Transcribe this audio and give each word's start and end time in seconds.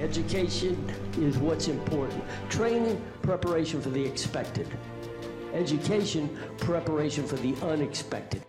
Education 0.00 0.82
is 1.18 1.36
what's 1.36 1.68
important. 1.68 2.24
Training, 2.48 3.04
preparation 3.20 3.82
for 3.82 3.90
the 3.90 4.02
expected. 4.02 4.66
Education, 5.52 6.38
preparation 6.56 7.26
for 7.26 7.36
the 7.36 7.54
unexpected. 7.62 8.42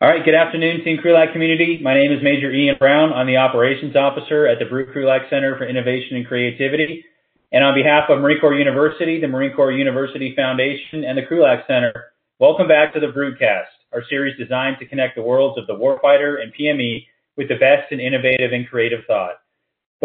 All 0.00 0.08
right, 0.08 0.24
good 0.24 0.34
afternoon, 0.34 0.82
Team 0.82 0.98
Krulak 1.04 1.32
community. 1.32 1.80
My 1.82 1.92
name 1.92 2.12
is 2.12 2.22
Major 2.22 2.50
Ian 2.50 2.76
Brown. 2.78 3.12
I'm 3.12 3.26
the 3.26 3.36
Operations 3.36 3.94
Officer 3.94 4.46
at 4.46 4.58
the 4.58 4.64
Brute 4.64 4.94
Krulak 4.94 5.28
Center 5.28 5.58
for 5.58 5.68
Innovation 5.68 6.16
and 6.16 6.26
Creativity. 6.26 7.04
And 7.52 7.62
on 7.62 7.74
behalf 7.74 8.08
of 8.08 8.20
Marine 8.20 8.40
Corps 8.40 8.54
University, 8.54 9.20
the 9.20 9.28
Marine 9.28 9.54
Corps 9.54 9.70
University 9.70 10.34
Foundation, 10.34 11.04
and 11.04 11.18
the 11.18 11.22
Krulak 11.22 11.66
Center, 11.66 12.14
welcome 12.38 12.68
back 12.68 12.94
to 12.94 13.00
the 13.00 13.08
Brutecast, 13.08 13.68
our 13.92 14.02
series 14.08 14.38
designed 14.38 14.78
to 14.78 14.86
connect 14.86 15.14
the 15.14 15.22
worlds 15.22 15.58
of 15.58 15.66
the 15.66 15.74
warfighter 15.74 16.42
and 16.42 16.54
PME 16.54 17.04
with 17.36 17.48
the 17.48 17.56
best 17.56 17.92
in 17.92 18.00
innovative 18.00 18.52
and 18.52 18.66
creative 18.66 19.04
thought. 19.06 19.43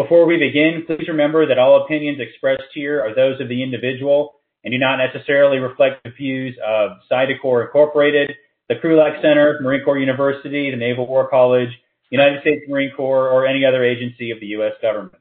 Before 0.00 0.24
we 0.24 0.38
begin, 0.38 0.84
please 0.86 1.08
remember 1.08 1.46
that 1.46 1.58
all 1.58 1.84
opinions 1.84 2.20
expressed 2.20 2.72
here 2.72 3.02
are 3.02 3.14
those 3.14 3.38
of 3.38 3.50
the 3.50 3.62
individual 3.62 4.32
and 4.64 4.72
do 4.72 4.78
not 4.78 4.96
necessarily 4.96 5.58
reflect 5.58 6.02
the 6.04 6.10
views 6.10 6.56
of 6.66 6.92
Cytocor 7.12 7.66
Incorporated, 7.66 8.32
the 8.70 8.76
Krulak 8.76 9.20
Center, 9.20 9.58
Marine 9.60 9.84
Corps 9.84 9.98
University, 9.98 10.70
the 10.70 10.78
Naval 10.78 11.06
War 11.06 11.28
College, 11.28 11.68
United 12.08 12.40
States 12.40 12.62
Marine 12.66 12.92
Corps, 12.96 13.28
or 13.28 13.46
any 13.46 13.66
other 13.66 13.84
agency 13.84 14.30
of 14.30 14.40
the 14.40 14.46
U.S. 14.56 14.72
government. 14.80 15.16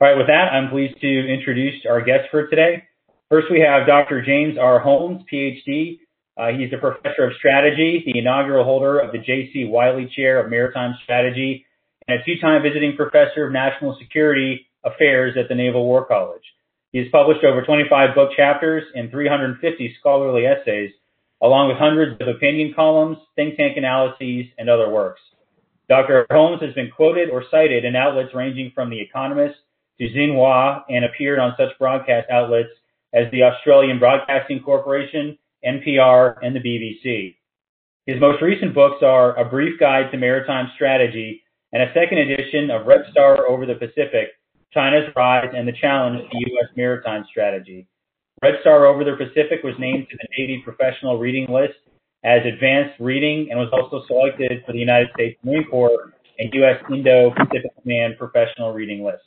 All 0.00 0.06
right, 0.06 0.16
with 0.16 0.28
that, 0.28 0.52
I'm 0.52 0.70
pleased 0.70 1.00
to 1.00 1.34
introduce 1.34 1.84
our 1.84 2.00
guest 2.00 2.30
for 2.30 2.46
today. 2.46 2.84
First, 3.30 3.48
we 3.50 3.58
have 3.66 3.84
Dr. 3.84 4.24
James 4.24 4.56
R. 4.56 4.78
Holmes, 4.78 5.24
PhD. 5.32 5.98
Uh, 6.36 6.56
he's 6.56 6.72
a 6.72 6.78
professor 6.78 7.24
of 7.24 7.32
strategy, 7.36 8.04
the 8.06 8.20
inaugural 8.20 8.64
holder 8.64 9.00
of 9.00 9.10
the 9.10 9.18
J.C. 9.18 9.64
Wylie 9.64 10.12
Chair 10.14 10.38
of 10.38 10.52
Maritime 10.52 10.94
Strategy, 11.02 11.66
and 12.08 12.20
a 12.20 12.24
two-time 12.24 12.62
visiting 12.62 12.96
professor 12.96 13.46
of 13.46 13.52
national 13.52 13.96
security 13.98 14.66
affairs 14.84 15.36
at 15.38 15.48
the 15.48 15.54
Naval 15.54 15.84
War 15.84 16.04
College. 16.04 16.42
He 16.92 16.98
has 16.98 17.08
published 17.10 17.44
over 17.44 17.62
25 17.62 18.14
book 18.14 18.30
chapters 18.36 18.84
and 18.94 19.10
350 19.10 19.96
scholarly 19.98 20.46
essays, 20.46 20.90
along 21.42 21.68
with 21.68 21.78
hundreds 21.78 22.20
of 22.20 22.28
opinion 22.28 22.72
columns, 22.74 23.18
think 23.36 23.56
tank 23.56 23.76
analyses, 23.76 24.46
and 24.58 24.68
other 24.68 24.90
works. 24.90 25.20
Dr. 25.88 26.26
Holmes 26.30 26.62
has 26.62 26.74
been 26.74 26.90
quoted 26.90 27.30
or 27.30 27.44
cited 27.50 27.84
in 27.84 27.96
outlets 27.96 28.34
ranging 28.34 28.72
from 28.74 28.90
The 28.90 29.00
Economist 29.00 29.56
to 29.98 30.08
Xinhua 30.08 30.84
and 30.88 31.04
appeared 31.04 31.38
on 31.38 31.54
such 31.58 31.78
broadcast 31.78 32.30
outlets 32.30 32.70
as 33.12 33.30
the 33.30 33.42
Australian 33.44 33.98
Broadcasting 33.98 34.60
Corporation, 34.60 35.38
NPR, 35.64 36.36
and 36.42 36.54
the 36.54 36.60
BBC. 36.60 37.36
His 38.06 38.20
most 38.20 38.42
recent 38.42 38.74
books 38.74 39.02
are 39.02 39.38
A 39.38 39.48
Brief 39.48 39.78
Guide 39.78 40.10
to 40.10 40.18
Maritime 40.18 40.70
Strategy 40.74 41.43
and 41.74 41.82
a 41.82 41.92
second 41.92 42.18
edition 42.18 42.70
of 42.70 42.86
Red 42.86 43.02
Star 43.10 43.48
Over 43.48 43.66
the 43.66 43.74
Pacific, 43.74 44.38
China's 44.72 45.10
Rise 45.16 45.50
and 45.54 45.66
the 45.66 45.74
Challenge 45.80 46.22
to 46.30 46.38
U.S. 46.38 46.70
Maritime 46.76 47.24
Strategy. 47.28 47.88
Red 48.42 48.54
Star 48.60 48.86
Over 48.86 49.02
the 49.02 49.16
Pacific 49.18 49.64
was 49.64 49.74
named 49.80 50.06
to 50.08 50.16
the 50.16 50.28
Navy 50.38 50.62
Professional 50.64 51.18
Reading 51.18 51.52
List 51.52 51.74
as 52.22 52.40
advanced 52.46 52.94
reading 53.00 53.48
and 53.50 53.58
was 53.58 53.68
also 53.72 54.06
selected 54.06 54.62
for 54.64 54.72
the 54.72 54.78
United 54.78 55.08
States 55.14 55.36
Marine 55.44 55.66
Corps 55.68 56.14
and 56.38 56.48
U.S. 56.54 56.80
Indo-Pacific 56.90 57.70
Command 57.82 58.14
Professional 58.18 58.72
Reading 58.72 59.04
Lists. 59.04 59.26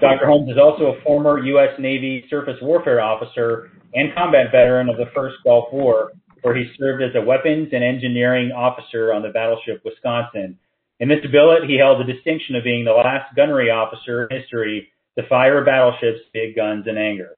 Dr. 0.00 0.26
Holmes 0.26 0.50
is 0.50 0.58
also 0.58 0.92
a 0.92 1.02
former 1.02 1.38
U.S. 1.38 1.74
Navy 1.78 2.26
surface 2.28 2.56
warfare 2.60 3.00
officer 3.00 3.70
and 3.94 4.14
combat 4.14 4.52
veteran 4.52 4.90
of 4.90 4.96
the 4.96 5.10
First 5.14 5.36
Gulf 5.44 5.72
War, 5.72 6.12
where 6.42 6.54
he 6.54 6.70
served 6.78 7.02
as 7.02 7.10
a 7.14 7.24
weapons 7.24 7.70
and 7.72 7.82
engineering 7.82 8.52
officer 8.52 9.14
on 9.14 9.22
the 9.22 9.30
battleship 9.30 9.80
Wisconsin. 9.82 10.58
In 11.00 11.08
this 11.08 11.24
billet, 11.30 11.64
he 11.68 11.78
held 11.78 12.00
the 12.00 12.12
distinction 12.12 12.54
of 12.54 12.64
being 12.64 12.84
the 12.84 12.92
last 12.92 13.34
gunnery 13.34 13.70
officer 13.70 14.26
in 14.26 14.40
history 14.40 14.88
to 15.18 15.26
fire 15.28 15.64
battleship's 15.64 16.20
big 16.32 16.54
guns 16.56 16.86
in 16.86 16.96
anger. 16.96 17.36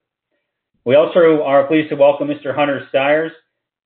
We 0.85 0.97
also 0.97 1.43
are 1.43 1.67
pleased 1.67 1.89
to 1.91 1.97
welcome 1.97 2.29
Mr. 2.29 2.55
Hunter 2.55 2.87
Stires. 2.91 3.33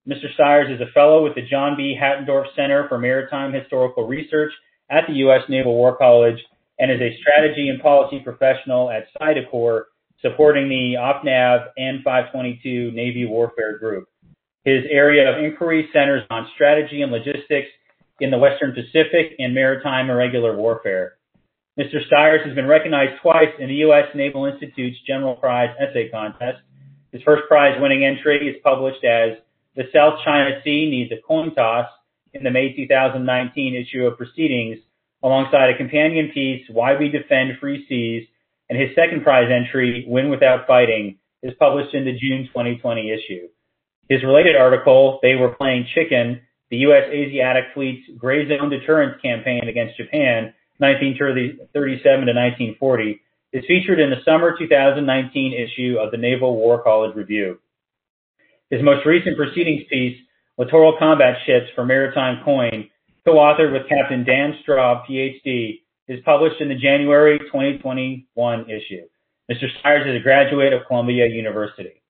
Mr. 0.08 0.32
Stires 0.34 0.68
is 0.70 0.80
a 0.80 0.92
fellow 0.92 1.22
with 1.22 1.34
the 1.34 1.46
John 1.48 1.76
B. 1.76 1.96
Hattendorf 2.00 2.46
Center 2.56 2.88
for 2.88 2.98
Maritime 2.98 3.52
Historical 3.52 4.06
Research 4.06 4.52
at 4.90 5.04
the 5.06 5.14
U.S. 5.14 5.42
Naval 5.48 5.74
War 5.74 5.96
College 5.96 6.38
and 6.78 6.90
is 6.90 7.00
a 7.00 7.16
strategy 7.20 7.68
and 7.68 7.80
policy 7.80 8.20
professional 8.20 8.90
at 8.90 9.06
Cytocor, 9.20 9.82
supporting 10.22 10.68
the 10.68 10.94
OPNAV 10.98 11.68
N522 11.78 12.92
Navy 12.94 13.26
Warfare 13.26 13.78
Group. 13.78 14.08
His 14.64 14.84
area 14.90 15.30
of 15.30 15.42
inquiry 15.42 15.88
centers 15.92 16.24
on 16.30 16.48
strategy 16.54 17.02
and 17.02 17.12
logistics 17.12 17.68
in 18.20 18.30
the 18.30 18.38
Western 18.38 18.72
Pacific 18.72 19.34
and 19.38 19.54
maritime 19.54 20.10
irregular 20.10 20.56
warfare. 20.56 21.14
Mr. 21.78 22.04
Stires 22.06 22.40
has 22.44 22.54
been 22.54 22.66
recognized 22.66 23.20
twice 23.22 23.54
in 23.58 23.68
the 23.68 23.86
U.S. 23.86 24.06
Naval 24.14 24.46
Institute's 24.46 24.98
General 25.06 25.36
Prize 25.36 25.70
Essay 25.78 26.08
Contest. 26.08 26.58
His 27.12 27.22
first 27.22 27.44
prize 27.48 27.78
winning 27.80 28.04
entry 28.04 28.48
is 28.48 28.56
published 28.64 29.04
as 29.04 29.38
The 29.76 29.84
South 29.94 30.18
China 30.24 30.60
Sea 30.64 30.90
Needs 30.90 31.12
a 31.12 31.22
Coin 31.24 31.54
Toss 31.54 31.86
in 32.34 32.42
the 32.42 32.50
May 32.50 32.74
2019 32.74 33.74
issue 33.76 34.06
of 34.06 34.18
Proceedings 34.18 34.78
alongside 35.22 35.70
a 35.70 35.76
companion 35.76 36.30
piece, 36.34 36.66
Why 36.68 36.96
We 36.98 37.10
Defend 37.10 37.58
Free 37.60 37.86
Seas, 37.88 38.26
and 38.68 38.78
his 38.78 38.90
second 38.94 39.22
prize 39.22 39.48
entry, 39.50 40.04
Win 40.06 40.28
Without 40.28 40.66
Fighting, 40.66 41.18
is 41.42 41.54
published 41.58 41.94
in 41.94 42.04
the 42.04 42.12
June 42.12 42.48
2020 42.48 43.10
issue. 43.10 43.48
His 44.08 44.22
related 44.22 44.56
article, 44.56 45.20
They 45.22 45.36
Were 45.36 45.54
Playing 45.54 45.86
Chicken, 45.94 46.40
the 46.70 46.78
U.S. 46.78 47.04
Asiatic 47.10 47.64
Fleet's 47.74 48.08
Gray 48.16 48.48
Zone 48.48 48.70
Deterrence 48.70 49.20
Campaign 49.22 49.68
Against 49.68 49.96
Japan, 49.96 50.52
1937 50.78 52.02
to 52.02 52.32
1940, 52.32 53.20
is 53.52 53.64
featured 53.66 53.98
in 53.98 54.10
the 54.10 54.22
summer 54.24 54.56
2019 54.58 55.52
issue 55.54 55.96
of 55.98 56.10
the 56.10 56.18
Naval 56.18 56.56
War 56.56 56.82
College 56.82 57.16
Review. 57.16 57.58
His 58.70 58.82
most 58.82 59.06
recent 59.06 59.36
proceedings 59.36 59.84
piece, 59.90 60.18
Littoral 60.58 60.96
Combat 60.98 61.36
Ships 61.46 61.66
for 61.74 61.86
Maritime 61.86 62.44
Coin, 62.44 62.90
co-authored 63.24 63.72
with 63.72 63.88
Captain 63.88 64.24
Dan 64.24 64.58
Straub, 64.62 65.06
PhD, 65.08 65.80
is 66.06 66.20
published 66.24 66.60
in 66.60 66.68
the 66.68 66.74
January 66.74 67.38
2021 67.38 68.64
issue. 68.64 69.06
Mr. 69.50 69.66
Stires 69.80 70.06
is 70.06 70.20
a 70.20 70.22
graduate 70.22 70.74
of 70.74 70.86
Columbia 70.86 71.26
University. 71.26 72.02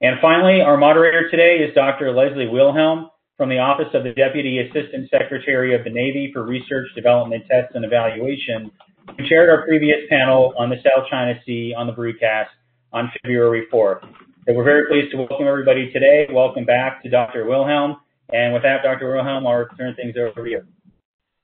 And 0.00 0.16
finally, 0.20 0.60
our 0.60 0.76
moderator 0.76 1.30
today 1.30 1.58
is 1.58 1.74
Dr. 1.74 2.10
Leslie 2.12 2.48
Wilhelm 2.48 3.10
from 3.36 3.48
the 3.48 3.58
Office 3.58 3.88
of 3.94 4.04
the 4.04 4.12
Deputy 4.12 4.60
Assistant 4.60 5.10
Secretary 5.10 5.74
of 5.74 5.82
the 5.82 5.90
Navy 5.90 6.30
for 6.32 6.44
Research, 6.44 6.86
Development, 6.94 7.42
Tests, 7.50 7.72
and 7.74 7.84
Evaluation, 7.84 8.70
who 9.16 9.28
chaired 9.28 9.50
our 9.50 9.66
previous 9.66 9.98
panel 10.08 10.54
on 10.56 10.70
the 10.70 10.76
South 10.76 11.08
China 11.10 11.34
Sea 11.44 11.74
on 11.76 11.86
the 11.86 11.92
broadcast 11.92 12.50
on 12.92 13.10
February 13.22 13.66
4th. 13.72 14.02
So 14.46 14.54
we're 14.54 14.64
very 14.64 14.86
pleased 14.88 15.10
to 15.12 15.18
welcome 15.18 15.48
everybody 15.48 15.90
today. 15.92 16.28
Welcome 16.30 16.64
back 16.64 17.02
to 17.02 17.10
Dr. 17.10 17.44
Wilhelm. 17.44 17.96
And 18.32 18.54
with 18.54 18.62
that, 18.62 18.82
Dr. 18.84 19.12
Wilhelm, 19.12 19.46
I'll 19.46 19.66
turn 19.76 19.96
things 19.96 20.14
over 20.16 20.44
to 20.44 20.50
you. 20.50 20.62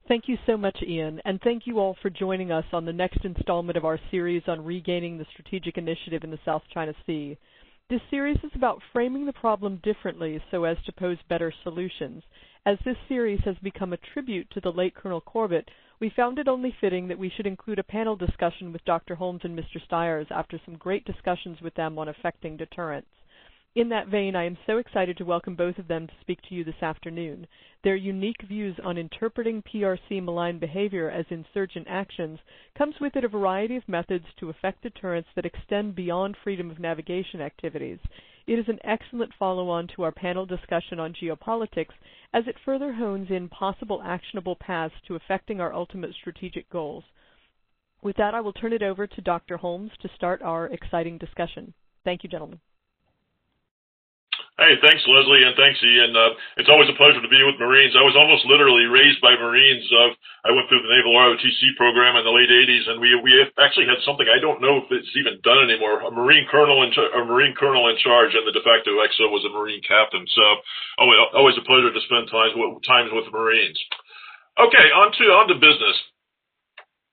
Thank 0.06 0.25
you 0.27 0.39
so 0.47 0.56
much, 0.56 0.77
Ian, 0.87 1.21
and 1.25 1.41
thank 1.43 1.67
you 1.67 1.79
all 1.79 1.97
for 2.03 2.11
joining 2.11 2.50
us 2.50 2.65
on 2.73 2.84
the 2.84 2.93
next 2.93 3.25
installment 3.25 3.77
of 3.77 3.84
our 3.84 3.99
series 4.11 4.43
on 4.49 4.65
regaining 4.65 5.19
the 5.19 5.27
strategic 5.33 5.77
initiative 5.77 6.25
in 6.25 6.31
the 6.31 6.39
South 6.45 6.62
China 6.73 6.93
Sea. 7.06 7.39
This 7.91 8.01
series 8.09 8.39
is 8.45 8.53
about 8.55 8.81
framing 8.93 9.27
the 9.27 9.33
problem 9.33 9.81
differently 9.83 10.41
so 10.53 10.62
as 10.62 10.77
to 10.84 10.93
pose 10.93 11.19
better 11.28 11.53
solutions. 11.65 12.23
As 12.65 12.78
this 12.84 12.97
series 13.09 13.41
has 13.41 13.56
become 13.65 13.93
a 13.93 13.97
tribute 13.97 14.49
to 14.53 14.61
the 14.61 14.71
late 14.71 14.95
Colonel 14.95 15.21
Corbett, 15.21 15.69
we 15.99 16.09
found 16.15 16.39
it 16.39 16.47
only 16.47 16.73
fitting 16.81 17.09
that 17.09 17.19
we 17.19 17.31
should 17.31 17.49
include 17.49 17.81
a 17.81 17.83
panel 17.83 18.15
discussion 18.15 18.73
with 18.73 18.84
Dr. 18.84 19.17
Holmes 19.17 19.41
and 19.43 19.59
Mr. 19.59 19.84
Stires 19.84 20.29
after 20.31 20.61
some 20.65 20.77
great 20.77 21.05
discussions 21.05 21.61
with 21.61 21.75
them 21.75 21.99
on 21.99 22.06
affecting 22.06 22.56
deterrence. 22.56 23.09
In 23.76 23.88
that 23.91 24.08
vein, 24.08 24.34
I 24.34 24.47
am 24.47 24.58
so 24.66 24.78
excited 24.78 25.16
to 25.19 25.25
welcome 25.25 25.54
both 25.54 25.78
of 25.78 25.86
them 25.86 26.08
to 26.08 26.12
speak 26.20 26.42
to 26.42 26.56
you 26.56 26.64
this 26.64 26.82
afternoon. 26.82 27.47
Their 27.84 27.94
unique 27.94 28.42
views 28.42 28.76
on 28.82 28.98
interpreting 28.98 29.62
PRC 29.62 30.20
malign 30.20 30.58
behavior 30.58 31.08
as 31.08 31.25
insurgent 31.31 31.86
actions 31.88 32.41
comes 32.76 32.98
with 33.00 33.14
it 33.14 33.22
a 33.22 33.28
variety 33.28 33.76
of 33.76 33.88
methods 33.88 34.25
to 34.40 34.50
effect 34.50 34.82
deterrence 34.82 35.28
that 35.37 35.46
extend 35.46 35.94
beyond 35.94 36.37
freedom 36.43 36.69
of 36.69 36.81
navigation 36.81 37.40
activities. 37.40 38.00
It 38.49 38.58
is 38.58 38.69
an 38.69 38.81
excellent 38.82 39.32
follow-on 39.34 39.87
to 39.94 40.02
our 40.02 40.11
panel 40.11 40.46
discussion 40.46 40.99
on 40.99 41.14
geopolitics 41.14 41.94
as 42.32 42.49
it 42.49 42.58
further 42.64 42.93
hones 42.93 43.31
in 43.31 43.49
possible 43.49 44.02
actionable 44.02 44.56
paths 44.56 45.00
to 45.06 45.14
affecting 45.14 45.61
our 45.61 45.73
ultimate 45.73 46.12
strategic 46.14 46.69
goals. 46.70 47.05
With 48.02 48.16
that, 48.16 48.34
I 48.34 48.40
will 48.40 48.52
turn 48.52 48.73
it 48.73 48.82
over 48.82 49.06
to 49.06 49.20
Dr. 49.20 49.58
Holmes 49.58 49.93
to 50.02 50.11
start 50.16 50.43
our 50.43 50.66
exciting 50.66 51.19
discussion. 51.19 51.73
Thank 52.02 52.25
you, 52.25 52.28
gentlemen. 52.28 52.58
Hey, 54.61 54.77
thanks, 54.85 55.01
Leslie, 55.09 55.49
and 55.49 55.57
thanks, 55.57 55.81
Ian. 55.81 56.12
Uh, 56.12 56.37
it's 56.61 56.69
always 56.69 56.87
a 56.87 56.95
pleasure 57.01 57.25
to 57.25 57.33
be 57.33 57.41
with 57.43 57.59
Marines. 57.59 57.97
I 57.97 58.05
was 58.05 58.15
almost 58.15 58.45
literally 58.45 58.87
raised 58.87 59.17
by 59.25 59.33
Marines. 59.41 59.83
Uh, 59.89 60.12
I 60.47 60.53
went 60.53 60.69
through 60.71 60.85
the 60.85 60.93
Naval 60.93 61.17
ROTC 61.17 61.75
program 61.81 62.21
in 62.21 62.29
the 62.29 62.31
late 62.31 62.53
80s, 62.53 62.85
and 62.93 63.03
we 63.03 63.17
we 63.25 63.35
actually 63.59 63.91
had 63.91 63.99
something 64.07 64.29
I 64.31 64.39
don't 64.39 64.62
know 64.62 64.85
if 64.85 64.93
it's 64.95 65.11
even 65.19 65.43
done 65.43 65.65
anymore. 65.65 66.07
A 66.07 66.12
Marine 66.15 66.47
colonel 66.53 66.85
in 66.87 66.93
a 66.93 67.25
Marine 67.27 67.57
colonel 67.59 67.89
in 67.91 67.99
charge, 68.05 68.37
and 68.37 68.47
the 68.47 68.55
de 68.55 68.62
facto 68.62 69.01
XO 69.01 69.33
was 69.35 69.43
a 69.49 69.51
Marine 69.51 69.83
captain. 69.83 70.23
So, 70.29 70.45
always, 71.03 71.19
always 71.35 71.59
a 71.59 71.67
pleasure 71.67 71.91
to 71.91 72.03
spend 72.07 72.31
times 72.31 72.55
with 72.55 72.85
times 72.87 73.11
with 73.11 73.33
Marines. 73.35 73.81
Okay, 74.61 74.87
on 74.95 75.11
to 75.19 75.25
on 75.41 75.49
to 75.51 75.57
business. 75.59 75.99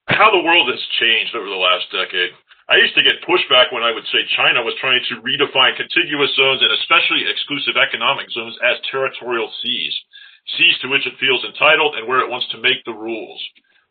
how 0.07 0.31
the 0.31 0.43
world 0.43 0.69
has 0.69 0.81
changed 0.99 1.35
over 1.35 1.47
the 1.49 1.57
last 1.59 1.87
decade. 1.91 2.31
I 2.67 2.83
used 2.83 2.99
to 2.99 3.03
get 3.07 3.23
pushback 3.23 3.71
when 3.71 3.87
I 3.87 3.95
would 3.95 4.03
say 4.11 4.27
China 4.35 4.59
was 4.59 4.75
trying 4.83 4.99
to 5.07 5.23
redefine 5.23 5.79
contiguous 5.79 6.35
zones 6.35 6.59
and 6.59 6.75
especially 6.75 7.23
exclusive 7.23 7.79
economic 7.79 8.27
zones 8.35 8.59
as 8.59 8.83
territorial 8.91 9.47
seas, 9.63 9.95
seas 10.59 10.75
to 10.83 10.91
which 10.91 11.07
it 11.07 11.15
feels 11.15 11.47
entitled 11.47 11.95
and 11.95 12.11
where 12.11 12.19
it 12.19 12.29
wants 12.29 12.51
to 12.51 12.59
make 12.59 12.83
the 12.83 12.91
rules. 12.91 13.39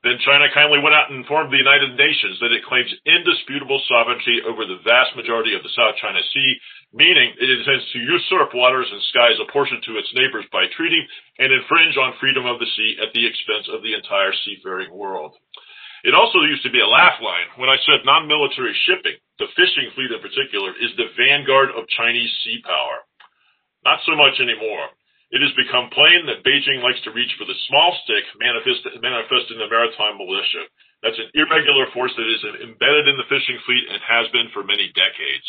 Then 0.04 0.20
China 0.20 0.52
kindly 0.52 0.78
went 0.78 0.94
out 0.94 1.08
and 1.08 1.24
informed 1.24 1.50
the 1.50 1.58
United 1.58 1.96
Nations 1.96 2.36
that 2.44 2.52
it 2.52 2.68
claims 2.68 2.92
indisputable 3.08 3.80
sovereignty 3.88 4.44
over 4.44 4.68
the 4.68 4.84
vast 4.84 5.16
majority 5.16 5.56
of 5.56 5.64
the 5.64 5.72
South 5.72 5.96
China 5.96 6.20
Sea, 6.36 6.52
meaning 6.92 7.32
it 7.40 7.48
intends 7.48 7.82
to 7.90 8.04
usurp 8.04 8.52
waters 8.52 8.86
and 8.92 9.00
skies 9.08 9.40
apportioned 9.40 9.82
to 9.88 9.96
its 9.96 10.12
neighbors 10.12 10.44
by 10.52 10.68
treaty 10.76 11.00
and 11.40 11.48
infringe 11.48 11.96
on 11.96 12.12
freedom 12.20 12.44
of 12.44 12.60
the 12.60 12.68
sea 12.76 13.00
at 13.00 13.08
the 13.16 13.24
expense 13.24 13.72
of 13.72 13.80
the 13.80 13.96
entire 13.96 14.36
seafaring 14.44 14.92
world. 14.92 15.32
It 16.06 16.14
also 16.14 16.46
used 16.46 16.62
to 16.62 16.70
be 16.70 16.78
a 16.78 16.86
laugh 16.86 17.18
line 17.18 17.50
when 17.58 17.66
I 17.66 17.82
said 17.82 18.06
non-military 18.06 18.70
shipping, 18.86 19.18
the 19.42 19.50
fishing 19.58 19.90
fleet 19.98 20.14
in 20.14 20.22
particular, 20.22 20.70
is 20.78 20.94
the 20.94 21.10
vanguard 21.18 21.74
of 21.74 21.90
Chinese 21.98 22.30
sea 22.46 22.62
power. 22.62 23.02
Not 23.82 23.98
so 24.06 24.14
much 24.14 24.38
anymore. 24.38 24.86
It 25.34 25.42
has 25.42 25.50
become 25.58 25.90
plain 25.90 26.30
that 26.30 26.46
Beijing 26.46 26.78
likes 26.78 27.02
to 27.02 27.10
reach 27.10 27.34
for 27.34 27.42
the 27.42 27.58
small 27.66 27.90
stick 28.06 28.22
manifest, 28.38 28.86
manifest 29.02 29.50
in 29.50 29.58
the 29.58 29.66
maritime 29.66 30.14
militia. 30.14 30.70
That's 31.02 31.18
an 31.18 31.34
irregular 31.34 31.90
force 31.90 32.14
that 32.14 32.30
is 32.30 32.62
embedded 32.62 33.10
in 33.10 33.18
the 33.18 33.26
fishing 33.26 33.58
fleet 33.66 33.90
and 33.90 33.98
has 34.06 34.30
been 34.30 34.46
for 34.54 34.62
many 34.62 34.86
decades. 34.94 35.48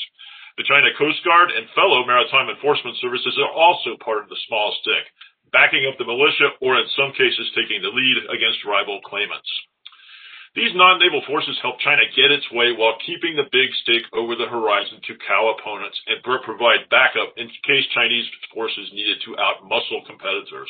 The 0.58 0.66
China 0.66 0.90
Coast 0.98 1.22
Guard 1.22 1.54
and 1.54 1.70
fellow 1.78 2.02
maritime 2.02 2.50
enforcement 2.50 2.98
services 2.98 3.38
are 3.38 3.54
also 3.54 3.94
part 4.02 4.26
of 4.26 4.30
the 4.34 4.42
small 4.50 4.74
stick, 4.82 5.06
backing 5.54 5.86
up 5.86 6.02
the 6.02 6.10
militia 6.10 6.58
or 6.66 6.82
in 6.82 6.90
some 6.98 7.14
cases 7.14 7.54
taking 7.54 7.86
the 7.86 7.94
lead 7.94 8.18
against 8.34 8.66
rival 8.66 9.06
claimants. 9.06 9.54
These 10.58 10.74
non-naval 10.74 11.22
forces 11.30 11.54
help 11.62 11.78
China 11.86 12.02
get 12.18 12.34
its 12.34 12.50
way 12.50 12.74
while 12.74 12.98
keeping 13.06 13.38
the 13.38 13.46
big 13.54 13.70
stick 13.86 14.10
over 14.10 14.34
the 14.34 14.50
horizon 14.50 14.98
to 15.06 15.22
cow 15.22 15.54
opponents 15.54 16.02
and 16.10 16.18
provide 16.26 16.90
backup 16.90 17.38
in 17.38 17.46
case 17.62 17.86
Chinese 17.94 18.26
forces 18.50 18.90
needed 18.90 19.22
to 19.22 19.38
outmuscle 19.38 20.02
competitors. 20.10 20.66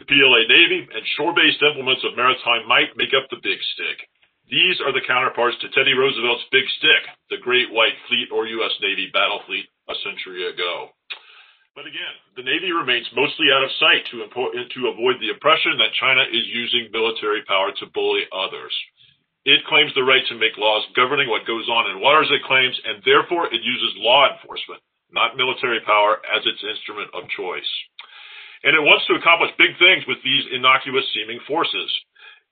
The 0.00 0.08
PLA 0.08 0.48
Navy 0.48 0.88
and 0.88 1.04
shore-based 1.20 1.60
implements 1.60 2.00
of 2.08 2.16
maritime 2.16 2.64
might 2.64 2.96
make 2.96 3.12
up 3.12 3.28
the 3.28 3.44
big 3.44 3.60
stick. 3.76 4.08
These 4.48 4.80
are 4.80 4.96
the 4.96 5.04
counterparts 5.04 5.60
to 5.60 5.68
Teddy 5.68 5.92
Roosevelt's 5.92 6.48
Big 6.48 6.64
Stick, 6.80 7.04
the 7.28 7.44
Great 7.44 7.68
White 7.68 8.00
Fleet 8.08 8.32
or 8.32 8.48
U.S. 8.48 8.72
Navy 8.80 9.12
battle 9.12 9.44
fleet 9.44 9.68
a 9.86 9.94
century 10.00 10.48
ago. 10.48 10.96
But 11.76 11.84
again, 11.84 12.16
the 12.40 12.48
Navy 12.48 12.72
remains 12.72 13.06
mostly 13.12 13.52
out 13.52 13.68
of 13.68 13.78
sight 13.78 14.02
to, 14.10 14.24
to 14.24 14.88
avoid 14.88 15.20
the 15.20 15.30
impression 15.30 15.76
that 15.76 15.92
China 16.00 16.24
is 16.24 16.48
using 16.48 16.88
military 16.88 17.44
power 17.44 17.68
to 17.68 17.92
bully 17.92 18.24
others. 18.32 18.72
It 19.48 19.64
claims 19.64 19.92
the 19.96 20.04
right 20.04 20.24
to 20.28 20.36
make 20.36 20.60
laws 20.60 20.84
governing 20.92 21.28
what 21.32 21.48
goes 21.48 21.64
on 21.72 21.88
in 21.88 22.04
waters 22.04 22.28
it 22.28 22.44
claims, 22.44 22.76
and 22.84 23.00
therefore 23.08 23.48
it 23.48 23.64
uses 23.64 24.04
law 24.04 24.28
enforcement, 24.28 24.84
not 25.08 25.36
military 25.40 25.80
power, 25.80 26.20
as 26.28 26.44
its 26.44 26.60
instrument 26.60 27.08
of 27.16 27.24
choice. 27.32 27.72
And 28.62 28.76
it 28.76 28.84
wants 28.84 29.08
to 29.08 29.16
accomplish 29.16 29.56
big 29.56 29.72
things 29.80 30.04
with 30.04 30.20
these 30.20 30.44
innocuous 30.52 31.08
seeming 31.16 31.40
forces. 31.48 31.88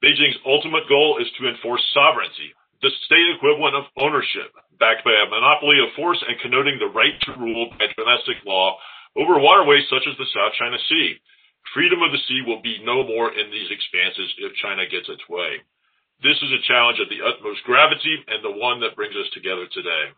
Beijing's 0.01 0.41
ultimate 0.49 0.89
goal 0.89 1.21
is 1.21 1.29
to 1.37 1.49
enforce 1.53 1.85
sovereignty, 1.93 2.57
the 2.81 2.89
state 3.05 3.29
equivalent 3.37 3.77
of 3.77 3.93
ownership, 4.01 4.49
backed 4.81 5.05
by 5.05 5.13
a 5.13 5.29
monopoly 5.29 5.77
of 5.85 5.93
force 5.93 6.23
and 6.25 6.41
connoting 6.41 6.79
the 6.81 6.89
right 6.95 7.21
to 7.29 7.37
rule 7.37 7.69
by 7.77 7.93
domestic 7.93 8.41
law 8.47 8.79
over 9.19 9.37
waterways 9.37 9.85
such 9.91 10.07
as 10.09 10.17
the 10.17 10.31
South 10.33 10.57
China 10.57 10.79
Sea. 10.89 11.21
Freedom 11.75 12.01
of 12.01 12.17
the 12.17 12.25
sea 12.25 12.41
will 12.47 12.63
be 12.63 12.81
no 12.81 13.05
more 13.05 13.29
in 13.35 13.51
these 13.51 13.69
expanses 13.69 14.33
if 14.39 14.57
China 14.63 14.89
gets 14.89 15.11
its 15.11 15.27
way. 15.29 15.61
This 16.19 16.39
is 16.43 16.51
a 16.51 16.67
challenge 16.67 16.99
of 16.99 17.07
the 17.07 17.23
utmost 17.23 17.63
gravity 17.63 18.19
and 18.27 18.43
the 18.43 18.59
one 18.59 18.83
that 18.83 18.99
brings 18.99 19.15
us 19.15 19.31
together 19.31 19.71
today. 19.71 20.11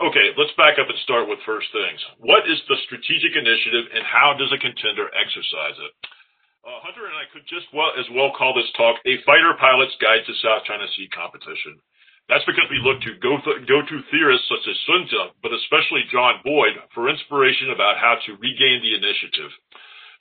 Okay, 0.00 0.32
let's 0.40 0.54
back 0.56 0.78
up 0.80 0.88
and 0.88 0.96
start 1.04 1.28
with 1.28 1.42
first 1.44 1.68
things. 1.74 2.00
What 2.22 2.48
is 2.48 2.56
the 2.64 2.80
strategic 2.88 3.36
initiative 3.36 3.92
and 3.92 4.06
how 4.06 4.32
does 4.38 4.48
a 4.54 4.62
contender 4.62 5.10
exercise 5.12 5.76
it? 5.76 5.92
Uh, 6.64 6.80
Hunter 6.80 7.04
and 7.10 7.18
I 7.18 7.28
could 7.28 7.44
just 7.44 7.68
well, 7.76 7.92
as 7.98 8.08
well 8.14 8.32
call 8.32 8.56
this 8.56 8.68
talk 8.72 8.96
a 9.04 9.20
fighter 9.28 9.52
pilot's 9.60 9.96
guide 10.00 10.24
to 10.24 10.40
South 10.40 10.64
China 10.64 10.86
Sea 10.96 11.08
competition. 11.12 11.76
That's 12.28 12.44
because 12.44 12.68
we 12.68 12.80
look 12.84 13.00
to 13.08 13.16
go-to 13.20 13.98
theorists 14.12 14.48
such 14.52 14.64
as 14.68 14.76
Sun 14.84 15.08
Tzu, 15.08 15.32
but 15.40 15.52
especially 15.52 16.04
John 16.12 16.44
Boyd, 16.44 16.76
for 16.92 17.08
inspiration 17.08 17.72
about 17.72 17.96
how 17.96 18.20
to 18.20 18.36
regain 18.36 18.84
the 18.84 19.00
initiative. 19.00 19.48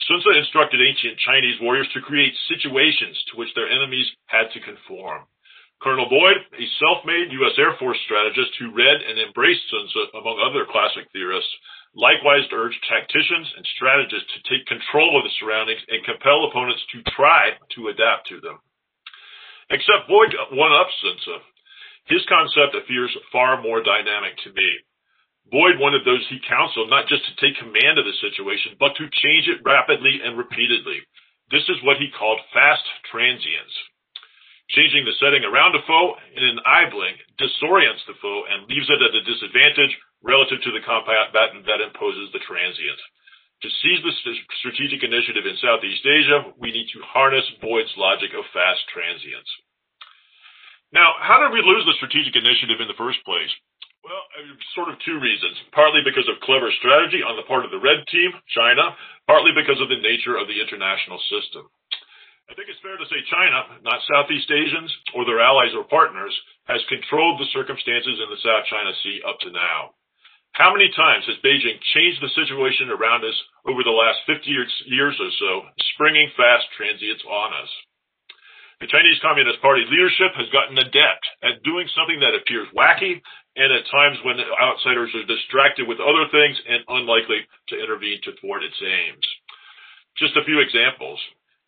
Sun 0.05 0.21
Tzu 0.21 0.29
instructed 0.37 0.79
ancient 0.79 1.17
Chinese 1.25 1.59
warriors 1.59 1.89
to 1.93 2.05
create 2.05 2.33
situations 2.47 3.17
to 3.31 3.37
which 3.37 3.53
their 3.55 3.69
enemies 3.69 4.07
had 4.27 4.51
to 4.53 4.61
conform. 4.61 5.25
Colonel 5.81 6.09
Boyd, 6.09 6.37
a 6.57 6.65
self-made 6.81 7.33
U.S. 7.37 7.53
Air 7.57 7.77
Force 7.77 7.97
strategist 8.05 8.49
who 8.57 8.73
read 8.73 8.97
and 8.97 9.19
embraced 9.21 9.61
Sun 9.69 9.85
Tzu 9.89 10.17
among 10.17 10.41
other 10.41 10.65
classic 10.65 11.05
theorists, 11.13 11.53
likewise 11.93 12.49
urged 12.49 12.81
tacticians 12.89 13.45
and 13.57 13.65
strategists 13.77 14.29
to 14.33 14.45
take 14.49 14.65
control 14.65 15.17
of 15.17 15.25
the 15.25 15.37
surroundings 15.37 15.81
and 15.89 16.01
compel 16.05 16.49
opponents 16.49 16.81
to 16.93 17.05
try 17.13 17.53
to 17.77 17.89
adapt 17.93 18.25
to 18.29 18.41
them. 18.41 18.57
Except 19.69 20.09
Boyd 20.09 20.33
one-ups 20.49 20.97
Sun 21.01 21.17
Tzu. 21.21 21.37
His 22.09 22.25
concept 22.25 22.73
appears 22.73 23.13
far 23.31 23.61
more 23.61 23.83
dynamic 23.83 24.33
to 24.45 24.53
me. 24.53 24.69
Boyd 25.51 25.79
wanted 25.79 26.03
those 26.03 26.25
he 26.27 26.43
counseled 26.43 26.89
not 26.89 27.07
just 27.07 27.23
to 27.25 27.39
take 27.39 27.55
command 27.55 27.95
of 27.95 28.05
the 28.05 28.17
situation, 28.19 28.75
but 28.79 28.95
to 28.99 29.07
change 29.23 29.47
it 29.47 29.63
rapidly 29.63 30.19
and 30.23 30.37
repeatedly. 30.37 30.99
This 31.51 31.63
is 31.71 31.79
what 31.83 31.97
he 31.97 32.11
called 32.11 32.43
fast 32.51 32.83
transients. 33.07 33.71
Changing 34.75 35.07
the 35.07 35.15
setting 35.23 35.47
around 35.47 35.71
a 35.79 35.81
foe 35.87 36.19
in 36.35 36.43
an 36.43 36.59
eye 36.67 36.91
blink 36.91 37.15
disorients 37.39 38.03
the 38.03 38.19
foe 38.19 38.43
and 38.51 38.67
leaves 38.67 38.91
it 38.91 38.99
at 38.99 39.15
a 39.15 39.23
disadvantage 39.23 39.95
relative 40.19 40.59
to 40.59 40.71
the 40.75 40.83
combatant 40.83 41.63
that 41.63 41.79
imposes 41.79 42.27
the 42.35 42.43
transient. 42.43 42.99
To 43.63 43.69
seize 43.81 44.03
the 44.03 44.13
strategic 44.59 45.01
initiative 45.01 45.47
in 45.47 45.55
Southeast 45.63 46.03
Asia, 46.05 46.51
we 46.59 46.75
need 46.75 46.91
to 46.91 47.01
harness 47.07 47.47
Boyd's 47.63 47.95
logic 47.95 48.35
of 48.35 48.43
fast 48.51 48.83
transients. 48.91 49.49
Now, 50.91 51.15
how 51.19 51.39
did 51.39 51.55
we 51.55 51.63
lose 51.63 51.87
the 51.87 51.97
strategic 51.97 52.35
initiative 52.35 52.83
in 52.83 52.87
the 52.91 52.99
first 52.99 53.23
place? 53.23 53.49
Well, 54.07 54.23
sort 54.71 54.87
of 54.87 54.95
two 55.03 55.19
reasons. 55.19 55.59
Partly 55.75 55.99
because 56.07 56.23
of 56.31 56.39
clever 56.39 56.71
strategy 56.79 57.19
on 57.19 57.35
the 57.35 57.43
part 57.43 57.67
of 57.67 57.75
the 57.75 57.83
red 57.83 58.07
team, 58.07 58.31
China, 58.55 58.95
partly 59.27 59.51
because 59.51 59.83
of 59.83 59.91
the 59.91 59.99
nature 59.99 60.39
of 60.39 60.47
the 60.47 60.55
international 60.63 61.19
system. 61.27 61.67
I 62.47 62.55
think 62.55 62.71
it's 62.71 62.79
fair 62.79 62.95
to 62.95 63.03
say 63.11 63.19
China, 63.27 63.83
not 63.83 63.99
Southeast 64.07 64.47
Asians 64.47 64.87
or 65.11 65.27
their 65.27 65.43
allies 65.43 65.75
or 65.75 65.83
partners, 65.91 66.31
has 66.71 66.79
controlled 66.87 67.43
the 67.43 67.51
circumstances 67.51 68.23
in 68.23 68.31
the 68.31 68.39
South 68.39 68.63
China 68.71 68.95
Sea 69.03 69.19
up 69.27 69.43
to 69.43 69.51
now. 69.51 69.91
How 70.55 70.71
many 70.71 70.87
times 70.95 71.27
has 71.27 71.43
Beijing 71.43 71.75
changed 71.91 72.23
the 72.23 72.31
situation 72.31 72.87
around 72.87 73.27
us 73.27 73.35
over 73.67 73.83
the 73.83 73.91
last 73.91 74.23
50 74.23 74.47
years 74.47 75.15
or 75.19 75.31
so, 75.35 75.67
springing 75.91 76.31
fast 76.39 76.63
transients 76.79 77.27
on 77.27 77.51
us? 77.59 77.71
The 78.77 78.93
Chinese 78.93 79.17
Communist 79.25 79.57
Party 79.57 79.89
leadership 79.89 80.37
has 80.37 80.53
gotten 80.53 80.77
adept 80.77 81.25
at 81.41 81.65
doing 81.65 81.89
something 81.97 82.21
that 82.21 82.37
appears 82.37 82.69
wacky 82.77 83.17
and 83.57 83.73
at 83.73 83.89
times 83.89 84.21
when 84.21 84.37
outsiders 84.37 85.09
are 85.17 85.25
distracted 85.25 85.89
with 85.89 85.97
other 85.97 86.29
things 86.29 86.61
and 86.69 86.85
unlikely 86.85 87.41
to 87.73 87.81
intervene 87.81 88.21
to 88.21 88.37
thwart 88.37 88.61
its 88.61 88.77
aims. 88.77 89.25
Just 90.21 90.37
a 90.37 90.45
few 90.45 90.61
examples. 90.61 91.17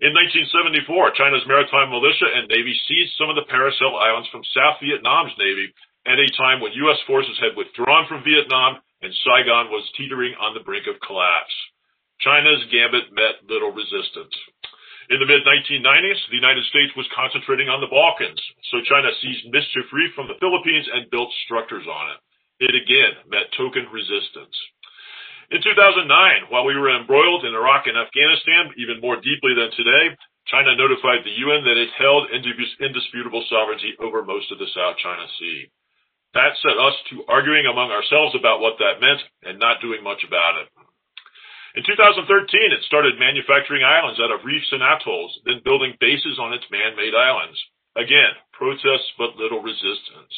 In 0.05 0.13
1974, 0.13 1.17
China's 1.17 1.49
maritime 1.49 1.89
militia 1.89 2.29
and 2.29 2.45
navy 2.45 2.77
seized 2.85 3.17
some 3.17 3.33
of 3.33 3.35
the 3.35 3.49
Paracel 3.49 3.97
Islands 3.97 4.29
from 4.29 4.45
South 4.53 4.77
Vietnam's 4.77 5.33
navy 5.41 5.73
at 6.05 6.21
a 6.21 6.37
time 6.37 6.61
when 6.61 6.77
U.S. 6.87 7.01
forces 7.09 7.35
had 7.41 7.57
withdrawn 7.57 8.05
from 8.05 8.21
Vietnam 8.21 8.85
and 9.01 9.11
Saigon 9.25 9.73
was 9.73 9.83
teetering 9.97 10.37
on 10.37 10.53
the 10.53 10.61
brink 10.61 10.85
of 10.85 11.01
collapse. 11.01 11.57
China's 12.21 12.69
gambit 12.69 13.09
met 13.17 13.41
little 13.49 13.73
resistance. 13.73 14.35
In 15.09 15.17
the 15.17 15.25
mid-1990s, 15.25 16.21
the 16.29 16.37
United 16.37 16.61
States 16.69 16.93
was 16.93 17.09
concentrating 17.17 17.65
on 17.65 17.81
the 17.81 17.89
Balkans, 17.89 18.37
so 18.69 18.77
China 18.85 19.09
seized 19.17 19.49
Mischief 19.49 19.89
Reef 19.89 20.13
from 20.13 20.29
the 20.29 20.37
Philippines 20.37 20.85
and 20.85 21.09
built 21.09 21.33
structures 21.49 21.89
on 21.89 22.13
it. 22.13 22.19
It 22.69 22.77
again 22.77 23.17
met 23.25 23.49
token 23.57 23.89
resistance. 23.89 24.53
In 25.49 25.65
2009, 25.65 26.05
while 26.53 26.61
we 26.61 26.77
were 26.77 26.93
embroiled 26.93 27.41
in 27.41 27.57
Iraq 27.57 27.89
and 27.89 27.97
Afghanistan 27.97 28.69
even 28.77 29.01
more 29.01 29.17
deeply 29.17 29.57
than 29.57 29.73
today, 29.73 30.13
China 30.45 30.77
notified 30.77 31.25
the 31.25 31.41
UN 31.41 31.65
that 31.65 31.81
it 31.81 31.89
held 31.97 32.29
indisputable 32.29 33.41
sovereignty 33.49 33.97
over 33.97 34.21
most 34.21 34.53
of 34.53 34.61
the 34.61 34.69
South 34.77 35.01
China 35.01 35.25
Sea. 35.41 35.73
That 36.37 36.53
set 36.61 36.77
us 36.77 36.93
to 37.09 37.25
arguing 37.25 37.65
among 37.65 37.89
ourselves 37.89 38.37
about 38.37 38.61
what 38.61 38.77
that 38.77 39.01
meant 39.01 39.25
and 39.41 39.57
not 39.57 39.81
doing 39.81 40.05
much 40.05 40.21
about 40.21 40.61
it. 40.61 40.69
In 41.75 41.85
2013, 41.85 42.25
it 42.73 42.81
started 42.89 43.21
manufacturing 43.21 43.85
islands 43.85 44.17
out 44.17 44.33
of 44.33 44.45
reefs 44.45 44.71
and 44.73 44.81
atolls, 44.81 45.37
then 45.45 45.61
building 45.61 45.93
bases 46.01 46.39
on 46.41 46.53
its 46.53 46.65
man-made 46.71 47.13
islands. 47.13 47.59
Again, 47.95 48.33
protests 48.53 49.13
but 49.17 49.37
little 49.37 49.61
resistance. 49.61 50.33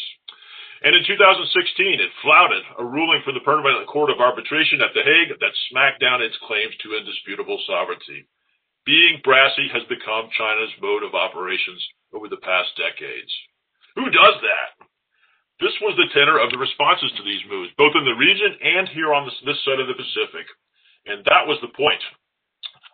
And 0.83 0.97
in 0.97 1.05
2016, 1.05 2.01
it 2.01 2.19
flouted 2.25 2.63
a 2.79 2.83
ruling 2.83 3.21
from 3.23 3.37
the 3.37 3.45
Permanent 3.45 3.85
Court 3.87 4.09
of 4.09 4.19
Arbitration 4.19 4.81
at 4.81 4.91
The 4.97 5.05
Hague 5.05 5.37
that 5.39 5.63
smacked 5.69 6.01
down 6.01 6.25
its 6.25 6.35
claims 6.43 6.73
to 6.81 6.97
indisputable 6.97 7.61
sovereignty. 7.69 8.25
Being 8.83 9.21
brassy 9.23 9.69
has 9.69 9.85
become 9.85 10.33
China's 10.33 10.73
mode 10.81 11.05
of 11.05 11.13
operations 11.13 11.85
over 12.11 12.27
the 12.27 12.41
past 12.41 12.73
decades. 12.75 13.29
Who 13.93 14.09
does 14.09 14.41
that? 14.41 14.69
This 15.61 15.77
was 15.85 15.93
the 15.95 16.09
tenor 16.17 16.41
of 16.41 16.49
the 16.49 16.57
responses 16.57 17.13
to 17.13 17.23
these 17.23 17.45
moves, 17.45 17.69
both 17.77 17.93
in 17.93 18.01
the 18.01 18.17
region 18.17 18.57
and 18.57 18.89
here 18.89 19.13
on 19.13 19.29
this, 19.45 19.61
side 19.61 19.77
of 19.77 19.85
the 19.85 19.93
Pacific. 19.93 20.49
And 21.05 21.25
that 21.25 21.47
was 21.49 21.57
the 21.61 21.73
point. 21.73 22.01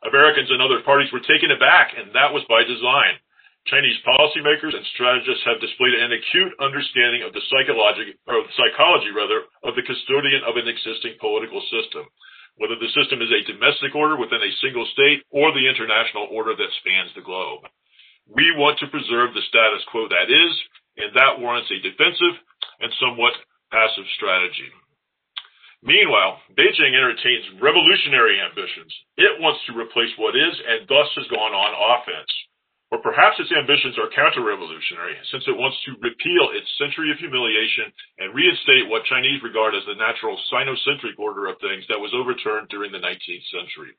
Americans 0.06 0.48
and 0.52 0.62
other 0.62 0.86
parties 0.86 1.12
were 1.12 1.24
taken 1.26 1.52
aback, 1.52 1.92
and 1.98 2.14
that 2.14 2.32
was 2.32 2.46
by 2.48 2.64
design. 2.64 3.20
Chinese 3.68 4.00
policymakers 4.08 4.72
and 4.72 4.86
strategists 4.96 5.44
have 5.44 5.60
displayed 5.60 5.98
an 6.00 6.16
acute 6.16 6.56
understanding 6.64 7.28
of 7.28 7.36
the 7.36 7.44
psychology, 7.52 8.16
or 8.24 8.48
the 8.48 8.56
psychology 8.56 9.12
rather, 9.12 9.44
of 9.68 9.76
the 9.76 9.84
custodian 9.84 10.40
of 10.48 10.56
an 10.56 10.72
existing 10.72 11.20
political 11.20 11.60
system, 11.68 12.08
whether 12.56 12.80
the 12.80 12.94
system 12.96 13.20
is 13.20 13.28
a 13.28 13.44
domestic 13.44 13.92
order 13.92 14.16
within 14.16 14.40
a 14.40 14.60
single 14.64 14.88
state 14.96 15.28
or 15.36 15.52
the 15.52 15.68
international 15.68 16.32
order 16.32 16.56
that 16.56 16.78
spans 16.80 17.12
the 17.12 17.26
globe. 17.26 17.68
We 18.32 18.56
want 18.56 18.80
to 18.80 18.88
preserve 18.88 19.36
the 19.36 19.44
status 19.52 19.84
quo 19.92 20.08
that 20.08 20.32
is, 20.32 20.54
and 20.96 21.12
that 21.20 21.40
warrants 21.40 21.68
a 21.68 21.84
defensive 21.84 22.40
and 22.80 22.92
somewhat 23.04 23.36
passive 23.72 24.08
strategy. 24.16 24.72
Meanwhile, 25.84 26.42
Beijing 26.58 26.98
entertains 26.98 27.62
revolutionary 27.62 28.42
ambitions. 28.42 28.90
It 29.18 29.40
wants 29.40 29.62
to 29.68 29.78
replace 29.78 30.12
what 30.18 30.36
is 30.36 30.56
and 30.68 30.90
thus 30.90 31.10
has 31.16 31.28
gone 31.30 31.54
on 31.54 31.72
offense. 31.76 32.32
Or 32.90 33.04
perhaps 33.04 33.36
its 33.36 33.52
ambitions 33.52 34.00
are 34.00 34.08
counter-revolutionary, 34.16 35.20
since 35.28 35.44
it 35.44 35.60
wants 35.60 35.76
to 35.84 36.00
repeal 36.00 36.56
its 36.56 36.72
century 36.80 37.12
of 37.12 37.20
humiliation 37.20 37.92
and 38.18 38.32
reinstate 38.32 38.88
what 38.88 39.04
Chinese 39.12 39.44
regard 39.44 39.76
as 39.76 39.84
the 39.84 40.00
natural 40.00 40.40
sinocentric 40.48 41.20
order 41.20 41.52
of 41.52 41.60
things 41.60 41.84
that 41.92 42.00
was 42.00 42.16
overturned 42.16 42.72
during 42.72 42.96
the 42.96 43.04
19th 43.04 43.48
century. 43.52 43.92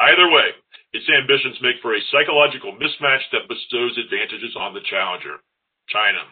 Either 0.00 0.32
way, 0.32 0.56
its 0.96 1.04
ambitions 1.12 1.60
make 1.60 1.76
for 1.84 1.92
a 1.92 2.06
psychological 2.08 2.72
mismatch 2.80 3.28
that 3.28 3.44
bestows 3.44 3.92
advantages 4.00 4.56
on 4.56 4.72
the 4.72 4.80
challenger, 4.88 5.36
China. 5.92 6.24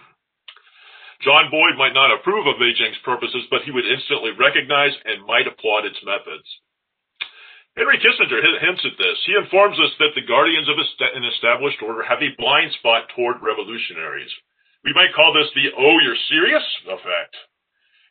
John 1.22 1.50
Boyd 1.54 1.78
might 1.78 1.94
not 1.94 2.10
approve 2.10 2.50
of 2.50 2.58
Beijing's 2.58 2.98
purposes, 3.06 3.46
but 3.50 3.62
he 3.62 3.70
would 3.70 3.86
instantly 3.86 4.34
recognize 4.34 4.92
and 5.06 5.22
might 5.24 5.46
applaud 5.46 5.86
its 5.86 5.98
methods. 6.02 6.46
Henry 7.78 7.96
Kissinger 8.02 8.42
hints 8.60 8.84
at 8.84 8.98
this. 8.98 9.18
He 9.24 9.32
informs 9.38 9.80
us 9.80 9.94
that 9.96 10.12
the 10.12 10.28
guardians 10.28 10.68
of 10.68 10.76
an 10.76 11.24
established 11.24 11.80
order 11.80 12.02
have 12.04 12.20
a 12.20 12.36
blind 12.36 12.74
spot 12.76 13.08
toward 13.14 13.40
revolutionaries. 13.40 14.28
We 14.84 14.92
might 14.92 15.14
call 15.14 15.32
this 15.32 15.48
the 15.54 15.72
oh, 15.72 15.96
you're 16.04 16.28
serious 16.28 16.66
effect. 16.90 17.34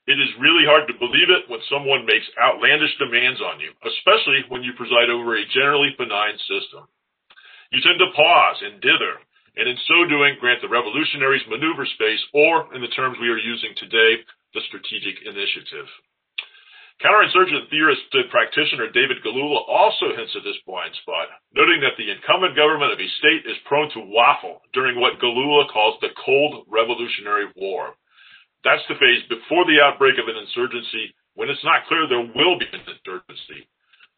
It 0.07 0.17
is 0.17 0.41
really 0.41 0.65
hard 0.65 0.89
to 0.89 0.97
believe 0.97 1.29
it 1.29 1.45
when 1.45 1.61
someone 1.69 2.09
makes 2.09 2.25
outlandish 2.41 2.97
demands 2.97 3.37
on 3.37 3.61
you, 3.61 3.69
especially 3.85 4.41
when 4.49 4.63
you 4.65 4.73
preside 4.73 5.13
over 5.13 5.37
a 5.37 5.45
generally 5.53 5.93
benign 5.93 6.33
system. 6.49 6.89
You 7.69 7.85
tend 7.85 8.01
to 8.01 8.17
pause 8.17 8.57
and 8.65 8.81
dither, 8.81 9.21
and 9.55 9.67
in 9.67 9.77
so 9.87 10.07
doing, 10.07 10.37
grant 10.39 10.61
the 10.61 10.71
revolutionaries 10.71 11.43
maneuver 11.49 11.85
space, 11.85 12.23
or, 12.33 12.71
in 12.73 12.81
the 12.81 12.93
terms 12.95 13.17
we 13.19 13.29
are 13.29 13.39
using 13.39 13.75
today, 13.75 14.23
the 14.53 14.61
strategic 14.67 15.23
initiative. 15.27 15.87
Counterinsurgent 17.01 17.65
theorist 17.73 18.13
and 18.13 18.29
practitioner 18.29 18.85
David 18.93 19.25
Galula 19.25 19.65
also 19.65 20.13
hints 20.13 20.37
at 20.37 20.45
this 20.45 20.61
blind 20.69 20.93
spot, 21.01 21.33
noting 21.57 21.81
that 21.81 21.97
the 21.97 22.13
incumbent 22.13 22.53
government 22.53 22.93
of 22.93 23.01
a 23.01 23.09
state 23.17 23.49
is 23.49 23.57
prone 23.65 23.89
to 23.97 24.05
waffle 24.13 24.61
during 24.71 25.01
what 25.01 25.17
Galula 25.17 25.65
calls 25.73 25.97
the 25.99 26.13
cold 26.23 26.69
revolutionary 26.69 27.49
war. 27.57 27.97
That's 28.63 28.85
the 28.85 29.01
phase 29.01 29.25
before 29.33 29.65
the 29.65 29.81
outbreak 29.81 30.21
of 30.21 30.29
an 30.29 30.37
insurgency 30.37 31.09
when 31.33 31.49
it's 31.49 31.65
not 31.65 31.89
clear 31.89 32.05
there 32.05 32.21
will 32.21 32.61
be 32.61 32.69
an 32.69 32.85
insurgency. 32.85 33.65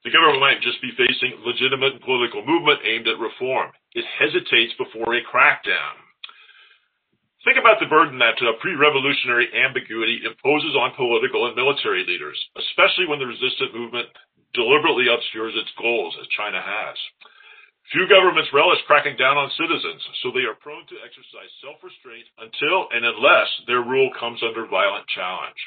The 0.03 0.11
government 0.11 0.43
might 0.43 0.59
just 0.59 0.83
be 0.83 0.91
facing 0.99 1.39
legitimate 1.47 2.03
political 2.03 2.43
movement 2.43 2.83
aimed 2.83 3.07
at 3.07 3.23
reform. 3.23 3.71
It 3.95 4.03
hesitates 4.19 4.75
before 4.75 5.15
a 5.15 5.23
crackdown. 5.23 5.95
Think 7.43 7.59
about 7.59 7.79
the 7.79 7.91
burden 7.91 8.19
that 8.19 8.39
uh, 8.39 8.55
pre-revolutionary 8.63 9.51
ambiguity 9.51 10.23
imposes 10.23 10.75
on 10.75 10.95
political 10.95 11.47
and 11.47 11.55
military 11.55 12.07
leaders, 12.07 12.39
especially 12.55 13.07
when 13.07 13.19
the 13.19 13.27
resistant 13.27 13.75
movement 13.75 14.07
deliberately 14.55 15.11
obscures 15.11 15.55
its 15.55 15.71
goals, 15.75 16.15
as 16.19 16.27
China 16.35 16.59
has. 16.63 16.95
Few 17.91 18.07
governments 18.07 18.51
relish 18.55 18.79
cracking 18.87 19.19
down 19.19 19.35
on 19.35 19.51
citizens, 19.59 19.99
so 20.23 20.31
they 20.31 20.47
are 20.47 20.55
prone 20.55 20.87
to 20.87 21.03
exercise 21.03 21.51
self-restraint 21.59 22.27
until 22.39 22.87
and 22.95 23.03
unless 23.03 23.51
their 23.67 23.83
rule 23.83 24.07
comes 24.15 24.39
under 24.39 24.63
violent 24.67 25.03
challenge. 25.11 25.59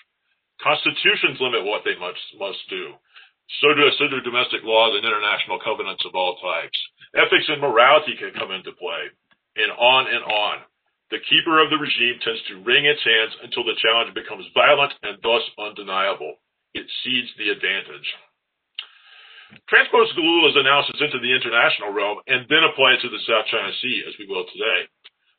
Constitutions 0.64 1.36
limit 1.44 1.68
what 1.68 1.84
they 1.84 1.92
must, 2.00 2.24
must 2.40 2.64
do. 2.72 2.96
So 3.62 3.72
do, 3.74 3.86
so 3.98 4.10
do 4.10 4.20
domestic 4.26 4.66
laws 4.66 4.98
and 4.98 5.06
international 5.06 5.62
covenants 5.62 6.04
of 6.04 6.14
all 6.14 6.36
types. 6.42 6.78
Ethics 7.14 7.46
and 7.48 7.62
morality 7.62 8.18
can 8.18 8.34
come 8.34 8.50
into 8.50 8.74
play, 8.74 9.08
and 9.56 9.70
on 9.72 10.10
and 10.10 10.24
on. 10.26 10.56
The 11.14 11.22
keeper 11.30 11.62
of 11.62 11.70
the 11.70 11.78
regime 11.78 12.18
tends 12.18 12.42
to 12.50 12.62
wring 12.66 12.84
its 12.84 13.02
hands 13.06 13.38
until 13.46 13.62
the 13.62 13.78
challenge 13.78 14.10
becomes 14.12 14.50
violent 14.50 14.92
and 15.06 15.22
thus 15.22 15.46
undeniable. 15.54 16.42
It 16.74 16.90
cedes 17.06 17.30
the 17.38 17.54
advantage. 17.54 18.08
Transpose 19.70 20.10
Galula's 20.18 20.58
analysis 20.58 20.98
into 20.98 21.22
the 21.22 21.30
international 21.30 21.94
realm 21.94 22.18
and 22.26 22.42
then 22.50 22.66
apply 22.66 22.98
it 22.98 23.00
to 23.06 23.08
the 23.08 23.22
South 23.22 23.46
China 23.46 23.70
Sea, 23.78 24.02
as 24.10 24.18
we 24.18 24.26
will 24.26 24.44
today. 24.50 24.90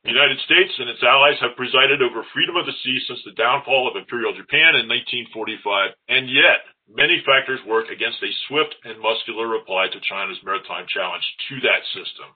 The 0.07 0.15
United 0.15 0.39
States 0.47 0.71
and 0.79 0.87
its 0.87 1.03
allies 1.03 1.35
have 1.43 1.59
presided 1.59 1.99
over 1.99 2.23
freedom 2.31 2.55
of 2.55 2.63
the 2.65 2.79
sea 2.79 3.03
since 3.03 3.19
the 3.27 3.35
downfall 3.35 3.91
of 3.91 3.99
Imperial 3.99 4.31
Japan 4.31 4.79
in 4.79 4.87
1945, 4.87 5.91
and 6.07 6.31
yet 6.31 6.63
many 6.87 7.19
factors 7.27 7.59
work 7.67 7.91
against 7.91 8.23
a 8.23 8.31
swift 8.47 8.75
and 8.83 8.99
muscular 8.99 9.47
reply 9.47 9.91
to 9.91 10.07
China's 10.07 10.39
maritime 10.43 10.87
challenge 10.87 11.23
to 11.51 11.55
that 11.67 11.83
system. 11.91 12.31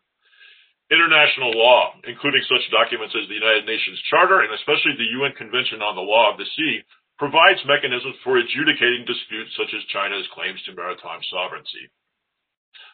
International 0.91 1.55
law, 1.55 1.95
including 2.03 2.43
such 2.51 2.67
documents 2.67 3.15
as 3.15 3.23
the 3.31 3.39
United 3.39 3.63
Nations 3.63 3.95
Charter 4.11 4.43
and 4.43 4.51
especially 4.51 4.99
the 4.99 5.15
UN 5.23 5.31
Convention 5.39 5.79
on 5.79 5.95
the 5.95 6.03
Law 6.03 6.31
of 6.31 6.37
the 6.37 6.47
Sea, 6.59 6.83
provides 7.15 7.63
mechanisms 7.63 8.19
for 8.27 8.35
adjudicating 8.35 9.07
disputes 9.07 9.55
such 9.55 9.71
as 9.71 9.93
China's 9.95 10.27
claims 10.35 10.59
to 10.67 10.75
maritime 10.75 11.23
sovereignty. 11.31 11.87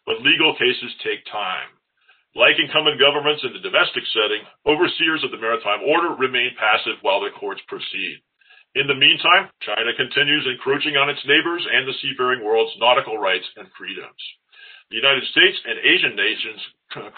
But 0.06 0.22
legal 0.22 0.54
cases 0.54 0.94
take 1.02 1.26
time. 1.32 1.74
Like 2.38 2.62
incumbent 2.62 3.02
governments 3.02 3.42
in 3.42 3.56
the 3.56 3.66
domestic 3.66 4.06
setting, 4.14 4.46
overseers 4.62 5.26
of 5.26 5.34
the 5.34 5.42
maritime 5.42 5.82
order 5.82 6.14
remain 6.14 6.54
passive 6.54 7.02
while 7.02 7.26
the 7.26 7.34
courts 7.34 7.66
proceed. 7.66 8.22
In 8.76 8.88
the 8.88 8.96
meantime, 8.96 9.50
China 9.62 9.94
continues 9.96 10.46
encroaching 10.46 10.98
on 10.98 11.10
its 11.10 11.24
neighbors 11.26 11.66
and 11.66 11.88
the 11.88 11.98
seafaring 12.02 12.44
world's 12.44 12.76
nautical 12.78 13.18
rights 13.18 13.48
and 13.56 13.68
freedoms. 13.78 14.22
The 14.90 14.98
United 14.98 15.24
States 15.36 15.58
and 15.66 15.80
Asian 15.84 16.16
nations 16.16 16.62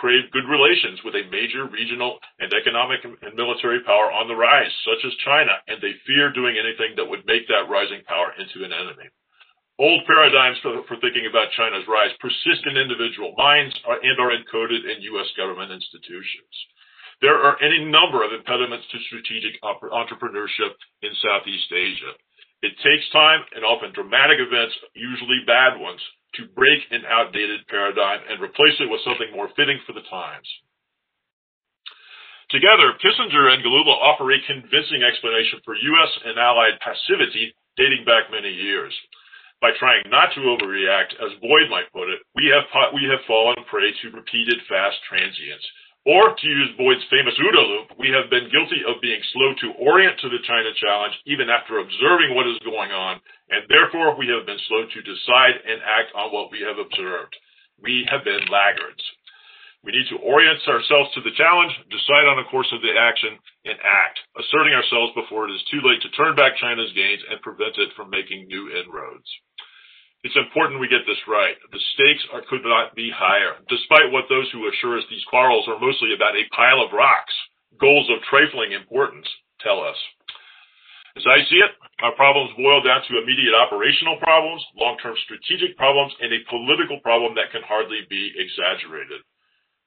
crave 0.02 0.32
good 0.32 0.50
relations 0.50 1.04
with 1.06 1.14
a 1.14 1.30
major 1.30 1.66
regional 1.70 2.18
and 2.40 2.52
economic 2.52 3.06
and 3.06 3.36
military 3.36 3.82
power 3.86 4.12
on 4.12 4.28
the 4.28 4.36
rise, 4.36 4.74
such 4.86 5.06
as 5.06 5.14
China, 5.26 5.54
and 5.68 5.78
they 5.82 5.94
fear 6.08 6.34
doing 6.34 6.58
anything 6.58 6.96
that 6.98 7.06
would 7.06 7.26
make 7.26 7.48
that 7.48 7.70
rising 7.70 8.02
power 8.10 8.34
into 8.42 8.66
an 8.66 8.74
enemy. 8.74 9.06
Old 9.78 10.04
paradigms 10.08 10.58
for, 10.60 10.84
thinking 11.00 11.30
about 11.30 11.56
China's 11.56 11.88
rise 11.88 12.12
persist 12.20 12.66
in 12.68 12.76
individual 12.76 13.34
minds 13.38 13.72
uh, 13.88 13.96
and 14.02 14.20
are 14.20 14.36
encoded 14.36 14.84
in 14.84 15.08
U.S. 15.16 15.30
government 15.38 15.72
institutions. 15.72 16.52
There 17.22 17.36
are 17.36 17.60
any 17.60 17.84
number 17.84 18.24
of 18.24 18.32
impediments 18.32 18.88
to 18.92 19.08
strategic 19.12 19.60
entrepreneurship 19.64 20.72
in 21.04 21.12
Southeast 21.20 21.68
Asia. 21.72 22.16
It 22.64 22.76
takes 22.80 23.12
time 23.12 23.44
and 23.56 23.64
often 23.64 23.92
dramatic 23.92 24.40
events, 24.40 24.76
usually 24.96 25.44
bad 25.48 25.80
ones, 25.80 26.00
to 26.36 26.48
break 26.56 26.80
an 26.92 27.04
outdated 27.08 27.68
paradigm 27.68 28.24
and 28.30 28.40
replace 28.40 28.76
it 28.80 28.90
with 28.90 29.04
something 29.04 29.32
more 29.36 29.50
fitting 29.56 29.80
for 29.88 29.94
the 29.94 30.06
times. 30.08 30.48
Together, 32.50 32.98
Kissinger 32.98 33.54
and 33.54 33.62
Galula 33.64 33.94
offer 34.00 34.32
a 34.32 34.40
convincing 34.48 35.04
explanation 35.04 35.62
for 35.64 35.76
U.S. 35.76 36.12
and 36.26 36.40
Allied 36.40 36.82
passivity 36.82 37.54
dating 37.78 38.06
back 38.06 38.32
many 38.32 38.50
years. 38.50 38.94
By 39.62 39.76
trying 39.78 40.08
not 40.08 40.32
to 40.34 40.48
overreact, 40.48 41.20
as 41.20 41.36
Boyd 41.44 41.68
might 41.70 41.92
put 41.92 42.08
it, 42.10 42.24
we 42.34 42.48
have, 42.48 42.66
we 42.96 43.06
have 43.12 43.28
fallen 43.28 43.60
prey 43.70 43.92
to 43.92 44.16
repeated 44.16 44.64
fast 44.72 44.98
transients, 45.04 45.68
or, 46.08 46.32
to 46.32 46.48
use 46.48 46.72
Boyd's 46.80 47.04
famous 47.12 47.36
OODA 47.36 47.60
loop, 47.60 47.88
we 48.00 48.08
have 48.16 48.32
been 48.32 48.48
guilty 48.48 48.82
of 48.88 49.04
being 49.04 49.20
slow 49.36 49.52
to 49.60 49.78
orient 49.84 50.16
to 50.20 50.30
the 50.32 50.40
China 50.48 50.72
challenge 50.80 51.16
even 51.28 51.52
after 51.52 51.80
observing 51.80 52.34
what 52.34 52.48
is 52.48 52.60
going 52.64 52.92
on, 52.92 53.20
and 53.52 53.68
therefore 53.68 54.16
we 54.16 54.32
have 54.32 54.48
been 54.48 54.62
slow 54.72 54.88
to 54.88 55.00
decide 55.04 55.60
and 55.68 55.84
act 55.84 56.16
on 56.16 56.32
what 56.32 56.52
we 56.56 56.64
have 56.64 56.80
observed. 56.80 57.36
We 57.84 58.08
have 58.08 58.24
been 58.24 58.48
laggards. 58.48 59.04
We 59.84 59.96
need 59.96 60.08
to 60.12 60.20
orient 60.24 60.60
ourselves 60.68 61.12
to 61.16 61.22
the 61.24 61.36
challenge, 61.40 61.72
decide 61.88 62.28
on 62.28 62.36
the 62.36 62.52
course 62.52 62.68
of 62.76 62.84
the 62.84 62.92
action, 62.96 63.40
and 63.64 63.80
act, 63.80 64.20
asserting 64.36 64.76
ourselves 64.76 65.16
before 65.16 65.48
it 65.48 65.56
is 65.56 65.64
too 65.72 65.80
late 65.84 66.04
to 66.04 66.12
turn 66.16 66.36
back 66.36 66.60
China's 66.60 66.92
gains 66.92 67.24
and 67.32 67.40
prevent 67.44 67.80
it 67.80 67.96
from 67.96 68.12
making 68.12 68.48
new 68.48 68.68
inroads. 68.72 69.28
It's 70.24 70.36
important 70.36 70.84
we 70.84 70.92
get 70.92 71.08
this 71.08 71.24
right. 71.32 71.56
The 71.72 71.80
stakes 71.96 72.24
are, 72.36 72.44
could 72.52 72.68
not 72.68 72.92
be 72.92 73.08
higher, 73.08 73.56
despite 73.72 74.12
what 74.12 74.28
those 74.28 74.52
who 74.52 74.68
assure 74.68 75.00
us 75.00 75.08
these 75.08 75.24
quarrels 75.32 75.64
are 75.72 75.80
mostly 75.80 76.12
about 76.12 76.36
a 76.36 76.50
pile 76.52 76.84
of 76.84 76.92
rocks, 76.92 77.32
goals 77.80 78.10
of 78.12 78.20
trifling 78.28 78.76
importance, 78.76 79.28
tell 79.64 79.80
us. 79.80 79.96
As 81.16 81.24
I 81.24 81.40
see 81.48 81.64
it, 81.64 81.72
our 82.04 82.12
problems 82.20 82.52
boil 82.60 82.84
down 82.84 83.00
to 83.08 83.20
immediate 83.20 83.56
operational 83.56 84.20
problems, 84.20 84.60
long-term 84.76 85.16
strategic 85.24 85.80
problems, 85.80 86.12
and 86.20 86.36
a 86.36 86.44
political 86.52 87.00
problem 87.00 87.36
that 87.36 87.56
can 87.56 87.64
hardly 87.64 88.04
be 88.12 88.36
exaggerated. 88.36 89.24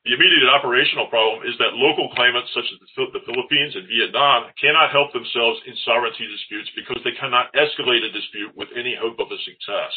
The 0.05 0.19
immediate 0.19 0.51
operational 0.51 1.07
problem 1.07 1.47
is 1.47 1.55
that 1.63 1.79
local 1.79 2.11
claimants 2.19 2.51
such 2.57 2.67
as 2.67 2.79
the 2.83 3.23
Philippines 3.23 3.77
and 3.77 3.87
Vietnam 3.87 4.51
cannot 4.59 4.91
help 4.91 5.13
themselves 5.13 5.63
in 5.69 5.77
sovereignty 5.87 6.27
disputes 6.27 6.73
because 6.75 6.99
they 7.05 7.15
cannot 7.21 7.55
escalate 7.55 8.03
a 8.03 8.11
dispute 8.11 8.51
with 8.57 8.69
any 8.75 8.97
hope 8.99 9.21
of 9.21 9.31
a 9.31 9.39
success. 9.47 9.93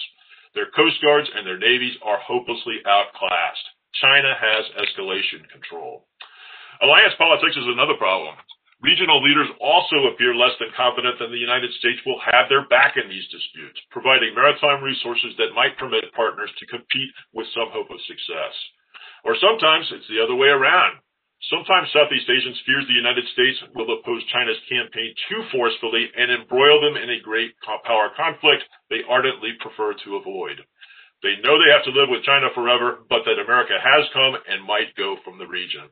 Their 0.56 0.72
coast 0.72 0.98
guards 1.04 1.28
and 1.36 1.46
their 1.46 1.60
navies 1.60 2.00
are 2.02 2.18
hopelessly 2.24 2.80
outclassed. 2.88 3.68
China 4.00 4.32
has 4.34 4.64
escalation 4.80 5.44
control. 5.52 6.08
Alliance 6.82 7.14
politics 7.20 7.56
is 7.56 7.68
another 7.68 7.96
problem. 8.00 8.36
Regional 8.84 9.24
leaders 9.24 9.48
also 9.60 10.12
appear 10.12 10.36
less 10.36 10.52
than 10.60 10.72
confident 10.76 11.20
that 11.20 11.32
the 11.32 11.40
United 11.40 11.72
States 11.80 12.00
will 12.06 12.20
have 12.20 12.48
their 12.48 12.68
back 12.68 12.96
in 13.00 13.08
these 13.08 13.28
disputes, 13.32 13.80
providing 13.92 14.36
maritime 14.36 14.84
resources 14.84 15.32
that 15.40 15.56
might 15.56 15.80
permit 15.80 16.12
partners 16.16 16.52
to 16.60 16.68
compete 16.68 17.12
with 17.32 17.48
some 17.56 17.72
hope 17.72 17.90
of 17.90 18.00
success. 18.08 18.56
Or 19.24 19.36
sometimes 19.40 19.88
it's 19.92 20.08
the 20.08 20.22
other 20.22 20.36
way 20.36 20.50
around. 20.52 21.00
Sometimes 21.52 21.92
Southeast 21.94 22.30
Asians 22.30 22.58
fears 22.66 22.88
the 22.88 22.98
United 22.98 23.28
States 23.36 23.60
will 23.76 23.92
oppose 23.92 24.24
China's 24.34 24.58
campaign 24.66 25.14
too 25.30 25.44
forcefully 25.52 26.10
and 26.18 26.32
embroil 26.32 26.82
them 26.82 26.98
in 26.98 27.10
a 27.12 27.22
great 27.22 27.54
power 27.86 28.10
conflict 28.18 28.64
they 28.90 29.06
ardently 29.08 29.54
prefer 29.60 29.94
to 29.94 30.16
avoid. 30.18 30.64
They 31.22 31.38
know 31.44 31.58
they 31.58 31.72
have 31.72 31.86
to 31.86 31.96
live 31.96 32.10
with 32.10 32.26
China 32.26 32.50
forever, 32.54 33.06
but 33.10 33.26
that 33.26 33.40
America 33.42 33.78
has 33.78 34.10
come 34.14 34.36
and 34.48 34.66
might 34.66 34.96
go 34.98 35.18
from 35.24 35.38
the 35.38 35.48
region. 35.48 35.90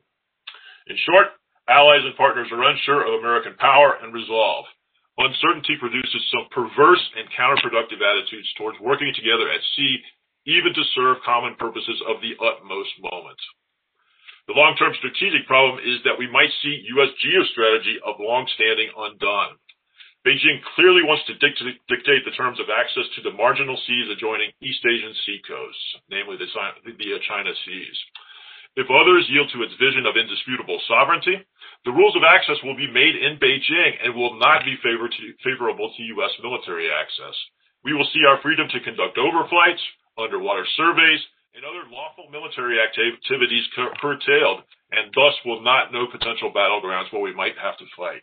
In 0.86 0.96
short, 1.06 1.32
allies 1.68 2.04
and 2.04 2.16
partners 2.16 2.48
are 2.52 2.64
unsure 2.64 3.06
of 3.06 3.20
American 3.20 3.54
power 3.54 3.96
and 4.02 4.12
resolve. 4.12 4.66
Uncertainty 5.16 5.76
produces 5.78 6.22
some 6.34 6.50
perverse 6.50 7.02
and 7.14 7.30
counterproductive 7.38 8.02
attitudes 8.02 8.50
towards 8.58 8.80
working 8.80 9.12
together 9.14 9.48
at 9.48 9.62
sea 9.76 10.02
even 10.46 10.74
to 10.74 10.84
serve 10.94 11.24
common 11.24 11.54
purposes 11.56 12.02
of 12.08 12.20
the 12.20 12.36
utmost 12.36 12.90
moment. 13.00 13.38
The 14.46 14.56
long-term 14.56 14.92
strategic 15.00 15.48
problem 15.48 15.80
is 15.80 16.04
that 16.04 16.20
we 16.20 16.28
might 16.28 16.52
see 16.60 16.84
U.S. 17.00 17.12
geostrategy 17.16 17.96
of 18.04 18.20
long-standing 18.20 18.92
undone. 18.92 19.56
Beijing 20.24 20.60
clearly 20.76 21.04
wants 21.04 21.24
to 21.28 21.36
dictate, 21.36 22.24
the 22.24 22.36
terms 22.36 22.60
of 22.60 22.72
access 22.72 23.04
to 23.16 23.20
the 23.20 23.36
marginal 23.36 23.76
seas 23.84 24.08
adjoining 24.08 24.52
East 24.64 24.80
Asian 24.84 25.12
seacoasts, 25.24 26.00
namely 26.08 26.36
the, 26.40 26.48
China 27.28 27.52
Seas. 27.64 27.98
If 28.76 28.88
others 28.88 29.28
yield 29.28 29.52
to 29.52 29.62
its 29.62 29.76
vision 29.76 30.08
of 30.08 30.16
indisputable 30.16 30.80
sovereignty, 30.88 31.44
the 31.84 31.92
rules 31.92 32.16
of 32.16 32.24
access 32.24 32.56
will 32.64 32.76
be 32.76 32.88
made 32.88 33.16
in 33.16 33.36
Beijing 33.36 34.00
and 34.00 34.16
will 34.16 34.40
not 34.40 34.64
be 34.64 34.80
favorable 34.80 35.92
to 35.92 36.10
U.S. 36.18 36.32
military 36.42 36.88
access. 36.88 37.36
We 37.84 37.92
will 37.92 38.08
see 38.12 38.24
our 38.24 38.40
freedom 38.40 38.66
to 38.72 38.80
conduct 38.80 39.20
overflights, 39.20 39.84
underwater 40.16 40.64
surveys, 40.76 41.20
and 41.54 41.62
other 41.62 41.86
lawful 41.86 42.26
military 42.34 42.82
activities 42.82 43.66
curtailed, 44.02 44.66
and 44.90 45.14
thus 45.14 45.34
will 45.46 45.62
not 45.62 45.94
know 45.94 46.10
potential 46.10 46.50
battlegrounds 46.50 47.12
where 47.14 47.22
we 47.22 47.34
might 47.34 47.54
have 47.62 47.78
to 47.78 47.86
fight. 47.96 48.22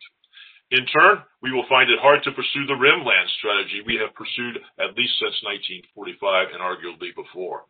In 0.72 0.88
turn, 0.88 1.24
we 1.44 1.52
will 1.52 1.68
find 1.68 1.92
it 1.92 2.00
hard 2.00 2.24
to 2.24 2.32
pursue 2.36 2.68
the 2.68 2.80
rimland 2.80 3.28
strategy 3.40 3.84
we 3.84 4.00
have 4.00 4.16
pursued 4.16 4.60
at 4.80 4.96
least 4.96 5.20
since 5.20 5.36
1945 5.92 6.56
and 6.56 6.64
arguably 6.64 7.12
before. 7.16 7.68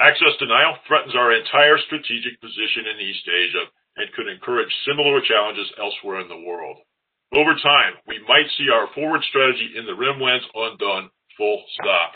Access 0.00 0.32
denial 0.40 0.80
threatens 0.88 1.12
our 1.12 1.32
entire 1.32 1.76
strategic 1.84 2.40
position 2.40 2.88
in 2.88 3.04
East 3.04 3.28
Asia 3.28 3.64
and 4.00 4.12
could 4.16 4.28
encourage 4.28 4.72
similar 4.88 5.20
challenges 5.20 5.68
elsewhere 5.76 6.20
in 6.20 6.28
the 6.28 6.40
world. 6.40 6.80
Over 7.36 7.52
time, 7.60 8.00
we 8.08 8.16
might 8.24 8.48
see 8.56 8.72
our 8.72 8.88
forward 8.96 9.20
strategy 9.28 9.76
in 9.76 9.84
the 9.84 9.92
rimlands 9.92 10.48
undone 10.56 11.10
full 11.36 11.64
stop. 11.76 12.12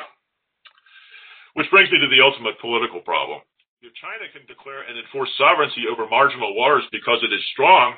Which 1.54 1.70
brings 1.70 1.90
me 1.90 2.02
to 2.02 2.10
the 2.10 2.22
ultimate 2.22 2.58
political 2.58 3.00
problem. 3.00 3.40
If 3.82 3.94
China 4.00 4.26
can 4.32 4.42
declare 4.46 4.82
and 4.82 4.98
enforce 4.98 5.30
sovereignty 5.38 5.86
over 5.86 6.08
marginal 6.08 6.56
waters 6.56 6.84
because 6.90 7.22
it 7.22 7.32
is 7.32 7.42
strong, 7.52 7.94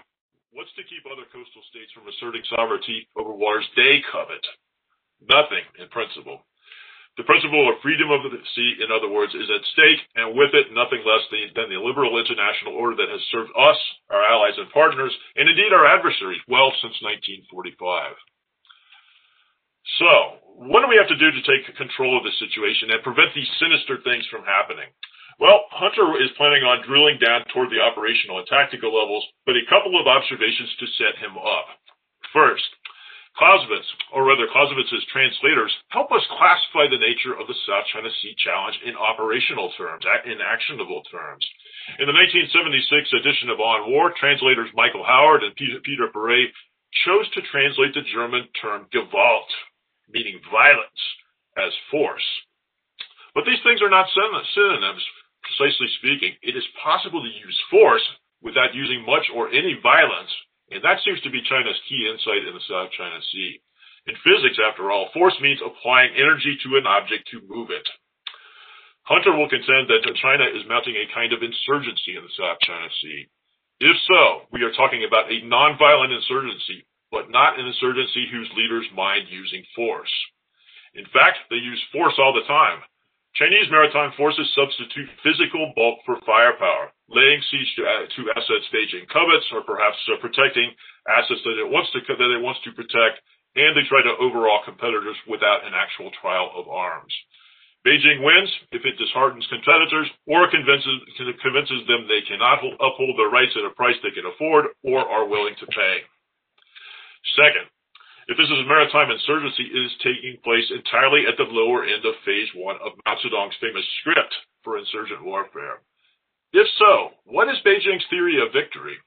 what's 0.52 0.72
to 0.76 0.84
keep 0.84 1.04
other 1.08 1.24
coastal 1.32 1.64
states 1.72 1.92
from 1.96 2.08
asserting 2.08 2.44
sovereignty 2.52 3.08
over 3.16 3.32
waters 3.32 3.64
they 3.76 4.02
covet? 4.12 4.44
Nothing, 5.24 5.64
in 5.80 5.88
principle. 5.88 6.44
The 7.16 7.24
principle 7.24 7.64
of 7.72 7.80
freedom 7.80 8.12
of 8.12 8.28
the 8.28 8.36
sea, 8.52 8.76
in 8.84 8.92
other 8.92 9.08
words, 9.08 9.32
is 9.32 9.48
at 9.48 9.64
stake, 9.72 10.04
and 10.20 10.36
with 10.36 10.52
it, 10.52 10.68
nothing 10.76 11.00
less 11.00 11.24
than 11.32 11.72
the 11.72 11.80
liberal 11.80 12.20
international 12.20 12.76
order 12.76 12.96
that 13.00 13.08
has 13.08 13.24
served 13.32 13.48
us, 13.56 13.80
our 14.12 14.20
allies 14.20 14.58
and 14.60 14.68
partners, 14.68 15.16
and 15.36 15.48
indeed 15.48 15.72
our 15.72 15.88
adversaries, 15.88 16.44
well 16.44 16.68
since 16.84 17.00
1945. 17.00 18.12
So, 19.96 20.44
what 20.56 20.80
do 20.80 20.88
we 20.88 20.96
have 20.96 21.12
to 21.12 21.20
do 21.20 21.28
to 21.28 21.44
take 21.44 21.68
control 21.76 22.16
of 22.16 22.24
the 22.24 22.32
situation 22.40 22.88
and 22.88 23.04
prevent 23.04 23.36
these 23.36 23.48
sinister 23.60 24.00
things 24.00 24.24
from 24.32 24.48
happening? 24.48 24.88
Well, 25.36 25.68
Hunter 25.68 26.16
is 26.16 26.32
planning 26.40 26.64
on 26.64 26.80
drilling 26.88 27.20
down 27.20 27.44
toward 27.52 27.68
the 27.68 27.84
operational 27.84 28.40
and 28.40 28.48
tactical 28.48 28.88
levels, 28.88 29.20
but 29.44 29.52
a 29.52 29.68
couple 29.68 30.00
of 30.00 30.08
observations 30.08 30.72
to 30.80 30.96
set 30.96 31.20
him 31.20 31.36
up. 31.36 31.68
First, 32.32 32.64
Clausewitz, 33.36 33.84
or 34.16 34.24
rather 34.24 34.48
Clausewitz's 34.48 35.04
translators, 35.12 35.68
help 35.92 36.08
us 36.08 36.24
classify 36.40 36.88
the 36.88 36.96
nature 36.96 37.36
of 37.36 37.44
the 37.44 37.58
South 37.68 37.84
China 37.92 38.08
Sea 38.08 38.32
Challenge 38.40 38.80
in 38.88 38.96
operational 38.96 39.68
terms, 39.76 40.08
in 40.24 40.40
actionable 40.40 41.04
terms. 41.12 41.44
In 42.00 42.08
the 42.08 42.16
1976 42.16 43.12
edition 43.20 43.52
of 43.52 43.60
On 43.60 43.92
War, 43.92 44.16
translators 44.16 44.72
Michael 44.72 45.04
Howard 45.04 45.44
and 45.44 45.52
Peter, 45.52 46.08
Paret 46.08 46.48
chose 47.04 47.28
to 47.36 47.44
translate 47.52 47.92
the 47.92 48.08
German 48.08 48.48
term 48.56 48.88
Gewalt, 48.88 49.52
meaning 50.08 50.40
violence, 50.50 51.02
as 51.56 51.72
force. 51.90 52.24
But 53.34 53.44
these 53.44 53.60
things 53.64 53.82
are 53.82 53.92
not 53.92 54.08
synonyms, 54.12 55.04
precisely 55.44 55.88
speaking. 56.00 56.32
It 56.42 56.56
is 56.56 56.64
possible 56.82 57.22
to 57.22 57.28
use 57.28 57.58
force 57.70 58.04
without 58.42 58.74
using 58.74 59.04
much 59.04 59.28
or 59.34 59.48
any 59.52 59.78
violence, 59.82 60.32
and 60.70 60.82
that 60.82 61.04
seems 61.04 61.20
to 61.22 61.30
be 61.30 61.44
China's 61.44 61.78
key 61.88 62.08
insight 62.08 62.48
in 62.48 62.54
the 62.54 62.66
South 62.68 62.90
China 62.96 63.20
Sea. 63.32 63.60
In 64.06 64.14
physics, 64.22 64.58
after 64.62 64.90
all, 64.90 65.10
force 65.12 65.34
means 65.40 65.60
applying 65.64 66.14
energy 66.14 66.56
to 66.62 66.76
an 66.76 66.86
object 66.86 67.26
to 67.30 67.42
move 67.48 67.70
it. 67.70 67.86
Hunter 69.02 69.34
will 69.34 69.48
contend 69.48 69.86
that 69.86 70.06
China 70.22 70.46
is 70.50 70.66
mounting 70.66 70.94
a 70.94 71.12
kind 71.14 71.32
of 71.32 71.42
insurgency 71.42 72.18
in 72.18 72.22
the 72.22 72.36
South 72.38 72.58
China 72.62 72.86
Sea. 73.02 73.26
If 73.78 73.96
so, 74.08 74.48
we 74.50 74.62
are 74.62 74.72
talking 74.72 75.04
about 75.06 75.30
a 75.30 75.42
nonviolent 75.46 76.14
insurgency 76.14 76.86
but 77.10 77.30
not 77.30 77.58
an 77.58 77.66
insurgency 77.66 78.26
whose 78.30 78.50
leaders 78.56 78.86
mind 78.94 79.28
using 79.30 79.64
force. 79.74 80.12
In 80.94 81.04
fact, 81.12 81.38
they 81.50 81.60
use 81.60 81.82
force 81.92 82.14
all 82.18 82.32
the 82.32 82.46
time. 82.48 82.80
Chinese 83.36 83.68
maritime 83.68 84.16
forces 84.16 84.48
substitute 84.56 85.12
physical 85.20 85.68
bulk 85.76 86.00
for 86.08 86.16
firepower, 86.24 86.88
laying 87.12 87.36
siege 87.52 87.68
to, 87.76 87.84
uh, 87.84 88.08
to 88.16 88.32
assets 88.32 88.64
Beijing 88.72 89.04
covets, 89.12 89.44
or 89.52 89.60
perhaps 89.60 90.00
uh, 90.08 90.16
protecting 90.24 90.72
assets 91.04 91.44
that 91.44 91.60
it 91.60 91.68
wants 91.68 91.92
to 91.92 92.00
that 92.00 92.32
it 92.32 92.40
wants 92.40 92.64
to 92.64 92.72
protect, 92.72 93.20
and 93.52 93.76
they 93.76 93.84
try 93.84 94.00
to 94.00 94.16
overawe 94.16 94.64
competitors 94.64 95.20
without 95.28 95.68
an 95.68 95.76
actual 95.76 96.08
trial 96.16 96.48
of 96.56 96.64
arms. 96.72 97.12
Beijing 97.84 98.24
wins 98.24 98.48
if 98.72 98.88
it 98.88 98.96
disheartens 98.96 99.46
competitors 99.52 100.08
or 100.24 100.48
convinces 100.48 100.96
convinces 101.44 101.84
them 101.84 102.08
they 102.08 102.24
cannot 102.24 102.64
hold, 102.64 102.80
uphold 102.80 103.20
their 103.20 103.28
rights 103.28 103.52
at 103.52 103.68
a 103.68 103.76
price 103.76 104.00
they 104.00 104.16
can 104.16 104.24
afford 104.24 104.72
or 104.80 105.04
are 105.04 105.28
willing 105.28 105.54
to 105.60 105.68
pay. 105.68 106.08
Second, 107.34 107.66
if 108.28 108.38
this 108.38 108.46
is 108.46 108.62
a 108.62 108.70
maritime 108.70 109.10
insurgency, 109.10 109.66
it 109.66 109.82
is 109.86 110.02
taking 110.02 110.38
place 110.42 110.66
entirely 110.70 111.26
at 111.26 111.38
the 111.38 111.46
lower 111.50 111.82
end 111.86 112.04
of 112.06 112.14
phase 112.26 112.50
one 112.54 112.76
of 112.82 112.94
Mao 113.06 113.14
Zedong's 113.18 113.58
famous 113.58 113.86
script 114.02 114.34
for 114.62 114.78
insurgent 114.78 115.22
warfare. 115.22 115.82
If 116.52 116.66
so, 116.78 117.14
what 117.26 117.48
is 117.48 117.62
Beijing's 117.66 118.06
theory 118.10 118.42
of 118.42 118.52
victory? 118.52 118.98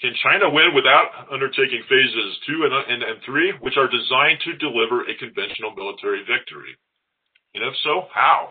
Can 0.00 0.14
China 0.22 0.50
win 0.50 0.74
without 0.74 1.30
undertaking 1.30 1.82
phases 1.86 2.38
two 2.46 2.66
and, 2.66 2.74
and, 2.74 3.02
and 3.02 3.22
three, 3.22 3.54
which 3.62 3.78
are 3.78 3.86
designed 3.86 4.42
to 4.42 4.58
deliver 4.58 5.06
a 5.06 5.14
conventional 5.14 5.74
military 5.74 6.26
victory? 6.26 6.74
And 7.54 7.62
if 7.62 7.74
so, 7.82 8.10
how? 8.10 8.50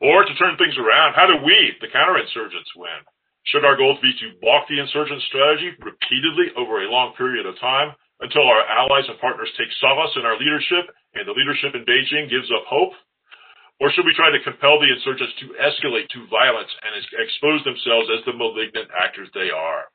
Or 0.00 0.24
to 0.24 0.34
turn 0.36 0.56
things 0.56 0.76
around, 0.78 1.14
how 1.14 1.26
do 1.26 1.44
we, 1.44 1.76
the 1.80 1.88
counterinsurgents, 1.88 2.72
win? 2.76 3.00
Should 3.50 3.64
our 3.64 3.76
goals 3.80 3.96
be 4.04 4.12
to 4.12 4.36
block 4.44 4.68
the 4.68 4.80
insurgent 4.80 5.22
strategy 5.32 5.72
repeatedly 5.80 6.52
over 6.56 6.84
a 6.84 6.92
long 6.92 7.16
period 7.16 7.46
of 7.48 7.56
time 7.58 7.96
until 8.20 8.44
our 8.44 8.60
allies 8.68 9.08
and 9.08 9.16
partners 9.20 9.48
take 9.56 9.72
solace 9.80 10.12
in 10.20 10.28
our 10.28 10.36
leadership 10.36 10.92
and 11.14 11.24
the 11.24 11.32
leadership 11.32 11.72
in 11.72 11.88
Beijing 11.88 12.28
gives 12.28 12.50
up 12.52 12.68
hope? 12.68 12.92
Or 13.80 13.88
should 13.94 14.04
we 14.04 14.12
try 14.12 14.28
to 14.28 14.42
compel 14.42 14.76
the 14.76 14.90
insurgents 14.92 15.32
to 15.40 15.54
escalate 15.56 16.10
to 16.12 16.28
violence 16.28 16.68
and 16.82 16.92
expose 16.98 17.62
themselves 17.64 18.10
as 18.10 18.24
the 18.26 18.36
malignant 18.36 18.90
actors 18.92 19.30
they 19.32 19.48
are? 19.48 19.86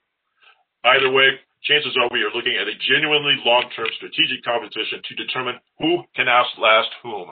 Either 0.88 1.12
way, 1.12 1.38
chances 1.62 1.94
are 2.00 2.10
we 2.10 2.24
are 2.24 2.34
looking 2.34 2.56
at 2.56 2.72
a 2.72 2.80
genuinely 2.90 3.38
long-term 3.46 3.92
strategic 4.00 4.42
competition 4.42 5.04
to 5.04 5.20
determine 5.20 5.60
who 5.78 6.04
can 6.16 6.32
outlast 6.32 6.90
whom. 7.04 7.30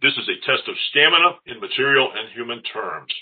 This 0.00 0.14
is 0.16 0.26
a 0.30 0.40
test 0.46 0.64
of 0.70 0.80
stamina 0.90 1.44
in 1.46 1.60
material 1.60 2.08
and 2.14 2.30
human 2.32 2.62
terms. 2.62 3.12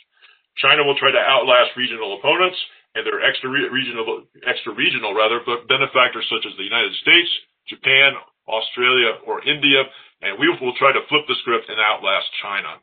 China 0.61 0.85
will 0.85 0.96
try 0.96 1.11
to 1.11 1.18
outlast 1.18 1.77
regional 1.77 2.18
opponents 2.20 2.57
and 2.94 3.07
their 3.07 3.25
extra 3.25 3.49
regional, 3.49 4.25
extra 4.46 4.73
regional 4.75 5.14
rather, 5.14 5.40
but 5.44 5.68
benefactors 5.68 6.27
such 6.29 6.44
as 6.44 6.57
the 6.57 6.66
United 6.66 6.92
States, 7.01 7.31
Japan, 7.68 8.12
Australia, 8.49 9.18
or 9.27 9.42
India, 9.46 9.85
and 10.23 10.38
we 10.38 10.49
will 10.49 10.75
try 10.77 10.92
to 10.92 11.07
flip 11.09 11.25
the 11.29 11.38
script 11.40 11.70
and 11.70 11.81
outlast 11.81 12.27
China. 12.42 12.83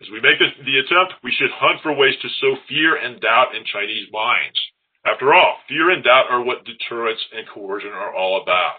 As 0.00 0.10
we 0.10 0.20
make 0.20 0.38
the 0.38 0.78
attempt, 0.82 1.22
we 1.22 1.30
should 1.38 1.50
hunt 1.54 1.82
for 1.82 1.94
ways 1.94 2.16
to 2.22 2.28
sow 2.40 2.56
fear 2.68 2.96
and 2.96 3.20
doubt 3.20 3.54
in 3.54 3.62
Chinese 3.66 4.10
minds. 4.10 4.58
After 5.04 5.34
all, 5.34 5.58
fear 5.68 5.90
and 5.90 6.02
doubt 6.02 6.30
are 6.30 6.42
what 6.42 6.64
deterrence 6.64 7.20
and 7.34 7.46
coercion 7.46 7.90
are 7.90 8.14
all 8.14 8.42
about. 8.42 8.78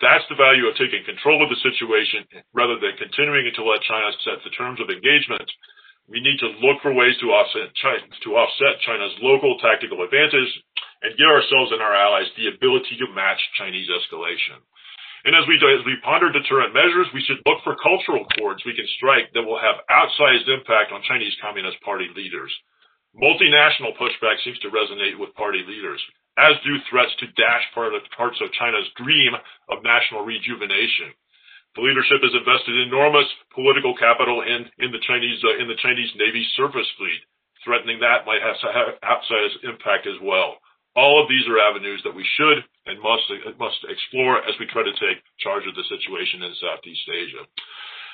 That's 0.00 0.26
the 0.28 0.38
value 0.38 0.66
of 0.66 0.74
taking 0.74 1.06
control 1.06 1.42
of 1.42 1.50
the 1.50 1.62
situation 1.62 2.26
rather 2.54 2.78
than 2.78 2.98
continuing 2.98 3.50
to 3.54 3.62
let 3.62 3.86
China 3.86 4.10
set 4.24 4.42
the 4.42 4.50
terms 4.50 4.80
of 4.80 4.90
engagement. 4.90 5.46
We 6.08 6.20
need 6.20 6.38
to 6.42 6.58
look 6.60 6.82
for 6.82 6.92
ways 6.92 7.14
to 7.22 7.30
offset, 7.30 7.74
China, 7.78 8.02
to 8.24 8.30
offset 8.36 8.82
China's 8.82 9.14
local 9.22 9.58
tactical 9.62 10.02
advantage 10.02 10.50
and 11.02 11.16
give 11.16 11.30
ourselves 11.30 11.70
and 11.72 11.82
our 11.82 11.94
allies 11.94 12.30
the 12.36 12.50
ability 12.50 12.98
to 12.98 13.14
match 13.14 13.38
Chinese 13.58 13.88
escalation. 13.90 14.58
And 15.24 15.38
as 15.38 15.46
we, 15.46 15.54
as 15.54 15.86
we 15.86 16.02
ponder 16.02 16.34
deterrent 16.34 16.74
measures, 16.74 17.06
we 17.14 17.22
should 17.22 17.38
look 17.46 17.62
for 17.62 17.78
cultural 17.78 18.26
chords 18.34 18.66
we 18.66 18.74
can 18.74 18.86
strike 18.98 19.30
that 19.34 19.46
will 19.46 19.58
have 19.58 19.86
outsized 19.86 20.50
impact 20.50 20.90
on 20.90 21.06
Chinese 21.06 21.34
Communist 21.38 21.78
Party 21.86 22.10
leaders. 22.14 22.50
Multinational 23.14 23.94
pushback 23.94 24.42
seems 24.42 24.58
to 24.60 24.74
resonate 24.74 25.18
with 25.18 25.34
party 25.38 25.62
leaders 25.62 26.02
as 26.38 26.56
do 26.64 26.76
threats 26.88 27.12
to 27.20 27.26
dash 27.36 27.64
part 27.74 27.94
of, 27.94 28.00
parts 28.16 28.40
of 28.40 28.52
China's 28.56 28.88
dream 28.96 29.36
of 29.68 29.84
national 29.84 30.24
rejuvenation. 30.24 31.12
The 31.74 31.84
leadership 31.84 32.20
has 32.20 32.36
invested 32.36 32.76
enormous 32.84 33.24
political 33.56 33.96
capital 33.96 34.44
in, 34.44 34.68
in 34.78 34.92
the 34.92 35.00
Chinese 35.08 35.40
uh, 35.40 35.56
in 35.56 35.68
the 35.68 35.80
Chinese 35.80 36.12
Navy 36.20 36.44
surface 36.56 36.88
fleet, 37.00 37.22
threatening 37.64 38.00
that 38.00 38.28
might 38.28 38.44
have, 38.44 38.60
have 38.60 39.00
outsized 39.00 39.64
impact 39.64 40.04
as 40.04 40.20
well. 40.20 40.60
All 40.92 41.16
of 41.16 41.28
these 41.32 41.48
are 41.48 41.56
avenues 41.56 42.04
that 42.04 42.12
we 42.12 42.28
should 42.36 42.60
and 42.84 43.00
must 43.00 43.24
must 43.56 43.80
explore 43.88 44.44
as 44.44 44.52
we 44.60 44.68
try 44.68 44.84
to 44.84 44.92
take 45.00 45.24
charge 45.40 45.64
of 45.64 45.72
the 45.72 45.88
situation 45.88 46.44
in 46.44 46.52
Southeast 46.60 47.08
Asia. 47.08 47.42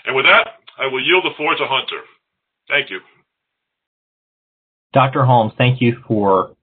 And 0.06 0.14
with 0.14 0.26
that, 0.26 0.62
I 0.78 0.86
will 0.86 1.02
yield 1.02 1.26
the 1.26 1.34
floor 1.34 1.58
to 1.58 1.66
Hunter. 1.66 2.06
Thank 2.70 2.90
you. 2.90 3.00
Dr. 4.92 5.24
Holmes, 5.24 5.52
thank 5.58 5.80
you 5.80 5.98
for 6.06 6.54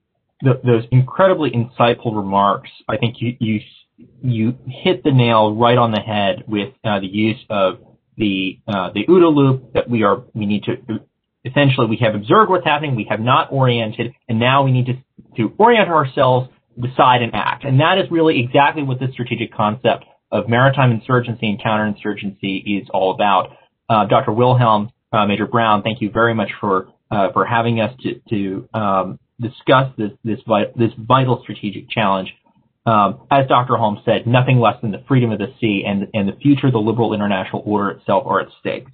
the, 0.41 0.59
those 0.63 0.83
incredibly 0.91 1.51
insightful 1.51 2.15
remarks. 2.15 2.69
I 2.87 2.97
think 2.97 3.17
you, 3.19 3.35
you 3.39 3.59
you 4.21 4.57
hit 4.67 5.03
the 5.03 5.11
nail 5.11 5.55
right 5.55 5.77
on 5.77 5.91
the 5.91 5.99
head 5.99 6.43
with 6.47 6.73
uh, 6.83 6.99
the 6.99 7.07
use 7.07 7.39
of 7.49 7.79
the 8.17 8.59
uh, 8.67 8.91
the 8.93 9.05
OODA 9.07 9.35
loop 9.35 9.73
that 9.73 9.89
we 9.89 10.03
are 10.03 10.23
we 10.33 10.45
need 10.45 10.63
to 10.63 10.77
essentially 11.45 11.87
we 11.87 11.97
have 11.97 12.15
observed 12.15 12.49
what's 12.49 12.65
happening, 12.65 12.95
we 12.95 13.07
have 13.09 13.19
not 13.19 13.51
oriented, 13.51 14.13
and 14.27 14.39
now 14.39 14.63
we 14.63 14.71
need 14.71 14.87
to 14.87 14.93
to 15.37 15.53
orient 15.57 15.89
ourselves, 15.89 16.49
decide, 16.81 17.21
and 17.21 17.33
act. 17.35 17.63
And 17.63 17.79
that 17.79 17.97
is 17.97 18.09
really 18.09 18.39
exactly 18.39 18.83
what 18.83 18.99
the 18.99 19.07
strategic 19.11 19.53
concept 19.53 20.05
of 20.31 20.49
maritime 20.49 20.91
insurgency 20.91 21.49
and 21.49 21.59
counterinsurgency 21.59 22.81
is 22.81 22.87
all 22.93 23.13
about. 23.13 23.57
Uh, 23.87 24.05
Dr. 24.05 24.31
Wilhelm, 24.31 24.91
uh, 25.11 25.25
Major 25.25 25.45
Brown, 25.45 25.83
thank 25.83 26.01
you 26.01 26.09
very 26.09 26.33
much 26.33 26.49
for 26.59 26.89
uh, 27.11 27.31
for 27.31 27.45
having 27.45 27.79
us 27.79 27.93
to 28.01 28.19
to 28.29 28.69
um, 28.73 29.19
discuss 29.39 29.93
this 29.97 30.11
this, 30.23 30.39
this 30.75 30.91
vital 30.97 31.41
strategic 31.43 31.89
challenge. 31.89 32.33
Um, 32.85 33.21
as 33.31 33.47
Dr. 33.47 33.77
Holmes 33.77 33.99
said, 34.05 34.27
nothing 34.27 34.59
less 34.59 34.79
than 34.81 34.91
the 34.91 35.03
freedom 35.07 35.31
of 35.31 35.39
the 35.39 35.51
sea 35.59 35.83
and, 35.87 36.07
and 36.13 36.29
the 36.29 36.35
future 36.39 36.67
of 36.67 36.73
the 36.73 36.79
liberal 36.79 37.13
international 37.13 37.63
order 37.65 37.91
itself 37.91 38.25
are 38.27 38.41
at 38.41 38.49
stake. 38.59 38.85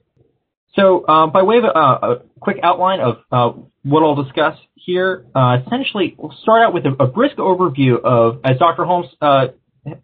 So, 0.76 1.06
um, 1.08 1.34
by 1.34 1.44
way 1.44 1.58
of 1.58 1.66
a, 1.66 1.68
a 1.68 2.22
quick 2.40 2.58
outline 2.64 3.02
of 3.02 3.18
uh, 3.32 3.60
what 3.84 4.04
I'll 4.04 4.24
discuss 4.24 4.58
here, 4.76 5.26
uh, 5.36 5.58
essentially, 5.66 6.16
we'll 6.18 6.36
start 6.42 6.62
out 6.64 6.74
with 6.74 6.86
a, 6.86 7.04
a, 7.04 7.08
brisk 7.08 7.36
overview 7.36 8.02
of, 8.02 8.40
as 8.46 8.58
Dr. 8.58 8.86
Holmes 8.86 9.08
uh, 9.22 9.48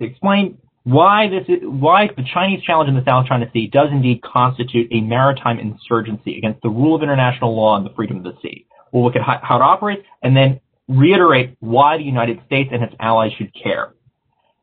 explained, 0.01 0.57
why 0.83 1.29
this 1.29 1.45
is, 1.47 1.59
why 1.63 2.07
the 2.07 2.23
Chinese 2.33 2.63
challenge 2.63 2.89
in 2.89 2.95
the 2.95 3.03
South 3.05 3.27
China 3.27 3.45
Sea 3.53 3.67
does 3.67 3.89
indeed 3.91 4.21
constitute 4.21 4.87
a 4.91 5.01
maritime 5.01 5.59
insurgency 5.59 6.37
against 6.37 6.61
the 6.61 6.69
rule 6.69 6.95
of 6.95 7.03
international 7.03 7.55
law 7.55 7.77
and 7.77 7.85
the 7.85 7.93
freedom 7.93 8.17
of 8.17 8.23
the 8.23 8.33
sea. 8.41 8.65
We'll 8.91 9.03
look 9.03 9.15
at 9.15 9.21
how, 9.21 9.39
how 9.41 9.57
it 9.57 9.61
operates 9.61 10.03
and 10.21 10.35
then 10.35 10.59
reiterate 10.87 11.57
why 11.59 11.97
the 11.97 12.03
United 12.03 12.39
States 12.45 12.69
and 12.71 12.83
its 12.83 12.93
allies 12.99 13.31
should 13.37 13.51
care. 13.53 13.93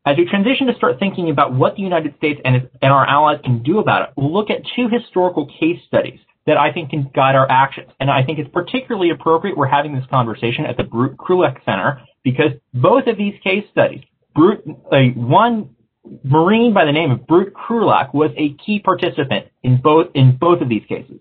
As 0.06 0.16
we 0.18 0.26
transition 0.26 0.66
to 0.66 0.74
start 0.74 0.98
thinking 0.98 1.30
about 1.30 1.54
what 1.54 1.76
the 1.76 1.82
United 1.82 2.14
States 2.16 2.40
and, 2.44 2.56
its, 2.56 2.66
and 2.82 2.92
our 2.92 3.06
allies 3.06 3.40
can 3.42 3.62
do 3.62 3.78
about 3.78 4.02
it, 4.02 4.10
we'll 4.16 4.32
look 4.32 4.50
at 4.50 4.62
two 4.76 4.88
historical 4.88 5.46
case 5.46 5.80
studies 5.86 6.20
that 6.46 6.58
I 6.58 6.72
think 6.72 6.90
can 6.90 7.10
guide 7.14 7.34
our 7.34 7.50
actions. 7.50 7.90
And 8.00 8.10
I 8.10 8.22
think 8.22 8.38
it's 8.38 8.50
particularly 8.50 9.10
appropriate 9.10 9.56
we're 9.56 9.66
having 9.66 9.94
this 9.94 10.04
conversation 10.10 10.66
at 10.66 10.76
the 10.76 10.84
Brute 10.84 11.16
Center 11.64 12.02
because 12.22 12.52
both 12.74 13.06
of 13.06 13.16
these 13.16 13.34
case 13.42 13.64
studies, 13.72 14.02
Brute, 14.34 14.62
one 15.16 15.70
Marine 16.22 16.74
by 16.74 16.84
the 16.84 16.92
name 16.92 17.10
of 17.10 17.26
Brute 17.26 17.54
Krulak 17.54 18.12
was 18.12 18.30
a 18.36 18.54
key 18.64 18.78
participant 18.78 19.46
in 19.62 19.80
both 19.80 20.08
in 20.14 20.36
both 20.36 20.60
of 20.60 20.68
these 20.68 20.84
cases. 20.86 21.20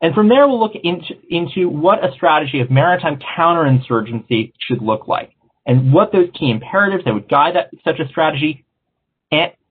And 0.00 0.14
from 0.14 0.28
there, 0.28 0.46
we'll 0.46 0.60
look 0.60 0.76
into, 0.82 1.14
into 1.28 1.68
what 1.68 2.04
a 2.04 2.12
strategy 2.12 2.60
of 2.60 2.70
maritime 2.70 3.18
counterinsurgency 3.36 4.52
should 4.58 4.80
look 4.80 5.08
like 5.08 5.32
and 5.66 5.92
what 5.92 6.12
those 6.12 6.28
key 6.38 6.50
imperatives 6.50 7.04
that 7.04 7.12
would 7.12 7.28
guide 7.28 7.56
that, 7.56 7.70
such 7.84 7.98
a 7.98 8.08
strategy 8.08 8.64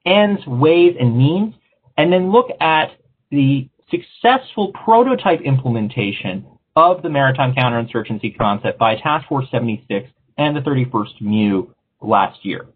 ends, 0.06 0.46
ways, 0.48 0.96
and 1.00 1.18
means, 1.18 1.54
and 1.98 2.12
then 2.12 2.32
look 2.32 2.48
at 2.62 2.92
the 3.32 3.68
successful 3.90 4.72
prototype 4.86 5.42
implementation 5.42 6.46
of 6.76 7.02
the 7.02 7.10
maritime 7.10 7.54
counterinsurgency 7.54 8.38
concept 8.38 8.78
by 8.78 8.96
Task 8.96 9.28
Force 9.28 9.48
76 9.52 10.10
and 10.38 10.56
the 10.56 10.62
31st 10.62 11.22
MEU 11.22 11.74
last 12.02 12.46
year. 12.46 12.68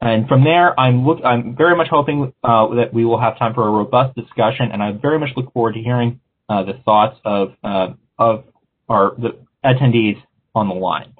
And 0.00 0.28
from 0.28 0.44
there, 0.44 0.78
I'm 0.78 1.06
look, 1.06 1.20
I'm 1.24 1.56
very 1.56 1.74
much 1.74 1.88
hoping 1.88 2.32
uh, 2.44 2.74
that 2.74 2.92
we 2.92 3.04
will 3.04 3.18
have 3.18 3.38
time 3.38 3.54
for 3.54 3.66
a 3.66 3.70
robust 3.70 4.14
discussion, 4.14 4.70
and 4.72 4.82
I 4.82 4.92
very 4.92 5.18
much 5.18 5.30
look 5.36 5.52
forward 5.54 5.74
to 5.74 5.80
hearing 5.80 6.20
uh, 6.48 6.62
the 6.64 6.74
thoughts 6.84 7.18
of 7.24 7.52
uh, 7.62 7.88
of 8.18 8.44
our 8.88 9.14
the 9.16 9.38
attendees 9.64 10.16
on 10.54 10.68
the 10.68 10.74
line. 10.74 11.14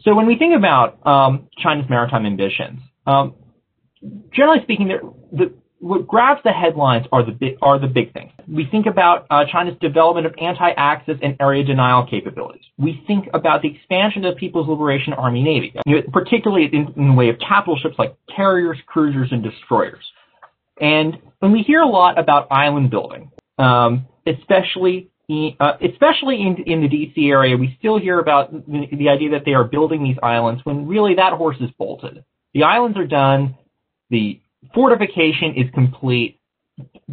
So 0.00 0.14
when 0.14 0.26
we 0.26 0.36
think 0.36 0.56
about 0.56 1.04
um, 1.06 1.48
China's 1.58 1.88
maritime 1.88 2.24
ambitions, 2.24 2.80
um, 3.06 3.34
generally 4.32 4.62
speaking, 4.62 4.88
the, 5.32 5.52
what 5.78 6.06
grabs 6.06 6.40
the 6.42 6.52
headlines 6.52 7.06
are 7.12 7.24
the 7.24 7.32
big, 7.32 7.56
are 7.62 7.78
the 7.78 7.86
big 7.86 8.12
things. 8.12 8.32
We 8.46 8.66
think 8.70 8.86
about 8.86 9.26
uh, 9.30 9.44
China's 9.50 9.76
development 9.80 10.26
of 10.26 10.34
anti-access 10.38 11.16
and 11.22 11.36
area 11.40 11.64
denial 11.64 12.06
capabilities. 12.06 12.64
We 12.78 13.02
think 13.06 13.28
about 13.32 13.62
the 13.62 13.74
expansion 13.74 14.24
of 14.24 14.34
the 14.34 14.38
People's 14.38 14.68
Liberation 14.68 15.12
Army 15.14 15.42
Navy, 15.42 15.74
particularly 16.12 16.68
in, 16.72 16.92
in 16.96 17.08
the 17.08 17.14
way 17.14 17.28
of 17.28 17.36
capital 17.38 17.78
ships 17.78 17.94
like 17.98 18.14
carriers, 18.34 18.78
cruisers, 18.86 19.28
and 19.32 19.42
destroyers. 19.42 20.04
And 20.80 21.18
when 21.40 21.52
we 21.52 21.62
hear 21.62 21.80
a 21.80 21.88
lot 21.88 22.18
about 22.18 22.48
island 22.50 22.90
building, 22.90 23.30
um, 23.58 24.06
especially 24.26 25.10
uh, 25.60 25.74
especially 25.80 26.40
in, 26.40 26.56
in 26.66 26.80
the 26.80 26.88
DC 26.88 27.30
area, 27.30 27.56
we 27.56 27.76
still 27.78 28.00
hear 28.00 28.18
about 28.18 28.52
the, 28.52 28.86
the 28.92 29.08
idea 29.08 29.30
that 29.30 29.44
they 29.44 29.52
are 29.52 29.62
building 29.62 30.02
these 30.02 30.16
islands 30.22 30.60
when 30.64 30.88
really 30.88 31.14
that 31.14 31.32
horse 31.34 31.56
is 31.60 31.70
bolted. 31.78 32.24
The 32.52 32.64
islands 32.64 32.98
are 32.98 33.06
done, 33.06 33.56
the 34.10 34.40
fortification 34.74 35.54
is 35.56 35.72
complete, 35.72 36.40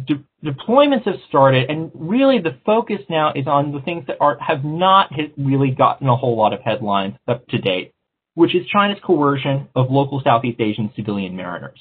de- 0.04 0.24
deployments 0.44 1.04
have 1.04 1.20
started, 1.28 1.70
and 1.70 1.92
really 1.94 2.40
the 2.40 2.58
focus 2.66 2.98
now 3.08 3.32
is 3.34 3.46
on 3.46 3.70
the 3.70 3.80
things 3.80 4.04
that 4.08 4.16
are 4.20 4.36
have 4.40 4.64
not 4.64 5.10
really 5.36 5.70
gotten 5.70 6.08
a 6.08 6.16
whole 6.16 6.36
lot 6.36 6.52
of 6.52 6.60
headlines 6.60 7.14
up 7.28 7.46
to 7.48 7.58
date, 7.58 7.92
which 8.34 8.54
is 8.54 8.66
China's 8.66 8.98
coercion 9.04 9.68
of 9.76 9.90
local 9.90 10.20
Southeast 10.24 10.60
Asian 10.60 10.90
civilian 10.96 11.36
mariners. 11.36 11.80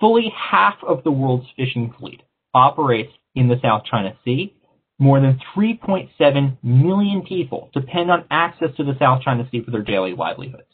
Fully 0.00 0.32
half 0.34 0.76
of 0.86 1.04
the 1.04 1.10
world's 1.10 1.48
fishing 1.54 1.94
fleet 1.98 2.22
operates 2.54 3.12
in 3.34 3.48
the 3.48 3.60
South 3.62 3.84
China 3.84 4.16
Sea. 4.24 4.54
More 4.98 5.20
than 5.20 5.40
3.7 5.56 6.58
million 6.62 7.22
people 7.22 7.70
depend 7.72 8.10
on 8.10 8.26
access 8.30 8.68
to 8.76 8.84
the 8.84 8.96
South 8.98 9.22
China 9.22 9.48
Sea 9.50 9.62
for 9.64 9.70
their 9.70 9.82
daily 9.82 10.14
livelihoods. 10.14 10.64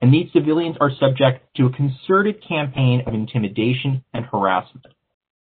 And 0.00 0.12
these 0.12 0.32
civilians 0.32 0.76
are 0.80 0.90
subject 0.98 1.56
to 1.56 1.66
a 1.66 1.72
concerted 1.72 2.42
campaign 2.46 3.02
of 3.06 3.14
intimidation 3.14 4.04
and 4.12 4.24
harassment. 4.24 4.86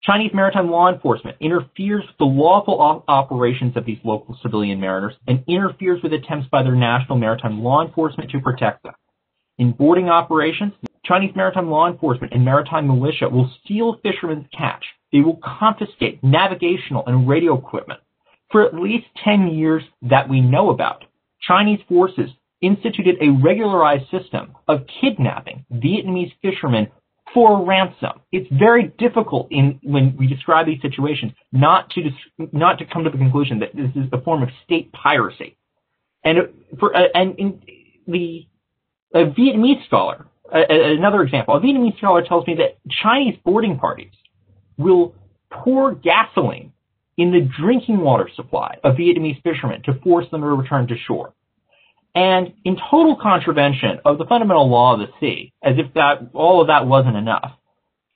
Chinese 0.03 0.33
maritime 0.35 0.71
law 0.71 0.93
enforcement 0.93 1.39
interferes 1.41 2.05
with 2.07 2.19
the 2.19 2.27
lawful 2.27 2.79
op- 2.79 3.05
operations 3.09 3.75
of 3.75 3.87
these 3.87 3.99
local 4.05 4.39
civilian 4.43 4.79
mariners 4.79 5.15
and 5.27 5.43
interferes 5.49 6.03
with 6.03 6.13
attempts 6.13 6.47
by 6.49 6.63
their 6.63 6.77
national 6.77 7.17
maritime 7.17 7.63
law 7.63 7.83
enforcement 7.83 8.31
to 8.31 8.41
protect 8.41 8.83
them. 8.83 8.93
In 9.57 9.73
boarding 9.73 10.11
operations, 10.11 10.75
Chinese 11.05 11.35
maritime 11.37 11.71
law 11.71 11.89
enforcement 11.89 12.33
and 12.33 12.45
maritime 12.45 12.87
militia 12.87 13.29
will 13.29 13.51
steal 13.63 14.01
fishermen's 14.03 14.47
catch 14.57 14.85
they 15.15 15.21
will 15.21 15.39
confiscate 15.45 16.23
navigational 16.25 17.05
and 17.07 17.29
radio 17.29 17.57
equipment. 17.57 18.01
For 18.51 18.67
at 18.67 18.75
least 18.75 19.07
10 19.25 19.49
years 19.49 19.85
that 20.03 20.29
we 20.29 20.41
know 20.41 20.71
about, 20.71 21.05
Chinese 21.41 21.79
forces 21.89 22.31
instituted 22.61 23.17
a 23.21 23.31
regularized 23.31 24.11
system 24.11 24.57
of 24.67 24.81
kidnapping 25.01 25.65
Vietnamese 25.73 26.33
fishermen 26.43 26.89
for 27.33 27.65
ransom. 27.65 28.21
It's 28.33 28.49
very 28.51 28.93
difficult 28.99 29.49
in 29.53 29.79
when 29.85 30.17
we 30.19 30.27
describe 30.27 30.67
these 30.67 30.83
situations 30.83 31.33
not 31.53 31.91
to 31.91 32.03
not 32.53 32.79
to 32.79 32.85
come 32.85 33.05
to 33.05 33.11
the 33.11 33.19
conclusion 33.19 33.61
that 33.61 33.75
this 33.75 33.91
is 33.95 34.09
a 34.13 34.21
form 34.21 34.43
of 34.43 34.49
state 34.65 34.93
piracy. 34.93 35.57
And 36.25 36.39
for 36.81 36.97
uh, 36.97 37.07
and 37.15 37.63
the 38.07 38.47
a 39.15 39.27
Vietnamese 39.27 39.85
scholar 39.87 40.27
another 40.55 41.23
example, 41.23 41.57
a 41.57 41.61
Vietnamese 41.61 41.97
scholar 41.99 42.23
tells 42.23 42.47
me 42.47 42.55
that 42.57 42.79
Chinese 43.03 43.39
boarding 43.45 43.79
parties 43.79 44.13
will 44.79 45.15
pour 45.51 45.95
gasoline 45.95 46.73
in 47.17 47.31
the 47.33 47.49
drinking 47.61 48.01
water 48.01 48.29
supply 48.35 48.77
of 48.83 48.97
Vietnamese 48.97 49.43
fishermen 49.43 49.83
to 49.85 49.95
force 50.01 50.27
them 50.31 50.41
to 50.41 50.47
return 50.49 50.87
to 50.89 50.97
shore. 51.07 51.33
And 52.15 52.53
in 52.65 52.77
total 52.91 53.17
contravention 53.21 53.99
of 54.05 54.19
the 54.19 54.25
fundamental 54.25 54.69
law 54.69 54.95
of 54.95 55.01
the 55.01 55.09
sea, 55.21 55.53
as 55.63 55.75
if 55.79 55.93
that 55.95 56.31
all 56.33 56.61
of 56.61 56.69
that 56.69 56.87
wasn't 56.87 57.17
enough, 57.17 57.53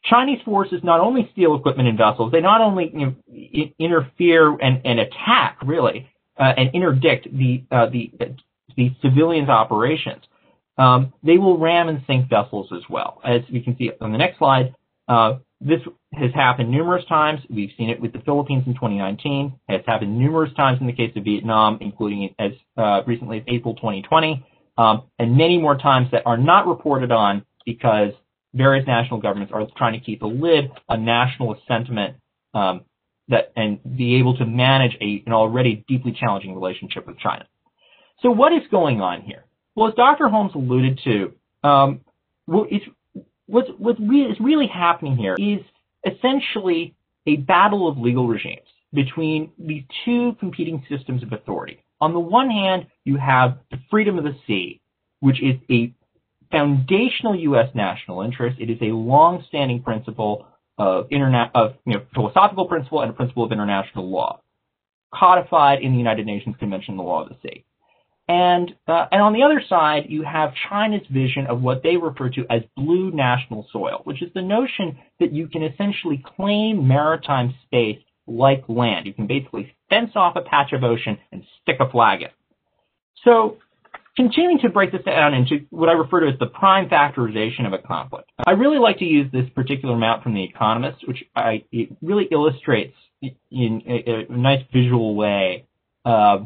Chinese 0.04 0.40
forces 0.44 0.80
not 0.84 1.00
only 1.00 1.28
steal 1.32 1.56
equipment 1.56 1.88
and 1.88 1.98
vessels, 1.98 2.30
they 2.30 2.40
not 2.40 2.60
only 2.60 2.90
you 2.94 3.16
know, 3.28 3.70
interfere 3.78 4.56
and, 4.60 4.80
and, 4.84 5.00
attack 5.00 5.58
really 5.64 6.08
uh, 6.38 6.52
and 6.56 6.70
interdict 6.74 7.26
the 7.36 7.64
uh, 7.72 7.86
the 7.86 8.12
the 8.76 8.94
civilians' 9.02 9.48
operations. 9.48 10.22
Um, 10.78 11.12
they 11.22 11.38
will 11.38 11.58
ram 11.58 11.88
and 11.88 12.02
sink 12.06 12.30
vessels 12.30 12.68
as 12.72 12.82
well, 12.88 13.20
as 13.24 13.42
we 13.52 13.60
can 13.60 13.76
see 13.76 13.90
on 14.00 14.12
the 14.12 14.18
next 14.18 14.38
slide. 14.38 14.74
Uh, 15.08 15.38
this 15.60 15.80
has 16.14 16.32
happened 16.34 16.70
numerous 16.70 17.04
times. 17.06 17.40
We've 17.50 17.70
seen 17.76 17.90
it 17.90 18.00
with 18.00 18.12
the 18.12 18.20
Philippines 18.20 18.62
in 18.66 18.74
2019. 18.74 19.58
It's 19.68 19.86
happened 19.86 20.16
numerous 20.16 20.52
times 20.54 20.80
in 20.80 20.86
the 20.86 20.92
case 20.92 21.12
of 21.16 21.24
Vietnam, 21.24 21.78
including 21.80 22.32
as 22.38 22.52
uh, 22.76 23.02
recently 23.06 23.38
as 23.38 23.44
April 23.48 23.74
2020, 23.74 24.46
um, 24.76 25.02
and 25.18 25.36
many 25.36 25.58
more 25.58 25.76
times 25.76 26.08
that 26.12 26.22
are 26.26 26.36
not 26.36 26.68
reported 26.68 27.10
on 27.10 27.44
because 27.66 28.12
various 28.54 28.86
national 28.86 29.20
governments 29.20 29.52
are 29.52 29.66
trying 29.76 29.98
to 29.98 30.00
keep 30.00 30.22
a 30.22 30.26
lid 30.26 30.70
on 30.88 31.04
nationalist 31.04 31.62
sentiment 31.66 32.16
um, 32.54 32.82
that 33.28 33.52
and 33.56 33.78
be 33.96 34.16
able 34.16 34.36
to 34.36 34.46
manage 34.46 34.96
a, 35.00 35.22
an 35.26 35.32
already 35.32 35.84
deeply 35.88 36.16
challenging 36.18 36.54
relationship 36.54 37.06
with 37.06 37.18
China. 37.18 37.46
So 38.22 38.30
what 38.30 38.52
is 38.52 38.62
going 38.70 39.00
on 39.00 39.22
here? 39.22 39.44
Well, 39.78 39.86
as 39.86 39.94
Dr. 39.94 40.28
Holmes 40.28 40.50
alluded 40.56 40.98
to, 41.04 41.32
um, 41.62 42.00
it's 42.48 42.84
what's 43.46 43.68
what 43.78 43.96
re- 44.00 44.22
is 44.22 44.36
really 44.40 44.66
happening 44.66 45.16
here 45.16 45.36
is 45.38 45.60
essentially 46.04 46.96
a 47.28 47.36
battle 47.36 47.86
of 47.86 47.96
legal 47.96 48.26
regimes 48.26 48.66
between 48.92 49.52
these 49.56 49.84
two 50.04 50.34
competing 50.40 50.84
systems 50.88 51.22
of 51.22 51.32
authority. 51.32 51.84
On 52.00 52.12
the 52.12 52.18
one 52.18 52.50
hand, 52.50 52.88
you 53.04 53.18
have 53.18 53.58
the 53.70 53.78
freedom 53.88 54.18
of 54.18 54.24
the 54.24 54.34
sea, 54.48 54.80
which 55.20 55.40
is 55.40 55.54
a 55.70 55.94
foundational 56.50 57.36
U.S. 57.36 57.68
national 57.72 58.22
interest. 58.22 58.58
It 58.58 58.70
is 58.70 58.78
a 58.82 58.86
long-standing 58.86 59.84
principle 59.84 60.48
of 60.76 61.06
of 61.54 61.74
you 61.86 61.94
know, 61.94 62.02
philosophical 62.14 62.66
principle 62.66 63.02
and 63.02 63.10
a 63.10 63.14
principle 63.14 63.44
of 63.44 63.52
international 63.52 64.10
law, 64.10 64.40
codified 65.14 65.82
in 65.82 65.92
the 65.92 65.98
United 65.98 66.26
Nations 66.26 66.56
Convention 66.58 66.94
on 66.94 66.96
the 66.96 67.04
Law 67.04 67.22
of 67.22 67.28
the 67.28 67.36
Sea. 67.44 67.64
And, 68.28 68.74
uh, 68.86 69.06
and 69.10 69.22
on 69.22 69.32
the 69.32 69.42
other 69.42 69.62
side, 69.66 70.04
you 70.08 70.22
have 70.22 70.52
China's 70.68 71.06
vision 71.10 71.46
of 71.46 71.62
what 71.62 71.82
they 71.82 71.96
refer 71.96 72.28
to 72.28 72.44
as 72.50 72.60
blue 72.76 73.10
national 73.10 73.66
soil, 73.72 74.02
which 74.04 74.22
is 74.22 74.30
the 74.34 74.42
notion 74.42 74.98
that 75.18 75.32
you 75.32 75.48
can 75.48 75.62
essentially 75.62 76.22
claim 76.36 76.86
maritime 76.86 77.54
space 77.64 77.98
like 78.26 78.64
land. 78.68 79.06
You 79.06 79.14
can 79.14 79.26
basically 79.26 79.74
fence 79.88 80.10
off 80.14 80.36
a 80.36 80.42
patch 80.42 80.74
of 80.74 80.84
ocean 80.84 81.18
and 81.32 81.42
stick 81.62 81.76
a 81.80 81.90
flag 81.90 82.20
in. 82.20 82.28
So 83.24 83.56
continuing 84.14 84.58
to 84.58 84.68
break 84.68 84.92
this 84.92 85.02
down 85.04 85.32
into 85.32 85.64
what 85.70 85.88
I 85.88 85.92
refer 85.92 86.20
to 86.20 86.26
as 86.26 86.38
the 86.38 86.46
prime 86.46 86.90
factorization 86.90 87.66
of 87.66 87.72
a 87.72 87.78
conflict. 87.78 88.30
I 88.46 88.50
really 88.50 88.78
like 88.78 88.98
to 88.98 89.04
use 89.04 89.30
this 89.32 89.48
particular 89.54 89.96
map 89.96 90.22
from 90.22 90.34
The 90.34 90.44
Economist, 90.44 91.06
which 91.08 91.24
I, 91.34 91.64
it 91.72 91.96
really 92.02 92.28
illustrates 92.30 92.94
in 93.22 93.82
a, 93.86 94.26
a 94.30 94.36
nice 94.36 94.64
visual 94.72 95.14
way 95.14 95.64
uh, 96.04 96.40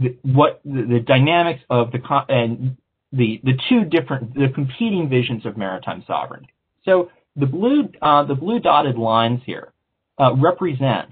the, 0.00 0.16
what 0.22 0.60
the, 0.64 0.82
the, 0.82 1.00
dynamics 1.00 1.60
of 1.68 1.92
the 1.92 2.00
and 2.28 2.76
the 3.12 3.40
the 3.44 3.52
two 3.68 3.84
different 3.84 4.34
the 4.34 4.48
competing 4.54 5.08
visions 5.08 5.44
of 5.44 5.56
maritime 5.56 6.02
sovereignty. 6.06 6.52
So 6.84 7.10
the 7.36 7.46
blue 7.46 7.90
uh, 8.00 8.24
the 8.24 8.34
blue 8.34 8.60
dotted 8.60 8.96
lines 8.96 9.42
here 9.44 9.72
uh, 10.18 10.34
represent 10.34 11.10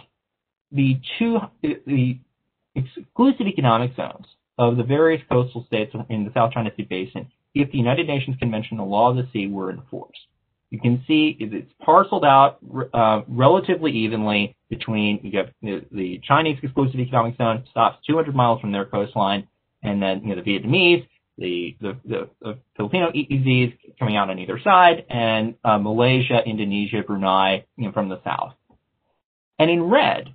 the 0.72 0.98
two 1.18 1.38
the 1.62 2.18
exclusive 2.74 3.46
economic 3.46 3.94
zones 3.94 4.26
of 4.56 4.76
the 4.76 4.82
various 4.82 5.22
coastal 5.30 5.64
states 5.66 5.94
in 6.08 6.24
the 6.24 6.32
South 6.32 6.52
China 6.52 6.70
Sea 6.76 6.84
Basin 6.84 7.30
if 7.54 7.70
the 7.70 7.78
United 7.78 8.06
Nations 8.06 8.36
Convention 8.38 8.78
on 8.78 8.86
the 8.86 8.90
Law 8.90 9.10
of 9.10 9.16
the 9.16 9.28
Sea 9.32 9.46
were 9.48 9.70
enforced. 9.70 10.20
You 10.70 10.80
can 10.80 11.02
see 11.06 11.36
it's 11.40 11.72
parceled 11.82 12.24
out 12.24 12.58
uh, 12.92 13.22
relatively 13.26 13.90
evenly 13.92 14.54
between 14.68 15.20
you 15.22 15.38
have 15.38 15.48
the, 15.62 16.20
Chinese 16.22 16.58
exclusive 16.62 17.00
economic 17.00 17.36
zone 17.38 17.64
stops 17.70 17.98
200 18.06 18.34
miles 18.34 18.60
from 18.60 18.72
their 18.72 18.84
coastline, 18.84 19.48
and 19.82 20.02
then 20.02 20.22
you 20.22 20.36
know, 20.36 20.42
the 20.42 20.50
Vietnamese, 20.50 21.08
the, 21.38 21.74
the, 21.80 21.96
the, 22.04 22.28
the 22.42 22.58
Filipino 22.76 23.10
EEZs 23.12 23.78
coming 23.98 24.16
out 24.16 24.28
on 24.28 24.38
either 24.38 24.60
side, 24.62 25.06
and 25.08 25.54
uh, 25.64 25.78
Malaysia, 25.78 26.42
Indonesia, 26.44 27.02
Brunei 27.06 27.64
you 27.76 27.86
know, 27.86 27.92
from 27.92 28.10
the 28.10 28.20
south. 28.22 28.52
And 29.58 29.70
in 29.70 29.84
red 29.84 30.34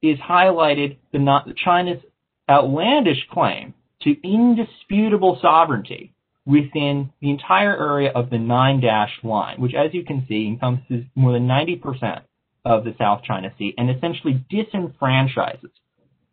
is 0.00 0.18
highlighted 0.18 0.98
the 1.12 1.18
not, 1.18 1.48
China's 1.56 2.02
outlandish 2.48 3.26
claim 3.32 3.74
to 4.02 4.14
indisputable 4.22 5.38
sovereignty 5.42 6.12
within 6.46 7.12
the 7.20 7.30
entire 7.30 7.76
area 7.76 8.10
of 8.14 8.30
the 8.30 8.38
nine 8.38 8.80
dash 8.80 9.12
line, 9.22 9.60
which 9.60 9.74
as 9.74 9.92
you 9.92 10.04
can 10.04 10.24
see 10.28 10.46
encompasses 10.46 11.04
more 11.14 11.32
than 11.32 11.46
90% 11.46 12.22
of 12.64 12.84
the 12.84 12.94
South 12.98 13.22
China 13.24 13.52
Sea 13.58 13.74
and 13.76 13.90
essentially 13.90 14.44
disenfranchises 14.50 15.70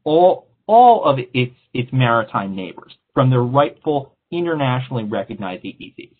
all, 0.04 0.48
all 0.68 1.04
of 1.04 1.20
its, 1.34 1.56
its 1.74 1.92
maritime 1.92 2.56
neighbors 2.56 2.94
from 3.14 3.30
their 3.30 3.42
rightful 3.42 4.16
internationally 4.32 5.04
recognized 5.04 5.64
EEZs. 5.64 6.16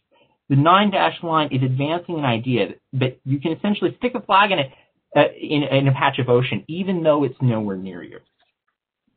The 0.50 0.56
nine 0.56 0.92
dash 0.92 1.18
line 1.24 1.50
is 1.52 1.64
advancing 1.64 2.20
an 2.20 2.26
idea 2.26 2.74
that 2.94 3.20
you 3.24 3.40
can 3.40 3.54
essentially 3.54 3.96
stick 3.98 4.14
a 4.16 4.22
flag 4.22 4.52
in 4.52 4.60
it 4.60 4.72
uh, 5.16 5.32
in, 5.40 5.64
in 5.64 5.88
a 5.88 5.94
patch 5.94 6.20
of 6.20 6.30
ocean, 6.30 6.64
even 6.68 7.04
though 7.04 7.24
it's 7.24 7.36
nowhere 7.42 7.78
near 7.78 8.04
you. 8.04 8.20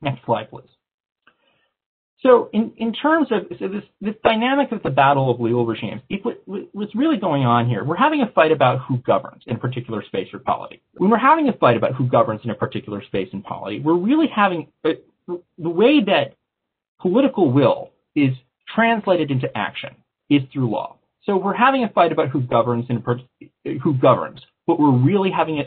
Next 0.00 0.24
slide, 0.24 0.50
please. 0.50 0.68
So 2.20 2.48
in, 2.52 2.72
in 2.78 2.92
terms 2.92 3.28
of 3.30 3.42
so 3.58 3.68
this, 3.68 3.84
this 4.00 4.14
dynamic 4.24 4.72
of 4.72 4.82
the 4.82 4.90
battle 4.90 5.30
of 5.30 5.38
legal 5.38 5.66
regimes, 5.66 6.00
it, 6.08 6.22
what's 6.72 6.94
really 6.94 7.18
going 7.18 7.44
on 7.44 7.68
here, 7.68 7.84
we're 7.84 7.96
having 7.96 8.22
a 8.22 8.32
fight 8.32 8.52
about 8.52 8.80
who 8.80 8.98
governs 8.98 9.42
in 9.46 9.56
a 9.56 9.58
particular 9.58 10.02
space 10.02 10.28
or 10.32 10.38
polity. 10.38 10.82
When 10.94 11.10
we're 11.10 11.18
having 11.18 11.48
a 11.48 11.52
fight 11.52 11.76
about 11.76 11.94
who 11.94 12.06
governs 12.08 12.40
in 12.44 12.50
a 12.50 12.54
particular 12.54 13.02
space 13.04 13.28
and 13.32 13.44
polity, 13.44 13.80
we're 13.80 13.98
really 13.98 14.28
having 14.34 14.68
a, 14.84 14.90
uh, 14.90 15.34
the 15.58 15.68
way 15.68 16.02
that 16.04 16.34
political 17.00 17.50
will 17.50 17.90
is 18.14 18.34
translated 18.74 19.30
into 19.30 19.54
action 19.56 19.94
is 20.30 20.42
through 20.52 20.70
law. 20.70 20.96
So 21.24 21.36
we're 21.36 21.54
having 21.54 21.84
a 21.84 21.88
fight 21.90 22.12
about 22.12 22.30
who 22.30 22.40
governs 22.40 22.86
in 22.88 23.02
a, 23.04 23.78
who 23.78 23.94
governs. 23.94 24.40
What 24.64 24.80
we're 24.80 24.96
really 24.96 25.30
having 25.30 25.60
a, 25.60 25.64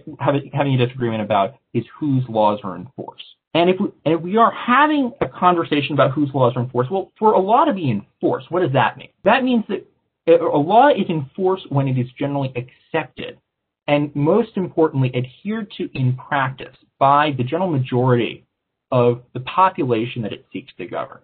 having 0.51 0.73
a 0.73 0.85
disagreement 0.85 1.21
about 1.21 1.55
is 1.73 1.85
whose 1.99 2.23
laws 2.27 2.59
are 2.63 2.75
enforced. 2.75 3.25
And 3.53 3.69
if 3.69 3.77
we, 3.79 3.87
and 4.05 4.15
if 4.15 4.21
we 4.21 4.37
are 4.37 4.51
having 4.51 5.11
a 5.21 5.27
conversation 5.27 5.93
about 5.93 6.11
whose 6.11 6.29
laws 6.33 6.53
are 6.55 6.63
enforced, 6.63 6.91
well, 6.91 7.11
for 7.17 7.33
a 7.33 7.39
law 7.39 7.65
to 7.65 7.73
be 7.73 7.89
enforced, 7.89 8.51
what 8.51 8.61
does 8.61 8.73
that 8.73 8.97
mean? 8.97 9.09
That 9.23 9.43
means 9.43 9.63
that 9.69 9.85
a 10.27 10.57
law 10.57 10.89
is 10.89 11.09
enforced 11.09 11.71
when 11.71 11.87
it 11.87 11.97
is 11.97 12.07
generally 12.17 12.53
accepted 12.55 13.39
and 13.87 14.15
most 14.15 14.51
importantly 14.55 15.11
adhered 15.15 15.71
to 15.77 15.89
in 15.97 16.15
practice 16.15 16.75
by 16.99 17.31
the 17.35 17.43
general 17.43 17.71
majority 17.71 18.45
of 18.91 19.23
the 19.33 19.39
population 19.39 20.21
that 20.21 20.33
it 20.33 20.45
seeks 20.53 20.71
to 20.77 20.85
govern. 20.85 21.21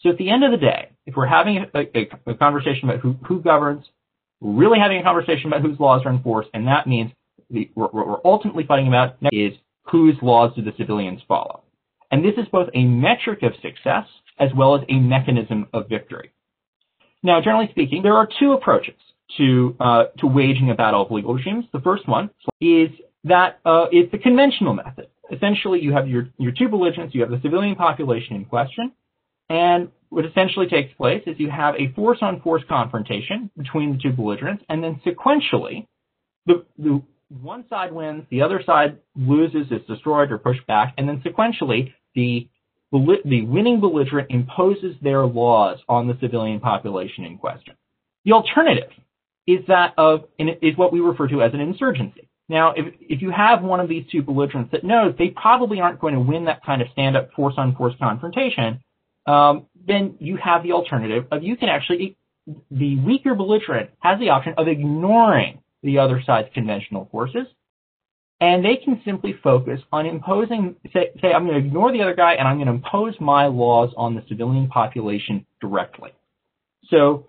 So 0.00 0.10
at 0.10 0.18
the 0.18 0.28
end 0.28 0.44
of 0.44 0.50
the 0.50 0.58
day, 0.58 0.90
if 1.06 1.16
we're 1.16 1.26
having 1.26 1.64
a, 1.74 1.78
a, 1.78 2.32
a 2.32 2.34
conversation 2.34 2.90
about 2.90 3.00
who, 3.00 3.16
who, 3.26 3.40
governs, 3.40 3.86
we're 4.40 4.52
really 4.52 4.78
having 4.78 4.98
a 4.98 5.02
conversation 5.02 5.46
about 5.46 5.62
whose 5.62 5.80
laws 5.80 6.02
are 6.04 6.12
enforced, 6.12 6.50
and 6.52 6.66
that 6.66 6.86
means 6.86 7.10
the, 7.50 7.70
what 7.72 7.94
we're 7.94 8.18
ultimately 8.22 8.66
fighting 8.66 8.88
about 8.88 9.16
is 9.32 9.54
whose 9.84 10.16
laws 10.22 10.52
do 10.56 10.62
the 10.62 10.72
civilians 10.76 11.20
follow. 11.26 11.62
And 12.10 12.24
this 12.24 12.34
is 12.36 12.46
both 12.50 12.68
a 12.74 12.84
metric 12.84 13.42
of 13.42 13.52
success 13.60 14.06
as 14.38 14.50
well 14.56 14.74
as 14.74 14.82
a 14.88 14.94
mechanism 14.94 15.66
of 15.72 15.88
victory. 15.88 16.32
Now, 17.22 17.40
generally 17.40 17.68
speaking, 17.70 18.02
there 18.02 18.16
are 18.16 18.28
two 18.38 18.52
approaches 18.52 18.94
to 19.38 19.74
uh, 19.80 20.04
to 20.18 20.26
waging 20.26 20.70
a 20.70 20.74
battle 20.74 21.02
of 21.02 21.10
legal 21.10 21.34
regimes. 21.34 21.64
The 21.72 21.80
first 21.80 22.06
one 22.06 22.30
is 22.60 22.90
that 23.24 23.60
uh, 23.64 23.86
is 23.90 24.10
the 24.12 24.18
conventional 24.18 24.74
method. 24.74 25.08
Essentially, 25.32 25.80
you 25.80 25.92
have 25.92 26.06
your 26.08 26.28
your 26.38 26.52
two 26.52 26.68
belligerents, 26.68 27.14
you 27.14 27.22
have 27.22 27.30
the 27.30 27.40
civilian 27.42 27.74
population 27.74 28.36
in 28.36 28.44
question, 28.44 28.92
and 29.48 29.88
what 30.14 30.24
essentially 30.24 30.66
takes 30.66 30.94
place 30.94 31.22
is 31.26 31.34
you 31.38 31.50
have 31.50 31.74
a 31.74 31.92
force-on-force 31.94 32.62
confrontation 32.68 33.50
between 33.56 33.92
the 33.92 33.98
two 33.98 34.12
belligerents, 34.12 34.62
and 34.68 34.82
then 34.82 35.00
sequentially, 35.04 35.86
the, 36.46 36.64
the 36.78 37.02
one 37.28 37.64
side 37.68 37.92
wins, 37.92 38.24
the 38.30 38.42
other 38.42 38.62
side 38.64 38.98
loses, 39.16 39.70
is 39.70 39.80
destroyed 39.86 40.30
or 40.30 40.38
pushed 40.38 40.66
back, 40.66 40.94
and 40.98 41.08
then 41.08 41.20
sequentially 41.20 41.92
the 42.14 42.48
the 42.92 43.42
winning 43.42 43.80
belligerent 43.80 44.30
imposes 44.30 44.94
their 45.02 45.26
laws 45.26 45.78
on 45.88 46.06
the 46.06 46.16
civilian 46.20 46.60
population 46.60 47.24
in 47.24 47.36
question. 47.38 47.74
The 48.24 48.32
alternative 48.32 48.90
is 49.48 49.60
that 49.66 49.94
of 49.98 50.24
is 50.38 50.76
what 50.76 50.92
we 50.92 51.00
refer 51.00 51.26
to 51.28 51.42
as 51.42 51.52
an 51.54 51.60
insurgency. 51.60 52.28
Now, 52.48 52.72
if 52.76 52.94
if 53.00 53.22
you 53.22 53.30
have 53.30 53.62
one 53.62 53.80
of 53.80 53.88
these 53.88 54.04
two 54.12 54.22
belligerents 54.22 54.70
that 54.72 54.84
knows 54.84 55.14
they 55.18 55.30
probably 55.30 55.80
aren't 55.80 56.00
going 56.00 56.14
to 56.14 56.20
win 56.20 56.44
that 56.44 56.64
kind 56.64 56.82
of 56.82 56.88
stand-up 56.92 57.32
force-on-force 57.32 57.94
confrontation, 57.98 58.80
um, 59.26 59.66
then 59.86 60.16
you 60.20 60.36
have 60.36 60.62
the 60.62 60.72
alternative 60.72 61.26
of 61.32 61.42
you 61.42 61.56
can 61.56 61.68
actually 61.68 62.16
the 62.70 62.96
weaker 63.00 63.34
belligerent 63.34 63.90
has 64.00 64.20
the 64.20 64.28
option 64.28 64.54
of 64.58 64.68
ignoring 64.68 65.60
the 65.84 65.98
other 65.98 66.22
side's 66.26 66.48
conventional 66.54 67.08
forces, 67.12 67.46
and 68.40 68.64
they 68.64 68.76
can 68.76 69.00
simply 69.04 69.34
focus 69.42 69.80
on 69.92 70.06
imposing, 70.06 70.76
say, 70.92 71.10
say 71.20 71.32
I'm 71.32 71.46
going 71.46 71.60
to 71.60 71.66
ignore 71.66 71.92
the 71.92 72.02
other 72.02 72.14
guy 72.14 72.34
and 72.34 72.48
I'm 72.48 72.56
going 72.56 72.66
to 72.66 72.74
impose 72.74 73.14
my 73.20 73.46
laws 73.46 73.92
on 73.96 74.14
the 74.14 74.24
civilian 74.28 74.68
population 74.68 75.46
directly. 75.60 76.10
So 76.90 77.28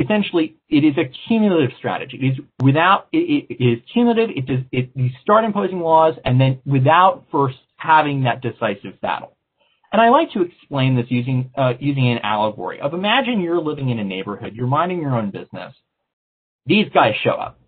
essentially, 0.00 0.56
it 0.68 0.84
is 0.84 0.94
a 0.96 1.10
cumulative 1.28 1.76
strategy. 1.78 2.18
It 2.20 2.26
is 2.26 2.38
without, 2.62 3.08
it, 3.12 3.46
it 3.50 3.62
is 3.62 3.78
cumulative. 3.92 4.30
It 4.36 4.46
does, 4.46 4.60
it, 4.72 4.90
you 4.94 5.10
start 5.22 5.44
imposing 5.44 5.80
laws 5.80 6.14
and 6.24 6.40
then 6.40 6.60
without 6.64 7.26
first 7.30 7.58
having 7.76 8.24
that 8.24 8.40
decisive 8.40 9.00
battle. 9.00 9.36
And 9.92 10.02
I 10.02 10.10
like 10.10 10.32
to 10.32 10.42
explain 10.42 10.96
this 10.96 11.06
using 11.08 11.50
uh, 11.56 11.72
using 11.80 12.08
an 12.10 12.18
allegory 12.22 12.80
of 12.80 12.92
imagine 12.92 13.40
you're 13.40 13.60
living 13.60 13.88
in 13.88 13.98
a 13.98 14.04
neighborhood, 14.04 14.54
you're 14.54 14.66
minding 14.66 15.00
your 15.00 15.16
own 15.16 15.30
business. 15.30 15.74
These 16.66 16.90
guys 16.92 17.14
show 17.22 17.30
up. 17.30 17.58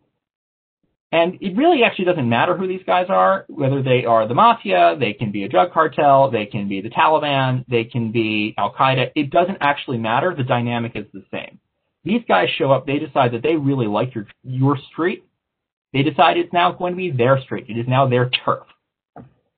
And 1.13 1.39
it 1.41 1.57
really 1.57 1.83
actually 1.83 2.05
doesn't 2.05 2.29
matter 2.29 2.57
who 2.57 2.69
these 2.69 2.85
guys 2.87 3.07
are, 3.09 3.45
whether 3.49 3.83
they 3.83 4.05
are 4.05 4.29
the 4.29 4.35
mafia, 4.35 4.97
they 4.99 5.13
can 5.13 5.33
be 5.33 5.43
a 5.43 5.49
drug 5.49 5.73
cartel, 5.73 6.31
they 6.31 6.47
can 6.47 6.69
be 6.69 6.81
the 6.81 6.91
Taliban, 6.91 7.65
they 7.69 7.85
can 7.85 8.13
be 8.13 8.55
Al 8.57 8.73
Qaeda. 8.73 9.11
It 9.17 9.31
doesn't 9.31 9.59
actually 9.61 9.99
matter. 9.99 10.35
The 10.37 10.45
dynamic 10.45 10.93
is 10.95 11.07
the 11.13 11.25
same. 11.33 11.59
These 12.05 12.23
guys 12.29 12.49
show 12.57 12.71
up, 12.71 12.87
they 12.87 12.99
decide 12.99 13.33
that 13.33 13.43
they 13.43 13.57
really 13.57 13.89
like 13.89 14.15
your, 14.15 14.27
your 14.45 14.79
street. 14.93 15.25
They 15.93 16.03
decide 16.03 16.37
it's 16.37 16.53
now 16.53 16.73
going 16.73 16.93
to 16.93 16.97
be 16.97 17.11
their 17.11 17.41
street. 17.41 17.67
It 17.69 17.77
is 17.77 17.87
now 17.89 18.09
their 18.09 18.31
turf. 18.45 18.65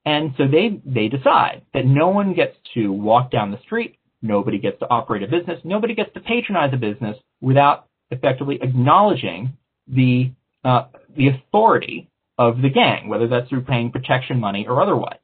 And 0.05 0.35
so 0.37 0.49
they, 0.49 0.81
they 0.85 1.09
decide 1.09 1.62
that 1.75 1.87
no 1.87 2.09
one 2.09 2.35
gets 2.35 2.57
to 2.75 2.93
walk 2.93 3.31
down 3.31 3.51
the 3.51 3.61
street, 3.61 3.99
nobody 4.21 4.59
gets 4.59 4.79
to 4.81 4.88
operate 4.88 5.23
a 5.23 5.29
business, 5.29 5.61
nobody 5.65 5.95
gets 5.95 6.12
to 6.15 6.21
patronize 6.21 6.73
a 6.73 6.77
business 6.77 7.17
without 7.41 7.87
effectively 8.11 8.59
acknowledging 8.61 9.57
the, 9.87 10.33
uh, 10.64 10.85
the 11.16 11.29
authority 11.29 12.11
of 12.38 12.62
the 12.62 12.70
gang, 12.70 13.09
whether 13.09 13.29
that's 13.29 13.48
through 13.48 13.62
paying 13.62 13.90
protection 13.90 14.40
money 14.40 14.66
or 14.66 14.83
otherwise. 14.83 15.18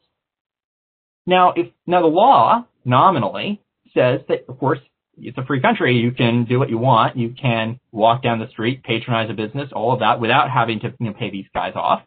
Now, 1.27 1.53
if, 1.57 1.69
now 1.87 2.01
the 2.01 2.09
law 2.09 2.67
nominally 2.85 3.61
says 3.95 4.21
that, 4.29 4.45
of 4.49 4.59
course, 4.59 4.79
it's 5.21 5.37
a 5.37 5.45
free 5.45 5.61
country. 5.61 5.97
You 5.97 6.13
can 6.13 6.45
do 6.45 6.59
what 6.59 6.71
you 6.71 6.79
want. 6.79 7.17
You 7.17 7.35
can 7.41 7.81
walk 7.93 8.23
down 8.23 8.39
the 8.39 8.49
street, 8.49 8.83
patronize 8.85 9.31
a 9.31 9.35
business, 9.35 9.71
all 9.73 9.93
of 9.93 10.01
that 10.01 10.21
without 10.21 10.51
having 10.51 10.81
to 10.81 10.95
you 10.99 11.07
know, 11.07 11.13
pay 11.13 11.31
these 11.31 11.47
guys 11.53 11.73
off. 11.75 12.03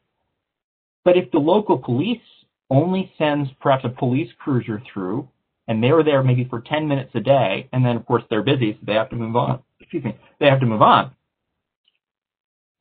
But 1.03 1.17
if 1.17 1.31
the 1.31 1.39
local 1.39 1.77
police 1.77 2.21
only 2.69 3.11
sends 3.17 3.49
perhaps 3.59 3.83
a 3.83 3.89
police 3.89 4.29
cruiser 4.39 4.81
through 4.93 5.27
and 5.67 5.83
they're 5.83 6.03
there 6.03 6.23
maybe 6.23 6.45
for 6.49 6.61
10 6.61 6.87
minutes 6.87 7.11
a 7.13 7.19
day, 7.19 7.69
and 7.71 7.85
then 7.85 7.95
of 7.95 8.05
course 8.05 8.23
they're 8.29 8.43
busy, 8.43 8.73
so 8.73 8.79
they 8.85 8.93
have 8.93 9.09
to 9.09 9.15
move 9.15 9.35
on. 9.35 9.61
Excuse 9.79 10.03
me, 10.03 10.17
they 10.39 10.47
have 10.47 10.59
to 10.59 10.65
move 10.65 10.81
on. 10.81 11.11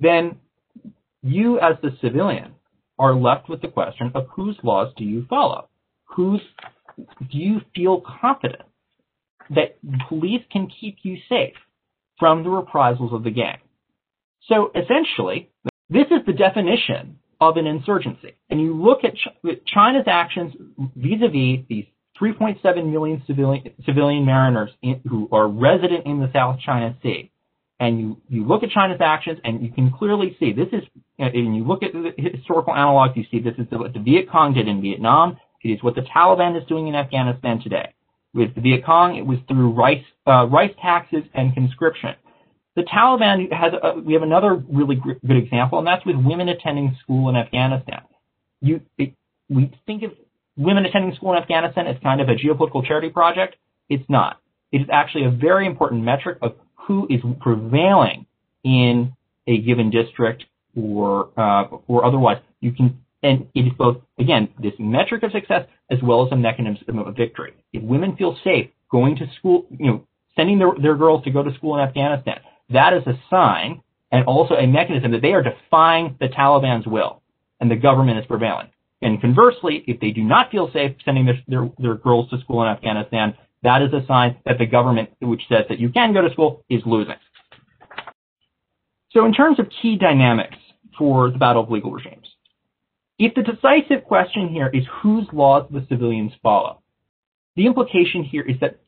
Then 0.01 0.37
you 1.23 1.61
as 1.61 1.77
the 1.83 1.97
civilian 2.01 2.55
are 2.99 3.15
left 3.15 3.49
with 3.49 3.63
the 3.63 3.69
question 3.69 4.13
of 4.15 4.27
whose 4.35 4.59
laws 4.63 4.93
do 4.97 5.05
you 5.05 5.27
follow? 5.29 5.69
Whose 6.17 6.41
do 6.97 7.39
you 7.39 7.61
feel 7.75 8.03
confident 8.21 8.63
that 9.51 9.79
police 10.09 10.43
can 10.51 10.69
keep 10.81 10.99
you 11.03 11.17
safe 11.29 11.55
from 12.19 12.43
the 12.43 12.51
reprisals 12.51 13.13
of 13.13 13.25
the 13.25 13.31
gang? 13.31 13.59
So 14.49 14.71
essentially, 14.75 15.51
this 15.89 16.07
is 16.07 16.25
the 16.27 16.33
definition 16.33 17.19
of 17.41 17.57
an 17.57 17.67
insurgency. 17.67 18.35
And 18.51 18.61
you 18.61 18.75
look 18.75 19.01
at 19.05 19.15
China's 19.67 20.05
actions 20.07 20.55
vis-a-vis 20.97 21.67
these 21.69 21.87
3.7 22.21 22.93
million 22.93 23.23
civilian, 23.27 23.65
civilian 23.87 24.27
mariners 24.27 24.71
in, 24.83 25.01
who 25.09 25.29
are 25.33 25.49
resident 25.49 26.07
in 26.07 26.21
the 26.21 26.31
South 26.35 26.59
China 26.65 26.97
Sea. 27.03 27.30
And 27.81 27.99
you, 27.99 28.21
you 28.29 28.47
look 28.47 28.63
at 28.63 28.71
China's 28.71 29.01
actions 29.01 29.39
and 29.43 29.63
you 29.63 29.73
can 29.73 29.91
clearly 29.91 30.37
see 30.39 30.53
this 30.53 30.69
is, 30.71 30.83
and 31.19 31.57
you 31.57 31.65
look 31.65 31.83
at 31.83 31.93
the 31.93 32.13
historical 32.17 32.75
analogs, 32.75 33.17
you 33.17 33.25
see 33.31 33.41
this 33.41 33.55
is 33.57 33.67
what 33.71 33.95
the 33.95 34.01
Viet 34.01 34.31
Cong 34.31 34.53
did 34.53 34.69
in 34.69 34.83
Vietnam. 34.83 35.39
It 35.65 35.71
is 35.71 35.83
what 35.83 35.95
the 35.95 36.03
Taliban 36.03 36.61
is 36.61 36.69
doing 36.69 36.89
in 36.89 36.95
Afghanistan 36.95 37.61
today. 37.61 37.95
With 38.35 38.55
the 38.55 38.61
Viet 38.61 38.85
Cong, 38.85 39.17
it 39.17 39.27
was 39.27 39.39
through 39.49 39.71
rice, 39.71 40.05
uh, 40.27 40.47
rice 40.47 40.75
taxes 40.81 41.25
and 41.35 41.55
conscription. 41.55 42.15
The 42.77 42.83
Taliban 42.83 43.51
has, 43.53 43.73
a, 43.83 43.99
we 43.99 44.13
have 44.13 44.23
another 44.23 44.55
really 44.71 44.97
good 44.97 45.37
example, 45.37 45.79
and 45.79 45.87
that's 45.87 46.05
with 46.05 46.17
women 46.17 46.51
attending 46.51 46.97
school 47.03 47.31
in 47.31 47.37
Afghanistan. 47.37 48.03
You, 48.61 48.83
it, 48.99 49.15
we 49.49 49.73
think 49.87 50.03
of 50.03 50.13
women 50.57 50.85
attending 50.85 51.15
school 51.15 51.33
in 51.33 51.43
Afghanistan 51.43 51.87
as 51.87 51.97
kind 52.03 52.21
of 52.21 52.29
a 52.29 52.35
geopolitical 52.35 52.87
charity 52.87 53.09
project. 53.09 53.57
It's 53.89 54.05
not. 54.09 54.39
It 54.71 54.83
is 54.83 54.87
actually 54.93 55.25
a 55.25 55.31
very 55.31 55.67
important 55.67 56.05
metric 56.05 56.39
of 56.43 56.55
who 56.91 57.07
is 57.09 57.21
prevailing 57.39 58.27
in 58.65 59.13
a 59.47 59.59
given 59.59 59.91
district 59.91 60.45
or 60.77 61.31
uh, 61.37 61.69
or 61.87 62.05
otherwise. 62.05 62.39
You 62.61 62.73
can 62.73 62.99
and 63.23 63.47
it 63.55 63.61
is 63.61 63.73
both 63.79 63.99
again 64.19 64.49
this 64.61 64.73
metric 64.81 65.23
of 65.23 65.31
success 65.31 65.69
as 65.89 66.01
well 66.03 66.27
as 66.27 66.33
a 66.33 66.37
mechanism 66.37 66.99
of 66.99 67.17
victory. 67.17 67.53
If 67.73 67.85
women 67.85 68.17
feel 68.17 68.37
safe 68.43 68.71
going 68.91 69.15
to 69.19 69.27
school, 69.39 69.67
you 69.71 69.87
know, 69.87 70.07
sending 70.35 70.59
their, 70.59 70.73
their 70.83 70.97
girls 70.97 71.23
to 71.25 71.31
go 71.31 71.45
to 71.45 71.55
school 71.55 71.77
in 71.77 71.83
Afghanistan, 71.83 72.41
that 72.71 72.93
is 72.93 73.07
a 73.07 73.15
sign 73.31 73.83
and 74.11 74.25
also 74.25 74.55
a 74.55 74.67
mechanism 74.67 75.13
that 75.13 75.23
they 75.23 75.33
are 75.33 75.45
defying 75.45 76.17
the 76.19 76.27
Taliban's 76.27 76.89
will 76.89 77.23
and 77.61 77.71
the 77.71 77.77
government 77.77 78.19
is 78.19 78.27
prevailing. 78.27 78.69
And 79.01 79.21
conversely, 79.21 79.85
if 79.87 80.01
they 80.01 80.11
do 80.11 80.25
not 80.25 80.51
feel 80.51 80.73
safe 80.73 80.97
sending 81.05 81.27
their, 81.27 81.41
their, 81.47 81.71
their 81.79 81.95
girls 81.95 82.29
to 82.31 82.41
school 82.41 82.63
in 82.63 82.69
Afghanistan, 82.69 83.35
that 83.63 83.83
is 83.83 83.93
a 83.93 84.07
sign 84.07 84.39
that 84.47 84.59
the 84.59 84.67
government, 84.67 85.11
which 85.21 85.43
says 85.49 85.65
that 85.69 85.79
you 85.79 85.91
can 85.91 86.13
go 86.15 86.23
to 86.23 86.31
school, 86.33 86.65
is 86.69 86.83
losing. 86.87 87.17
So 89.13 89.25
in 89.27 89.33
terms 89.33 89.59
of 89.59 89.67
key 89.83 89.97
dynamics 89.97 90.57
for 90.97 91.31
the 91.31 91.39
battle 91.39 91.65
of 91.65 91.71
legal 91.71 91.93
regimes, 91.93 92.29
if 93.19 93.35
the 93.35 93.43
decisive 93.43 94.05
question 94.05 94.49
here 94.49 94.69
is 94.73 94.85
whose 95.03 95.27
laws 95.33 95.67
the 95.71 95.85
civilians 95.89 96.33
follow, 96.43 96.81
the 97.57 97.67
implication 97.67 98.25
here 98.25 98.43
is 98.43 98.57
that 98.61 98.81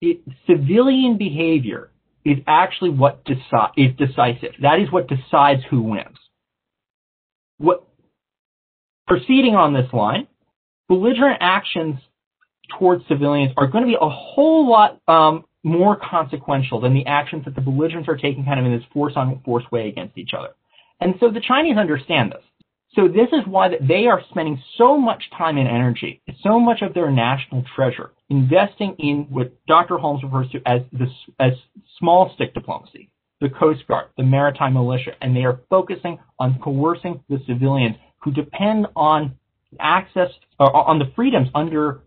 it, 0.00 0.20
civilian 0.46 1.18
behavior 1.18 1.90
is 2.24 2.38
actually 2.46 2.90
what 2.90 3.24
deci- 3.24 3.72
is 3.76 3.96
decisive. 3.96 4.52
That 4.60 4.78
is 4.80 4.92
what 4.92 5.08
decides 5.08 5.62
who 5.70 5.82
wins. 5.82 6.18
What 7.58 7.86
proceeding 9.06 9.54
on 9.54 9.72
this 9.72 9.92
line, 9.92 10.26
belligerent 10.88 11.38
actions 11.40 11.96
towards 12.78 13.06
civilians 13.08 13.52
are 13.56 13.66
going 13.66 13.84
to 13.84 13.88
be 13.88 13.96
a 14.00 14.08
whole 14.08 14.68
lot 14.68 15.00
um, 15.08 15.44
more 15.62 15.96
consequential 15.96 16.80
than 16.80 16.94
the 16.94 17.06
actions 17.06 17.44
that 17.44 17.54
the 17.54 17.60
belligerents 17.60 18.08
are 18.08 18.16
taking 18.16 18.44
kind 18.44 18.60
of 18.60 18.66
in 18.66 18.72
this 18.72 18.86
force 18.92 19.14
on 19.16 19.40
force 19.44 19.64
way 19.72 19.88
against 19.88 20.16
each 20.16 20.30
other. 20.36 20.50
And 21.00 21.14
so 21.20 21.30
the 21.30 21.40
Chinese 21.40 21.76
understand 21.76 22.32
this. 22.32 22.42
So 22.94 23.08
this 23.08 23.28
is 23.32 23.46
why 23.46 23.68
they 23.80 24.06
are 24.06 24.22
spending 24.30 24.62
so 24.78 24.96
much 24.96 25.22
time 25.36 25.58
and 25.58 25.68
energy, 25.68 26.22
so 26.42 26.58
much 26.58 26.80
of 26.80 26.94
their 26.94 27.10
national 27.10 27.62
treasure, 27.74 28.12
investing 28.30 28.94
in 28.98 29.26
what 29.28 29.52
Dr. 29.66 29.98
Holmes 29.98 30.22
refers 30.22 30.50
to 30.52 30.60
as 30.64 30.80
the 30.92 31.06
as 31.38 31.52
small 31.98 32.32
stick 32.34 32.54
diplomacy, 32.54 33.10
the 33.42 33.50
Coast 33.50 33.86
Guard, 33.86 34.06
the 34.16 34.22
maritime 34.22 34.72
militia, 34.72 35.10
and 35.20 35.36
they 35.36 35.44
are 35.44 35.60
focusing 35.68 36.18
on 36.38 36.58
coercing 36.58 37.22
the 37.28 37.38
civilians 37.46 37.96
who 38.22 38.30
depend 38.30 38.86
on 38.96 39.36
access 39.78 40.30
or 40.58 40.74
on 40.74 40.98
the 40.98 41.12
freedoms 41.14 41.48
under 41.54 42.00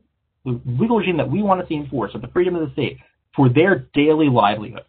the 0.45 0.59
legal 0.65 0.97
regime 0.97 1.17
that 1.17 1.29
we 1.29 1.41
want 1.43 1.61
to 1.61 1.67
see 1.67 1.75
enforced, 1.75 2.15
or 2.15 2.19
the 2.19 2.27
freedom 2.27 2.55
of 2.55 2.67
the 2.67 2.73
state, 2.73 2.97
for 3.35 3.49
their 3.49 3.87
daily 3.93 4.29
livelihoods. 4.29 4.85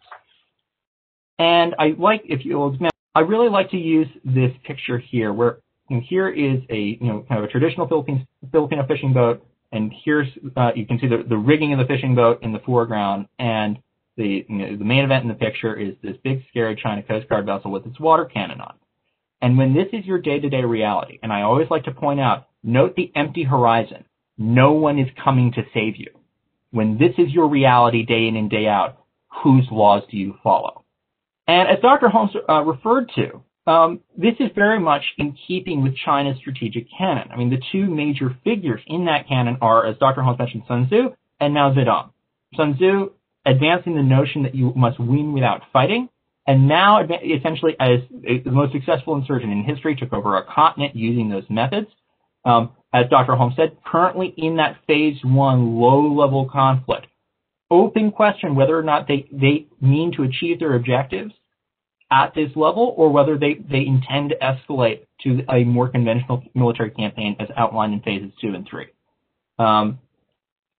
And 1.39 1.75
I 1.79 1.93
like, 1.97 2.23
if 2.25 2.45
you, 2.45 2.57
will, 2.57 2.77
I 3.15 3.21
really 3.21 3.49
like 3.49 3.71
to 3.71 3.77
use 3.77 4.07
this 4.23 4.51
picture 4.65 4.97
here, 4.97 5.33
where 5.33 5.57
here 5.89 6.29
is 6.29 6.61
a 6.69 6.97
you 7.01 7.07
know 7.07 7.25
kind 7.27 7.43
of 7.43 7.49
a 7.49 7.51
traditional 7.51 7.87
Philippine 7.87 8.27
Filipino 8.51 8.85
fishing 8.87 9.13
boat, 9.13 9.45
and 9.71 9.91
here's 10.03 10.27
uh, 10.55 10.71
you 10.75 10.85
can 10.85 10.99
see 10.99 11.07
the, 11.07 11.23
the 11.27 11.37
rigging 11.37 11.73
of 11.73 11.79
the 11.79 11.85
fishing 11.85 12.15
boat 12.15 12.41
in 12.43 12.53
the 12.53 12.59
foreground, 12.59 13.27
and 13.39 13.79
the 14.17 14.45
you 14.47 14.55
know, 14.55 14.77
the 14.77 14.85
main 14.85 15.03
event 15.03 15.23
in 15.23 15.29
the 15.29 15.35
picture 15.35 15.75
is 15.75 15.95
this 16.01 16.15
big 16.23 16.43
scary 16.49 16.79
China 16.81 17.03
Coast 17.03 17.27
Guard 17.27 17.45
vessel 17.45 17.71
with 17.71 17.85
its 17.85 17.99
water 17.99 18.25
cannon 18.25 18.61
on. 18.61 18.75
And 19.41 19.57
when 19.57 19.73
this 19.73 19.87
is 19.91 20.05
your 20.05 20.19
day-to-day 20.19 20.63
reality, 20.63 21.17
and 21.23 21.33
I 21.33 21.41
always 21.41 21.67
like 21.71 21.85
to 21.85 21.91
point 21.91 22.19
out, 22.19 22.47
note 22.63 22.95
the 22.95 23.11
empty 23.15 23.43
horizon. 23.43 24.05
No 24.41 24.71
one 24.71 24.97
is 24.97 25.07
coming 25.23 25.51
to 25.53 25.61
save 25.71 25.97
you. 25.97 26.07
When 26.71 26.97
this 26.97 27.13
is 27.19 27.31
your 27.31 27.47
reality 27.47 28.03
day 28.03 28.27
in 28.27 28.35
and 28.35 28.49
day 28.49 28.65
out, 28.65 28.97
whose 29.43 29.67
laws 29.69 30.01
do 30.09 30.17
you 30.17 30.35
follow? 30.41 30.83
And 31.47 31.69
as 31.69 31.77
Dr. 31.81 32.09
Holmes 32.09 32.31
uh, 32.49 32.63
referred 32.63 33.11
to, 33.15 33.43
um, 33.71 33.99
this 34.17 34.33
is 34.39 34.49
very 34.55 34.79
much 34.79 35.03
in 35.19 35.37
keeping 35.47 35.83
with 35.83 35.95
China's 35.95 36.37
strategic 36.39 36.87
canon. 36.97 37.29
I 37.31 37.37
mean, 37.37 37.51
the 37.51 37.61
two 37.71 37.85
major 37.85 38.35
figures 38.43 38.81
in 38.87 39.05
that 39.05 39.27
canon 39.27 39.57
are, 39.61 39.85
as 39.85 39.97
Dr. 39.99 40.23
Holmes 40.23 40.39
mentioned, 40.39 40.63
Sun 40.67 40.87
Tzu 40.87 41.09
and 41.39 41.53
Mao 41.53 41.75
Zedong. 41.75 42.09
Sun 42.55 42.77
Tzu 42.77 43.11
advancing 43.45 43.95
the 43.95 44.01
notion 44.01 44.43
that 44.43 44.55
you 44.55 44.73
must 44.75 44.99
win 44.99 45.33
without 45.33 45.61
fighting, 45.71 46.09
and 46.47 46.67
Mao 46.67 47.03
essentially 47.03 47.75
as 47.79 47.99
the 48.09 48.51
most 48.51 48.71
successful 48.71 49.15
insurgent 49.15 49.51
in 49.51 49.63
history 49.63 49.95
took 49.95 50.13
over 50.13 50.37
a 50.37 50.45
continent 50.45 50.95
using 50.95 51.29
those 51.29 51.45
methods. 51.47 51.87
Um, 52.43 52.71
as 52.93 53.09
Dr. 53.09 53.35
Holmes 53.35 53.55
said, 53.55 53.77
currently 53.85 54.33
in 54.37 54.57
that 54.57 54.77
phase 54.85 55.17
one 55.23 55.75
low-level 55.75 56.49
conflict, 56.49 57.07
open 57.69 58.11
question 58.11 58.55
whether 58.55 58.77
or 58.77 58.83
not 58.83 59.07
they, 59.07 59.27
they 59.31 59.67
mean 59.79 60.11
to 60.17 60.23
achieve 60.23 60.59
their 60.59 60.75
objectives 60.75 61.33
at 62.11 62.33
this 62.35 62.49
level 62.55 62.93
or 62.97 63.09
whether 63.09 63.37
they, 63.37 63.53
they 63.53 63.85
intend 63.85 64.31
to 64.31 64.35
escalate 64.37 65.05
to 65.21 65.41
a 65.49 65.63
more 65.63 65.87
conventional 65.87 66.43
military 66.53 66.91
campaign 66.91 67.37
as 67.39 67.47
outlined 67.55 67.93
in 67.93 68.01
phases 68.01 68.31
two 68.41 68.53
and 68.53 68.67
three. 68.69 68.87
Um, 69.57 69.99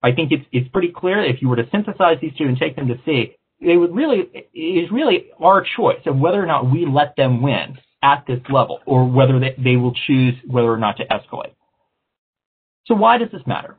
I 0.02 0.12
think 0.12 0.32
it's, 0.32 0.44
it's 0.52 0.68
pretty 0.68 0.92
clear 0.94 1.24
if 1.24 1.40
you 1.40 1.48
were 1.48 1.56
to 1.56 1.68
synthesize 1.72 2.18
these 2.20 2.34
two 2.36 2.44
and 2.44 2.58
take 2.58 2.76
them 2.76 2.88
to 2.88 2.96
C, 3.06 3.36
they 3.64 3.76
would 3.76 3.94
really, 3.94 4.28
it 4.34 4.48
is 4.52 4.90
really 4.90 5.26
our 5.40 5.64
choice 5.76 6.00
of 6.04 6.18
whether 6.18 6.42
or 6.42 6.46
not 6.46 6.70
we 6.70 6.84
let 6.84 7.16
them 7.16 7.40
win 7.40 7.78
at 8.02 8.24
this 8.26 8.40
level 8.50 8.80
or 8.84 9.08
whether 9.08 9.38
they, 9.38 9.54
they 9.56 9.76
will 9.76 9.94
choose 10.06 10.34
whether 10.46 10.70
or 10.70 10.76
not 10.76 10.96
to 10.98 11.06
escalate. 11.06 11.52
So 12.86 12.94
why 12.94 13.18
does 13.18 13.28
this 13.32 13.42
matter? 13.46 13.76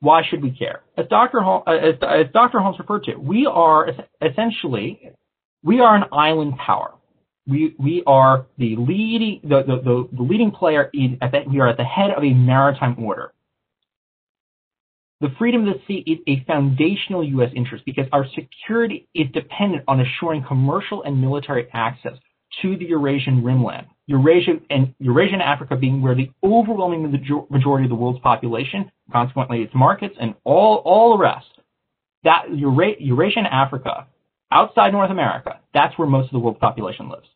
Why 0.00 0.22
should 0.28 0.42
we 0.42 0.50
care? 0.50 0.82
As 0.96 1.06
Dr. 1.08 1.40
Holmes, 1.40 1.64
uh, 1.66 1.72
as, 1.72 1.94
as 2.02 2.32
Dr. 2.32 2.60
Holmes 2.60 2.78
referred 2.78 3.04
to, 3.04 3.16
we 3.16 3.46
are 3.46 3.88
essentially, 4.22 5.12
we 5.62 5.80
are 5.80 5.96
an 5.96 6.04
island 6.12 6.54
power. 6.58 6.92
We, 7.48 7.74
we 7.78 8.02
are 8.06 8.46
the 8.58 8.76
leading, 8.76 9.40
the, 9.42 9.62
the, 9.62 10.08
the, 10.12 10.22
leading 10.22 10.50
player 10.50 10.90
in, 10.92 11.18
the, 11.20 11.44
we 11.48 11.60
are 11.60 11.68
at 11.68 11.76
the 11.76 11.84
head 11.84 12.10
of 12.10 12.24
a 12.24 12.34
maritime 12.34 13.02
order. 13.02 13.32
The 15.20 15.28
freedom 15.38 15.66
of 15.66 15.74
the 15.74 15.80
sea 15.86 16.04
is 16.06 16.18
a 16.26 16.44
foundational 16.44 17.24
U.S. 17.24 17.50
interest 17.54 17.84
because 17.86 18.04
our 18.12 18.26
security 18.34 19.08
is 19.14 19.28
dependent 19.32 19.84
on 19.88 20.00
assuring 20.00 20.44
commercial 20.46 21.04
and 21.04 21.20
military 21.20 21.68
access 21.72 22.12
to 22.60 22.76
the 22.76 22.84
Eurasian 22.84 23.42
rimland. 23.42 23.86
Eurasia 24.06 24.60
and 24.70 24.94
Eurasia 24.98 25.34
and 25.34 25.42
Africa 25.42 25.76
being 25.76 26.00
where 26.00 26.14
the 26.14 26.30
overwhelming 26.44 27.10
majority 27.50 27.84
of 27.84 27.90
the 27.90 27.96
world's 27.96 28.20
population, 28.20 28.90
consequently 29.10 29.62
its 29.62 29.74
markets 29.74 30.14
and 30.20 30.34
all, 30.44 30.76
all 30.84 31.16
the 31.16 31.22
rest, 31.22 31.46
that 32.24 32.44
Eurasia, 32.54 33.02
Eurasia 33.02 33.38
and 33.38 33.48
Africa, 33.48 34.06
outside 34.52 34.92
North 34.92 35.10
America, 35.10 35.60
that's 35.74 35.98
where 35.98 36.08
most 36.08 36.26
of 36.26 36.32
the 36.32 36.38
world's 36.38 36.60
population 36.60 37.08
lives. 37.08 37.26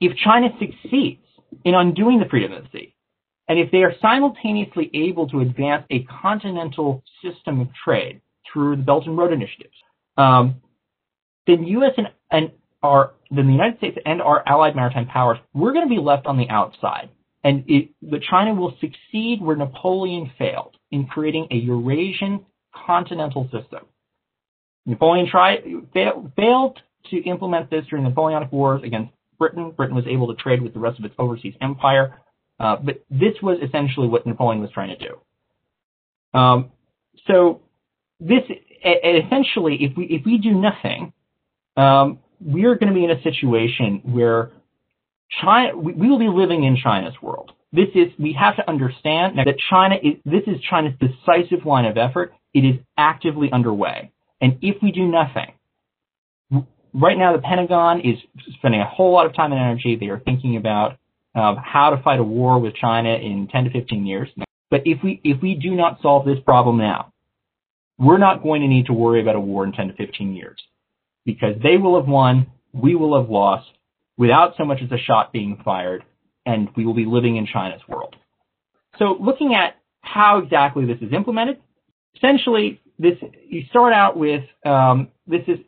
If 0.00 0.16
China 0.18 0.48
succeeds 0.58 1.22
in 1.64 1.74
undoing 1.74 2.20
the 2.20 2.26
freedom 2.26 2.52
of 2.52 2.64
the 2.64 2.68
sea, 2.72 2.94
and 3.48 3.58
if 3.58 3.70
they 3.70 3.82
are 3.82 3.94
simultaneously 4.00 4.90
able 4.94 5.28
to 5.28 5.40
advance 5.40 5.84
a 5.90 6.04
continental 6.04 7.02
system 7.22 7.60
of 7.60 7.68
trade 7.84 8.20
through 8.50 8.76
the 8.76 8.82
Belt 8.82 9.06
and 9.06 9.18
Road 9.18 9.32
initiatives, 9.32 9.74
um, 10.16 10.56
then 11.46 11.64
U.S. 11.64 11.92
and, 11.96 12.08
and 12.30 12.50
our 12.82 13.12
then 13.30 13.46
the 13.46 13.52
United 13.52 13.78
States 13.78 13.98
and 14.04 14.20
our 14.20 14.42
allied 14.46 14.76
maritime 14.76 15.06
powers, 15.06 15.38
we're 15.54 15.72
going 15.72 15.88
to 15.88 15.94
be 15.94 16.00
left 16.00 16.26
on 16.26 16.36
the 16.36 16.48
outside. 16.50 17.08
And 17.44 17.64
it, 17.66 17.90
the 18.02 18.20
China 18.30 18.54
will 18.54 18.76
succeed 18.80 19.40
where 19.40 19.56
Napoleon 19.56 20.30
failed 20.38 20.76
in 20.90 21.06
creating 21.06 21.48
a 21.50 21.56
Eurasian 21.56 22.44
continental 22.86 23.44
system. 23.44 23.86
Napoleon 24.86 25.28
tried 25.28 25.64
fail, 25.92 26.30
failed 26.36 26.78
to 27.10 27.16
implement 27.24 27.70
this 27.70 27.84
during 27.88 28.04
the 28.04 28.10
Napoleonic 28.10 28.52
Wars 28.52 28.82
against 28.84 29.12
Britain. 29.38 29.70
Britain 29.70 29.96
was 29.96 30.06
able 30.06 30.32
to 30.34 30.40
trade 30.40 30.62
with 30.62 30.72
the 30.72 30.78
rest 30.78 30.98
of 30.98 31.04
its 31.04 31.14
overseas 31.18 31.54
empire, 31.60 32.20
uh, 32.60 32.76
but 32.76 33.02
this 33.10 33.34
was 33.42 33.58
essentially 33.66 34.08
what 34.08 34.26
Napoleon 34.26 34.60
was 34.60 34.70
trying 34.70 34.96
to 34.96 35.08
do. 35.08 36.38
Um, 36.38 36.70
so 37.26 37.60
this 38.20 38.42
essentially, 38.84 39.78
if 39.80 39.96
we 39.96 40.04
if 40.06 40.24
we 40.24 40.38
do 40.38 40.52
nothing, 40.52 41.12
um, 41.76 42.18
we're 42.44 42.74
going 42.74 42.88
to 42.88 42.94
be 42.94 43.04
in 43.04 43.10
a 43.10 43.22
situation 43.22 44.00
where 44.04 44.50
China, 45.40 45.76
we, 45.76 45.92
we 45.92 46.08
will 46.08 46.18
be 46.18 46.28
living 46.28 46.64
in 46.64 46.76
China's 46.76 47.14
world. 47.22 47.52
This 47.72 47.88
is, 47.94 48.08
we 48.18 48.36
have 48.38 48.56
to 48.56 48.68
understand 48.68 49.38
that 49.38 49.54
China 49.70 49.94
is, 49.94 50.14
this 50.24 50.42
is 50.46 50.60
China's 50.68 50.92
decisive 51.00 51.64
line 51.64 51.86
of 51.86 51.96
effort. 51.96 52.34
It 52.52 52.60
is 52.60 52.76
actively 52.98 53.50
underway. 53.50 54.12
And 54.40 54.58
if 54.60 54.82
we 54.82 54.92
do 54.92 55.06
nothing, 55.06 55.52
right 56.92 57.16
now 57.16 57.34
the 57.34 57.42
Pentagon 57.42 58.00
is 58.00 58.18
spending 58.58 58.80
a 58.80 58.86
whole 58.86 59.12
lot 59.12 59.24
of 59.24 59.34
time 59.34 59.52
and 59.52 59.60
energy. 59.60 59.96
They 59.98 60.08
are 60.08 60.20
thinking 60.20 60.56
about 60.56 60.98
um, 61.34 61.56
how 61.56 61.90
to 61.90 62.02
fight 62.02 62.20
a 62.20 62.24
war 62.24 62.58
with 62.58 62.74
China 62.74 63.14
in 63.14 63.48
10 63.50 63.64
to 63.64 63.70
15 63.70 64.04
years. 64.04 64.28
But 64.70 64.82
if 64.84 65.02
we, 65.02 65.20
if 65.24 65.40
we 65.40 65.54
do 65.54 65.70
not 65.74 66.02
solve 66.02 66.26
this 66.26 66.38
problem 66.44 66.76
now, 66.76 67.12
we're 67.98 68.18
not 68.18 68.42
going 68.42 68.62
to 68.62 68.68
need 68.68 68.86
to 68.86 68.92
worry 68.92 69.22
about 69.22 69.36
a 69.36 69.40
war 69.40 69.64
in 69.64 69.72
10 69.72 69.88
to 69.88 69.94
15 69.94 70.34
years 70.34 70.60
because 71.24 71.54
they 71.62 71.76
will 71.76 71.98
have 71.98 72.08
won, 72.08 72.46
we 72.72 72.94
will 72.94 73.20
have 73.20 73.30
lost 73.30 73.68
without 74.16 74.54
so 74.56 74.64
much 74.64 74.80
as 74.82 74.90
a 74.90 74.98
shot 74.98 75.32
being 75.32 75.60
fired, 75.64 76.04
and 76.46 76.68
we 76.76 76.84
will 76.84 76.94
be 76.94 77.06
living 77.06 77.36
in 77.36 77.46
China's 77.46 77.82
world. 77.88 78.16
So 78.98 79.16
looking 79.20 79.54
at 79.54 79.76
how 80.00 80.38
exactly 80.38 80.84
this 80.84 80.98
is 81.00 81.12
implemented, 81.12 81.58
essentially 82.16 82.80
this 82.98 83.16
you 83.48 83.64
start 83.70 83.92
out 83.92 84.16
with 84.16 84.44
um, 84.64 85.08
this 85.26 85.42
is 85.46 85.58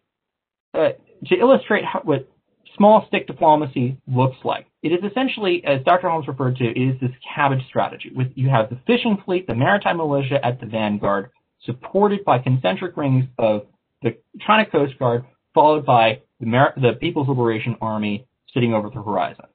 uh, 0.75 0.91
to 1.27 1.37
illustrate 1.37 1.85
how, 1.85 2.01
what 2.05 2.29
small 2.77 3.05
stick 3.09 3.27
diplomacy 3.27 3.97
looks 4.07 4.37
like. 4.45 4.67
It 4.83 4.89
is 4.89 5.11
essentially, 5.11 5.65
as 5.65 5.83
Dr. 5.85 6.09
Holmes 6.09 6.29
referred 6.29 6.57
to, 6.57 6.65
is 6.65 7.01
this 7.01 7.11
cabbage 7.35 7.65
strategy. 7.69 8.11
With 8.15 8.29
you 8.35 8.49
have 8.51 8.69
the 8.71 8.79
fishing 8.87 9.23
fleet, 9.25 9.47
the 9.47 9.55
maritime 9.55 9.97
militia 9.97 10.45
at 10.45 10.61
the 10.61 10.67
vanguard, 10.67 11.31
supported 11.65 12.25
by 12.25 12.39
concentric 12.39 12.97
rings 12.97 13.25
of 13.39 13.67
the 14.03 14.17
China 14.41 14.67
Coast 14.67 14.99
Guard, 14.99 15.25
followed 15.55 15.87
by 15.87 16.21
the, 16.41 16.47
the 16.77 16.93
People's 17.01 17.29
Liberation 17.29 17.77
Army 17.81 18.27
sitting 18.53 18.75
over 18.75 18.91
the 18.91 19.03
horizon. 19.03 19.47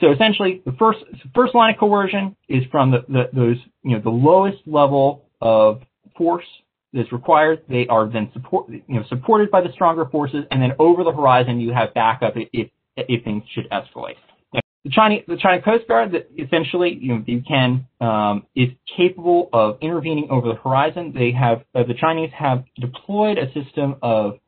So 0.00 0.12
essentially, 0.12 0.62
the 0.64 0.72
first 0.72 1.00
first 1.34 1.54
line 1.54 1.74
of 1.74 1.80
coercion 1.80 2.36
is 2.48 2.62
from 2.70 2.92
the, 2.92 2.98
the, 3.08 3.30
those 3.32 3.56
you 3.82 3.96
know 3.96 4.02
the 4.02 4.10
lowest 4.10 4.58
level 4.66 5.24
of 5.40 5.82
force 6.16 6.44
that's 6.92 7.12
required. 7.12 7.62
They 7.68 7.86
are 7.88 8.08
then 8.08 8.30
support 8.32 8.70
you 8.70 8.82
know 8.88 9.02
supported 9.08 9.50
by 9.50 9.60
the 9.60 9.72
stronger 9.72 10.06
forces, 10.06 10.44
and 10.50 10.62
then 10.62 10.72
over 10.78 11.04
the 11.04 11.12
horizon 11.12 11.60
you 11.60 11.72
have 11.72 11.94
backup 11.94 12.34
if 12.36 12.70
if 12.96 13.24
things 13.24 13.42
should 13.52 13.68
escalate. 13.70 14.16
the 14.52 14.90
China 14.90 15.16
the 15.26 15.36
China 15.36 15.60
Coast 15.62 15.88
Guard 15.88 16.12
that 16.12 16.28
essentially 16.38 16.96
you 17.00 17.14
know 17.14 17.24
you 17.26 17.42
can 17.46 17.86
um, 18.00 18.46
is 18.54 18.68
capable 18.96 19.48
of 19.52 19.78
intervening 19.80 20.28
over 20.30 20.48
the 20.48 20.54
horizon. 20.54 21.12
They 21.12 21.32
have 21.32 21.64
uh, 21.74 21.82
the 21.82 21.94
Chinese 21.94 22.30
have 22.38 22.64
deployed 22.80 23.38
a 23.38 23.52
system 23.52 23.96
of 24.00 24.38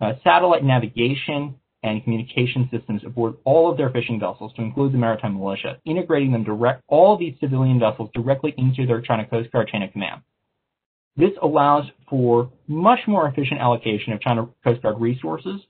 uh, 0.00 0.12
satellite 0.24 0.64
navigation 0.64 1.56
and 1.82 2.02
communication 2.02 2.68
systems 2.72 3.02
aboard 3.04 3.34
all 3.44 3.70
of 3.70 3.76
their 3.76 3.90
fishing 3.90 4.18
vessels, 4.18 4.52
to 4.54 4.62
include 4.62 4.92
the 4.92 4.98
maritime 4.98 5.38
militia, 5.38 5.78
integrating 5.84 6.32
them 6.32 6.44
direct 6.44 6.82
all 6.88 7.16
these 7.16 7.34
civilian 7.40 7.78
vessels 7.78 8.10
directly 8.14 8.52
into 8.56 8.86
their 8.86 9.00
China 9.00 9.26
Coast 9.26 9.50
Guard 9.52 9.68
chain 9.68 9.82
of 9.82 9.92
command. 9.92 10.22
This 11.16 11.30
allows 11.42 11.84
for 12.08 12.50
much 12.66 13.00
more 13.06 13.28
efficient 13.28 13.60
allocation 13.60 14.12
of 14.12 14.20
China 14.20 14.48
Coast 14.64 14.82
Guard 14.82 15.00
resources, 15.00 15.60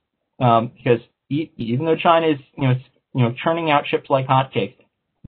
um, 0.41 0.73
because 0.77 1.01
e- 1.31 1.51
even 1.57 1.87
though 1.87 1.97
China 1.97 2.29
is, 2.29 2.39
you 2.57 2.69
know, 2.69 2.75
you 3.15 3.25
know, 3.25 3.35
churning 3.43 3.71
out 3.71 3.85
ships 3.87 4.09
like 4.11 4.27
hotcakes, 4.27 4.77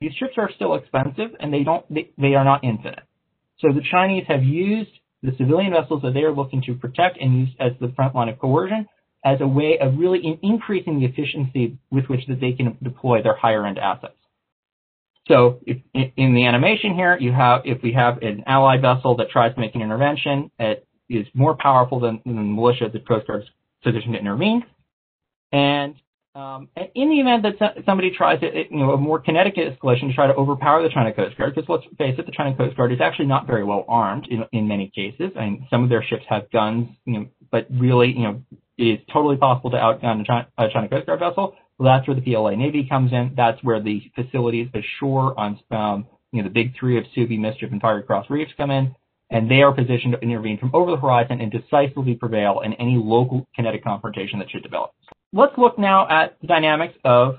these 0.01 0.12
ships 0.14 0.34
are 0.36 0.51
still 0.55 0.74
expensive 0.74 1.30
and 1.40 1.53
they 1.53 1.62
don't, 1.62 1.84
they, 1.92 2.11
they 2.16 2.34
are 2.34 2.44
not 2.44 2.64
infinite. 2.64 3.01
So 3.59 3.68
the 3.72 3.82
Chinese 3.90 4.24
have 4.28 4.42
used 4.42 4.90
the 5.22 5.32
civilian 5.36 5.72
vessels 5.72 6.02
that 6.02 6.14
they 6.14 6.22
are 6.22 6.32
looking 6.32 6.62
to 6.62 6.74
protect 6.74 7.18
and 7.20 7.40
use 7.40 7.48
as 7.58 7.72
the 7.80 7.92
front 7.94 8.14
line 8.14 8.28
of 8.28 8.38
coercion 8.38 8.86
as 9.24 9.40
a 9.40 9.46
way 9.46 9.78
of 9.78 9.98
really 9.98 10.18
in 10.20 10.38
increasing 10.42 10.98
the 11.00 11.06
efficiency 11.06 11.76
with 11.90 12.06
which 12.06 12.26
that 12.26 12.40
they 12.40 12.52
can 12.52 12.76
deploy 12.82 13.22
their 13.22 13.36
higher 13.36 13.66
end 13.66 13.78
assets. 13.78 14.14
So 15.28 15.60
if, 15.66 15.76
in 15.94 16.34
the 16.34 16.46
animation 16.46 16.94
here, 16.94 17.16
you 17.18 17.32
have 17.32 17.62
if 17.64 17.82
we 17.82 17.92
have 17.92 18.22
an 18.22 18.44
allied 18.46 18.80
vessel 18.80 19.16
that 19.16 19.30
tries 19.30 19.54
to 19.54 19.60
make 19.60 19.74
an 19.74 19.82
intervention, 19.82 20.50
it 20.58 20.86
is 21.08 21.26
more 21.34 21.54
powerful 21.54 22.00
than, 22.00 22.20
than 22.24 22.36
the 22.36 22.42
militia 22.42 22.88
that 22.92 23.06
Coast 23.06 23.26
Guard's 23.26 23.46
positioned 23.82 24.14
to 24.14 24.20
intervene. 24.20 24.64
And 25.52 25.94
um, 26.35 26.68
in 26.95 27.11
the 27.11 27.20
event 27.20 27.43
that 27.43 27.85
somebody 27.85 28.11
tries 28.11 28.41
to, 28.41 28.47
you 28.70 28.76
know, 28.78 28.93
a 28.93 28.97
more 28.97 29.18
kinetic 29.18 29.57
escalation 29.57 30.09
to 30.09 30.12
try 30.14 30.28
to 30.28 30.35
overpower 30.35 30.83
the 30.83 30.89
China 30.89 31.12
Coast 31.12 31.37
Guard, 31.37 31.55
because 31.55 31.68
let's 31.68 31.85
face 31.99 32.14
it, 32.18 32.26
the 32.26 32.33
China 32.33 32.57
Coast 32.57 32.76
Guard 32.76 32.93
is 32.93 33.01
actually 33.01 33.26
not 33.26 33.47
very 33.47 33.64
well 33.64 33.85
armed 33.89 34.28
in, 34.28 34.45
in 34.53 34.68
many 34.68 34.93
cases. 34.95 35.33
I 35.37 35.41
mean, 35.41 35.66
some 35.70 35.83
of 35.83 35.91
their 35.91 36.05
ships 36.05 36.22
have 36.28 36.51
guns, 36.53 36.89
you 37.05 37.12
know, 37.14 37.26
but 37.51 37.66
really, 37.70 38.12
you 38.12 38.22
know, 38.22 38.43
it 38.78 38.85
is 38.85 38.99
totally 39.12 39.37
possible 39.37 39.70
to 39.72 39.76
outgun 39.76 40.20
a 40.20 40.24
China, 40.24 40.47
a 40.57 40.68
China 40.72 40.89
Coast 40.89 41.07
Guard 41.07 41.18
vessel. 41.18 41.57
Well, 41.78 41.93
that's 41.93 42.07
where 42.07 42.14
the 42.14 42.22
PLA 42.22 42.55
Navy 42.55 42.87
comes 42.89 43.12
in. 43.12 43.33
That's 43.37 43.62
where 43.64 43.83
the 43.83 44.03
facilities 44.14 44.68
ashore 44.72 45.39
on, 45.39 45.59
um, 45.72 46.07
you 46.31 46.43
know, 46.43 46.49
the 46.49 46.55
big 46.55 46.74
three 46.78 46.97
of 46.97 47.05
Subi, 47.16 47.41
Mischief, 47.41 47.72
and 47.72 47.81
Fiery 47.81 48.05
Cross 48.05 48.31
Reefs 48.31 48.53
come 48.57 48.70
in, 48.70 48.95
and 49.31 49.51
they 49.51 49.62
are 49.62 49.72
positioned 49.72 50.12
to 50.12 50.20
intervene 50.20 50.59
from 50.59 50.70
over 50.74 50.93
the 50.93 50.97
horizon 50.97 51.41
and 51.41 51.51
decisively 51.51 52.14
prevail 52.14 52.61
in 52.61 52.74
any 52.74 52.97
local 52.97 53.49
kinetic 53.57 53.83
confrontation 53.83 54.39
that 54.39 54.51
should 54.51 54.62
develop 54.62 54.93
let's 55.33 55.57
look 55.57 55.78
now 55.78 56.09
at 56.09 56.37
the 56.41 56.47
dynamics 56.47 56.95
of 57.05 57.39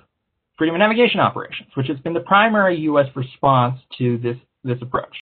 freedom 0.57 0.75
of 0.75 0.79
navigation 0.79 1.19
operations, 1.19 1.69
which 1.75 1.87
has 1.87 1.97
been 1.99 2.13
the 2.13 2.21
primary 2.21 2.79
U.S. 2.81 3.07
response 3.15 3.79
to 3.97 4.17
this, 4.17 4.37
this 4.63 4.77
approach. 4.81 5.19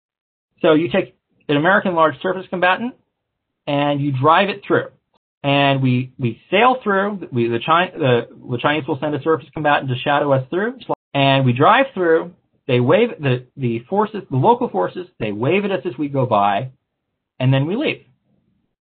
So 0.60 0.74
you 0.74 0.90
take 0.90 1.16
an 1.48 1.56
American 1.56 1.94
large 1.94 2.20
surface 2.20 2.46
combatant 2.50 2.94
and 3.66 4.00
you 4.00 4.12
drive 4.18 4.48
it 4.48 4.62
through. 4.66 4.88
And 5.44 5.80
we, 5.82 6.12
we 6.18 6.40
sail 6.50 6.76
through, 6.82 7.28
we, 7.30 7.48
the, 7.48 7.60
China, 7.64 7.92
the, 7.96 8.20
the 8.50 8.58
Chinese 8.58 8.84
will 8.88 8.98
send 9.00 9.14
a 9.14 9.22
surface 9.22 9.46
combatant 9.54 9.88
to 9.88 9.96
shadow 10.02 10.32
us 10.32 10.44
through, 10.50 10.78
and 11.14 11.46
we 11.46 11.52
drive 11.52 11.86
through, 11.94 12.32
they 12.66 12.80
wave, 12.80 13.10
the, 13.20 13.46
the 13.56 13.78
forces, 13.88 14.22
the 14.30 14.36
local 14.36 14.68
forces, 14.68 15.06
they 15.20 15.30
wave 15.30 15.64
at 15.64 15.70
us 15.70 15.82
as 15.84 15.96
we 15.96 16.08
go 16.08 16.26
by, 16.26 16.72
and 17.38 17.54
then 17.54 17.66
we 17.66 17.76
leave. 17.76 18.04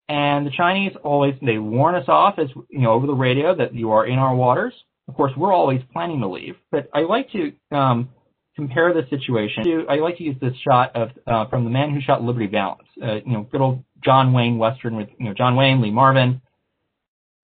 And 0.08 0.46
the 0.46 0.50
Chinese 0.50 0.92
always 1.02 1.34
they 1.40 1.58
warn 1.58 1.94
us 1.94 2.04
off 2.08 2.38
as 2.38 2.48
you 2.68 2.80
know 2.80 2.92
over 2.92 3.06
the 3.06 3.14
radio 3.14 3.54
that 3.54 3.74
you 3.74 3.92
are 3.92 4.06
in 4.06 4.18
our 4.18 4.34
waters. 4.34 4.74
Of 5.08 5.14
course, 5.14 5.32
we're 5.36 5.52
always 5.52 5.80
planning 5.92 6.20
to 6.20 6.28
leave, 6.28 6.56
but 6.70 6.88
I 6.94 7.00
like 7.00 7.30
to 7.32 7.52
um, 7.70 8.10
compare 8.56 8.92
the 8.92 9.02
situation 9.10 9.64
to. 9.64 9.86
I 9.88 9.96
like 9.96 10.18
to 10.18 10.24
use 10.24 10.36
this 10.40 10.54
shot 10.66 10.94
of 10.94 11.10
uh, 11.26 11.48
from 11.48 11.64
the 11.64 11.70
man 11.70 11.90
who 11.90 12.00
shot 12.00 12.22
Liberty 12.22 12.46
Valance. 12.46 12.88
Uh, 13.02 13.14
you 13.14 13.32
know, 13.32 13.42
good 13.50 13.60
old 13.60 13.84
John 14.04 14.32
Wayne 14.32 14.58
Western 14.58 14.96
with 14.96 15.08
you 15.18 15.26
know 15.26 15.34
John 15.34 15.56
Wayne, 15.56 15.80
Lee 15.80 15.90
Marvin. 15.90 16.42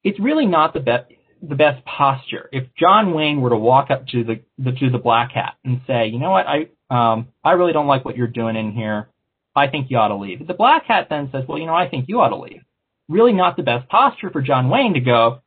It's 0.05 0.21
really 0.21 0.47
not 0.47 0.75
the 0.75 0.81
best 0.81 1.13
the 1.43 1.55
best 1.55 1.85
posture. 1.85 2.49
If 2.53 2.65
John 2.79 3.15
Wayne 3.15 3.41
were 3.41 3.51
to 3.51 3.57
walk 3.57 3.91
up 3.91 4.07
to 4.09 4.25
the, 4.25 4.41
the 4.59 4.73
to 4.73 4.91
the 4.91 4.99
black 4.99 5.33
hat 5.33 5.55
and 5.65 5.81
say, 5.87 6.09
you 6.09 6.19
know 6.19 6.31
what, 6.31 6.47
I 6.47 6.69
um 6.91 7.29
I 7.45 7.53
really 7.53 7.73
don't 7.73 7.87
like 7.87 8.05
what 8.05 8.17
you're 8.17 8.27
doing 8.27 8.57
in 8.57 8.73
here. 8.73 9.09
I 9.59 9.71
think 9.71 9.91
you 9.91 9.99
ought 9.99 10.09
to 10.09 10.17
leave. 10.17 10.47
The 10.47 10.55
black 10.55 10.85
hat 10.85 11.09
then 11.11 11.29
says, 11.33 11.45
well, 11.49 11.59
you 11.59 11.67
know, 11.67 11.75
I 11.75 11.89
think 11.89 12.07
you 12.09 12.21
ought 12.21 12.31
to 12.31 12.37
leave. 12.37 12.63
Really 13.09 13.33
not 13.33 13.57
the 13.57 13.63
best 13.63 13.89
posture 13.89 14.31
for 14.31 14.43
John 14.43 14.69
Wayne 14.69 14.95
to 14.95 15.01
go, 15.01 15.41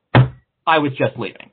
I 0.65 0.79
was 0.79 0.91
just 0.93 1.17
leaving. 1.17 1.51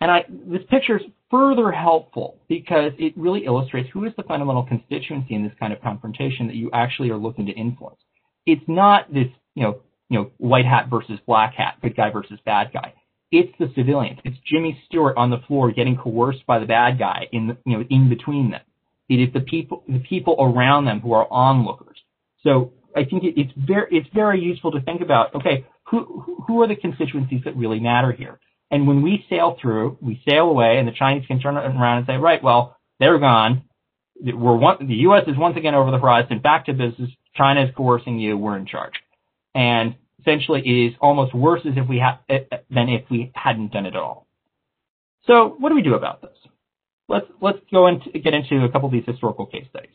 And 0.00 0.10
I, 0.10 0.24
this 0.28 0.62
picture 0.68 0.98
is 0.98 1.04
further 1.30 1.72
helpful 1.72 2.36
because 2.48 2.92
it 2.98 3.14
really 3.16 3.46
illustrates 3.46 3.88
who 3.92 4.04
is 4.04 4.12
the 4.16 4.22
fundamental 4.22 4.64
constituency 4.64 5.34
in 5.34 5.42
this 5.42 5.52
kind 5.58 5.72
of 5.72 5.80
confrontation 5.80 6.46
that 6.48 6.56
you 6.56 6.70
actually 6.72 7.10
are 7.10 7.16
looking 7.16 7.46
to 7.46 7.52
influence. 7.52 7.98
It's 8.44 8.62
not 8.68 9.12
this, 9.12 9.28
you 9.54 9.62
know, 9.62 9.80
you 10.08 10.18
know, 10.18 10.30
white 10.38 10.66
hat 10.66 10.88
versus 10.88 11.18
black 11.26 11.54
hat, 11.54 11.78
good 11.82 11.96
guy 11.96 12.10
versus 12.10 12.38
bad 12.44 12.72
guy. 12.72 12.94
It's 13.32 13.52
the 13.58 13.72
civilians. 13.74 14.20
It's 14.24 14.36
Jimmy 14.46 14.80
Stewart 14.86 15.16
on 15.16 15.30
the 15.30 15.38
floor 15.48 15.72
getting 15.72 15.96
coerced 15.96 16.46
by 16.46 16.60
the 16.60 16.66
bad 16.66 16.98
guy 16.98 17.26
in 17.32 17.48
the, 17.48 17.56
you 17.66 17.76
know, 17.76 17.84
in 17.90 18.08
between 18.08 18.50
them. 18.50 18.60
It 19.08 19.16
is 19.16 19.32
the 19.32 19.40
people, 19.40 19.84
the 19.88 20.00
people 20.00 20.36
around 20.38 20.84
them 20.84 21.00
who 21.00 21.12
are 21.12 21.26
onlookers. 21.30 21.96
So 22.42 22.72
I 22.94 23.04
think 23.04 23.24
it, 23.24 23.38
it's 23.40 23.52
very, 23.56 23.86
it's 23.90 24.08
very 24.14 24.40
useful 24.40 24.72
to 24.72 24.80
think 24.80 25.00
about, 25.00 25.34
okay, 25.34 25.66
who, 25.84 26.42
who 26.46 26.62
are 26.62 26.68
the 26.68 26.76
constituencies 26.76 27.42
that 27.44 27.56
really 27.56 27.80
matter 27.80 28.12
here? 28.12 28.40
And 28.70 28.88
when 28.88 29.02
we 29.02 29.24
sail 29.30 29.56
through, 29.60 29.98
we 30.00 30.20
sail 30.28 30.48
away, 30.48 30.78
and 30.78 30.88
the 30.88 30.92
Chinese 30.92 31.24
can 31.26 31.40
turn 31.40 31.56
around 31.56 31.98
and 31.98 32.06
say, 32.06 32.16
right, 32.16 32.42
well, 32.42 32.76
they're 32.98 33.18
gone. 33.18 33.62
We're 34.20 34.56
one, 34.56 34.86
the 34.86 34.94
U.S. 34.94 35.24
is 35.28 35.36
once 35.36 35.56
again 35.56 35.74
over 35.74 35.90
the 35.90 35.98
horizon. 35.98 36.40
Back 36.40 36.66
to 36.66 36.72
business. 36.72 37.10
China 37.36 37.64
is 37.64 37.70
coercing 37.76 38.18
you. 38.18 38.36
We're 38.36 38.56
in 38.56 38.66
charge. 38.66 38.94
And 39.54 39.94
essentially, 40.20 40.62
it 40.64 40.88
is 40.88 40.94
almost 41.00 41.34
worse 41.34 41.60
as 41.64 41.74
if 41.76 41.88
we 41.88 41.98
ha- 41.98 42.20
eh, 42.28 42.40
eh, 42.50 42.56
than 42.70 42.88
if 42.88 43.04
we 43.10 43.30
hadn't 43.34 43.72
done 43.72 43.86
it 43.86 43.94
at 43.94 43.96
all. 43.96 44.26
So, 45.26 45.54
what 45.58 45.68
do 45.68 45.74
we 45.74 45.82
do 45.82 45.94
about 45.94 46.22
this? 46.22 46.36
Let's 47.08 47.26
let's 47.40 47.58
go 47.70 47.86
into 47.86 48.10
get 48.18 48.34
into 48.34 48.64
a 48.64 48.68
couple 48.70 48.86
of 48.86 48.92
these 48.92 49.04
historical 49.06 49.46
case 49.46 49.66
studies. 49.70 49.94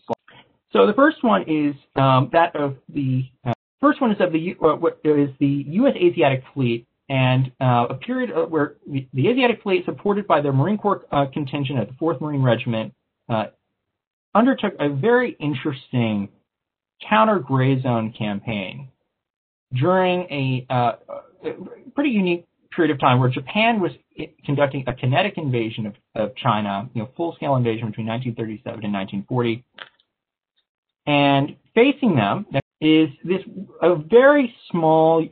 So, 0.71 0.87
the 0.87 0.93
first 0.93 1.23
one 1.23 1.43
is 1.43 1.75
um, 1.95 2.29
that 2.31 2.55
of 2.55 2.77
the 2.87 3.25
uh, 3.45 3.53
first 3.81 3.99
one 3.99 4.11
is 4.11 4.17
of 4.21 4.31
the 4.31 4.55
uh, 4.63 4.77
is 5.03 5.29
the 5.39 5.65
U.S. 5.67 5.95
Asiatic 5.95 6.43
Fleet 6.53 6.87
and 7.11 7.51
uh, 7.59 7.87
a 7.89 7.95
period 7.95 8.29
where 8.49 8.75
the, 8.89 9.05
the, 9.13 9.27
Asiatic 9.27 9.61
Fleet, 9.61 9.83
supported 9.83 10.25
by 10.27 10.39
the 10.39 10.49
Marine 10.49 10.77
Corps 10.77 11.05
uh, 11.11 11.25
contingent 11.33 11.77
of 11.77 11.89
the 11.89 11.93
4th 11.95 12.21
Marine 12.21 12.41
Regiment, 12.41 12.93
uh, 13.27 13.47
undertook 14.33 14.73
a 14.79 14.87
very 14.87 15.35
interesting 15.41 16.29
counter 17.09 17.39
gray 17.39 17.81
zone 17.81 18.13
campaign 18.17 18.87
during 19.73 20.21
a, 20.23 20.65
uh, 20.69 20.91
a, 21.43 21.91
pretty 21.93 22.11
unique 22.11 22.45
period 22.75 22.91
of 22.91 22.99
time 22.99 23.19
where 23.19 23.29
Japan 23.29 23.79
was 23.79 23.91
conducting 24.45 24.83
a 24.87 24.93
kinetic 24.93 25.37
invasion 25.37 25.85
of, 25.85 25.93
of 26.15 26.35
China, 26.35 26.89
you 26.93 27.01
know, 27.01 27.09
full-scale 27.15 27.55
invasion 27.55 27.87
between 27.87 28.07
1937 28.07 28.85
and 28.85 28.93
1940. 28.93 29.63
And 31.05 31.55
facing 31.73 32.15
them 32.15 32.45
is 32.79 33.09
this 33.23 33.41
a 33.81 33.95
very 33.95 34.53
small 34.69 35.25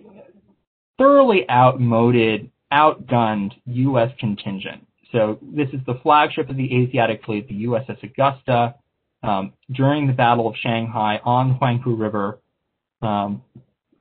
thoroughly 0.98 1.50
outmoded, 1.50 2.52
outgunned 2.72 3.54
U.S. 3.66 4.12
contingent. 4.20 4.86
So 5.12 5.40
this 5.42 5.70
is 5.70 5.80
the 5.88 6.00
flagship 6.04 6.50
of 6.50 6.58
the 6.58 6.84
Asiatic 6.84 7.24
Fleet, 7.26 7.48
the 7.48 7.66
USS 7.66 8.04
Augusta, 8.04 8.76
um, 9.24 9.54
during 9.72 10.08
the 10.08 10.14
Battle 10.14 10.48
of 10.48 10.56
Shanghai 10.62 11.20
on 11.24 11.50
the 11.50 11.54
Huangpu 11.56 12.00
River. 12.00 12.40
Um, 13.02 13.42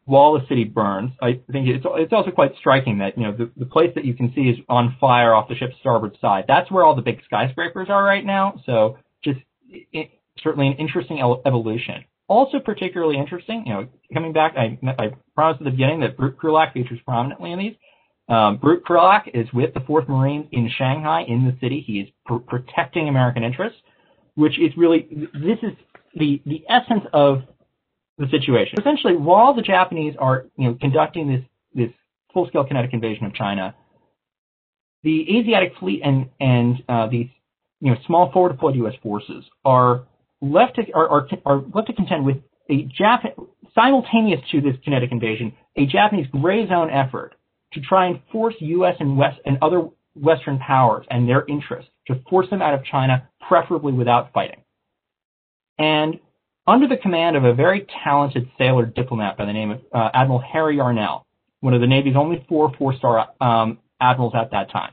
while 0.08 0.32
the 0.32 0.46
city 0.48 0.64
burns, 0.64 1.12
I 1.20 1.40
think 1.52 1.68
it's, 1.68 1.84
it's 1.86 2.12
also 2.14 2.30
quite 2.30 2.52
striking 2.58 2.98
that 2.98 3.18
you 3.18 3.24
know 3.24 3.32
the, 3.36 3.50
the 3.56 3.66
place 3.66 3.90
that 3.94 4.06
you 4.06 4.14
can 4.14 4.32
see 4.34 4.42
is 4.42 4.56
on 4.68 4.96
fire 4.98 5.34
off 5.34 5.48
the 5.48 5.54
ship's 5.54 5.74
starboard 5.80 6.16
side. 6.18 6.44
That's 6.48 6.70
where 6.70 6.82
all 6.82 6.96
the 6.96 7.02
big 7.02 7.20
skyscrapers 7.26 7.88
are 7.90 8.02
right 8.02 8.24
now. 8.24 8.60
So 8.64 8.98
just 9.22 9.40
it, 9.68 10.10
certainly 10.42 10.68
an 10.68 10.74
interesting 10.74 11.20
evolution. 11.44 12.04
Also 12.26 12.58
particularly 12.58 13.18
interesting, 13.18 13.64
you 13.66 13.74
know, 13.74 13.88
coming 14.14 14.32
back, 14.32 14.54
I, 14.56 14.78
I 14.98 15.10
promised 15.34 15.60
at 15.60 15.64
the 15.66 15.70
beginning 15.70 16.00
that 16.00 16.16
Brute 16.16 16.38
Krulak 16.38 16.72
features 16.72 17.00
prominently 17.04 17.52
in 17.52 17.58
these. 17.58 17.74
Um, 18.28 18.56
Brute 18.58 18.84
Krulak 18.84 19.28
is 19.34 19.46
with 19.52 19.72
the 19.74 19.80
4th 19.80 20.08
Marines 20.08 20.46
in 20.52 20.70
Shanghai, 20.76 21.24
in 21.26 21.44
the 21.44 21.56
city. 21.60 21.82
He 21.86 22.00
is 22.00 22.08
pr- 22.26 22.36
protecting 22.36 23.08
American 23.08 23.44
interests, 23.44 23.78
which 24.34 24.58
is 24.58 24.72
really, 24.76 25.06
this 25.32 25.58
is 25.62 25.72
the, 26.14 26.42
the 26.44 26.64
essence 26.68 27.04
of 27.12 27.42
the 28.18 28.26
situation. 28.30 28.78
Essentially, 28.80 29.16
while 29.16 29.54
the 29.54 29.62
Japanese 29.62 30.14
are, 30.18 30.46
you 30.56 30.68
know, 30.68 30.78
conducting 30.80 31.28
this, 31.28 31.44
this 31.74 31.94
full-scale 32.34 32.64
kinetic 32.64 32.92
invasion 32.92 33.24
of 33.26 33.34
China, 33.34 33.74
the 35.04 35.38
Asiatic 35.38 35.72
fleet 35.78 36.02
and, 36.04 36.28
and 36.40 36.82
uh, 36.88 37.06
these, 37.08 37.28
you 37.80 37.92
know, 37.92 37.96
small 38.06 38.32
forward 38.32 38.50
deployed 38.52 38.74
U.S. 38.76 38.94
forces 39.02 39.44
are 39.64 40.04
left 40.40 40.76
to, 40.76 40.92
are, 40.92 41.08
are, 41.08 41.28
are 41.46 41.62
left 41.72 41.86
to 41.86 41.92
contend 41.94 42.24
with 42.26 42.38
a 42.68 42.88
Jap- 43.00 43.34
simultaneous 43.74 44.40
to 44.50 44.60
this 44.60 44.74
kinetic 44.84 45.12
invasion, 45.12 45.52
a 45.76 45.86
Japanese 45.86 46.26
gray 46.32 46.66
zone 46.68 46.90
effort 46.90 47.34
to 47.72 47.80
try 47.80 48.06
and 48.08 48.20
force 48.32 48.54
U.S. 48.58 48.96
and 48.98 49.16
West 49.16 49.38
and 49.44 49.58
other 49.62 49.88
Western 50.16 50.58
powers 50.58 51.06
and 51.10 51.28
their 51.28 51.44
interests 51.46 51.90
to 52.08 52.20
force 52.28 52.50
them 52.50 52.60
out 52.62 52.74
of 52.74 52.84
China, 52.84 53.28
preferably 53.46 53.92
without 53.92 54.32
fighting. 54.32 54.62
And 55.78 56.18
under 56.68 56.86
the 56.86 56.98
command 56.98 57.34
of 57.34 57.44
a 57.44 57.54
very 57.54 57.86
talented 58.04 58.48
sailor 58.58 58.84
diplomat 58.84 59.38
by 59.38 59.46
the 59.46 59.52
name 59.52 59.70
of 59.70 59.80
uh, 59.92 60.10
Admiral 60.12 60.40
Harry 60.40 60.76
Yarnell, 60.76 61.26
one 61.60 61.72
of 61.74 61.80
the 61.80 61.86
Navy's 61.86 62.14
only 62.14 62.44
four 62.48 62.72
four-star 62.78 63.28
um, 63.40 63.78
admirals 64.00 64.34
at 64.36 64.50
that 64.50 64.70
time. 64.70 64.92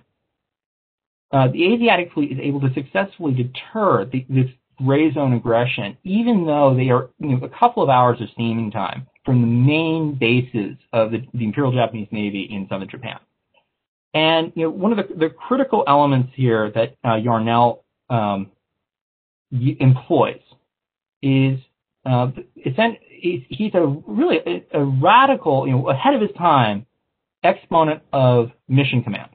Uh, 1.32 1.50
the 1.50 1.74
Asiatic 1.74 2.14
fleet 2.14 2.32
is 2.32 2.40
able 2.42 2.62
to 2.62 2.74
successfully 2.74 3.34
deter 3.34 4.06
the, 4.06 4.26
this 4.30 4.50
gray 4.78 5.12
zone 5.14 5.34
aggression, 5.34 5.98
even 6.04 6.46
though 6.46 6.74
they 6.76 6.90
are 6.90 7.10
you 7.20 7.36
know, 7.36 7.46
a 7.46 7.50
couple 7.50 7.84
of 7.84 7.90
hours 7.90 8.22
of 8.22 8.30
steaming 8.30 8.72
time 8.72 9.06
from 9.26 9.42
the 9.42 9.48
main 9.48 10.16
bases 10.18 10.78
of 10.94 11.12
the, 11.12 11.26
the 11.34 11.44
Imperial 11.44 11.74
Japanese 11.74 12.08
Navy 12.12 12.48
in 12.50 12.68
southern 12.70 12.90
Japan. 12.90 13.20
And 14.14 14.54
you 14.56 14.64
know, 14.64 14.70
one 14.70 14.98
of 14.98 15.10
the, 15.10 15.14
the 15.14 15.30
critical 15.30 15.84
elements 15.88 16.32
here 16.36 16.72
that 16.72 16.96
uh, 17.04 17.16
Yarnell 17.16 17.84
um, 18.10 18.52
employs 19.52 20.40
is 21.22 21.60
uh, 22.06 22.28
he's 22.56 23.74
a 23.74 23.86
really 24.08 24.38
a, 24.72 24.84
radical, 24.84 25.68
you 25.68 25.74
know, 25.74 25.90
ahead 25.90 26.14
of 26.14 26.22
his 26.22 26.32
time 26.38 26.86
exponent 27.44 28.02
of 28.12 28.52
mission 28.68 29.04
command 29.04 29.30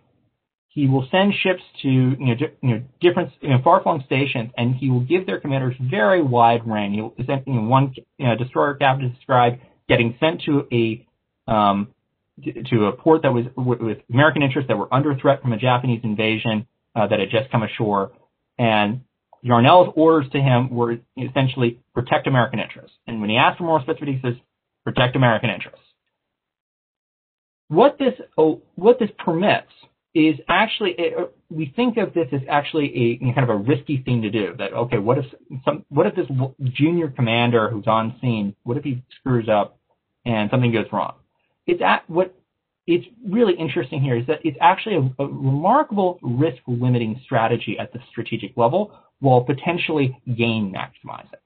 he 0.71 0.87
will 0.87 1.07
send 1.11 1.35
ships 1.43 1.63
to 1.83 1.89
you 1.89 2.17
know, 2.19 2.35
di- 2.35 2.55
you 2.63 2.69
know 2.69 2.83
different 3.01 3.33
you 3.41 3.51
know, 3.51 3.61
far-flung 3.63 4.03
stations, 4.07 4.51
and 4.57 4.75
he 4.75 4.89
will 4.89 5.01
give 5.01 5.27
their 5.27 5.41
commanders 5.41 5.75
very 5.81 6.23
wide 6.23 6.67
range. 6.67 6.95
He'll 6.95 7.13
send 7.27 7.43
you 7.47 7.55
know, 7.55 7.63
one 7.63 7.93
you 8.19 8.27
know, 8.27 8.37
destroyer 8.37 8.75
captain 8.75 9.13
described 9.13 9.61
getting 9.89 10.17
sent 10.21 10.43
to 10.43 10.67
a 10.73 11.07
um, 11.51 11.89
to 12.71 12.87
a 12.87 12.93
port 12.93 13.23
that 13.23 13.33
was 13.33 13.47
with 13.57 13.99
American 14.13 14.43
interests 14.43 14.69
that 14.69 14.79
were 14.79 14.93
under 14.95 15.15
threat 15.17 15.43
from 15.43 15.53
a 15.53 15.59
Japanese 15.59 16.01
invasion 16.05 16.67
uh, 16.95 17.09
that 17.09 17.19
had 17.19 17.31
just 17.31 17.51
come 17.51 17.65
ashore, 17.65 18.13
and 18.57 19.01
Yarnell's 19.45 19.93
orders 19.97 20.31
to 20.33 20.39
him 20.39 20.71
were 20.71 20.99
essentially 21.17 21.81
protect 21.95 22.27
American 22.27 22.59
interests. 22.59 22.97
And 23.07 23.21
when 23.21 23.31
he 23.31 23.37
asked 23.37 23.59
for 23.59 23.65
more 23.65 23.81
specificity, 23.81 24.17
he 24.17 24.21
says 24.23 24.35
protect 24.85 25.17
American 25.17 25.51
interests. 25.51 25.81
What 27.69 27.99
this 27.99 28.15
oh, 28.37 28.63
what 28.75 28.99
this 28.99 29.11
permits 29.19 29.71
is 30.15 30.35
actually 30.49 30.97
uh, 30.99 31.27
we 31.49 31.73
think 31.77 31.97
of 31.97 32.13
this 32.13 32.27
as 32.33 32.41
actually 32.49 33.19
a 33.23 33.33
kind 33.33 33.49
of 33.49 33.49
a 33.49 33.57
risky 33.57 34.03
thing 34.03 34.23
to 34.23 34.31
do. 34.31 34.55
That 34.59 34.73
okay, 34.73 34.99
what 34.99 35.19
if 35.19 35.25
some 35.65 35.85
what 35.89 36.07
if 36.07 36.17
this 36.17 36.27
junior 36.75 37.09
commander 37.09 37.71
who's 37.71 37.87
on 37.87 38.17
scene, 38.21 38.57
what 38.65 38.77
if 38.77 38.85
he 38.85 39.03
screws 39.21 39.49
up 39.49 39.79
and 40.27 40.51
something 40.51 40.73
goes 40.73 40.87
wrong? 40.93 41.15
It's 41.67 41.81
at 41.81 42.09
what 42.11 42.35
it's 42.87 43.07
really 43.25 43.55
interesting 43.55 44.03
here 44.03 44.17
is 44.17 44.27
that 44.27 44.41
it's 44.43 44.59
actually 44.61 44.97
a, 44.97 45.23
a 45.23 45.27
remarkable 45.27 46.19
risk 46.23 46.59
limiting 46.67 47.21
strategy 47.25 47.77
at 47.79 47.93
the 47.93 48.01
strategic 48.11 48.57
level 48.57 48.93
while 49.21 49.43
potentially 49.43 50.21
gain 50.27 50.75
maximizing. 50.75 51.41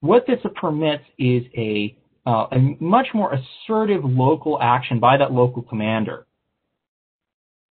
What 0.00 0.26
this 0.26 0.40
permits 0.56 1.04
is 1.18 1.44
a 1.56 1.96
uh, 2.26 2.46
a 2.52 2.58
much 2.80 3.08
more 3.14 3.32
assertive 3.34 4.04
local 4.04 4.60
action 4.60 5.00
by 5.00 5.16
that 5.16 5.32
local 5.32 5.62
commander 5.62 6.26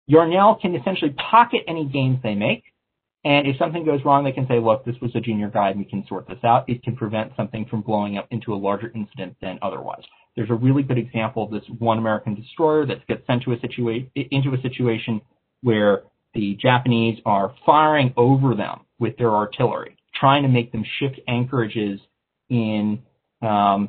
Yarnell 0.06 0.56
can 0.60 0.74
essentially 0.74 1.14
pocket 1.30 1.62
any 1.68 1.86
gains 1.86 2.18
they 2.22 2.34
make 2.34 2.64
And 3.24 3.46
if 3.46 3.56
something 3.58 3.84
goes 3.84 4.00
wrong, 4.04 4.24
they 4.24 4.32
can 4.32 4.46
say, 4.48 4.58
look, 4.58 4.84
this 4.84 4.96
was 5.02 5.12
a 5.14 5.20
junior 5.20 5.50
guide, 5.50 5.76
and 5.76 5.80
we 5.80 5.84
can 5.90 6.06
sort 6.08 6.26
this 6.28 6.42
out. 6.44 6.68
It 6.68 6.82
can 6.82 6.96
prevent 6.96 7.32
something 7.36 7.66
from 7.66 7.82
blowing 7.82 8.18
up 8.18 8.26
into 8.30 8.54
a 8.54 8.56
larger 8.56 8.90
incident 8.94 9.36
than 9.42 9.58
otherwise. 9.62 10.02
There's 10.36 10.50
a 10.50 10.54
really 10.54 10.82
good 10.82 10.98
example 10.98 11.44
of 11.44 11.50
this 11.50 11.64
one 11.78 11.98
American 11.98 12.34
destroyer 12.34 12.86
that 12.86 13.06
gets 13.08 13.26
sent 13.26 13.42
to 13.44 13.52
a 13.52 13.56
situa- 13.58 14.10
into 14.30 14.54
a 14.54 14.62
situation 14.62 15.20
where 15.62 16.02
the 16.34 16.56
Japanese 16.60 17.18
are 17.24 17.54
firing 17.66 18.12
over 18.16 18.54
them 18.54 18.80
with 18.98 19.16
their 19.16 19.30
artillery, 19.30 19.96
trying 20.14 20.42
to 20.42 20.48
make 20.48 20.72
them 20.72 20.84
shift 20.98 21.20
anchorages 21.26 22.00
in 22.48 23.02
um, 23.42 23.88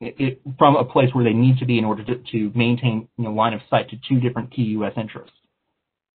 it, 0.00 0.40
from 0.58 0.76
a 0.76 0.84
place 0.84 1.10
where 1.12 1.24
they 1.24 1.32
need 1.32 1.58
to 1.58 1.66
be 1.66 1.78
in 1.78 1.84
order 1.84 2.04
to, 2.04 2.22
to 2.32 2.52
maintain 2.54 3.08
you 3.16 3.24
know, 3.24 3.32
line 3.32 3.52
of 3.52 3.60
sight 3.68 3.90
to 3.90 3.96
two 4.08 4.20
different 4.20 4.52
key 4.52 4.62
U.S. 4.62 4.92
interests. 4.96 5.36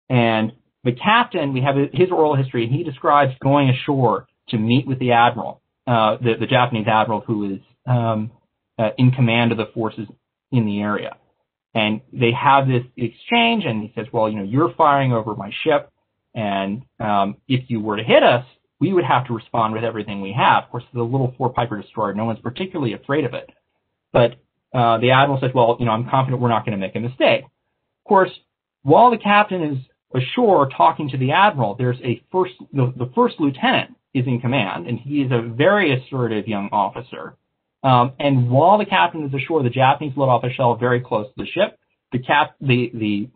And 0.08 0.52
the 0.84 0.92
captain, 0.92 1.52
we 1.52 1.62
have 1.62 1.76
his 1.92 2.10
oral 2.10 2.36
history, 2.36 2.64
and 2.64 2.74
he 2.74 2.82
describes 2.82 3.32
going 3.42 3.70
ashore 3.70 4.26
to 4.48 4.58
meet 4.58 4.86
with 4.86 4.98
the 4.98 5.12
admiral, 5.12 5.62
uh, 5.86 6.16
the, 6.20 6.34
the, 6.40 6.46
Japanese 6.46 6.86
admiral 6.88 7.20
who 7.20 7.54
is 7.54 7.60
um, 7.86 8.30
uh, 8.78 8.90
in 8.98 9.10
command 9.12 9.52
of 9.52 9.58
the 9.58 9.66
forces 9.72 10.06
in 10.52 10.66
the 10.66 10.80
area. 10.80 11.16
And 11.74 12.00
they 12.12 12.32
have 12.32 12.66
this 12.66 12.82
exchange, 12.96 13.64
and 13.64 13.82
he 13.82 13.92
says, 13.94 14.06
"Well, 14.12 14.28
you 14.28 14.36
know, 14.36 14.44
you're 14.44 14.74
firing 14.76 15.12
over 15.12 15.34
my 15.36 15.50
ship, 15.62 15.90
and 16.34 16.82
um, 16.98 17.36
if 17.46 17.70
you 17.70 17.80
were 17.80 17.96
to 17.96 18.02
hit 18.02 18.22
us, 18.22 18.44
we 18.80 18.92
would 18.92 19.04
have 19.04 19.26
to 19.28 19.34
respond 19.34 19.74
with 19.74 19.84
everything 19.84 20.20
we 20.20 20.32
have." 20.32 20.64
Of 20.64 20.70
course, 20.70 20.84
the 20.92 21.02
little 21.02 21.32
four 21.38 21.50
Piper 21.50 21.80
destroyer, 21.80 22.12
no 22.12 22.24
one's 22.24 22.40
particularly 22.40 22.94
afraid 22.94 23.24
of 23.24 23.34
it. 23.34 23.50
But 24.12 24.32
uh, 24.74 24.98
the 24.98 25.12
admiral 25.12 25.40
says, 25.40 25.52
"Well, 25.54 25.76
you 25.78 25.86
know, 25.86 25.92
I'm 25.92 26.08
confident 26.10 26.42
we're 26.42 26.48
not 26.48 26.66
going 26.66 26.78
to 26.78 26.84
make 26.84 26.96
a 26.96 27.00
mistake." 27.00 27.44
Of 27.44 28.08
course, 28.08 28.30
while 28.82 29.10
the 29.10 29.18
captain 29.18 29.62
is 29.62 29.78
ashore 30.12 30.68
talking 30.76 31.08
to 31.10 31.18
the 31.18 31.32
admiral, 31.32 31.76
there's 31.76 31.98
a 32.02 32.22
first, 32.32 32.54
the, 32.72 32.92
the 32.96 33.10
first 33.14 33.36
lieutenant 33.38 33.96
is 34.14 34.26
in 34.26 34.40
command, 34.40 34.86
and 34.86 34.98
he 34.98 35.22
is 35.22 35.30
a 35.30 35.40
very 35.40 35.92
assertive 35.92 36.48
young 36.48 36.68
officer. 36.72 37.36
Um, 37.82 38.12
and 38.18 38.50
while 38.50 38.78
the 38.78 38.84
captain 38.84 39.24
is 39.24 39.34
ashore, 39.34 39.62
the 39.62 39.70
Japanese 39.70 40.12
let 40.16 40.28
off 40.28 40.44
a 40.44 40.52
shell 40.52 40.76
very 40.76 41.00
close 41.00 41.26
to 41.28 41.44
the 41.44 41.46
ship. 41.46 41.78
The 42.12 42.18
cap, 42.18 42.54
the 42.60 42.90
the 42.92 43.28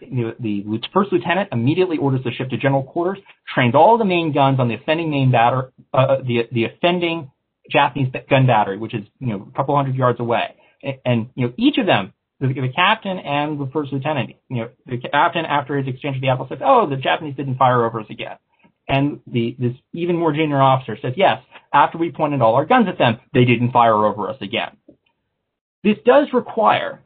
the, 0.00 0.34
the 0.40 0.80
first 0.92 1.12
lieutenant 1.12 1.50
immediately 1.52 1.98
orders 1.98 2.22
the 2.24 2.32
ship 2.32 2.50
to 2.50 2.56
general 2.56 2.82
quarters, 2.82 3.18
trains 3.54 3.74
all 3.74 3.96
the 3.96 4.04
main 4.04 4.32
guns 4.32 4.58
on 4.58 4.68
the 4.68 4.74
offending 4.74 5.10
main 5.10 5.30
batter, 5.30 5.72
uh, 5.92 6.16
the 6.16 6.48
the 6.52 6.64
offending 6.64 7.30
Japanese 7.70 8.12
gun 8.28 8.46
battery, 8.46 8.78
which 8.78 8.94
is 8.94 9.04
you 9.18 9.28
know 9.28 9.48
a 9.52 9.56
couple 9.56 9.76
hundred 9.76 9.94
yards 9.94 10.20
away, 10.20 10.54
and, 10.82 10.96
and 11.04 11.30
you 11.34 11.46
know 11.46 11.52
each 11.56 11.78
of 11.78 11.86
them 11.86 12.12
the, 12.40 12.48
the, 12.48 12.72
captain 12.74 13.18
and 13.18 13.58
the 13.58 13.68
first 13.72 13.92
lieutenant. 13.92 14.30
You 14.48 14.56
know, 14.56 14.68
the 14.86 14.98
captain 14.98 15.44
after 15.44 15.76
his 15.76 15.88
exchange 15.88 16.16
with 16.16 16.22
the 16.22 16.28
admiral 16.28 16.48
says, 16.48 16.58
"Oh, 16.64 16.88
the 16.88 16.96
Japanese 16.96 17.36
didn't 17.36 17.56
fire 17.56 17.84
over 17.84 18.00
us 18.00 18.06
again," 18.10 18.36
and 18.88 19.20
the 19.26 19.56
this 19.58 19.72
even 19.92 20.16
more 20.16 20.32
junior 20.32 20.60
officer 20.60 20.96
says, 21.00 21.14
"Yes, 21.16 21.42
after 21.72 21.98
we 21.98 22.10
pointed 22.10 22.42
all 22.42 22.54
our 22.54 22.66
guns 22.66 22.88
at 22.88 22.98
them, 22.98 23.18
they 23.32 23.44
didn't 23.44 23.72
fire 23.72 23.94
over 23.94 24.28
us 24.28 24.36
again." 24.40 24.76
This 25.84 25.96
does 26.04 26.28
require 26.32 27.00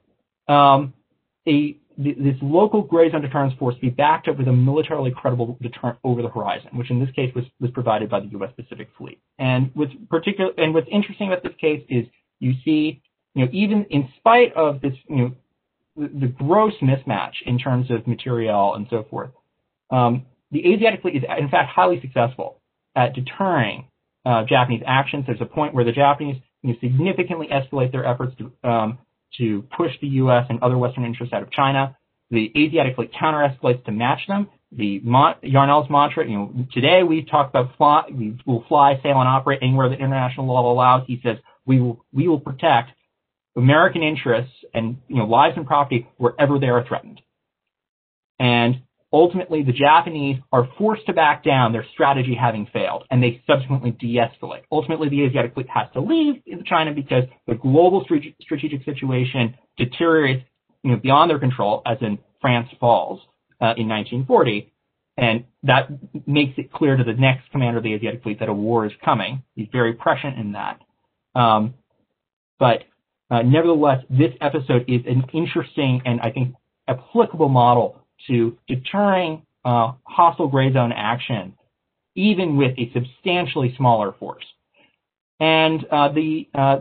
um, 0.49 0.95
a 1.47 1.76
this 1.99 2.37
local 2.41 2.83
gray 2.83 3.11
zone 3.11 3.20
deterrence 3.20 3.53
force 3.59 3.74
to 3.74 3.80
be 3.83 3.91
backed 3.91 4.26
up 4.26 4.39
with 4.39 4.49
a 4.49 4.53
militarily 4.53 5.11
credible 5.11 5.59
deterrent 5.61 5.99
over 6.05 6.22
the 6.22 6.28
horizon, 6.28 6.70
which 6.72 6.91
in 6.91 6.99
this 6.99 7.11
case 7.14 7.33
was, 7.35 7.45
was 7.61 7.70
provided 7.72 8.09
by 8.09 8.18
the 8.20 8.28
U.S. 8.28 8.51
Pacific 8.57 8.89
Fleet. 8.97 9.20
And 9.39 9.70
what's 9.74 9.93
particular 10.09 10.53
and 10.57 10.72
what's 10.72 10.89
interesting 10.91 11.28
about 11.28 11.43
this 11.43 11.53
case 11.61 11.85
is 11.91 12.07
you 12.41 12.55
see 12.64 13.03
you 13.35 13.45
know, 13.45 13.51
even 13.53 13.87
in 13.91 14.09
spite 14.18 14.53
of 14.55 14.80
this, 14.80 14.93
you 15.09 15.16
know, 15.16 15.33
the, 15.97 16.20
the 16.20 16.26
gross 16.26 16.74
mismatch 16.83 17.35
in 17.47 17.59
terms 17.59 17.91
of 17.91 18.07
material 18.07 18.74
and 18.74 18.87
so 18.91 19.07
forth, 19.09 19.30
um, 19.91 20.26
the 20.53 20.72
Asiatic 20.72 21.03
fleet 21.03 21.16
is 21.16 21.22
in 21.38 21.48
fact 21.48 21.70
highly 21.74 22.00
successful 22.00 22.61
at 22.94 23.14
deterring 23.14 23.88
uh, 24.24 24.44
Japanese 24.44 24.82
actions. 24.86 25.24
There's 25.26 25.40
a 25.40 25.46
point 25.46 25.74
where 25.74 25.84
the 25.84 25.92
Japanese 25.92 26.36
you 26.62 26.72
know, 26.72 26.78
significantly 26.80 27.48
escalate 27.48 27.90
their 27.90 28.05
efforts 28.05 28.36
to 28.38 28.68
um, 28.68 28.98
to 29.38 29.62
push 29.76 29.92
the 30.00 30.09
U.S. 30.09 30.44
and 30.50 30.62
other 30.62 30.76
Western 30.76 31.05
interests 31.05 31.32
out 31.32 31.42
of 31.42 31.50
China. 31.50 31.96
The 32.30 32.53
Asiatic 32.57 32.96
fleet 32.96 33.11
counter-escalates 33.18 33.84
to 33.86 33.92
match 33.92 34.20
them. 34.28 34.48
The 34.70 35.00
Mon- 35.00 35.34
Yarnell's 35.42 35.90
mantra, 35.90 36.26
you 36.26 36.36
know, 36.36 36.66
today 36.72 37.03
we 37.03 37.24
talk 37.24 37.50
about 37.50 37.76
fly, 37.76 38.05
we 38.11 38.38
will 38.46 38.64
fly, 38.68 38.98
sail, 39.03 39.20
and 39.20 39.28
operate 39.28 39.59
anywhere 39.62 39.88
that 39.90 40.00
international 40.00 40.46
law 40.46 40.70
allows. 40.70 41.07
He 41.07 41.20
says 41.22 41.36
we 41.66 41.80
will 41.80 42.05
we 42.12 42.28
will 42.28 42.40
protect 42.40 42.90
American 43.57 44.03
interests 44.03 44.53
and 44.74 44.98
you 45.09 45.16
know 45.16 45.24
lives 45.24 45.57
and 45.57 45.66
property 45.66 46.09
wherever 46.16 46.59
they 46.59 46.68
are 46.68 46.86
threatened. 46.86 47.20
And 48.38 48.82
ultimately, 49.12 49.62
the 49.62 49.72
Japanese 49.72 50.38
are 50.52 50.68
forced 50.78 51.06
to 51.06 51.12
back 51.12 51.44
down, 51.44 51.72
their 51.72 51.86
strategy 51.92 52.34
having 52.38 52.66
failed, 52.72 53.04
and 53.10 53.22
they 53.22 53.42
subsequently 53.46 53.90
de-escalate. 53.92 54.62
Ultimately, 54.70 55.08
the 55.08 55.24
Asiatic 55.24 55.54
fleet 55.54 55.68
has 55.68 55.88
to 55.94 56.00
leave 56.00 56.42
China 56.66 56.92
because 56.92 57.24
the 57.46 57.54
global 57.54 58.04
strategic 58.04 58.84
situation 58.84 59.56
deteriorates 59.76 60.44
you 60.82 60.92
know, 60.92 60.96
beyond 60.96 61.30
their 61.30 61.38
control, 61.38 61.82
as 61.86 61.98
in 62.00 62.18
France 62.40 62.68
falls 62.80 63.20
uh, 63.60 63.74
in 63.76 63.88
1940. 63.88 64.72
And 65.16 65.44
that 65.62 65.88
makes 66.26 66.58
it 66.58 66.72
clear 66.72 66.96
to 66.96 67.04
the 67.04 67.12
next 67.12 67.50
commander 67.50 67.78
of 67.78 67.84
the 67.84 67.94
Asiatic 67.94 68.22
fleet 68.22 68.40
that 68.40 68.48
a 68.48 68.52
war 68.52 68.86
is 68.86 68.92
coming. 69.04 69.42
He's 69.54 69.68
very 69.70 69.92
prescient 69.92 70.38
in 70.38 70.52
that. 70.52 70.80
Um, 71.34 71.74
but 72.58 72.84
uh, 73.30 73.42
nevertheless, 73.42 74.04
this 74.08 74.32
episode 74.40 74.84
is 74.88 75.02
an 75.06 75.24
interesting 75.32 76.02
and 76.04 76.20
I 76.20 76.30
think 76.30 76.54
applicable 76.88 77.48
model 77.48 78.01
to 78.29 78.57
deterring 78.68 79.43
uh, 79.64 79.93
hostile 80.05 80.49
gray 80.49 80.73
zone 80.73 80.93
action, 80.93 81.55
even 82.14 82.57
with 82.57 82.79
a 82.79 82.91
substantially 82.93 83.75
smaller 83.77 84.12
force. 84.18 84.45
And 85.41 85.85
uh, 85.91 86.12
the 86.12 86.49
uh, 86.55 86.79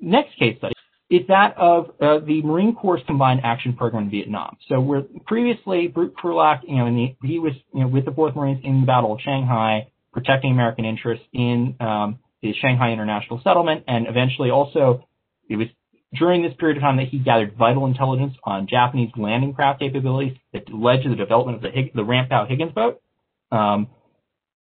next 0.00 0.38
case 0.38 0.58
study 0.58 0.74
is 1.10 1.26
that 1.28 1.56
of 1.58 1.90
uh, 2.00 2.18
the 2.24 2.42
Marine 2.42 2.74
Corps 2.74 3.00
Combined 3.06 3.40
Action 3.44 3.74
Program 3.74 4.04
in 4.04 4.10
Vietnam. 4.10 4.56
So 4.68 4.80
where 4.80 5.02
previously 5.26 5.88
Brute 5.88 6.14
Krulak, 6.16 6.60
you 6.66 6.76
know, 6.76 6.86
the, 6.86 7.14
he 7.26 7.38
was 7.38 7.52
you 7.72 7.80
know, 7.80 7.88
with 7.88 8.04
the 8.04 8.10
4th 8.10 8.34
Marines 8.34 8.60
in 8.64 8.80
the 8.80 8.86
Battle 8.86 9.12
of 9.12 9.20
Shanghai, 9.20 9.88
protecting 10.12 10.52
American 10.52 10.84
interests 10.84 11.24
in 11.32 11.76
um, 11.80 12.18
the 12.42 12.54
Shanghai 12.60 12.92
International 12.92 13.40
Settlement, 13.44 13.84
and 13.86 14.06
eventually 14.08 14.50
also 14.50 15.06
it 15.48 15.56
was 15.56 15.68
during 16.14 16.42
this 16.42 16.52
period 16.58 16.76
of 16.76 16.82
time 16.82 16.96
that 16.96 17.08
he 17.08 17.18
gathered 17.18 17.56
vital 17.56 17.86
intelligence 17.86 18.34
on 18.44 18.66
Japanese 18.66 19.10
landing 19.16 19.52
craft 19.52 19.80
capabilities 19.80 20.36
that 20.52 20.72
led 20.72 21.02
to 21.02 21.08
the 21.08 21.16
development 21.16 21.56
of 21.56 21.62
the, 21.62 21.70
Hig- 21.70 21.94
the 21.94 22.04
Ramp 22.04 22.30
Higgins 22.48 22.72
boat. 22.72 23.00
Um, 23.50 23.88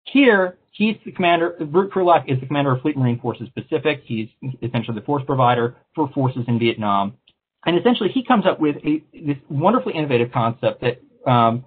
here, 0.04 0.58
he's 0.72 0.96
the 1.06 1.12
commander, 1.12 1.56
Brute 1.60 1.92
Krulak 1.92 2.32
is 2.32 2.40
the 2.40 2.46
commander 2.46 2.74
of 2.74 2.82
Fleet 2.82 2.98
Marine 2.98 3.20
Forces 3.20 3.48
Pacific. 3.56 4.02
He's 4.06 4.30
essentially 4.62 4.96
the 4.96 5.06
force 5.06 5.24
provider 5.26 5.76
for 5.96 6.10
forces 6.10 6.44
in 6.48 6.60
Vietnam. 6.60 7.18
And 7.66 7.78
essentially, 7.78 8.10
he 8.10 8.24
comes 8.24 8.46
up 8.48 8.60
with 8.60 8.78
a, 8.78 9.04
this 9.14 9.38
wonderfully 9.50 9.94
innovative 9.94 10.32
concept 10.32 10.82
that, 10.82 11.02
um, 11.30 11.66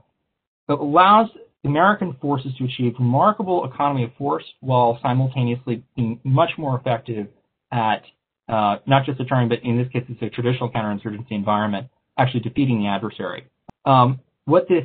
that 0.66 0.74
allows 0.74 1.28
American 1.64 2.16
forces 2.20 2.52
to 2.58 2.64
achieve 2.64 2.94
remarkable 2.98 3.64
economy 3.64 4.04
of 4.04 4.10
force 4.18 4.44
while 4.60 4.98
simultaneously 5.00 5.84
being 5.96 6.20
much 6.24 6.50
more 6.58 6.78
effective 6.78 7.28
at 7.70 8.02
uh, 8.48 8.76
not 8.86 9.06
just 9.06 9.18
deterring, 9.18 9.48
but 9.48 9.58
in 9.62 9.78
this 9.78 9.88
case, 9.92 10.04
it's 10.08 10.22
a 10.22 10.28
traditional 10.28 10.70
counterinsurgency 10.70 11.30
environment, 11.30 11.88
actually 12.18 12.40
defeating 12.40 12.80
the 12.80 12.88
adversary. 12.88 13.46
Um, 13.84 14.20
what 14.44 14.68
this 14.68 14.84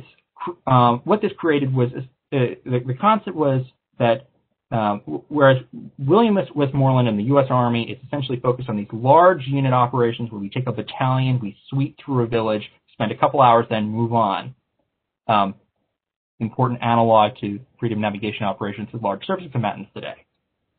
um, 0.66 1.02
what 1.04 1.20
this 1.20 1.32
created 1.36 1.74
was 1.74 1.90
uh, 1.96 2.00
the, 2.32 2.80
the, 2.86 2.94
concept 2.94 3.36
was 3.36 3.66
that 3.98 4.28
um, 4.70 5.00
whereas 5.28 5.58
William 5.98 6.38
Westmoreland 6.54 7.08
and 7.08 7.18
the 7.18 7.24
U.S. 7.24 7.46
Army 7.50 7.90
is 7.90 7.98
essentially 8.06 8.40
focused 8.40 8.68
on 8.68 8.76
these 8.76 8.86
large 8.92 9.42
unit 9.46 9.72
operations 9.72 10.30
where 10.30 10.40
we 10.40 10.48
take 10.48 10.66
a 10.66 10.72
battalion, 10.72 11.40
we 11.42 11.56
sweep 11.68 11.96
through 12.02 12.22
a 12.24 12.26
village, 12.26 12.62
spend 12.92 13.12
a 13.12 13.16
couple 13.16 13.42
hours, 13.42 13.66
then 13.68 13.88
move 13.88 14.14
on. 14.14 14.54
Um, 15.26 15.54
important 16.38 16.80
analog 16.82 17.32
to 17.40 17.60
freedom 17.78 18.00
navigation 18.00 18.44
operations 18.44 18.88
with 18.92 19.02
large 19.02 19.26
surface 19.26 19.46
combatants 19.52 19.90
today. 19.94 20.14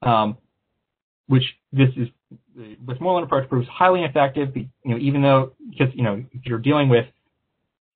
Um, 0.01 0.37
which 1.27 1.43
this 1.71 1.89
is 1.95 2.07
the 2.55 2.77
Westmoreland 2.85 3.25
approach 3.25 3.49
proves 3.49 3.67
highly 3.67 4.03
effective. 4.03 4.55
You 4.55 4.69
know, 4.85 4.97
even 4.97 5.21
though 5.21 5.53
because 5.69 5.93
you 5.93 6.03
know 6.03 6.23
if 6.31 6.45
you're 6.45 6.59
dealing 6.59 6.89
with 6.89 7.05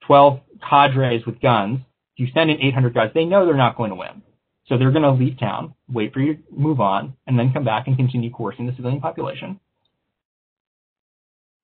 12 0.07 0.39
cadres 0.67 1.25
with 1.25 1.41
guns, 1.41 1.79
you 2.15 2.27
send 2.33 2.49
in 2.49 2.61
800 2.61 2.93
guys, 2.93 3.11
they 3.13 3.25
know 3.25 3.45
they're 3.45 3.55
not 3.55 3.77
going 3.77 3.89
to 3.89 3.95
win, 3.95 4.21
so 4.67 4.77
they're 4.77 4.91
going 4.91 5.03
to 5.03 5.11
leave 5.11 5.39
town, 5.39 5.73
wait 5.89 6.13
for 6.13 6.19
you 6.19 6.35
to 6.35 6.43
move 6.51 6.79
on, 6.79 7.15
and 7.27 7.37
then 7.37 7.51
come 7.51 7.65
back 7.65 7.87
and 7.87 7.97
continue 7.97 8.31
coursing 8.31 8.67
the 8.67 8.75
civilian 8.75 9.01
population. 9.01 9.59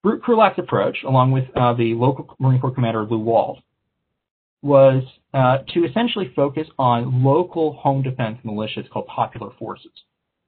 Brute 0.02 0.22
Krulak's 0.22 0.58
approach, 0.58 0.98
along 1.06 1.30
with 1.30 1.44
uh, 1.54 1.74
the 1.74 1.94
local 1.94 2.34
Marine 2.40 2.60
Corps 2.60 2.74
commander 2.74 3.04
Lew 3.04 3.18
Walt, 3.18 3.60
was 4.62 5.04
uh, 5.32 5.58
to 5.74 5.84
essentially 5.84 6.32
focus 6.34 6.66
on 6.78 7.24
local 7.24 7.72
home 7.74 8.02
defense 8.02 8.38
militias 8.44 8.88
called 8.90 9.06
popular 9.06 9.50
forces 9.58 9.92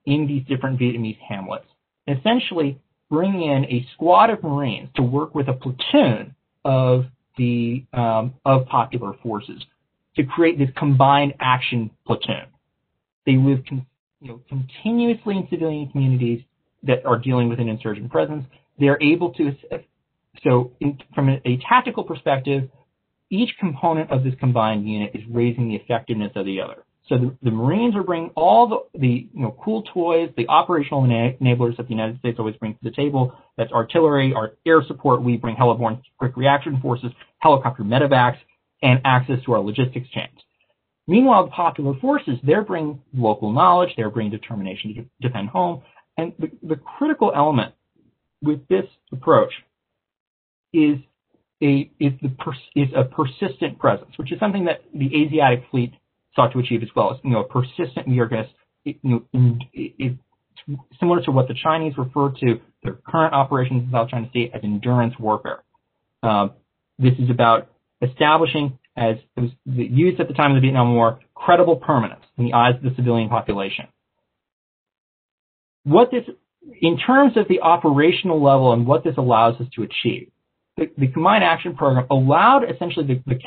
in 0.06 0.26
these 0.26 0.44
different 0.46 0.78
Vietnamese 0.78 1.18
hamlets. 1.28 1.66
Essentially, 2.06 2.78
bring 3.10 3.42
in 3.42 3.64
a 3.66 3.86
squad 3.94 4.30
of 4.30 4.42
Marines 4.42 4.88
to 4.96 5.02
work 5.02 5.34
with 5.34 5.48
a 5.48 5.54
platoon 5.54 6.34
of 6.64 7.06
the 7.36 7.84
um, 7.92 8.34
of 8.44 8.66
popular 8.66 9.12
forces. 9.22 9.62
to 10.16 10.24
create 10.24 10.58
this 10.58 10.68
combined 10.76 11.34
action 11.40 11.90
platoon. 12.06 12.46
They 13.26 13.36
live 13.36 13.64
con- 13.68 13.86
you 14.20 14.28
know, 14.28 14.40
continuously 14.48 15.36
in 15.36 15.48
civilian 15.50 15.88
communities 15.90 16.42
that 16.82 17.04
are 17.04 17.18
dealing 17.18 17.48
with 17.48 17.58
an 17.60 17.68
insurgent 17.68 18.10
presence. 18.10 18.44
They're 18.78 19.00
able 19.02 19.32
to, 19.34 19.52
so 20.42 20.72
in, 20.80 20.98
from 21.14 21.28
a, 21.28 21.40
a 21.44 21.58
tactical 21.68 22.04
perspective, 22.04 22.70
each 23.30 23.50
component 23.58 24.10
of 24.10 24.22
this 24.22 24.34
combined 24.38 24.88
unit 24.88 25.10
is 25.14 25.22
raising 25.30 25.68
the 25.68 25.76
effectiveness 25.76 26.32
of 26.36 26.46
the 26.46 26.60
other. 26.60 26.83
So 27.08 27.18
the, 27.18 27.36
the 27.42 27.50
Marines 27.50 27.94
are 27.96 28.02
bringing 28.02 28.30
all 28.30 28.88
the, 28.92 28.98
the 28.98 29.28
you 29.32 29.42
know, 29.42 29.54
cool 29.62 29.82
toys, 29.92 30.30
the 30.36 30.48
operational 30.48 31.02
enablers 31.02 31.76
that 31.76 31.84
the 31.84 31.90
United 31.90 32.18
States 32.18 32.38
always 32.38 32.56
brings 32.56 32.76
to 32.78 32.84
the 32.88 32.96
table. 32.96 33.34
That's 33.58 33.72
artillery, 33.72 34.32
our 34.34 34.52
air 34.66 34.82
support. 34.86 35.22
We 35.22 35.36
bring 35.36 35.56
heliborne 35.56 36.00
quick 36.18 36.36
reaction 36.36 36.80
forces, 36.80 37.12
helicopter 37.38 37.82
medevacs, 37.82 38.38
and 38.82 39.00
access 39.04 39.36
to 39.44 39.52
our 39.52 39.60
logistics 39.60 40.08
chains. 40.10 40.38
Meanwhile, 41.06 41.44
the 41.44 41.50
popular 41.50 41.94
forces, 42.00 42.38
they're 42.42 42.64
bringing 42.64 43.02
local 43.12 43.52
knowledge, 43.52 43.90
they're 43.96 44.08
bringing 44.08 44.32
determination 44.32 44.94
to 44.94 45.28
defend 45.28 45.50
home. 45.50 45.82
And 46.16 46.32
the, 46.38 46.50
the 46.62 46.76
critical 46.76 47.32
element 47.34 47.74
with 48.40 48.66
this 48.68 48.84
approach 49.12 49.52
is 50.72 50.96
a, 51.62 51.90
is, 52.00 52.12
the 52.22 52.34
is 52.74 52.88
a 52.96 53.04
persistent 53.04 53.78
presence, 53.78 54.12
which 54.16 54.32
is 54.32 54.40
something 54.40 54.64
that 54.64 54.82
the 54.94 55.06
Asiatic 55.06 55.64
fleet 55.70 55.92
sought 56.34 56.52
to 56.52 56.58
achieve 56.58 56.82
as 56.82 56.88
well. 56.94 57.12
as 57.12 57.18
you 57.22 57.30
know, 57.30 57.40
a 57.40 57.44
persistent, 57.44 58.06
to, 58.06 58.44
you 58.84 58.96
know, 59.02 59.58
it's 59.72 60.18
similar 60.98 61.22
to 61.22 61.30
what 61.30 61.48
the 61.48 61.54
Chinese 61.54 61.94
refer 61.96 62.30
to 62.40 62.60
their 62.82 62.94
current 63.06 63.34
operations 63.34 63.84
in 63.84 63.90
South 63.92 64.10
China 64.10 64.28
Sea 64.32 64.50
as 64.54 64.60
endurance 64.62 65.14
warfare. 65.18 65.62
Um, 66.22 66.52
this 66.98 67.14
is 67.18 67.30
about 67.30 67.70
establishing, 68.02 68.78
as 68.96 69.16
it 69.36 69.40
was 69.40 69.50
used 69.66 70.20
at 70.20 70.28
the 70.28 70.34
time 70.34 70.52
of 70.52 70.56
the 70.56 70.60
Vietnam 70.60 70.94
War, 70.94 71.20
credible 71.34 71.76
permanence 71.76 72.24
in 72.38 72.46
the 72.46 72.52
eyes 72.52 72.74
of 72.76 72.82
the 72.82 72.94
civilian 72.96 73.28
population. 73.28 73.86
What 75.84 76.10
this, 76.10 76.24
in 76.80 76.98
terms 76.98 77.36
of 77.36 77.46
the 77.48 77.60
operational 77.60 78.42
level 78.42 78.72
and 78.72 78.86
what 78.86 79.04
this 79.04 79.16
allows 79.18 79.60
us 79.60 79.66
to 79.76 79.82
achieve, 79.82 80.30
the, 80.76 80.90
the 80.96 81.08
Combined 81.08 81.44
Action 81.44 81.76
Program 81.76 82.06
allowed 82.10 82.64
essentially 82.64 83.06
the, 83.06 83.22
the, 83.26 83.38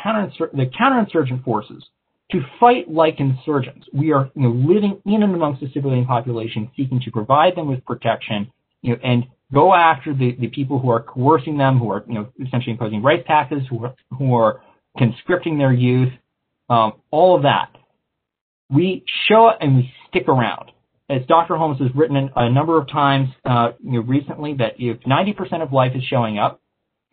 the 0.53 0.65
counterinsurgent 0.79 1.43
forces 1.43 1.83
to 2.31 2.41
fight 2.59 2.89
like 2.89 3.19
insurgents. 3.19 3.87
We 3.93 4.11
are 4.11 4.29
you 4.35 4.41
know, 4.43 4.49
living 4.49 5.01
in 5.05 5.23
and 5.23 5.33
amongst 5.33 5.61
the 5.61 5.69
civilian 5.73 6.05
population, 6.05 6.69
seeking 6.75 6.99
to 7.01 7.11
provide 7.11 7.55
them 7.55 7.67
with 7.67 7.85
protection, 7.85 8.51
you 8.81 8.93
know, 8.93 8.99
and 9.03 9.25
go 9.53 9.73
after 9.73 10.13
the, 10.13 10.35
the 10.39 10.47
people 10.47 10.79
who 10.79 10.89
are 10.89 11.01
coercing 11.01 11.57
them, 11.57 11.79
who 11.79 11.91
are 11.91 12.03
you 12.07 12.15
know 12.15 12.29
essentially 12.45 12.71
imposing 12.71 13.01
rice 13.01 13.23
taxes, 13.25 13.61
who 13.69 13.85
are, 13.85 13.95
who 14.17 14.35
are 14.35 14.61
conscripting 14.97 15.57
their 15.57 15.71
youth, 15.71 16.11
um, 16.69 16.93
all 17.11 17.35
of 17.35 17.43
that. 17.43 17.69
We 18.69 19.05
show 19.27 19.47
up 19.47 19.59
and 19.61 19.77
we 19.77 19.93
stick 20.09 20.27
around. 20.27 20.71
As 21.09 21.21
Dr. 21.27 21.55
Holmes 21.55 21.79
has 21.79 21.89
written 21.95 22.29
a 22.35 22.49
number 22.49 22.77
of 22.77 22.89
times 22.89 23.29
uh, 23.45 23.71
you 23.81 23.93
know, 23.93 23.99
recently, 24.01 24.55
that 24.55 24.73
if 24.77 24.99
90% 25.03 25.63
of 25.63 25.71
life 25.71 25.93
is 25.95 26.03
showing 26.03 26.37
up, 26.37 26.59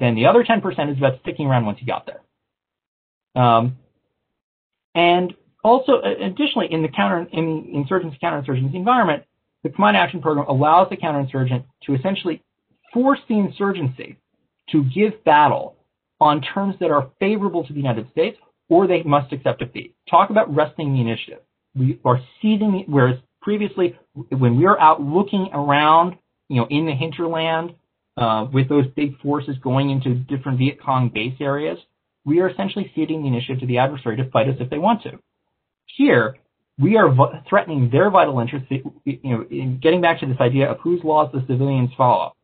then 0.01 0.17
the 0.17 0.27
other 0.27 0.43
10% 0.43 0.91
is 0.91 0.99
about 0.99 1.21
sticking 1.23 1.47
around 1.47 1.65
once 1.65 1.79
you 1.81 1.87
got 1.87 2.05
there. 2.07 3.41
Um, 3.41 3.77
and 4.95 5.34
also, 5.64 6.03
additionally, 6.03 6.68
in 6.70 6.82
the 6.82 6.88
counter 6.88 7.26
in 7.32 7.70
insurgency 7.72 8.18
counterinsurgency 8.22 8.74
environment, 8.74 9.24
the 9.62 9.70
Combined 9.70 9.97
Action 9.97 10.20
Program 10.20 10.47
allows 10.47 10.90
the 10.90 10.97
counterinsurgent 10.97 11.64
to 11.84 11.95
essentially 11.95 12.42
force 12.92 13.18
the 13.28 13.38
insurgency 13.38 14.18
to 14.70 14.84
give 14.84 15.24
battle 15.24 15.76
on 16.20 16.42
terms 16.42 16.76
that 16.80 16.90
are 16.90 17.11
favorable 17.18 17.66
to 17.66 17.72
the 17.72 17.78
United 17.78 18.11
States, 18.11 18.36
or 18.68 18.86
they 18.86 19.03
must 19.03 19.32
accept 19.32 19.59
defeat. 19.61 19.95
Talk 20.09 20.30
about 20.30 20.55
wresting 20.55 20.92
the 20.92 21.01
initiative. 21.01 21.40
We 21.74 21.99
are 22.05 22.20
seizing, 22.40 22.84
whereas 22.86 23.16
previously, 23.42 23.99
when 24.30 24.57
we 24.57 24.64
were 24.64 24.80
out 24.80 25.03
looking 25.03 25.49
around, 25.53 26.16
you 26.49 26.57
know, 26.57 26.66
in 26.70 26.86
the 26.86 26.92
hinterland, 26.92 27.74
uh, 28.16 28.47
with 28.53 28.68
those 28.68 28.86
big 28.95 29.18
forces 29.20 29.57
going 29.62 29.90
into 29.90 30.14
different 30.14 30.59
Viet 30.59 30.80
Cong 30.80 31.11
base 31.12 31.34
areas, 31.40 31.78
we 32.25 32.41
are 32.41 32.49
essentially 32.49 32.91
ceding 32.95 33.22
the 33.22 33.29
initiative 33.29 33.61
to 33.61 33.66
the 33.66 33.79
adversary 33.79 34.16
to 34.16 34.31
fight 34.31 34.49
us 34.49 34.57
if 34.61 34.70
they 34.70 34.79
want 34.79 35.03
to. 35.03 35.18
Here, 35.97 36.37
we 36.79 36.97
are 36.97 37.14
threatening 37.49 37.91
their 37.91 38.11
vital 38.11 38.41
interests. 38.41 38.68
You 39.05 39.18
know, 39.22 39.45
in 39.51 39.79
getting 39.81 40.01
back 40.01 40.20
to 40.20 40.27
this 40.27 40.41
idea 40.41 40.70
of 40.70 40.79
whose 40.81 41.05
laws 41.05 41.31
the 41.33 41.45
civilians 41.47 41.91
follow, 41.97 42.35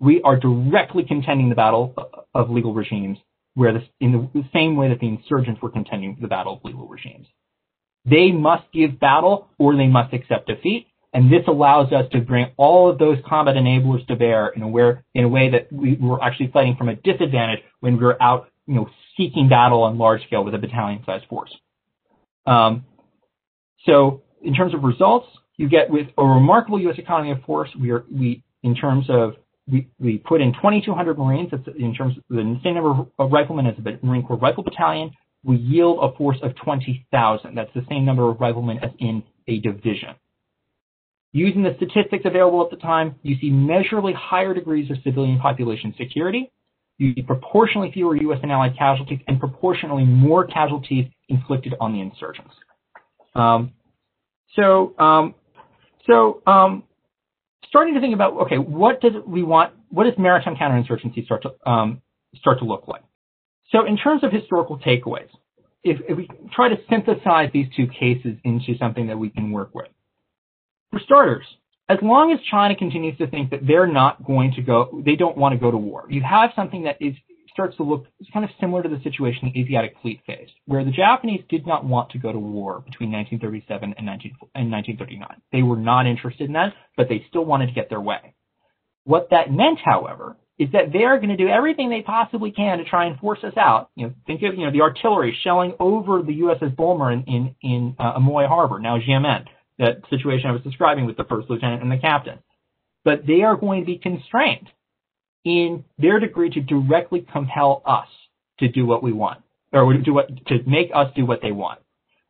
we 0.00 0.22
are 0.22 0.36
directly 0.36 1.04
contending 1.04 1.48
the 1.48 1.54
battle 1.54 1.94
of 2.34 2.50
legal 2.50 2.74
regimes, 2.74 3.18
where 3.54 3.72
this, 3.72 3.82
in 4.00 4.30
the 4.34 4.44
same 4.52 4.76
way 4.76 4.88
that 4.88 5.00
the 5.00 5.08
insurgents 5.08 5.62
were 5.62 5.70
contending 5.70 6.16
the 6.20 6.28
battle 6.28 6.54
of 6.54 6.64
legal 6.64 6.88
regimes. 6.88 7.26
They 8.04 8.30
must 8.30 8.64
give 8.72 9.00
battle 9.00 9.48
or 9.58 9.76
they 9.76 9.86
must 9.86 10.12
accept 10.12 10.48
defeat, 10.48 10.86
and 11.12 11.32
this 11.32 11.42
allows 11.46 11.92
us 11.92 12.06
to 12.12 12.20
bring 12.20 12.52
all 12.56 12.90
of 12.90 12.98
those 12.98 13.18
combat 13.26 13.56
enablers 13.56 14.06
to 14.06 14.16
bear 14.16 14.48
in 14.48 14.62
a, 14.62 14.68
way, 14.68 14.94
in 15.14 15.24
a 15.24 15.28
way 15.28 15.50
that 15.50 15.72
we 15.72 15.96
were 15.96 16.22
actually 16.22 16.50
fighting 16.52 16.76
from 16.76 16.88
a 16.88 16.96
disadvantage 16.96 17.60
when 17.80 17.96
we 17.96 18.04
were 18.04 18.20
out 18.22 18.48
you 18.66 18.74
know, 18.74 18.88
seeking 19.16 19.48
battle 19.48 19.82
on 19.82 19.98
large 19.98 20.22
scale 20.26 20.44
with 20.44 20.54
a 20.54 20.58
battalion-sized 20.58 21.26
force. 21.26 21.54
Um, 22.46 22.84
so 23.84 24.22
in 24.42 24.54
terms 24.54 24.74
of 24.74 24.82
results, 24.82 25.26
you 25.56 25.68
get 25.68 25.90
with 25.90 26.08
a 26.18 26.24
remarkable 26.24 26.80
U.S. 26.82 26.98
economy 26.98 27.30
of 27.32 27.42
force. 27.42 27.70
We 27.80 27.90
are 27.90 28.04
we 28.12 28.42
in 28.62 28.74
terms 28.74 29.06
of 29.08 29.34
we, 29.68 29.88
we 29.98 30.18
put 30.18 30.40
in 30.40 30.52
2,200 30.52 31.18
Marines. 31.18 31.50
That's 31.50 31.66
in 31.78 31.94
terms 31.94 32.16
of 32.16 32.22
the 32.28 32.60
same 32.62 32.74
number 32.74 33.06
of 33.18 33.32
riflemen 33.32 33.66
as 33.66 33.74
the 33.76 33.98
Marine 34.02 34.24
Corps 34.24 34.36
Rifle 34.36 34.62
Battalion. 34.62 35.10
We 35.44 35.56
yield 35.56 35.98
a 36.02 36.16
force 36.16 36.38
of 36.42 36.54
20,000. 36.56 37.54
That's 37.54 37.70
the 37.74 37.84
same 37.88 38.04
number 38.04 38.28
of 38.28 38.40
riflemen 38.40 38.78
as 38.78 38.90
in 38.98 39.22
a 39.48 39.60
division. 39.60 40.14
Using 41.32 41.62
the 41.62 41.74
statistics 41.76 42.24
available 42.24 42.64
at 42.64 42.70
the 42.70 42.76
time, 42.76 43.16
you 43.22 43.36
see 43.40 43.50
measurably 43.50 44.12
higher 44.12 44.54
degrees 44.54 44.90
of 44.90 44.96
civilian 45.04 45.38
population 45.38 45.94
security 45.98 46.50
you 46.98 47.14
see 47.14 47.22
proportionally 47.22 47.90
fewer 47.92 48.16
U.S. 48.16 48.38
and 48.42 48.50
Allied 48.50 48.76
casualties 48.78 49.20
and 49.28 49.38
proportionally 49.38 50.04
more 50.04 50.46
casualties 50.46 51.06
inflicted 51.28 51.74
on 51.80 51.92
the 51.92 52.00
insurgents. 52.00 52.54
Um, 53.34 53.72
so, 54.54 54.94
um, 54.98 55.34
so 56.06 56.42
um, 56.46 56.84
starting 57.68 57.94
to 57.94 58.00
think 58.00 58.14
about 58.14 58.34
okay, 58.42 58.58
what 58.58 59.00
does 59.00 59.12
we 59.26 59.42
want? 59.42 59.74
What 59.90 60.04
does 60.04 60.14
maritime 60.18 60.56
counterinsurgency 60.56 61.24
start 61.24 61.42
to 61.42 61.70
um, 61.70 62.00
start 62.36 62.58
to 62.60 62.64
look 62.64 62.88
like? 62.88 63.02
So, 63.70 63.84
in 63.84 63.96
terms 63.96 64.24
of 64.24 64.32
historical 64.32 64.78
takeaways, 64.78 65.28
if, 65.84 65.98
if 66.08 66.16
we 66.16 66.28
try 66.52 66.68
to 66.68 66.76
synthesize 66.88 67.50
these 67.52 67.66
two 67.76 67.86
cases 67.86 68.36
into 68.44 68.76
something 68.78 69.06
that 69.08 69.18
we 69.18 69.30
can 69.30 69.50
work 69.50 69.74
with, 69.74 69.88
for 70.90 71.00
starters, 71.00 71.44
as 71.88 71.98
long 72.02 72.32
as 72.32 72.40
China 72.50 72.74
continues 72.74 73.16
to 73.18 73.26
think 73.28 73.50
that 73.50 73.66
they're 73.66 73.86
not 73.86 74.24
going 74.24 74.52
to 74.52 74.62
go, 74.62 75.02
they 75.04 75.16
don't 75.16 75.36
want 75.36 75.52
to 75.52 75.58
go 75.58 75.70
to 75.70 75.76
war, 75.76 76.06
you 76.08 76.22
have 76.22 76.50
something 76.56 76.84
that 76.84 76.96
is 77.00 77.14
starts 77.52 77.76
to 77.78 77.82
look 77.82 78.04
kind 78.34 78.44
of 78.44 78.50
similar 78.60 78.82
to 78.82 78.88
the 78.88 79.00
situation 79.02 79.50
the 79.54 79.60
Asiatic 79.62 79.94
fleet 80.02 80.20
faced, 80.26 80.52
where 80.66 80.84
the 80.84 80.90
Japanese 80.90 81.42
did 81.48 81.66
not 81.66 81.86
want 81.86 82.10
to 82.10 82.18
go 82.18 82.30
to 82.30 82.38
war 82.38 82.82
between 82.84 83.10
1937 83.10 83.94
and, 83.96 84.04
19, 84.04 84.32
and 84.54 84.70
1939. 84.70 85.40
They 85.52 85.62
were 85.62 85.78
not 85.78 86.06
interested 86.06 86.48
in 86.48 86.52
that, 86.52 86.74
but 86.98 87.08
they 87.08 87.24
still 87.30 87.46
wanted 87.46 87.68
to 87.68 87.72
get 87.72 87.88
their 87.88 88.00
way. 88.00 88.34
What 89.04 89.28
that 89.30 89.50
meant, 89.50 89.78
however, 89.82 90.36
is 90.58 90.68
that 90.72 90.92
they 90.92 91.04
are 91.04 91.16
going 91.16 91.30
to 91.30 91.36
do 91.38 91.48
everything 91.48 91.88
they 91.88 92.02
possibly 92.02 92.50
can 92.50 92.76
to 92.76 92.84
try 92.84 93.06
and 93.06 93.18
force 93.18 93.42
us 93.42 93.56
out. 93.56 93.88
You 93.94 94.08
know, 94.08 94.14
think 94.26 94.42
of 94.42 94.54
you 94.54 94.66
know 94.66 94.72
the 94.72 94.82
artillery 94.82 95.34
shelling 95.42 95.72
over 95.80 96.20
the 96.20 96.40
USS 96.40 96.76
Bulmer 96.76 97.10
in 97.10 97.22
in, 97.24 97.54
in 97.62 97.96
uh, 97.98 98.14
Amoy 98.16 98.46
Harbor, 98.46 98.80
now 98.80 98.98
Xiamen 98.98 99.46
that 99.78 100.02
situation 100.10 100.48
I 100.48 100.52
was 100.52 100.62
describing 100.62 101.06
with 101.06 101.16
the 101.16 101.24
first 101.24 101.50
lieutenant 101.50 101.82
and 101.82 101.90
the 101.90 101.98
captain. 101.98 102.38
But 103.04 103.26
they 103.26 103.42
are 103.42 103.56
going 103.56 103.80
to 103.82 103.86
be 103.86 103.98
constrained 103.98 104.68
in 105.44 105.84
their 105.98 106.18
degree 106.18 106.50
to 106.50 106.60
directly 106.60 107.24
compel 107.32 107.82
us 107.86 108.08
to 108.58 108.68
do 108.68 108.84
what 108.84 109.02
we 109.02 109.12
want, 109.12 109.42
or 109.72 109.92
do 109.94 110.14
what 110.14 110.28
to 110.46 110.58
make 110.66 110.90
us 110.94 111.12
do 111.14 111.24
what 111.24 111.40
they 111.42 111.52
want. 111.52 111.80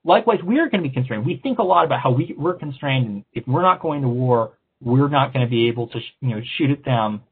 Likewise, 0.05 0.39
we're 0.43 0.69
going 0.69 0.83
to 0.83 0.89
be 0.89 0.95
constrained. 0.95 1.25
We 1.25 1.41
think 1.43 1.59
a 1.59 1.63
lot 1.63 1.85
about 1.85 2.01
how 2.01 2.13
we, 2.13 2.35
we're 2.37 2.55
constrained, 2.55 3.07
and 3.07 3.25
if 3.33 3.47
we're 3.47 3.63
not 3.63 3.81
going 3.81 4.03
to 4.03 4.09
war, 4.09 4.53
we're 4.81 5.09
not 5.09 5.33
going 5.33 5.45
to 5.45 5.51
be 5.51 5.69
able 5.69 5.89
to, 5.89 5.99
you 6.21 6.29
know, 6.29 6.43
shoot 6.59 6.71
at 6.71 6.85
them 6.85 7.23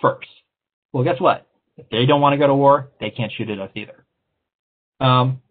first. 0.00 0.28
Well, 0.92 1.04
guess 1.04 1.20
what? 1.20 1.46
If 1.76 1.88
they 1.90 2.06
don't 2.06 2.20
want 2.20 2.32
to 2.32 2.38
go 2.38 2.46
to 2.46 2.54
war, 2.54 2.90
they 3.00 3.10
can't 3.10 3.32
shoot 3.36 3.50
at 3.50 3.58
us 3.58 3.70
either. 3.74 4.04
Um, 5.00 5.42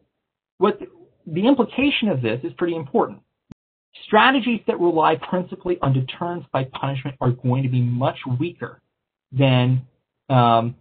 what 0.58 0.80
the, 0.80 0.88
the 1.28 1.48
implication 1.48 2.10
of 2.10 2.22
this 2.22 2.40
is 2.44 2.54
pretty 2.54 2.76
important. 2.76 3.20
Strategies 4.06 4.62
that 4.68 4.80
rely 4.80 5.16
principally 5.16 5.78
on 5.82 5.94
deterrence 5.94 6.46
by 6.52 6.66
punishment 6.66 7.16
are 7.22 7.32
going 7.32 7.64
to 7.64 7.70
be 7.70 7.82
much 7.82 8.18
weaker 8.40 8.82
than, 9.32 9.86
um, 10.30 10.76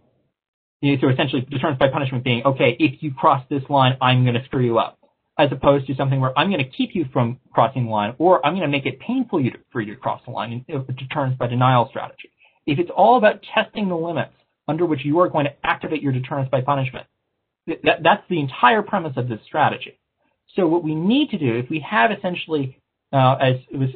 you 0.81 0.95
know, 0.95 1.01
so 1.01 1.09
essentially 1.09 1.41
deterrence 1.41 1.77
by 1.79 1.89
punishment 1.89 2.23
being, 2.23 2.43
okay, 2.43 2.75
if 2.79 3.01
you 3.03 3.13
cross 3.13 3.43
this 3.49 3.63
line, 3.69 3.97
I'm 4.01 4.23
going 4.23 4.35
to 4.35 4.43
screw 4.45 4.65
you 4.65 4.79
up, 4.79 4.97
as 5.37 5.51
opposed 5.51 5.87
to 5.87 5.95
something 5.95 6.19
where 6.19 6.37
I'm 6.37 6.49
going 6.49 6.63
to 6.63 6.69
keep 6.69 6.95
you 6.95 7.05
from 7.13 7.39
crossing 7.53 7.85
the 7.85 7.91
line, 7.91 8.15
or 8.17 8.45
I'm 8.45 8.53
going 8.53 8.63
to 8.63 8.67
make 8.67 8.85
it 8.85 8.99
painful 8.99 9.43
for 9.71 9.81
you 9.81 9.93
to 9.93 9.99
cross 9.99 10.21
the 10.25 10.31
line, 10.31 10.65
in, 10.67 10.75
a 10.75 10.91
deterrence 10.93 11.37
by 11.37 11.47
denial 11.47 11.87
strategy. 11.89 12.29
If 12.65 12.79
it's 12.79 12.91
all 12.95 13.17
about 13.17 13.43
testing 13.53 13.89
the 13.89 13.95
limits 13.95 14.33
under 14.67 14.85
which 14.85 15.05
you 15.05 15.19
are 15.19 15.29
going 15.29 15.45
to 15.45 15.53
activate 15.63 16.01
your 16.01 16.13
deterrence 16.13 16.49
by 16.51 16.61
punishment, 16.61 17.05
that, 17.67 18.03
that's 18.03 18.23
the 18.29 18.39
entire 18.39 18.81
premise 18.81 19.13
of 19.17 19.29
this 19.29 19.39
strategy. 19.45 19.99
So 20.55 20.67
what 20.67 20.83
we 20.83 20.95
need 20.95 21.29
to 21.29 21.37
do, 21.37 21.55
if 21.55 21.69
we 21.69 21.79
have 21.79 22.11
essentially, 22.11 22.77
uh, 23.13 23.35
as 23.39 23.55
it 23.69 23.77
was 23.77 23.89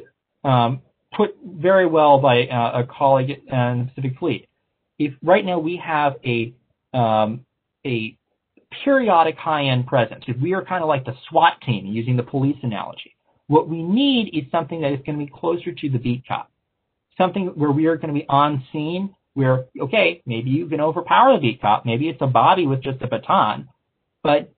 um, 0.44 0.80
put 1.16 1.36
very 1.44 1.86
well 1.86 2.20
by 2.20 2.46
uh, 2.46 2.82
a 2.82 2.86
colleague 2.86 3.30
in 3.30 3.38
the 3.48 3.90
Pacific 3.94 4.18
Fleet, 4.18 4.48
if 4.98 5.12
right 5.22 5.44
now 5.44 5.58
we 5.58 5.76
have 5.84 6.14
a 6.24 6.54
um, 6.94 7.44
a 7.84 8.16
periodic 8.84 9.36
high-end 9.36 9.86
presence, 9.86 10.24
if 10.26 10.36
we 10.40 10.52
are 10.52 10.64
kind 10.64 10.82
of 10.82 10.88
like 10.88 11.04
the 11.04 11.14
SWAT 11.28 11.60
team, 11.64 11.86
using 11.86 12.16
the 12.16 12.22
police 12.22 12.56
analogy, 12.62 13.14
what 13.46 13.68
we 13.68 13.82
need 13.82 14.30
is 14.32 14.50
something 14.50 14.80
that 14.82 14.92
is 14.92 15.00
going 15.06 15.18
to 15.18 15.24
be 15.24 15.30
closer 15.34 15.72
to 15.72 15.88
the 15.88 15.98
beat 15.98 16.24
cop, 16.26 16.50
something 17.16 17.46
where 17.54 17.70
we 17.70 17.86
are 17.86 17.96
going 17.96 18.12
to 18.14 18.20
be 18.20 18.26
on 18.28 18.64
scene. 18.72 19.14
Where 19.34 19.66
okay, 19.80 20.20
maybe 20.26 20.50
you 20.50 20.66
can 20.66 20.80
overpower 20.80 21.34
the 21.34 21.40
beat 21.40 21.60
cop, 21.60 21.86
maybe 21.86 22.08
it's 22.08 22.20
a 22.20 22.26
body 22.26 22.66
with 22.66 22.82
just 22.82 23.00
a 23.02 23.06
baton, 23.06 23.68
but 24.22 24.52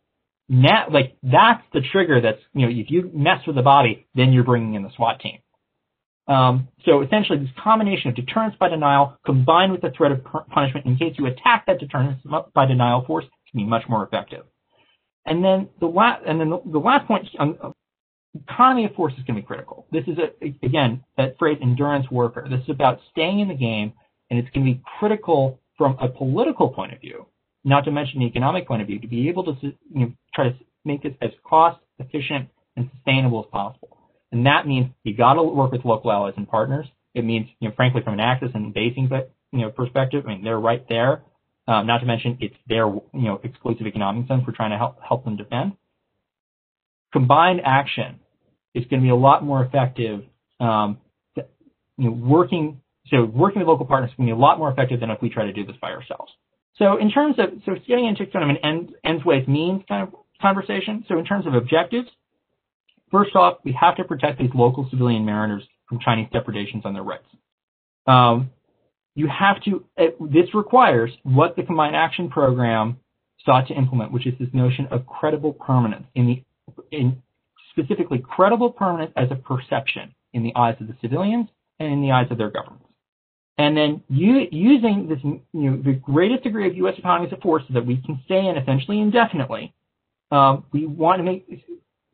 now, 0.52 0.86
like 0.90 1.16
that's 1.22 1.62
the 1.72 1.80
trigger. 1.92 2.20
That's 2.20 2.40
you 2.54 2.66
know, 2.66 2.72
if 2.72 2.90
you 2.90 3.08
mess 3.14 3.46
with 3.46 3.54
the 3.54 3.62
body, 3.62 4.08
then 4.16 4.32
you're 4.32 4.42
bringing 4.42 4.74
in 4.74 4.82
the 4.82 4.90
SWAT 4.96 5.20
team. 5.20 5.38
Um, 6.26 6.66
so 6.84 7.02
essentially, 7.02 7.38
this 7.38 7.50
combination 7.62 8.10
of 8.10 8.16
deterrence 8.16 8.56
by 8.58 8.68
denial 8.68 9.16
combined 9.24 9.70
with 9.70 9.80
the 9.80 9.90
threat 9.96 10.10
of 10.10 10.24
punishment 10.24 10.86
in 10.86 10.96
case 10.96 11.14
you 11.16 11.26
attack 11.26 11.66
that 11.68 11.78
deterrence 11.78 12.20
by 12.52 12.66
denial 12.66 13.04
force 13.06 13.24
can 13.50 13.60
be 13.60 13.64
much 13.64 13.84
more 13.88 14.04
effective. 14.04 14.44
And 15.24 15.44
then 15.44 15.68
the 15.78 15.86
last, 15.86 16.24
and 16.26 16.40
then 16.40 16.50
the, 16.50 16.60
the 16.66 16.78
last 16.78 17.06
point, 17.06 17.28
um, 17.38 17.72
economy 18.48 18.86
of 18.86 18.94
force 18.94 19.12
is 19.12 19.24
going 19.24 19.36
to 19.36 19.42
be 19.42 19.46
critical. 19.46 19.86
This 19.92 20.04
is 20.08 20.18
a, 20.18 20.66
again 20.66 21.04
that 21.16 21.38
phrase 21.38 21.58
endurance 21.62 22.06
warfare. 22.10 22.48
This 22.50 22.62
is 22.64 22.70
about 22.70 22.98
staying 23.12 23.38
in 23.38 23.46
the 23.46 23.54
game, 23.54 23.92
and 24.30 24.40
it's 24.40 24.50
going 24.50 24.66
to 24.66 24.72
be 24.72 24.82
critical 24.98 25.60
from 25.78 25.96
a 26.00 26.08
political 26.08 26.70
point 26.70 26.92
of 26.92 27.00
view 27.00 27.26
not 27.64 27.84
to 27.84 27.90
mention 27.90 28.20
the 28.20 28.26
economic 28.26 28.66
point 28.66 28.82
of 28.82 28.88
view, 28.88 28.98
to 28.98 29.06
be 29.06 29.28
able 29.28 29.44
to 29.44 29.54
you 29.62 29.74
know, 29.94 30.12
try 30.34 30.48
to 30.48 30.54
make 30.84 31.02
this 31.02 31.12
as 31.20 31.30
cost 31.44 31.80
efficient 31.98 32.48
and 32.76 32.90
sustainable 32.94 33.44
as 33.44 33.50
possible. 33.50 33.98
And 34.32 34.46
that 34.46 34.66
means 34.66 34.90
you 35.04 35.16
got 35.16 35.34
to 35.34 35.42
work 35.42 35.72
with 35.72 35.84
local 35.84 36.12
allies 36.12 36.34
and 36.36 36.48
partners. 36.48 36.86
It 37.14 37.24
means, 37.24 37.48
you 37.58 37.68
know, 37.68 37.74
frankly, 37.74 38.02
from 38.02 38.14
an 38.14 38.20
access 38.20 38.50
and 38.54 38.72
basing, 38.72 39.10
you 39.52 39.58
know, 39.58 39.70
perspective, 39.70 40.24
I 40.26 40.28
mean, 40.28 40.44
they're 40.44 40.58
right 40.58 40.84
there. 40.88 41.22
Um, 41.66 41.86
not 41.86 41.98
to 41.98 42.06
mention 42.06 42.38
it's 42.40 42.54
their, 42.68 42.86
you 42.86 43.02
know, 43.12 43.40
exclusive 43.44 43.86
economic 43.86 44.28
zone 44.28 44.44
for 44.44 44.52
trying 44.52 44.70
to 44.70 44.78
help 44.78 44.98
help 45.06 45.24
them 45.24 45.36
defend. 45.36 45.72
Combined 47.12 47.60
action 47.64 48.20
is 48.74 48.84
going 48.86 49.00
to 49.00 49.04
be 49.04 49.10
a 49.10 49.16
lot 49.16 49.44
more 49.44 49.64
effective. 49.64 50.22
Um, 50.58 50.98
you 51.36 51.44
know, 51.98 52.10
working 52.10 52.80
so 53.08 53.24
working 53.24 53.60
with 53.60 53.68
local 53.68 53.86
partners 53.86 54.10
is 54.10 54.16
going 54.16 54.28
to 54.28 54.34
be 54.34 54.38
a 54.38 54.40
lot 54.40 54.58
more 54.58 54.70
effective 54.70 55.00
than 55.00 55.10
if 55.10 55.20
we 55.20 55.28
try 55.28 55.46
to 55.46 55.52
do 55.52 55.66
this 55.66 55.76
by 55.80 55.90
ourselves. 55.90 56.32
So 56.76 56.96
in 56.96 57.10
terms 57.10 57.36
of 57.38 57.50
so 57.66 57.74
getting 57.86 58.06
into 58.06 58.26
kind 58.26 58.44
of 58.44 58.50
an 58.50 58.56
ends, 58.64 58.92
ends 59.04 59.24
ways 59.24 59.46
means 59.46 59.82
kind 59.88 60.08
of 60.08 60.14
conversation. 60.40 61.04
So 61.08 61.18
in 61.18 61.24
terms 61.24 61.46
of 61.46 61.54
objectives, 61.54 62.08
first 63.10 63.34
off, 63.36 63.58
we 63.64 63.76
have 63.78 63.96
to 63.96 64.04
protect 64.04 64.38
these 64.38 64.50
local 64.54 64.88
civilian 64.90 65.24
mariners 65.24 65.62
from 65.88 65.98
Chinese 66.00 66.28
depredations 66.32 66.84
on 66.84 66.94
their 66.94 67.02
rights. 67.02 67.26
Um, 68.06 68.50
you 69.14 69.28
have 69.28 69.62
to. 69.64 69.84
It, 69.96 70.16
this 70.20 70.54
requires 70.54 71.10
what 71.22 71.56
the 71.56 71.62
Combined 71.62 71.96
Action 71.96 72.30
Program 72.30 72.98
sought 73.44 73.68
to 73.68 73.74
implement, 73.74 74.12
which 74.12 74.26
is 74.26 74.34
this 74.38 74.48
notion 74.52 74.86
of 74.90 75.06
credible 75.06 75.52
permanence 75.52 76.06
in 76.14 76.26
the 76.26 76.42
in 76.90 77.22
specifically 77.72 78.18
credible 78.18 78.70
permanence 78.70 79.12
as 79.16 79.28
a 79.30 79.34
perception 79.34 80.14
in 80.32 80.42
the 80.42 80.52
eyes 80.56 80.76
of 80.80 80.86
the 80.86 80.96
civilians 81.00 81.48
and 81.78 81.92
in 81.92 82.02
the 82.02 82.12
eyes 82.12 82.26
of 82.30 82.38
their 82.38 82.50
governments. 82.50 82.86
And 83.60 83.76
then 83.76 84.02
you, 84.08 84.46
using 84.50 85.06
this, 85.06 85.18
you 85.22 85.42
know, 85.52 85.82
the 85.82 85.92
greatest 85.92 86.44
degree 86.44 86.66
of 86.66 86.74
U.S. 86.78 86.94
economies 86.96 87.30
of 87.30 87.40
force 87.40 87.62
so 87.68 87.74
that 87.74 87.84
we 87.84 87.98
can 87.98 88.18
stay 88.24 88.46
in 88.46 88.56
essentially 88.56 89.00
indefinitely, 89.00 89.74
um, 90.30 90.64
we 90.72 90.86
want 90.86 91.18
to 91.18 91.24
make, 91.24 91.46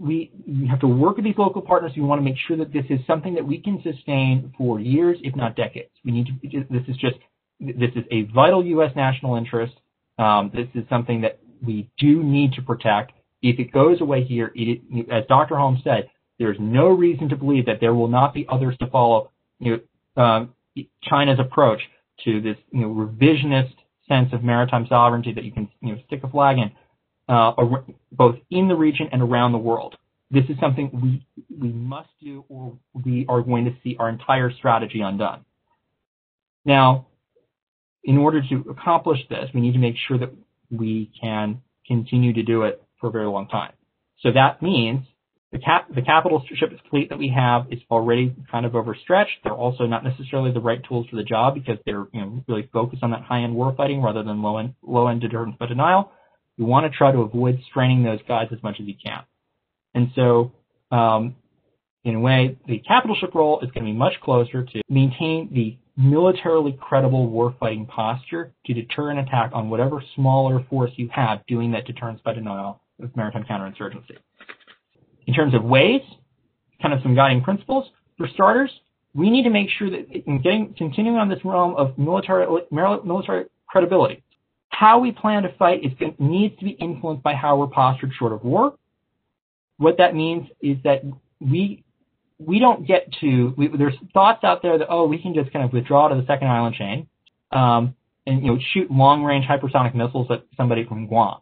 we, 0.01 0.33
we 0.45 0.67
have 0.67 0.81
to 0.81 0.89
work 0.89 1.15
with 1.15 1.25
these 1.25 1.39
local 1.39 1.63
partners. 1.63 1.93
We 1.95 2.03
want 2.03 2.19
to 2.19 2.25
make 2.25 2.35
sure 2.49 2.57
that 2.57 2.73
this 2.73 2.85
is 2.91 2.99
something 3.07 3.33
that 3.35 3.47
we 3.47 3.59
can 3.59 3.81
sustain 3.85 4.53
for 4.59 4.81
years, 4.81 5.19
if 5.23 5.37
not 5.37 5.55
decades. 5.55 5.91
We 6.05 6.11
need 6.11 6.27
to, 6.27 6.65
this 6.69 6.83
is 6.89 6.97
just, 6.97 7.15
this 7.61 7.93
is 7.95 8.03
a 8.11 8.23
vital 8.35 8.67
U.S. 8.67 8.91
national 8.97 9.37
interest. 9.37 9.75
Um, 10.19 10.51
this 10.53 10.67
is 10.75 10.83
something 10.89 11.21
that 11.21 11.39
we 11.65 11.89
do 11.97 12.25
need 12.25 12.55
to 12.55 12.63
protect. 12.63 13.13
If 13.43 13.61
it 13.61 13.71
goes 13.71 14.01
away 14.01 14.25
here, 14.25 14.51
it, 14.57 14.81
as 15.13 15.23
Dr. 15.29 15.55
Holmes 15.55 15.79
said, 15.85 16.11
there's 16.41 16.57
no 16.59 16.89
reason 16.89 17.29
to 17.29 17.37
believe 17.37 17.67
that 17.67 17.79
there 17.81 17.95
will 17.95 18.09
not 18.09 18.35
be 18.35 18.47
others 18.49 18.77
to 18.79 18.89
follow. 18.89 19.31
You 19.61 19.81
know, 20.17 20.23
um, 20.23 20.53
China's 21.03 21.39
approach 21.39 21.81
to 22.25 22.41
this 22.41 22.57
you 22.71 22.81
know, 22.81 22.89
revisionist 22.89 23.75
sense 24.09 24.33
of 24.33 24.43
maritime 24.43 24.87
sovereignty 24.89 25.33
that 25.33 25.45
you 25.45 25.53
can 25.53 25.69
you 25.81 25.95
know, 25.95 26.01
stick 26.07 26.23
a 26.23 26.29
flag 26.29 26.59
in, 26.59 26.73
uh, 27.29 27.53
both 28.13 28.37
in 28.51 28.69
the 28.69 28.75
region 28.75 29.09
and 29.13 29.23
around 29.23 29.53
the 29.53 29.59
world. 29.59 29.97
This 30.31 30.45
is 30.49 30.57
something 30.61 30.91
we 30.93 31.27
we 31.57 31.69
must 31.69 32.09
do, 32.21 32.45
or 32.49 32.77
we 33.05 33.25
are 33.29 33.43
going 33.43 33.65
to 33.65 33.75
see 33.85 33.97
our 34.01 34.09
entire 34.09 34.51
strategy 34.51 35.01
undone. 35.01 35.45
Now, 36.65 37.07
in 38.03 38.19
order 38.19 38.43
to 38.49 38.65
accomplish 38.69 39.21
this, 39.31 39.49
we 39.55 39.61
need 39.61 39.73
to 39.73 39.79
make 39.79 39.95
sure 40.09 40.19
that 40.19 40.33
we 40.71 41.13
can 41.21 41.63
continue 41.87 42.33
to 42.33 42.43
do 42.43 42.63
it 42.63 42.83
for 43.01 43.09
a 43.09 43.11
very 43.11 43.27
long 43.27 43.47
time. 43.47 43.73
So 44.21 44.33
that 44.33 44.63
means 44.63 45.05
the, 45.53 45.59
cap, 45.59 45.87
the 45.95 46.03
capital 46.03 46.43
ship 46.55 46.73
fleet 46.91 47.09
that 47.11 47.19
we 47.19 47.29
have 47.29 47.67
is 47.71 47.79
already 47.91 48.35
kind 48.51 48.67
of 48.67 48.75
overstretched. 48.75 49.39
They're 49.45 49.53
also 49.53 49.87
not 49.87 50.05
necessarily 50.05 50.53
the 50.53 50.61
right 50.61 50.83
tools 50.87 51.07
for 51.09 51.17
the 51.17 51.23
job 51.23 51.55
because 51.55 51.79
they're 51.87 52.07
you 52.13 52.21
know, 52.21 52.45
really 52.49 52.69
focused 52.73 53.03
on 53.03 53.13
that 53.13 53.23
high-end 53.23 53.55
warfighting 53.55 54.03
rather 54.03 54.23
than 54.23 54.43
low-end 54.43 54.75
low-end 54.83 55.21
deterrence 55.21 55.57
by 55.59 55.67
denial. 55.67 56.11
You 56.57 56.65
want 56.65 56.91
to 56.91 56.97
try 56.97 57.13
to 57.13 57.19
avoid 57.21 57.61
straining 57.69 58.03
those 58.03 58.21
guys 58.27 58.49
as 58.51 58.63
much 58.63 58.77
as 58.81 58.87
you 58.87 58.95
can. 59.03 59.23
And 59.95 60.11
so, 60.15 60.53
um, 60.91 61.37
in 62.05 62.15
a 62.15 62.21
way, 62.21 62.57
the 62.67 62.79
capital 62.79 63.17
ship 63.17 63.35
role 63.35 63.61
is 63.61 63.71
going 63.71 63.85
to 63.85 63.93
be 63.93 63.97
much 63.97 64.15
closer 64.23 64.65
to 64.65 64.83
maintain 64.89 65.51
the 65.53 65.77
militarily 65.97 66.77
credible 66.81 67.29
warfighting 67.31 67.89
posture 67.89 68.53
to 68.67 68.75
deter 68.75 69.11
an 69.11 69.19
attack 69.19 69.51
on 69.55 69.71
whatever 69.71 70.03
smaller 70.15 70.65
force 70.69 70.91
you 70.97 71.09
have 71.13 71.45
doing 71.47 71.73
that 71.73 71.87
deterrence 71.87 72.21
by 72.25 72.33
denial 72.33 72.81
of 73.03 73.15
maritime 73.17 73.45
counterinsurgency. 73.45 74.17
In 75.27 75.35
terms 75.35 75.55
of 75.55 75.65
ways, 75.65 76.03
kind 76.81 76.95
of 76.95 77.03
some 77.03 77.15
guiding 77.15 77.43
principles. 77.43 77.89
For 78.17 78.29
starters, 78.29 78.71
we 79.15 79.31
need 79.31 79.43
to 79.45 79.51
make 79.51 79.69
sure 79.79 79.91
that 79.91 80.11
in 80.11 80.41
getting 80.41 80.75
continuing 80.77 81.19
on 81.19 81.29
this 81.29 81.41
realm 81.45 81.75
of 81.77 81.97
military 81.99 82.47
military 82.71 83.47
credibility, 83.67 84.23
how 84.69 84.99
we 84.99 85.13
plan 85.13 85.43
to 85.43 85.53
fight 85.57 85.85
is 85.85 85.93
needs 86.19 86.57
to 86.59 86.65
be 86.65 86.73
influenced 86.73 87.23
by 87.23 87.35
how 87.35 87.57
we're 87.57 87.67
postured 87.67 88.13
short 88.19 88.33
of 88.33 88.45
war. 88.45 88.75
What 89.79 89.99
that 89.99 90.15
means 90.15 90.49
is 90.61 90.77
that 90.85 91.03
we 91.41 91.83
we 92.39 92.59
don't 92.59 92.87
get 92.87 93.11
to 93.21 93.55
we, 93.57 93.69
there's 93.69 93.95
thoughts 94.13 94.45
out 94.45 94.63
there 94.63 94.79
that 94.79 94.89
oh 94.91 95.07
we 95.07 95.21
can 95.21 95.35
just 95.35 95.53
kind 95.53 95.65
of 95.65 95.73
withdraw 95.73 96.09
to 96.09 96.15
the 96.15 96.27
second 96.27 96.49
island 96.49 96.75
chain 96.75 97.07
um, 97.53 97.95
and 98.27 98.43
you 98.43 98.53
know 98.53 98.59
shoot 98.73 98.91
long 98.91 99.25
range 99.25 99.47
hypersonic 99.47 99.95
missiles 99.95 100.27
at 100.31 100.45
somebody 100.57 100.85
from 100.85 101.07
Guam. 101.07 101.39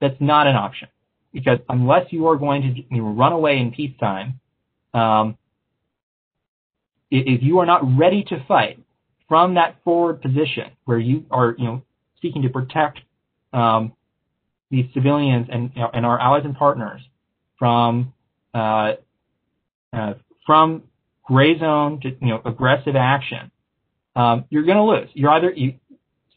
That's 0.00 0.16
not 0.20 0.46
an 0.46 0.56
option 0.56 0.88
because 1.32 1.58
unless 1.68 2.12
you 2.12 2.26
are 2.28 2.36
going 2.36 2.86
to 2.92 3.00
run 3.00 3.32
away 3.32 3.58
in 3.58 3.70
peacetime, 3.70 4.40
um, 4.94 5.36
if 7.10 7.42
you 7.42 7.58
are 7.58 7.66
not 7.66 7.82
ready 7.98 8.24
to 8.24 8.44
fight 8.46 8.78
from 9.28 9.54
that 9.54 9.76
forward 9.84 10.20
position 10.20 10.72
where 10.84 10.98
you 10.98 11.24
are, 11.30 11.54
you 11.58 11.64
know, 11.64 11.82
seeking 12.20 12.42
to 12.42 12.48
protect 12.48 13.00
um, 13.52 13.92
these 14.70 14.86
civilians 14.94 15.48
and 15.50 15.70
you 15.74 15.82
know, 15.82 15.90
and 15.92 16.06
our 16.06 16.18
allies 16.18 16.42
and 16.44 16.56
partners 16.56 17.00
from 17.58 18.12
uh, 18.54 18.92
uh, 19.92 20.14
from 20.46 20.82
gray 21.22 21.58
zone 21.58 22.00
to 22.00 22.08
you 22.08 22.28
know 22.28 22.40
aggressive 22.44 22.96
action, 22.96 23.50
um, 24.16 24.44
you're 24.50 24.64
going 24.64 24.78
to 24.78 24.84
lose. 24.84 25.08
You're 25.14 25.30
either 25.30 25.50
you, 25.50 25.74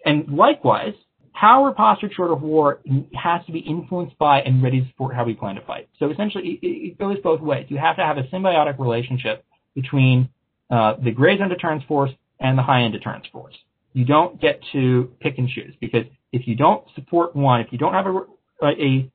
and 0.05 0.27
likewise, 0.29 0.93
how 1.35 1.63
we're 1.63 1.73
postured 1.73 2.13
short 2.13 2.31
of 2.31 2.41
war 2.41 2.79
has 3.13 3.45
to 3.45 3.51
be 3.51 3.59
influenced 3.59 4.17
by 4.17 4.39
and 4.39 4.63
ready 4.63 4.81
to 4.81 4.87
support 4.87 5.13
how 5.13 5.25
we 5.25 5.33
plan 5.33 5.55
to 5.55 5.61
fight. 5.61 5.89
So 5.99 6.09
essentially, 6.09 6.59
it, 6.61 6.65
it 6.65 6.97
goes 6.97 7.17
both 7.21 7.41
ways. 7.41 7.65
You 7.67 7.77
have 7.77 7.97
to 7.97 8.03
have 8.03 8.17
a 8.17 8.23
symbiotic 8.23 8.79
relationship 8.79 9.43
between 9.75 10.29
uh, 10.71 10.93
the 11.03 11.11
gray 11.11 11.37
zone 11.37 11.49
deterrence 11.49 11.83
force 11.89 12.11
and 12.39 12.57
the 12.57 12.63
high 12.63 12.83
end 12.83 12.93
deterrence 12.93 13.25
force. 13.33 13.53
You 13.91 14.05
don't 14.05 14.39
get 14.39 14.61
to 14.71 15.11
pick 15.19 15.37
and 15.37 15.49
choose 15.49 15.73
because 15.81 16.05
if 16.31 16.47
you 16.47 16.55
don't 16.55 16.85
support 16.95 17.35
one, 17.35 17.59
if 17.59 17.67
you 17.71 17.77
don't 17.77 17.93
have 17.93 18.05
a, 18.05 18.19
a, 18.61 19.11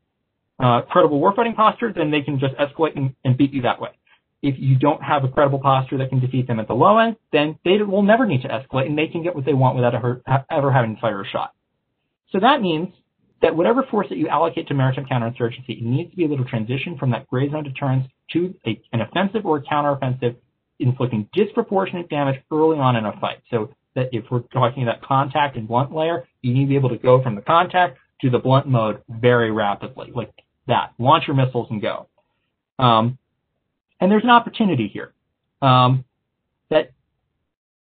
a 0.60 0.62
uh, 0.62 0.82
credible 0.82 1.20
warfighting 1.20 1.56
posture, 1.56 1.90
then 1.94 2.10
they 2.10 2.20
can 2.20 2.38
just 2.38 2.54
escalate 2.56 2.96
and, 2.96 3.14
and 3.24 3.38
beat 3.38 3.52
you 3.54 3.62
that 3.62 3.80
way. 3.80 3.90
If 4.42 4.56
you 4.58 4.76
don't 4.76 5.02
have 5.02 5.24
a 5.24 5.28
credible 5.28 5.58
posture 5.58 5.96
that 5.98 6.10
can 6.10 6.20
defeat 6.20 6.46
them 6.46 6.60
at 6.60 6.68
the 6.68 6.74
low 6.74 6.98
end, 6.98 7.16
then 7.32 7.58
they 7.64 7.78
will 7.82 8.02
never 8.02 8.26
need 8.26 8.42
to 8.42 8.48
escalate 8.48 8.86
and 8.86 8.96
they 8.96 9.06
can 9.06 9.22
get 9.22 9.34
what 9.34 9.46
they 9.46 9.54
want 9.54 9.74
without 9.76 9.94
ever 9.94 10.70
having 10.70 10.96
to 10.96 11.00
fire 11.00 11.22
a 11.22 11.26
shot. 11.26 11.54
So 12.32 12.40
that 12.40 12.60
means 12.60 12.88
that 13.42 13.56
whatever 13.56 13.84
force 13.90 14.08
that 14.10 14.18
you 14.18 14.28
allocate 14.28 14.68
to 14.68 14.74
maritime 14.74 15.06
counterinsurgency, 15.10 15.68
it 15.68 15.82
needs 15.82 16.10
to 16.10 16.16
be 16.16 16.24
able 16.24 16.36
to 16.38 16.44
transition 16.44 16.96
from 16.98 17.10
that 17.10 17.26
gray 17.28 17.50
zone 17.50 17.64
deterrence 17.64 18.06
to 18.32 18.54
a, 18.66 18.80
an 18.92 19.00
offensive 19.00 19.46
or 19.46 19.62
counteroffensive, 19.62 20.36
inflicting 20.78 21.28
disproportionate 21.32 22.08
damage 22.08 22.40
early 22.52 22.78
on 22.78 22.96
in 22.96 23.04
a 23.06 23.12
fight. 23.20 23.38
So 23.50 23.74
that 23.94 24.08
if 24.12 24.24
we're 24.30 24.40
talking 24.52 24.82
about 24.82 25.02
contact 25.02 25.56
and 25.56 25.66
blunt 25.66 25.92
layer, 25.92 26.28
you 26.42 26.54
need 26.54 26.64
to 26.64 26.68
be 26.68 26.76
able 26.76 26.90
to 26.90 26.98
go 26.98 27.22
from 27.22 27.34
the 27.34 27.42
contact 27.42 27.98
to 28.20 28.30
the 28.30 28.38
blunt 28.38 28.66
mode 28.66 29.02
very 29.08 29.50
rapidly. 29.50 30.12
Like 30.14 30.32
that. 30.66 30.92
Launch 30.98 31.24
your 31.26 31.36
missiles 31.36 31.68
and 31.70 31.82
go. 31.82 32.06
Um, 32.78 33.18
and 34.00 34.10
there's 34.10 34.24
an 34.24 34.30
opportunity 34.30 34.88
here 34.88 35.12
um, 35.60 36.04
that 36.70 36.92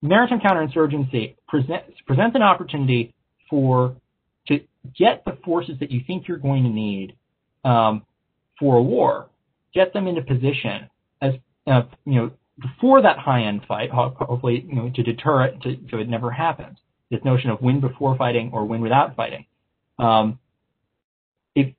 maritime 0.01 0.40
counterinsurgency 0.40 1.36
presents 1.49 1.92
presents 2.07 2.34
an 2.34 2.42
opportunity 2.42 3.14
for 3.51 3.97
to 4.49 4.61
get 4.97 5.24
the 5.24 5.38
forces 5.44 5.76
that 5.80 5.90
you 5.90 6.01
think 6.07 6.28
you're 6.28 6.38
going 6.38 6.62
to 6.64 6.70
need 6.70 7.16
um, 7.64 8.03
for 8.59 8.76
a 8.76 8.82
war, 8.82 9.28
get 9.74 9.92
them 9.92 10.07
into 10.07 10.22
position 10.22 10.88
as 11.20 11.34
uh, 11.66 11.82
you 12.05 12.14
know 12.14 12.30
before 12.61 13.03
that 13.03 13.18
high 13.18 13.42
end 13.42 13.62
fight, 13.68 13.90
hopefully 13.90 14.64
you 14.68 14.74
know 14.74 14.90
to 14.94 15.03
deter 15.03 15.44
it 15.44 15.61
to, 15.62 15.76
so 15.90 15.99
it 15.99 16.09
never 16.09 16.30
happens. 16.30 16.78
This 17.11 17.20
notion 17.24 17.51
of 17.51 17.61
win 17.61 17.80
before 17.80 18.16
fighting 18.16 18.51
or 18.53 18.64
win 18.64 18.80
without 18.80 19.14
fighting. 19.14 19.47
Um, 19.99 20.38
it 21.55 21.74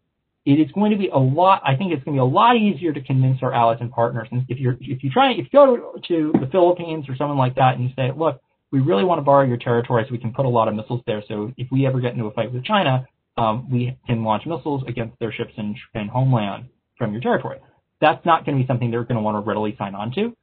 it 0.46 0.54
is 0.54 0.72
going 0.72 0.92
to 0.92 0.98
be 0.98 1.10
a 1.10 1.18
lot. 1.18 1.62
I 1.66 1.76
think 1.76 1.92
it's 1.92 2.04
going 2.04 2.16
to 2.16 2.24
be 2.24 2.28
a 2.28 2.34
lot 2.34 2.56
easier 2.56 2.94
to 2.94 3.02
convince 3.02 3.42
our 3.42 3.54
allies 3.54 3.78
and 3.82 3.92
partners. 3.92 4.28
And 4.32 4.46
if 4.50 4.60
you're 4.60 4.78
if 4.80 5.04
you 5.04 5.10
try 5.10 5.32
if 5.32 5.38
you 5.38 5.50
go 5.52 6.00
to 6.08 6.32
the 6.40 6.48
Philippines 6.52 7.06
or 7.10 7.16
someone 7.16 7.38
like 7.38 7.56
that 7.56 7.76
and 7.76 7.84
you 7.84 7.90
say, 7.96 8.12
look, 8.16 8.42
we 8.72 8.80
really 8.80 9.04
want 9.04 9.20
to 9.20 9.24
borrow 9.24 9.46
your 9.46 9.58
territory 9.58 10.04
so 10.08 10.12
we 10.12 10.18
can 10.18 10.34
put 10.34 10.46
a 10.46 10.50
lot 10.50 10.68
of 10.68 10.76
missiles 10.76 11.02
there. 11.08 11.24
So 11.28 11.54
if 11.58 11.68
we 11.72 11.86
ever 11.88 12.00
get 12.00 12.14
into 12.14 12.26
a 12.26 12.32
fight 12.32 12.52
with 12.52 12.64
China, 12.66 13.06
um, 13.38 13.70
we 13.72 13.98
can 14.06 14.24
launch 14.24 14.46
missiles 14.46 14.84
against 14.88 15.18
their 15.20 15.32
ships 15.32 15.54
in, 15.58 15.76
in 15.94 16.08
homeland 16.08 16.66
from 16.98 17.12
your 17.12 17.22
territory. 17.22 17.60
That's 18.02 18.24
not 18.26 18.46
going 18.46 18.58
to 18.58 18.64
be 18.64 18.68
something 18.68 18.92
they're 18.92 19.04
going 19.04 19.16
to 19.16 19.22
want 19.22 19.36
to 19.36 19.48
readily 19.48 19.76
sign 19.78 19.96
on 19.96 20.12
to. 20.16 20.36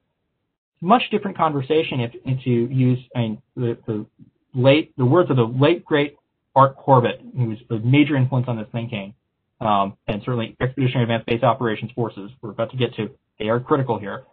Much 0.81 1.03
different 1.11 1.37
conversation 1.37 2.01
if, 2.01 2.12
if 2.25 2.43
to 2.45 2.51
use 2.51 2.99
I 3.14 3.18
mean, 3.20 3.43
the, 3.57 3.79
the 3.87 4.07
late 4.55 4.93
the 4.97 5.05
words 5.05 5.31
of 5.31 5.37
the 5.37 5.45
late 5.45 5.85
great 5.85 6.16
Art 6.55 6.77
Corbett, 6.77 7.20
who 7.37 7.47
was 7.47 7.59
a 7.70 7.79
major 7.85 8.16
influence 8.16 8.47
on 8.49 8.57
this 8.57 8.68
thinking, 8.70 9.14
um, 9.61 9.97
and 10.07 10.20
certainly 10.25 10.57
Expeditionary 10.61 11.05
Advanced 11.05 11.27
Base 11.27 11.43
Operations 11.43 11.91
Forces, 11.93 12.31
we're 12.43 12.51
about 12.51 12.70
to 12.70 12.77
get 12.77 12.95
to, 12.95 13.11
they 13.39 13.49
are 13.49 13.59
critical 13.59 13.99
here. 13.99 14.25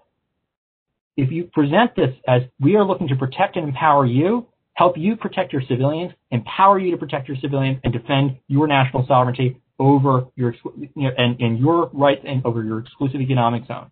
If 1.21 1.31
you 1.31 1.43
present 1.43 1.95
this 1.95 2.15
as 2.27 2.41
we 2.59 2.75
are 2.77 2.83
looking 2.83 3.07
to 3.09 3.15
protect 3.15 3.55
and 3.55 3.67
empower 3.67 4.07
you, 4.07 4.47
help 4.73 4.97
you 4.97 5.15
protect 5.15 5.53
your 5.53 5.61
civilians, 5.69 6.13
empower 6.31 6.79
you 6.79 6.89
to 6.89 6.97
protect 6.97 7.27
your 7.27 7.37
civilians, 7.39 7.79
and 7.83 7.93
defend 7.93 8.37
your 8.47 8.65
national 8.65 9.05
sovereignty 9.07 9.61
over 9.77 10.25
your 10.35 10.55
you 10.75 10.89
know, 10.95 11.11
and, 11.15 11.39
and 11.39 11.59
your 11.59 11.91
rights 11.93 12.21
and 12.27 12.43
over 12.43 12.63
your 12.63 12.79
exclusive 12.79 13.21
economic 13.21 13.67
zone. 13.67 13.91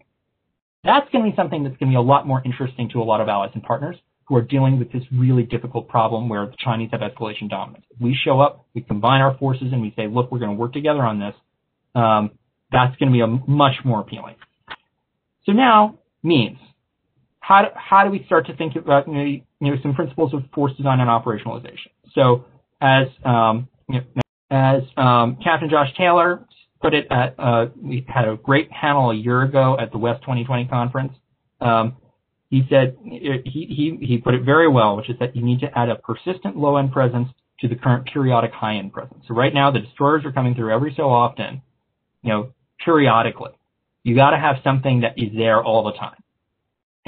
That's 0.83 1.07
going 1.11 1.23
to 1.23 1.29
be 1.29 1.35
something 1.35 1.63
that's 1.63 1.77
going 1.77 1.91
to 1.91 1.93
be 1.93 1.97
a 1.97 2.01
lot 2.01 2.25
more 2.25 2.41
interesting 2.43 2.89
to 2.93 2.99
a 2.99 3.05
lot 3.05 3.21
of 3.21 3.27
allies 3.27 3.51
and 3.53 3.61
partners 3.61 3.97
who 4.27 4.35
are 4.35 4.41
dealing 4.41 4.79
with 4.79 4.91
this 4.91 5.03
really 5.13 5.43
difficult 5.43 5.87
problem 5.87 6.29
where 6.29 6.47
the 6.47 6.55
Chinese 6.57 6.89
have 6.93 7.01
escalation 7.01 7.47
dominance. 7.47 7.85
If 7.91 8.01
we 8.01 8.17
show 8.25 8.39
up, 8.39 8.65
we 8.73 8.81
combine 8.81 9.21
our 9.21 9.37
forces, 9.37 9.67
and 9.71 9.83
we 9.83 9.93
say, 9.95 10.07
look, 10.07 10.31
we're 10.31 10.39
going 10.39 10.55
to 10.55 10.57
work 10.57 10.73
together 10.73 11.03
on 11.03 11.19
this, 11.19 11.35
um, 11.93 12.31
that's 12.71 12.95
going 12.97 13.11
to 13.11 13.13
be 13.13 13.21
a 13.21 13.27
much 13.27 13.75
more 13.85 13.99
appealing. 13.99 14.35
So 15.45 15.51
now, 15.51 15.99
means. 16.23 16.57
How 17.49 17.63
do, 17.63 17.67
how 17.73 18.03
do 18.03 18.11
we 18.11 18.23
start 18.25 18.45
to 18.45 18.55
think 18.55 18.75
about 18.75 19.07
you 19.07 19.41
know, 19.59 19.75
some 19.81 19.95
principles 19.95 20.35
of 20.35 20.43
force 20.53 20.71
design 20.77 20.99
and 20.99 21.09
operationalization? 21.09 21.89
So 22.13 22.45
as 22.79 23.07
um, 23.25 23.67
you 23.89 24.01
know, 24.01 24.21
as 24.51 24.83
um, 24.95 25.35
Captain 25.43 25.67
Josh 25.67 25.91
Taylor 25.97 26.45
put 26.79 26.93
it 26.93 27.07
at, 27.09 27.33
uh, 27.39 27.65
we 27.75 28.05
had 28.07 28.27
a 28.27 28.37
great 28.37 28.69
panel 28.69 29.09
a 29.09 29.15
year 29.15 29.41
ago 29.41 29.75
at 29.81 29.91
the 29.91 29.97
West 29.97 30.21
2020 30.21 30.65
conference. 30.65 31.11
Um, 31.59 31.97
he 32.51 32.67
said 32.69 32.95
he, 33.03 33.41
he, 33.45 33.97
he 33.99 34.17
put 34.19 34.35
it 34.35 34.43
very 34.43 34.67
well, 34.67 34.95
which 34.95 35.09
is 35.09 35.17
that 35.19 35.35
you 35.35 35.41
need 35.43 35.59
to 35.61 35.75
add 35.75 35.89
a 35.89 35.95
persistent 35.95 36.55
low 36.55 36.77
end 36.77 36.91
presence 36.91 37.29
to 37.61 37.67
the 37.67 37.75
current 37.75 38.07
periodic 38.13 38.51
high 38.51 38.75
end 38.75 38.93
presence. 38.93 39.23
So 39.27 39.33
right 39.33 39.55
now 39.55 39.71
the 39.71 39.79
destroyers 39.79 40.23
are 40.23 40.31
coming 40.31 40.53
through 40.53 40.71
every 40.71 40.93
so 40.95 41.09
often, 41.09 41.63
you 42.21 42.29
know, 42.29 42.53
periodically. 42.85 43.53
You 44.03 44.15
got 44.15 44.31
to 44.31 44.37
have 44.37 44.57
something 44.63 45.01
that 45.01 45.17
is 45.17 45.29
there 45.35 45.63
all 45.63 45.85
the 45.85 45.93
time 45.93 46.15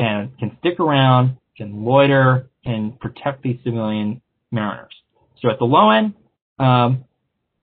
and 0.02 0.38
can 0.40 0.58
stick 0.60 0.80
around, 0.80 1.38
can 1.56 1.86
loiter, 1.86 2.50
and 2.66 3.00
protect 3.00 3.44
these 3.44 3.58
civilian 3.64 4.22
mariners. 4.52 4.94
So 5.42 5.50
at 5.50 5.60
the 5.60 5.66
low 5.66 5.92
end, 5.92 6.16
um, 6.60 7.06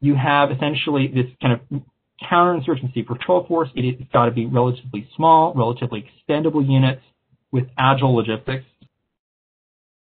you 0.00 0.14
have 0.14 0.50
essentially 0.52 1.08
this 1.08 1.26
kind 1.42 1.54
of 1.54 1.82
counterinsurgency 2.30 3.06
patrol 3.06 3.44
force. 3.46 3.68
It, 3.74 3.98
has 3.98 4.08
got 4.12 4.26
to 4.26 4.30
be 4.30 4.46
relatively 4.46 5.08
small, 5.16 5.52
relatively 5.54 6.06
expendable 6.06 6.64
units 6.64 7.02
with 7.50 7.64
agile 7.76 8.14
logistics. 8.14 8.64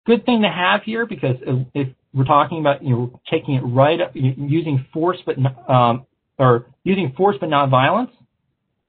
Good 0.06 0.24
thing 0.24 0.42
to 0.42 0.48
have 0.48 0.82
here 0.84 1.06
because 1.06 1.36
if 1.74 1.88
we're 2.14 2.24
talking 2.24 2.60
about 2.60 2.82
you 2.84 2.90
know 2.90 3.20
taking 3.30 3.54
it 3.54 3.60
right 3.60 4.00
up, 4.00 4.12
using 4.14 4.86
force 4.92 5.18
but 5.26 5.36
um, 5.68 6.06
or 6.38 6.66
using 6.84 7.14
force 7.16 7.36
but 7.40 7.50
not 7.50 7.68
violence. 7.68 8.10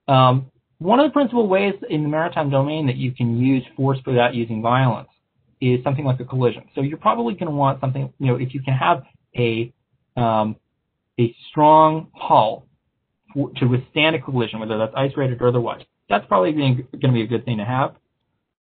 Um, 0.08 0.52
one 0.80 1.00
of 1.00 1.10
the 1.10 1.14
principal 1.14 1.48
ways 1.48 1.74
in 1.90 2.04
the 2.04 2.10
maritime 2.10 2.50
domain 2.50 2.88
that 2.88 2.96
you 2.96 3.12
can 3.12 3.38
use 3.38 3.64
force 3.76 4.00
without 4.06 4.34
using 4.34 4.62
violence 4.62 5.10
is 5.62 5.84
something 5.84 6.06
like 6.06 6.20
a 6.20 6.26
collision. 6.26 6.64
So 6.74 6.82
you're 6.82 6.98
probably 6.98 7.34
going 7.34 7.48
to 7.48 7.56
want 7.56 7.82
something, 7.82 8.12
you 8.18 8.28
know, 8.28 8.36
if 8.36 8.54
you 8.54 8.62
can 8.62 8.74
have 8.74 9.04
a 9.38 9.74
um, 10.16 10.56
a 11.20 11.36
strong 11.50 12.08
hull 12.16 12.66
to 13.36 13.66
withstand 13.66 14.16
a 14.16 14.20
collision, 14.20 14.60
whether 14.60 14.78
that's 14.78 14.94
ice 14.96 15.12
rated 15.16 15.42
or 15.42 15.50
otherwise, 15.50 15.82
that's 16.10 16.26
probably 16.28 16.54
going 16.54 16.88
to 17.00 17.12
be 17.12 17.22
a 17.22 17.28
good 17.28 17.46
thing 17.46 17.58
to 17.58 17.66
have. 17.66 17.96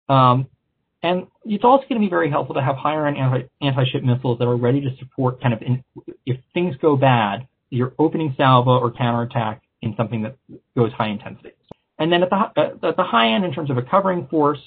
Um, 0.08 0.48
and 1.02 1.28
it's 1.44 1.64
also 1.64 1.84
going 1.90 2.00
to 2.00 2.06
be 2.06 2.10
very 2.10 2.30
helpful 2.30 2.56
to 2.56 2.62
have 2.62 2.78
higher 2.78 3.08
end 3.08 3.18
anti, 3.18 3.50
anti-ship 3.62 4.04
missiles 4.04 4.40
that 4.40 4.46
are 4.46 4.56
ready 4.56 4.82
to 4.82 4.96
support 4.98 5.42
kind 5.42 5.54
of 5.54 5.62
in, 5.62 5.84
if 6.26 6.38
things 6.54 6.76
go 6.82 6.96
bad, 6.96 7.48
your 7.70 7.94
opening 8.00 8.34
salvo 8.38 8.78
or 8.80 8.92
counterattack 8.92 9.62
in 9.82 9.96
something 9.98 10.24
that 10.24 10.38
goes 10.78 10.94
high 10.94 11.10
intensity. 11.10 11.52
And 12.00 12.12
then 12.12 12.24
at 12.24 12.30
the, 12.30 12.88
at 12.88 12.98
the 12.98 13.04
high 13.04 13.30
end, 13.34 13.46
in 13.46 13.54
terms 13.54 13.70
of 13.70 13.78
a 13.78 13.82
covering 13.82 14.28
force, 14.28 14.60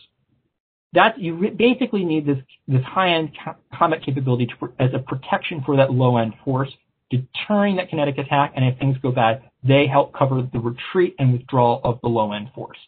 that 0.93 1.19
you 1.21 1.53
basically 1.57 2.05
need 2.05 2.27
this 2.27 2.39
this 2.67 2.83
high 2.83 3.11
end 3.11 3.31
ca- 3.45 3.57
combat 3.75 4.03
capability 4.03 4.47
to, 4.47 4.73
as 4.79 4.91
a 4.95 4.99
protection 4.99 5.63
for 5.65 5.77
that 5.77 5.93
low 5.93 6.17
end 6.17 6.33
force, 6.45 6.71
deterring 7.11 7.77
that 7.77 7.91
kinetic 7.91 8.19
attack. 8.19 8.53
And 8.57 8.65
if 8.65 8.79
things 8.79 8.97
go 9.03 9.13
bad, 9.13 9.43
they 9.63 9.87
help 9.87 10.15
cover 10.15 10.49
the 10.51 10.59
retreat 10.59 11.15
and 11.19 11.33
withdrawal 11.33 11.81
of 11.85 12.01
the 12.03 12.09
low 12.09 12.33
end 12.33 12.51
force. 12.55 12.79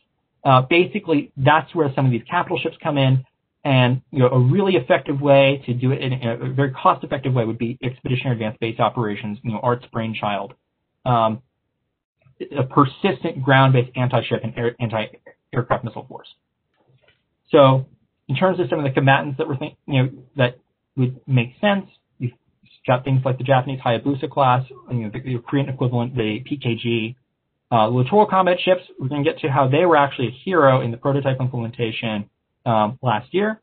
Uh, 0.44 0.62
basically, 0.62 1.32
that's 1.36 1.74
where 1.74 1.92
some 1.94 2.06
of 2.06 2.12
these 2.12 2.22
capital 2.30 2.58
ships 2.58 2.76
come 2.82 2.96
in. 2.96 3.24
And 3.64 4.00
you 4.12 4.20
know, 4.20 4.28
a 4.28 4.38
really 4.38 4.76
effective 4.76 5.20
way 5.20 5.62
to 5.66 5.74
do 5.74 5.90
it 5.92 6.00
in 6.00 6.12
a 6.12 6.52
very 6.54 6.70
cost-effective 6.70 7.34
way 7.34 7.44
would 7.44 7.58
be 7.58 7.76
expeditionary 7.82 8.36
advanced 8.36 8.60
base 8.60 8.78
operations. 8.78 9.38
You 9.42 9.52
know, 9.52 9.60
ART's 9.62 9.84
brainchild, 9.92 10.54
um, 11.04 11.42
a 12.56 12.62
persistent 12.62 13.42
ground-based 13.42 13.90
anti-ship 13.96 14.40
and 14.42 14.56
air, 14.56 14.76
anti-aircraft 14.80 15.84
missile 15.84 16.06
force. 16.08 16.28
So, 17.50 17.86
in 18.28 18.36
terms 18.36 18.60
of 18.60 18.68
some 18.68 18.78
of 18.78 18.84
the 18.84 18.90
combatants 18.90 19.38
that 19.38 19.48
we're 19.48 19.56
think, 19.56 19.76
you 19.86 20.02
know, 20.02 20.10
that 20.36 20.58
would 20.96 21.20
make 21.26 21.54
sense, 21.60 21.86
you've 22.18 22.32
got 22.86 23.04
things 23.04 23.22
like 23.24 23.38
the 23.38 23.44
Japanese 23.44 23.80
Hayabusa 23.80 24.30
class, 24.30 24.64
you 24.90 24.96
know, 24.96 25.10
the, 25.10 25.20
the 25.20 25.38
Korean 25.38 25.68
equivalent, 25.68 26.14
the 26.14 26.44
PKG, 26.44 27.16
uh, 27.70 27.88
littoral 27.88 28.26
combat 28.26 28.58
ships, 28.60 28.82
we're 28.98 29.08
going 29.08 29.24
to 29.24 29.30
get 29.30 29.40
to 29.40 29.48
how 29.48 29.68
they 29.68 29.84
were 29.84 29.96
actually 29.96 30.28
a 30.28 30.36
hero 30.44 30.80
in 30.80 30.90
the 30.90 30.96
prototype 30.96 31.40
implementation 31.40 32.28
um, 32.64 32.98
last 33.02 33.32
year. 33.32 33.60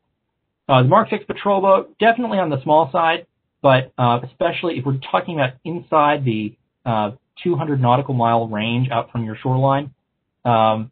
Uh, 0.68 0.82
the 0.82 0.88
Mark 0.88 1.10
6 1.10 1.24
patrol 1.24 1.60
boat, 1.60 1.96
definitely 1.98 2.38
on 2.38 2.50
the 2.50 2.62
small 2.62 2.90
side, 2.90 3.26
but 3.62 3.92
uh, 3.98 4.20
especially 4.24 4.78
if 4.78 4.84
we're 4.84 4.98
talking 5.10 5.36
about 5.36 5.54
inside 5.64 6.24
the 6.24 6.56
uh, 6.84 7.12
200 7.42 7.80
nautical 7.80 8.14
mile 8.14 8.48
range 8.48 8.88
out 8.90 9.10
from 9.10 9.24
your 9.24 9.36
shoreline, 9.42 9.92
um, 10.44 10.90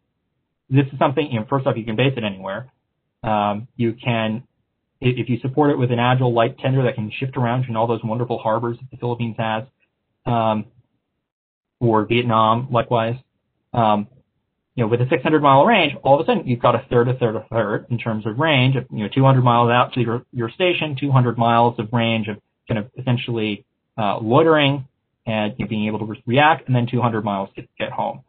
this 0.69 0.85
is 0.91 0.99
something, 0.99 1.27
you 1.31 1.39
know, 1.39 1.45
first 1.49 1.67
off, 1.67 1.77
you 1.77 1.85
can 1.85 1.95
base 1.95 2.13
it 2.17 2.23
anywhere. 2.23 2.71
Um, 3.23 3.67
you 3.75 3.93
can, 3.93 4.43
if 5.01 5.29
you 5.29 5.39
support 5.39 5.71
it 5.71 5.77
with 5.77 5.91
an 5.91 5.99
agile 5.99 6.33
light 6.33 6.57
tender 6.59 6.83
that 6.83 6.95
can 6.95 7.11
shift 7.19 7.37
around 7.37 7.65
in 7.67 7.75
all 7.75 7.87
those 7.87 8.03
wonderful 8.03 8.39
harbors 8.39 8.77
that 8.77 8.89
the 8.91 8.97
Philippines 8.97 9.35
has, 9.37 9.63
um, 10.25 10.65
or 11.79 12.05
Vietnam, 12.05 12.67
likewise. 12.71 13.15
Um, 13.73 14.07
you 14.75 14.83
know, 14.83 14.89
with 14.89 15.01
a 15.01 15.07
600 15.09 15.41
mile 15.41 15.65
range, 15.65 15.93
all 16.03 16.19
of 16.19 16.25
a 16.25 16.29
sudden 16.29 16.47
you've 16.47 16.61
got 16.61 16.75
a 16.75 16.85
third, 16.89 17.07
a 17.07 17.13
third, 17.17 17.35
a 17.35 17.45
third 17.49 17.85
in 17.89 17.97
terms 17.97 18.25
of 18.25 18.37
range 18.37 18.75
of, 18.75 18.85
you 18.91 19.03
know, 19.03 19.09
200 19.13 19.41
miles 19.41 19.69
out 19.69 19.93
to 19.93 20.01
your, 20.01 20.25
your 20.31 20.49
station, 20.49 20.97
200 20.99 21.37
miles 21.37 21.79
of 21.79 21.87
range 21.93 22.27
of 22.27 22.37
kind 22.67 22.79
of 22.79 22.89
essentially, 22.99 23.65
uh, 23.97 24.17
loitering 24.19 24.87
and 25.25 25.53
you 25.57 25.67
being 25.67 25.87
able 25.87 25.99
to 25.99 26.15
react, 26.25 26.67
and 26.67 26.75
then 26.75 26.87
200 26.89 27.23
miles 27.23 27.49
to 27.55 27.63
get 27.79 27.91
home. 27.91 28.21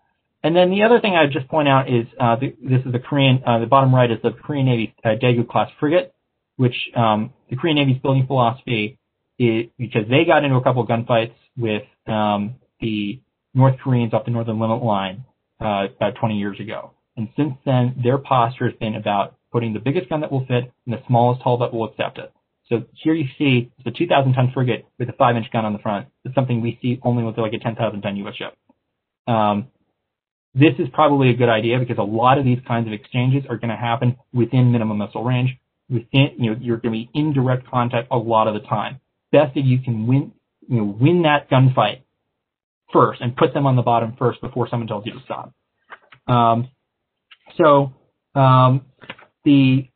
And 0.42 0.54
then 0.54 0.70
the 0.70 0.84
other 0.84 1.00
thing 1.00 1.14
I 1.14 1.22
would 1.22 1.32
just 1.32 1.48
point 1.48 1.68
out 1.68 1.88
is, 1.88 2.06
uh, 2.20 2.36
the, 2.36 2.54
this 2.62 2.84
is 2.86 2.92
the 2.92 2.98
Korean, 2.98 3.42
uh, 3.46 3.58
the 3.58 3.66
bottom 3.66 3.94
right 3.94 4.10
is 4.10 4.18
the 4.22 4.30
Korean 4.30 4.66
Navy 4.66 4.94
uh, 5.04 5.10
Daegu 5.20 5.48
class 5.48 5.70
frigate, 5.80 6.14
which, 6.56 6.76
um, 6.94 7.32
the 7.50 7.56
Korean 7.56 7.76
Navy's 7.76 8.00
building 8.00 8.26
philosophy 8.26 8.98
is, 9.38 9.66
because 9.78 10.02
they 10.08 10.24
got 10.24 10.44
into 10.44 10.56
a 10.56 10.62
couple 10.62 10.82
of 10.82 10.88
gunfights 10.88 11.34
with, 11.56 11.82
um, 12.06 12.56
the 12.80 13.20
North 13.54 13.76
Koreans 13.82 14.12
off 14.12 14.26
the 14.26 14.30
northern 14.30 14.60
limit 14.60 14.82
line 14.82 15.24
uh, 15.60 15.86
about 15.96 16.14
20 16.20 16.36
years 16.36 16.60
ago. 16.60 16.92
And 17.16 17.28
since 17.36 17.54
then, 17.64 17.96
their 18.02 18.18
posture 18.18 18.68
has 18.68 18.78
been 18.78 18.94
about 18.94 19.36
putting 19.50 19.72
the 19.72 19.80
biggest 19.80 20.10
gun 20.10 20.20
that 20.20 20.30
will 20.30 20.44
fit 20.46 20.70
in 20.86 20.92
the 20.92 21.02
smallest 21.06 21.40
hull 21.42 21.58
that 21.58 21.72
will 21.72 21.84
accept 21.84 22.18
it. 22.18 22.32
So 22.68 22.84
here 22.94 23.14
you 23.14 23.26
see 23.38 23.70
the 23.84 23.90
2,000 23.90 24.32
ton 24.32 24.50
frigate 24.52 24.86
with 24.98 25.08
a 25.08 25.12
5 25.12 25.36
inch 25.36 25.46
gun 25.52 25.64
on 25.64 25.72
the 25.72 25.78
front. 25.78 26.08
It's 26.24 26.34
something 26.34 26.60
we 26.60 26.78
see 26.82 27.00
only 27.02 27.22
with 27.22 27.38
like 27.38 27.52
a 27.52 27.58
10,000 27.58 28.02
ton 28.02 28.16
U.S. 28.16 28.34
ship. 28.34 28.56
Um, 29.28 29.68
this 30.54 30.72
is 30.78 30.88
probably 30.92 31.30
a 31.30 31.34
good 31.34 31.48
idea 31.48 31.78
because 31.78 31.98
a 31.98 32.02
lot 32.02 32.38
of 32.38 32.44
these 32.44 32.58
kinds 32.66 32.86
of 32.86 32.92
exchanges 32.92 33.44
are 33.48 33.56
going 33.56 33.70
to 33.70 33.76
happen 33.76 34.16
within 34.32 34.72
minimum 34.72 34.98
missile 34.98 35.22
range. 35.22 35.50
Within, 35.88 36.30
you 36.38 36.50
know, 36.50 36.56
you're 36.60 36.78
going 36.78 36.92
to 36.92 36.98
be 36.98 37.10
in 37.14 37.32
direct 37.32 37.68
contact 37.70 38.08
a 38.10 38.16
lot 38.16 38.48
of 38.48 38.54
the 38.54 38.66
time. 38.66 39.00
Best 39.30 39.56
if 39.56 39.64
you 39.64 39.78
can 39.78 40.06
win, 40.06 40.32
you 40.66 40.78
know, 40.78 40.84
win 40.84 41.22
that 41.22 41.48
gunfight 41.50 42.00
first 42.92 43.20
and 43.20 43.36
put 43.36 43.54
them 43.54 43.66
on 43.66 43.76
the 43.76 43.82
bottom 43.82 44.16
first 44.18 44.40
before 44.40 44.68
someone 44.68 44.88
tells 44.88 45.04
you 45.06 45.12
to 45.12 45.20
stop. 45.24 45.52
Um, 46.26 46.70
so 47.56 47.92
um, 48.34 48.86
the 49.44 49.88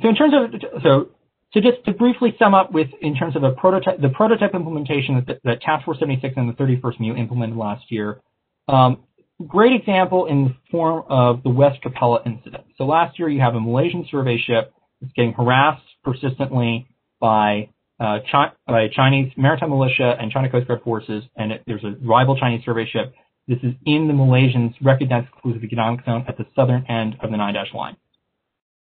so 0.00 0.08
in 0.08 0.14
terms 0.14 0.32
of 0.34 0.82
so 0.82 1.08
so 1.52 1.60
just 1.60 1.84
to 1.84 1.92
briefly 1.92 2.34
sum 2.38 2.54
up 2.54 2.72
with 2.72 2.88
in 3.00 3.14
terms 3.14 3.36
of 3.36 3.42
a 3.42 3.52
prototype 3.52 4.00
the 4.00 4.08
prototype 4.08 4.54
implementation 4.54 5.24
that, 5.26 5.40
that 5.44 5.60
Task 5.60 5.84
Force 5.84 5.98
76 5.98 6.34
and 6.36 6.48
the 6.48 6.54
31st 6.54 7.00
MEU 7.00 7.14
implemented 7.14 7.56
last 7.56 7.84
year. 7.90 8.20
Um, 8.68 9.04
great 9.46 9.72
example 9.78 10.26
in 10.26 10.44
the 10.44 10.54
form 10.70 11.04
of 11.08 11.42
the 11.42 11.50
West 11.50 11.82
Capella 11.82 12.20
incident. 12.24 12.64
So 12.78 12.84
last 12.84 13.18
year 13.18 13.28
you 13.28 13.40
have 13.40 13.54
a 13.54 13.60
Malaysian 13.60 14.06
survey 14.10 14.38
ship 14.38 14.72
that's 15.00 15.12
getting 15.14 15.32
harassed 15.32 15.82
persistently 16.04 16.86
by 17.20 17.68
uh, 18.00 18.18
Chi- 18.30 18.52
by 18.66 18.88
Chinese 18.88 19.32
maritime 19.36 19.70
militia 19.70 20.16
and 20.18 20.32
China 20.32 20.50
Coast 20.50 20.66
Guard 20.66 20.82
forces, 20.82 21.22
and 21.36 21.52
it, 21.52 21.62
there's 21.66 21.84
a 21.84 21.94
rival 22.02 22.36
Chinese 22.38 22.64
survey 22.64 22.86
ship. 22.90 23.14
This 23.46 23.58
is 23.62 23.74
in 23.84 24.08
the 24.08 24.14
Malaysians' 24.14 24.74
recognized 24.80 25.28
exclusive 25.32 25.62
economic 25.62 26.04
zone 26.04 26.24
at 26.28 26.38
the 26.38 26.46
southern 26.56 26.86
end 26.86 27.16
of 27.20 27.30
the 27.30 27.36
nine 27.36 27.54
dash 27.54 27.72
line. 27.74 27.96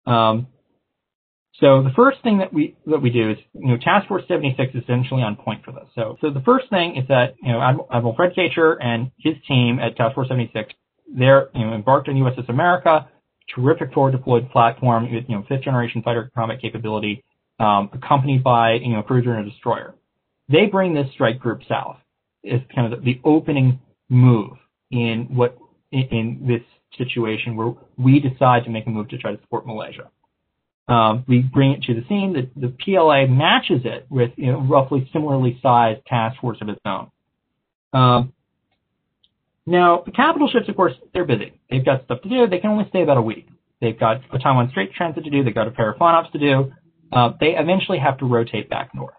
Um, 0.07 0.47
so 1.61 1.83
the 1.83 1.91
first 1.95 2.23
thing 2.23 2.39
that 2.39 2.53
we 2.53 2.75
that 2.87 3.01
we 3.01 3.11
do 3.11 3.31
is, 3.31 3.37
you 3.53 3.69
know, 3.69 3.77
Task 3.77 4.09
Force 4.09 4.23
76 4.29 4.75
is 4.75 4.83
essentially 4.83 5.23
on 5.23 5.37
point 5.37 5.63
for 5.63 5.73
this. 5.73 5.85
So, 5.95 6.17
so 6.23 6.31
the 6.31 6.41
first 6.41 6.71
thing 6.71 6.97
is 6.97 7.07
that, 7.09 7.35
you 7.43 7.53
know, 7.53 7.61
Admiral, 7.61 8.15
Fred 8.17 8.33
Kacher 8.35 8.77
and 8.83 9.11
his 9.19 9.35
team 9.47 9.79
at 9.79 9.95
Task 9.97 10.15
Force 10.15 10.29
76, 10.29 10.73
they're, 11.15 11.51
you 11.55 11.67
know, 11.67 11.75
embarked 11.75 12.09
on 12.09 12.15
USS 12.15 12.49
America, 12.49 13.09
terrific 13.55 13.93
forward 13.93 14.13
deployed 14.13 14.51
platform 14.51 15.13
with, 15.13 15.25
you 15.29 15.37
know, 15.37 15.45
fifth 15.49 15.63
generation 15.63 16.03
fighter 16.03 16.31
combat 16.35 16.63
capability, 16.63 17.23
um, 17.59 17.91
accompanied 17.93 18.43
by, 18.43 18.75
you 18.75 18.95
know, 18.95 19.01
a 19.01 19.03
cruiser 19.03 19.35
and 19.35 19.47
a 19.47 19.51
destroyer. 19.51 19.95
They 20.49 20.67
bring 20.67 20.95
this 20.95 21.07
strike 21.13 21.39
group 21.39 21.61
south. 21.69 21.99
It's 22.43 22.65
kind 22.75 22.91
of 22.91 23.01
the, 23.01 23.05
the 23.05 23.21
opening 23.23 23.81
move 24.09 24.53
in 24.91 25.29
what, 25.31 25.59
in, 25.93 26.05
in 26.11 26.47
this 26.49 26.63
situation 26.97 27.55
where 27.55 27.75
we 27.99 28.19
decide 28.19 28.65
to 28.65 28.71
make 28.71 28.87
a 28.87 28.91
move 28.91 29.09
to 29.11 29.19
try 29.19 29.33
to 29.33 29.41
support 29.43 29.67
Malaysia. 29.67 30.11
Um, 30.91 31.25
we 31.29 31.39
bring 31.39 31.71
it 31.71 31.83
to 31.85 31.95
the 31.95 32.03
scene. 32.09 32.33
The, 32.33 32.51
the 32.61 32.75
PLA 32.85 33.29
matches 33.29 33.83
it 33.85 34.07
with 34.11 34.33
you 34.37 34.51
know, 34.51 34.61
roughly 34.61 35.09
similarly 35.13 35.57
sized 35.63 36.05
task 36.07 36.41
force 36.41 36.59
of 36.61 36.69
its 36.69 36.81
own. 36.85 37.11
Um, 37.93 38.33
now, 39.67 40.03
the 40.05 40.11
capital 40.11 40.49
ships, 40.53 40.69
of 40.69 40.75
course, 40.75 40.95
they're 41.15 41.25
busy. 41.25 41.61
They've 41.71 41.85
got 41.85 42.05
stuff 42.07 42.23
to 42.23 42.29
do. 42.29 42.49
They 42.49 42.59
can 42.59 42.71
only 42.71 42.87
stay 42.89 43.03
about 43.05 43.19
a 43.19 43.23
week. 43.23 43.47
They've 43.81 43.99
got 43.99 44.23
a 44.33 44.39
Taiwan 44.41 44.71
Strait 44.71 44.93
transit 44.93 45.23
to 45.23 45.31
do. 45.31 45.45
They've 45.45 45.55
got 45.55 45.69
a 45.69 45.71
pair 45.71 45.93
of 45.93 45.99
FONOPs 45.99 46.33
to 46.33 46.39
do. 46.41 46.73
Uh, 47.13 47.35
they 47.39 47.55
eventually 47.57 47.99
have 47.99 48.19
to 48.19 48.25
rotate 48.25 48.69
back 48.69 48.93
north. 48.93 49.15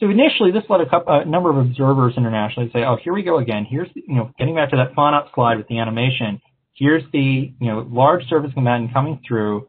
So 0.00 0.10
initially, 0.10 0.50
this 0.50 0.64
led 0.68 0.82
a, 0.82 0.88
couple, 0.88 1.18
a 1.18 1.24
number 1.24 1.48
of 1.48 1.56
observers 1.56 2.14
internationally 2.18 2.70
say, 2.74 2.80
"Oh, 2.84 2.96
here 3.02 3.14
we 3.14 3.22
go 3.22 3.38
again. 3.38 3.64
Here's 3.68 3.88
the, 3.94 4.02
you 4.06 4.16
know, 4.16 4.30
getting 4.38 4.54
back 4.54 4.70
to 4.70 4.76
that 4.76 4.94
FONOP 4.94 5.34
slide 5.34 5.56
with 5.56 5.68
the 5.68 5.78
animation. 5.78 6.42
Here's 6.74 7.04
the 7.12 7.54
you 7.58 7.66
know 7.66 7.86
large 7.90 8.26
surface 8.28 8.50
combatant 8.52 8.92
coming 8.92 9.20
through 9.26 9.68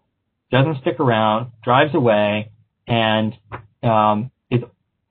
doesn't 0.51 0.81
stick 0.81 0.99
around, 0.99 1.51
drives 1.63 1.93
away, 1.95 2.51
and 2.87 3.33
um, 3.83 4.31
it's 4.49 4.63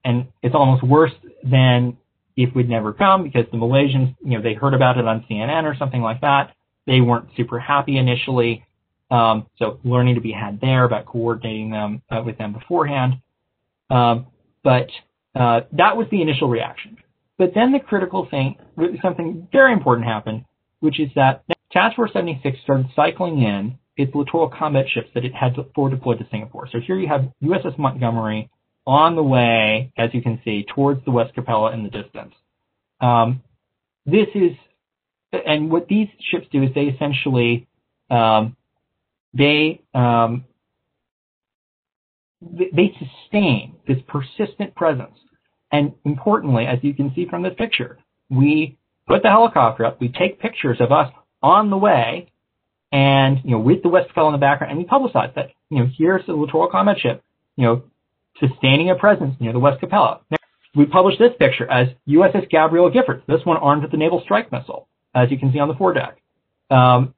and 0.05 0.29
it's 0.43 0.55
almost 0.55 0.83
worse 0.83 1.13
than 1.43 1.97
if 2.37 2.55
we'd 2.55 2.69
never 2.69 2.93
come 2.93 3.23
because 3.23 3.45
the 3.53 3.59
Malaysians, 3.59 4.15
you 4.25 4.37
know, 4.37 4.43
they 4.43 4.55
heard 4.55 4.75
about 4.75 4.99
it 4.99 5.07
on 5.07 5.25
CNN 5.31 5.65
or 5.65 5.77
something 5.77 6.03
like 6.03 6.21
that. 6.21 6.55
They 6.87 7.01
weren't 7.01 7.29
super 7.37 7.59
happy 7.59 7.97
initially. 7.97 8.65
Um, 9.11 9.47
so 9.59 9.79
learning 9.85 10.17
to 10.17 10.21
be 10.21 10.33
had 10.33 10.61
there 10.61 10.85
about 10.85 11.07
coordinating 11.07 11.71
them 11.71 12.03
uh, 12.11 12.23
with 12.25 12.39
them 12.39 12.53
beforehand. 12.53 13.15
Um, 13.91 14.27
but 14.63 14.89
uh, 15.35 15.61
that 15.73 15.97
was 15.97 16.07
the 16.11 16.23
initial 16.23 16.49
reaction. 16.49 16.97
But 17.39 17.53
then 17.55 17.73
the 17.73 17.81
critical 17.81 18.27
thing, 18.31 18.57
something 19.03 19.49
very 19.53 19.73
important 19.73 20.07
happened, 20.07 20.45
which 20.81 21.01
is 21.01 21.11
that 21.17 21.45
Task 21.73 21.97
Force 21.97 22.13
76 22.13 22.57
started 22.63 22.87
cycling 22.95 23.43
in 23.43 23.79
its 23.97 24.15
littoral 24.15 24.49
combat 24.49 24.87
ships 24.93 25.09
that 25.15 25.25
it 25.25 25.35
had 25.35 25.55
forward 25.75 25.91
deployed 25.91 26.19
to 26.19 26.27
Singapore. 26.31 26.69
So 26.71 26.79
here 26.85 26.99
you 26.99 27.09
have 27.09 27.31
USS 27.43 27.79
Montgomery 27.79 28.51
on 28.87 29.17
the 29.17 29.23
way, 29.23 29.93
as 29.97 30.11
you 30.13 30.23
can 30.23 30.41
see, 30.45 30.67
towards 30.75 31.05
the 31.05 31.11
West 31.11 31.35
Capella 31.35 31.73
in 31.73 31.85
the 31.85 31.91
distance. 31.91 32.35
Um, 33.01 33.43
this 34.05 34.27
is, 34.35 34.53
and 35.33 35.71
what 35.71 35.89
these 35.89 36.09
ships 36.31 36.47
do 36.53 36.63
is 36.63 36.71
they 36.75 36.83
essentially, 36.83 37.67
um, 38.11 38.57
they, 39.33 39.81
um, 39.95 40.45
they 42.41 42.95
sustain 42.99 43.77
this 43.89 43.99
persistent 44.07 44.75
presence. 44.75 45.17
And 45.73 45.93
importantly, 46.05 46.67
as 46.67 46.79
you 46.83 46.95
can 46.95 47.13
see 47.15 47.27
from 47.29 47.43
this 47.43 47.55
picture, 47.57 47.99
we 48.31 48.79
put 49.07 49.23
the 49.23 49.29
helicopter 49.29 49.85
up, 49.85 50.01
we 50.01 50.09
take 50.09 50.41
pictures 50.41 50.79
of 50.81 50.93
us 50.93 51.13
on 51.43 51.71
the 51.71 51.77
way, 51.77 52.31
and 52.95 53.41
you 53.43 53.51
know 53.51 53.59
with 53.59 53.83
the 53.83 53.89
West 53.89 54.09
Capella 54.09 54.29
in 54.29 54.33
the 54.33 54.39
background, 54.39 54.71
and 54.71 54.79
we 54.79 54.87
publicize 54.87 55.35
that 55.35 55.51
you 55.69 55.81
know 55.81 55.91
here's 55.99 56.25
the 56.27 56.33
littoral 56.33 56.69
combat 56.69 56.97
ship, 57.01 57.23
you 57.57 57.65
know, 57.65 57.83
sustaining 58.39 58.89
a 58.89 58.95
presence 58.95 59.35
near 59.41 59.53
the 59.53 59.59
West 59.59 59.81
Capella. 59.81 60.21
Now, 60.31 60.39
we 60.77 60.87
published 60.87 61.19
this 61.19 61.33
picture 61.37 61.69
as 61.69 61.89
USS 62.09 62.49
Gabriel 62.49 62.91
Giffords, 62.91 63.27
this 63.27 63.45
one 63.45 63.57
armed 63.57 63.83
with 63.83 63.91
the 63.91 63.97
Naval 63.97 64.23
Strike 64.23 64.53
Missile, 64.53 64.87
as 65.13 65.31
you 65.31 65.39
can 65.39 65.53
see 65.53 65.59
on 65.59 65.67
the 65.67 65.75
foredeck. 65.75 66.19
Um, 66.71 67.15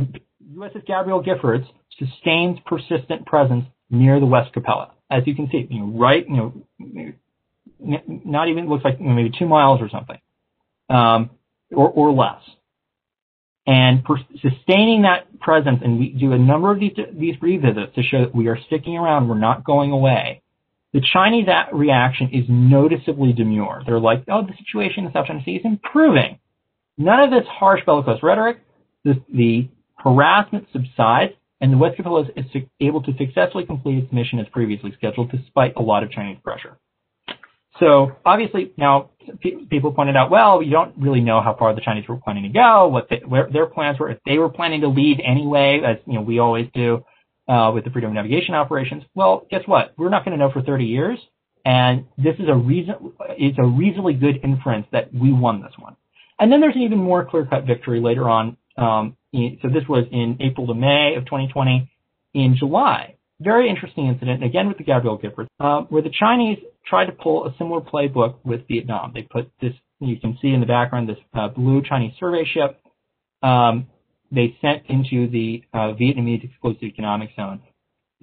USS 0.00 0.86
Gabriel 0.86 1.22
Giffords 1.22 1.66
sustains 1.98 2.58
persistent 2.64 3.26
presence 3.26 3.66
near 3.90 4.20
the 4.20 4.26
West 4.26 4.54
Capella, 4.54 4.92
as 5.10 5.22
you 5.26 5.34
can 5.34 5.50
see, 5.52 5.66
you 5.68 5.80
know, 5.80 5.98
right, 5.98 6.26
you 6.26 6.36
know, 7.78 7.92
not 8.24 8.48
even 8.48 8.70
looks 8.70 8.84
like 8.84 8.98
you 8.98 9.06
know, 9.06 9.14
maybe 9.14 9.32
two 9.38 9.46
miles 9.46 9.82
or 9.82 9.90
something, 9.90 10.18
um, 10.88 11.28
or, 11.70 11.90
or 11.90 12.10
less 12.10 12.40
and 13.66 14.02
sustaining 14.40 15.02
that 15.02 15.40
presence. 15.40 15.80
And 15.82 15.98
we 15.98 16.10
do 16.10 16.32
a 16.32 16.38
number 16.38 16.72
of 16.72 16.80
these, 16.80 16.92
these 17.12 17.36
revisits 17.40 17.94
to 17.94 18.02
show 18.02 18.20
that 18.20 18.34
we 18.34 18.48
are 18.48 18.58
sticking 18.66 18.96
around, 18.96 19.28
we're 19.28 19.38
not 19.38 19.64
going 19.64 19.92
away. 19.92 20.42
The 20.92 21.00
Chinese 21.12 21.46
reaction 21.72 22.30
is 22.32 22.44
noticeably 22.48 23.32
demure. 23.32 23.82
They're 23.86 24.00
like, 24.00 24.24
oh, 24.28 24.42
the 24.42 24.52
situation 24.58 25.00
in 25.00 25.04
the 25.06 25.12
South 25.12 25.26
China 25.26 25.40
Sea 25.44 25.56
is 25.56 25.64
improving. 25.64 26.38
None 26.98 27.20
of 27.20 27.30
this 27.30 27.48
harsh 27.48 27.80
bellicose 27.86 28.22
rhetoric. 28.22 28.58
The, 29.04 29.14
the 29.32 29.68
harassment 29.96 30.66
subsides, 30.72 31.32
and 31.60 31.72
the 31.72 31.78
West 31.78 31.96
Capella 31.96 32.26
is 32.36 32.44
able 32.80 33.02
to 33.04 33.12
successfully 33.16 33.64
complete 33.64 34.04
its 34.04 34.12
mission 34.12 34.38
as 34.38 34.46
previously 34.52 34.92
scheduled, 34.96 35.30
despite 35.30 35.74
a 35.76 35.82
lot 35.82 36.02
of 36.02 36.10
Chinese 36.10 36.38
pressure. 36.44 36.76
So 37.80 38.12
obviously 38.24 38.72
now 38.76 39.10
people 39.70 39.92
pointed 39.92 40.16
out, 40.16 40.30
well, 40.30 40.62
you 40.62 40.70
don't 40.70 40.94
really 40.98 41.20
know 41.20 41.40
how 41.40 41.56
far 41.58 41.74
the 41.74 41.80
Chinese 41.80 42.06
were 42.08 42.16
planning 42.16 42.42
to 42.44 42.48
go, 42.48 42.88
what 42.88 43.08
the, 43.08 43.16
where 43.26 43.48
their 43.50 43.66
plans 43.66 43.98
were, 43.98 44.10
if 44.10 44.18
they 44.26 44.38
were 44.38 44.48
planning 44.48 44.82
to 44.82 44.88
leave 44.88 45.18
anyway, 45.24 45.80
as 45.84 45.96
you 46.06 46.14
know 46.14 46.20
we 46.20 46.38
always 46.38 46.68
do 46.74 47.04
uh, 47.48 47.70
with 47.74 47.84
the 47.84 47.90
freedom 47.90 48.10
of 48.10 48.14
navigation 48.14 48.54
operations. 48.54 49.02
Well, 49.14 49.46
guess 49.50 49.62
what? 49.66 49.94
We're 49.96 50.10
not 50.10 50.24
going 50.24 50.38
to 50.38 50.44
know 50.44 50.52
for 50.52 50.62
30 50.62 50.84
years, 50.84 51.18
and 51.64 52.06
this 52.18 52.34
is 52.38 52.48
a 52.48 52.54
reason. 52.54 52.94
It's 53.30 53.58
a 53.58 53.66
reasonably 53.66 54.14
good 54.14 54.40
inference 54.44 54.86
that 54.92 55.12
we 55.14 55.32
won 55.32 55.62
this 55.62 55.72
one. 55.78 55.96
And 56.38 56.50
then 56.50 56.60
there's 56.60 56.74
an 56.74 56.82
even 56.82 56.98
more 56.98 57.24
clear-cut 57.24 57.64
victory 57.66 58.00
later 58.00 58.28
on. 58.28 58.56
Um, 58.76 59.16
in, 59.32 59.58
so 59.62 59.68
this 59.68 59.84
was 59.88 60.06
in 60.10 60.38
April 60.40 60.66
to 60.66 60.74
May 60.74 61.14
of 61.16 61.24
2020. 61.24 61.88
In 62.34 62.56
July, 62.58 63.16
very 63.40 63.68
interesting 63.68 64.06
incident, 64.06 64.42
again 64.42 64.66
with 64.68 64.78
the 64.78 64.84
Gabriel 64.84 65.18
Giffords, 65.18 65.48
uh, 65.60 65.82
where 65.88 66.00
the 66.00 66.12
Chinese 66.18 66.58
tried 66.86 67.06
to 67.06 67.12
pull 67.12 67.46
a 67.46 67.54
similar 67.58 67.80
playbook 67.80 68.36
with 68.44 68.66
Vietnam. 68.68 69.12
They 69.14 69.22
put 69.22 69.50
this, 69.60 69.74
you 70.00 70.18
can 70.18 70.38
see 70.42 70.48
in 70.48 70.60
the 70.60 70.66
background, 70.66 71.08
this 71.08 71.18
uh, 71.34 71.48
blue 71.48 71.82
Chinese 71.82 72.14
survey 72.18 72.44
ship. 72.44 72.80
Um, 73.42 73.86
they 74.30 74.56
sent 74.60 74.84
into 74.86 75.28
the 75.28 75.62
uh, 75.74 75.94
Vietnamese 75.94 76.44
exclusive 76.44 76.84
economic 76.84 77.30
zone, 77.36 77.60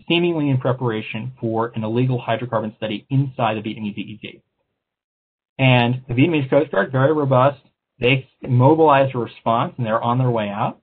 seemingly 0.07 0.49
in 0.49 0.57
preparation 0.57 1.33
for 1.39 1.71
an 1.75 1.83
illegal 1.83 2.21
hydrocarbon 2.21 2.75
study 2.77 3.05
inside 3.09 3.55
the 3.55 3.61
Vietnamese 3.61 3.97
EEZ. 3.97 4.41
And 5.59 6.01
the 6.07 6.13
Vietnamese 6.13 6.49
Coast 6.49 6.71
Guard, 6.71 6.91
very 6.91 7.13
robust, 7.13 7.59
they 7.99 8.29
mobilized 8.41 9.13
a 9.13 9.19
response 9.19 9.73
and 9.77 9.85
they're 9.85 10.01
on 10.01 10.17
their 10.17 10.31
way 10.31 10.49
out. 10.49 10.79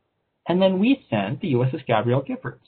And 0.49 0.61
then 0.61 0.79
we 0.79 1.05
sent 1.11 1.41
the 1.41 1.55
USS 1.55 1.85
Gabriel 1.87 2.23
Giffords 2.23 2.61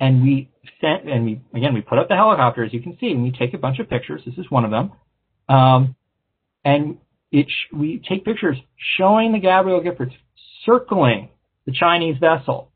and 0.00 0.22
we 0.22 0.49
sent 0.80 1.08
and 1.08 1.24
we 1.24 1.40
again 1.54 1.74
we 1.74 1.80
put 1.80 1.98
up 1.98 2.08
the 2.08 2.14
helicopter 2.14 2.64
as 2.64 2.72
you 2.72 2.80
can 2.80 2.96
see 3.00 3.10
and 3.10 3.22
we 3.22 3.32
take 3.32 3.54
a 3.54 3.58
bunch 3.58 3.78
of 3.78 3.88
pictures. 3.88 4.22
This 4.24 4.36
is 4.36 4.50
one 4.50 4.64
of 4.64 4.70
them. 4.70 4.92
Um, 5.48 5.96
and 6.64 6.98
it 7.32 7.46
we 7.72 8.02
take 8.08 8.24
pictures 8.24 8.56
showing 8.98 9.32
the 9.32 9.38
Gabriel 9.38 9.80
Giffords 9.80 10.12
circling 10.64 11.30
the 11.66 11.72
Chinese 11.72 12.16
vessel 12.18 12.70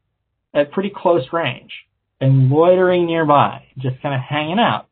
at 0.55 0.73
pretty 0.73 0.93
close 0.95 1.27
range 1.33 1.73
and 2.21 2.51
loitering 2.51 3.07
nearby 3.07 3.65
just 3.79 4.01
kind 4.01 4.15
of 4.15 4.21
hanging 4.21 4.59
out. 4.59 4.89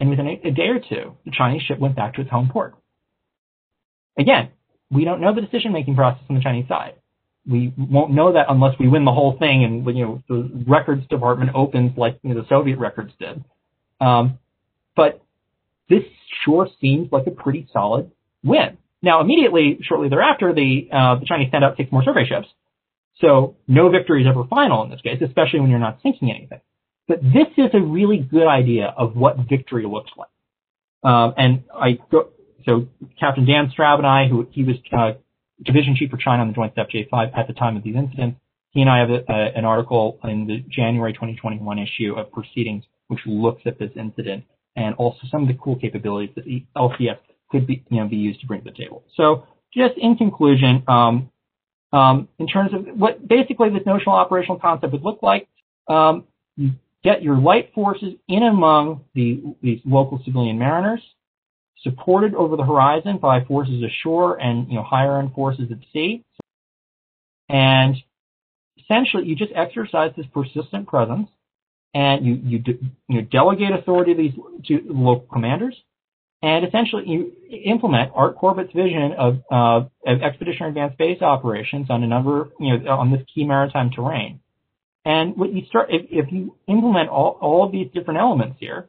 And 0.00 0.10
within 0.10 0.28
a, 0.28 0.48
a 0.48 0.50
day 0.50 0.68
or 0.68 0.80
two 0.80 1.16
the 1.24 1.32
Chinese 1.36 1.62
ship 1.62 1.78
went 1.78 1.96
back 1.96 2.14
to 2.14 2.20
its 2.20 2.30
home 2.30 2.50
port. 2.52 2.74
Again 4.18 4.50
we 4.90 5.04
don't 5.04 5.20
know 5.20 5.34
the 5.34 5.42
decision-making 5.42 5.96
process 5.96 6.24
on 6.28 6.36
the 6.36 6.42
Chinese 6.42 6.66
side. 6.68 6.94
We 7.48 7.72
won't 7.78 8.12
know 8.12 8.32
that 8.34 8.46
unless 8.48 8.78
we 8.78 8.88
win 8.88 9.04
the 9.04 9.12
whole 9.12 9.36
thing 9.38 9.64
and 9.64 9.96
you 9.96 10.04
know 10.04 10.22
the 10.28 10.64
records 10.66 11.06
department 11.08 11.52
opens 11.54 11.96
like 11.96 12.18
you 12.22 12.34
know, 12.34 12.42
the 12.42 12.48
Soviet 12.48 12.78
records 12.78 13.12
did. 13.18 13.42
Um, 14.00 14.38
but 14.94 15.22
this 15.88 16.02
sure 16.44 16.68
seems 16.80 17.10
like 17.10 17.26
a 17.26 17.30
pretty 17.30 17.68
solid 17.72 18.10
win. 18.44 18.76
Now, 19.00 19.20
immediately, 19.20 19.78
shortly 19.82 20.08
thereafter, 20.08 20.52
the 20.52 20.88
uh, 20.92 21.20
the 21.20 21.26
Chinese 21.26 21.50
send 21.50 21.64
out 21.64 21.76
six 21.76 21.90
more 21.90 22.02
survey 22.04 22.26
ships. 22.26 22.48
So 23.20 23.56
no 23.66 23.88
victory 23.90 24.22
is 24.22 24.28
ever 24.28 24.44
final 24.44 24.84
in 24.84 24.90
this 24.90 25.00
case, 25.00 25.20
especially 25.24 25.60
when 25.60 25.70
you're 25.70 25.78
not 25.78 25.98
sinking 26.02 26.30
anything. 26.30 26.60
But 27.06 27.22
this 27.22 27.48
is 27.56 27.70
a 27.72 27.80
really 27.80 28.18
good 28.18 28.46
idea 28.46 28.92
of 28.96 29.16
what 29.16 29.36
victory 29.48 29.86
looks 29.86 30.10
like. 30.16 30.28
Um, 31.02 31.34
and 31.36 31.64
I 31.74 31.98
go, 32.10 32.28
so 32.64 32.88
Captain 33.18 33.46
Dan 33.46 33.72
Straub 33.76 33.98
and 33.98 34.06
I, 34.06 34.28
who 34.28 34.46
he 34.50 34.62
was 34.62 34.76
uh, 34.92 35.12
division 35.64 35.96
chief 35.96 36.10
for 36.10 36.16
China 36.16 36.42
on 36.42 36.48
the 36.48 36.54
Joint 36.54 36.72
Staff 36.72 36.88
J5 36.94 37.36
at 37.36 37.46
the 37.46 37.52
time 37.52 37.76
of 37.76 37.82
these 37.82 37.96
incidents, 37.96 38.38
he 38.70 38.80
and 38.82 38.90
I 38.90 38.98
have 38.98 39.10
a, 39.10 39.24
a, 39.28 39.58
an 39.58 39.64
article 39.64 40.18
in 40.24 40.46
the 40.46 40.64
January 40.68 41.12
2021 41.12 41.78
issue 41.78 42.14
of 42.14 42.30
Proceedings, 42.32 42.84
which 43.08 43.20
looks 43.26 43.62
at 43.66 43.78
this 43.78 43.90
incident 43.96 44.44
and 44.76 44.94
also 44.96 45.20
some 45.30 45.42
of 45.42 45.48
the 45.48 45.54
cool 45.54 45.76
capabilities 45.76 46.30
that 46.36 46.44
the 46.44 46.64
LCS 46.76 47.18
could 47.50 47.66
be, 47.66 47.84
you 47.88 47.98
know, 47.98 48.06
be 48.06 48.16
used 48.16 48.40
to 48.40 48.46
bring 48.46 48.62
to 48.62 48.70
the 48.70 48.76
table. 48.76 49.02
So 49.16 49.46
just 49.74 49.94
in 49.96 50.16
conclusion, 50.16 50.82
um, 50.86 51.30
um, 51.92 52.28
in 52.38 52.46
terms 52.46 52.72
of 52.74 52.86
what 52.96 53.26
basically 53.26 53.70
this 53.70 53.82
notional 53.86 54.14
operational 54.14 54.58
concept 54.58 54.92
would 54.92 55.02
look 55.02 55.20
like, 55.22 55.48
um, 55.88 56.24
you 56.56 56.72
get 57.02 57.22
your 57.22 57.38
light 57.38 57.72
forces 57.74 58.14
in 58.28 58.42
among 58.42 59.04
the, 59.14 59.42
these 59.62 59.80
local 59.84 60.20
civilian 60.24 60.58
mariners, 60.58 61.00
supported 61.82 62.34
over 62.34 62.56
the 62.56 62.64
horizon 62.64 63.18
by 63.18 63.44
forces 63.44 63.82
ashore 63.82 64.40
and 64.40 64.68
you 64.68 64.74
know 64.74 64.82
higher 64.82 65.18
end 65.18 65.32
forces 65.34 65.70
at 65.70 65.78
sea, 65.92 66.24
and 67.48 67.96
essentially 68.78 69.24
you 69.26 69.36
just 69.36 69.52
exercise 69.54 70.12
this 70.16 70.26
persistent 70.32 70.86
presence, 70.86 71.28
and 71.94 72.26
you 72.26 72.34
you, 72.34 72.58
de- 72.58 72.78
you 73.08 73.22
delegate 73.22 73.72
authority 73.72 74.14
to 74.14 74.22
these 74.22 74.34
to 74.66 74.80
local 74.92 75.26
commanders, 75.32 75.76
and 76.42 76.64
essentially 76.64 77.04
you 77.06 77.32
implement 77.64 78.12
Art 78.14 78.36
Corbett's 78.36 78.72
vision 78.72 79.12
of, 79.18 79.38
uh, 79.50 79.86
of 80.06 80.22
expeditionary 80.22 80.70
advanced 80.70 80.98
base 80.98 81.20
operations 81.20 81.90
on 81.90 82.02
a 82.04 82.06
number, 82.06 82.50
you 82.60 82.78
know, 82.78 82.90
on 82.90 83.10
this 83.10 83.22
key 83.34 83.44
maritime 83.44 83.90
terrain. 83.90 84.40
And 85.04 85.36
what 85.36 85.52
you 85.52 85.64
start, 85.66 85.88
if, 85.90 86.06
if 86.10 86.32
you 86.32 86.54
implement 86.66 87.08
all, 87.08 87.38
all 87.40 87.64
of 87.64 87.72
these 87.72 87.88
different 87.92 88.20
elements 88.20 88.56
here, 88.60 88.88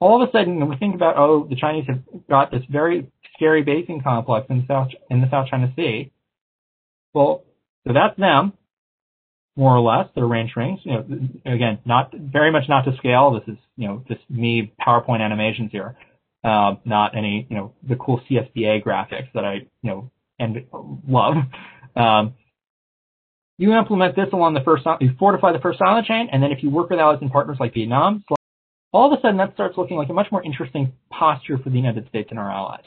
all 0.00 0.22
of 0.22 0.28
a 0.28 0.32
sudden, 0.32 0.66
we 0.68 0.76
think 0.76 0.94
about, 0.94 1.16
oh, 1.16 1.46
the 1.48 1.56
Chinese 1.56 1.84
have 1.86 2.00
got 2.28 2.50
this 2.50 2.62
very 2.70 3.06
scary 3.36 3.62
basing 3.62 4.02
complex 4.02 4.46
in 4.48 4.60
the 4.60 4.66
South, 4.66 4.88
in 5.10 5.20
the 5.20 5.30
South 5.30 5.48
China 5.48 5.72
Sea. 5.76 6.10
Well, 7.12 7.44
so 7.86 7.92
that's 7.92 8.18
them, 8.18 8.54
more 9.56 9.76
or 9.76 9.80
less, 9.80 10.08
their 10.14 10.26
range 10.26 10.52
rings. 10.56 10.80
You 10.84 10.92
know, 10.92 11.28
again, 11.44 11.78
not 11.84 12.12
very 12.14 12.50
much 12.50 12.64
not 12.68 12.84
to 12.86 12.96
scale. 12.96 13.32
This 13.32 13.54
is, 13.54 13.58
you 13.76 13.88
know, 13.88 14.04
just 14.08 14.20
me 14.30 14.72
PowerPoint 14.80 15.20
animations 15.20 15.70
here, 15.70 15.96
uh, 16.44 16.76
not 16.84 17.16
any, 17.16 17.46
you 17.50 17.56
know, 17.56 17.74
the 17.86 17.96
cool 17.96 18.22
CSBA 18.30 18.82
graphics 18.82 19.30
that 19.34 19.44
I, 19.44 19.54
you 19.82 19.90
know, 19.90 20.10
and 20.38 20.64
love. 21.06 21.34
Um, 21.94 22.34
you 23.58 23.74
implement 23.74 24.16
this 24.16 24.28
along 24.32 24.54
the 24.54 24.60
first, 24.60 24.84
you 25.00 25.10
fortify 25.18 25.52
the 25.52 25.58
first 25.58 25.82
island 25.82 26.06
chain, 26.06 26.28
and 26.32 26.42
then 26.42 26.52
if 26.52 26.62
you 26.62 26.70
work 26.70 26.88
with 26.88 26.98
allies 26.98 27.18
and 27.20 27.30
partners 27.30 27.58
like 27.60 27.74
Vietnam, 27.74 28.24
all 28.92 29.12
of 29.12 29.18
a 29.18 29.22
sudden 29.22 29.36
that 29.38 29.54
starts 29.54 29.76
looking 29.76 29.96
like 29.96 30.08
a 30.08 30.12
much 30.12 30.30
more 30.32 30.42
interesting 30.42 30.92
posture 31.10 31.58
for 31.58 31.70
the 31.70 31.76
United 31.76 32.08
States 32.08 32.28
and 32.30 32.38
our 32.38 32.50
allies. 32.50 32.84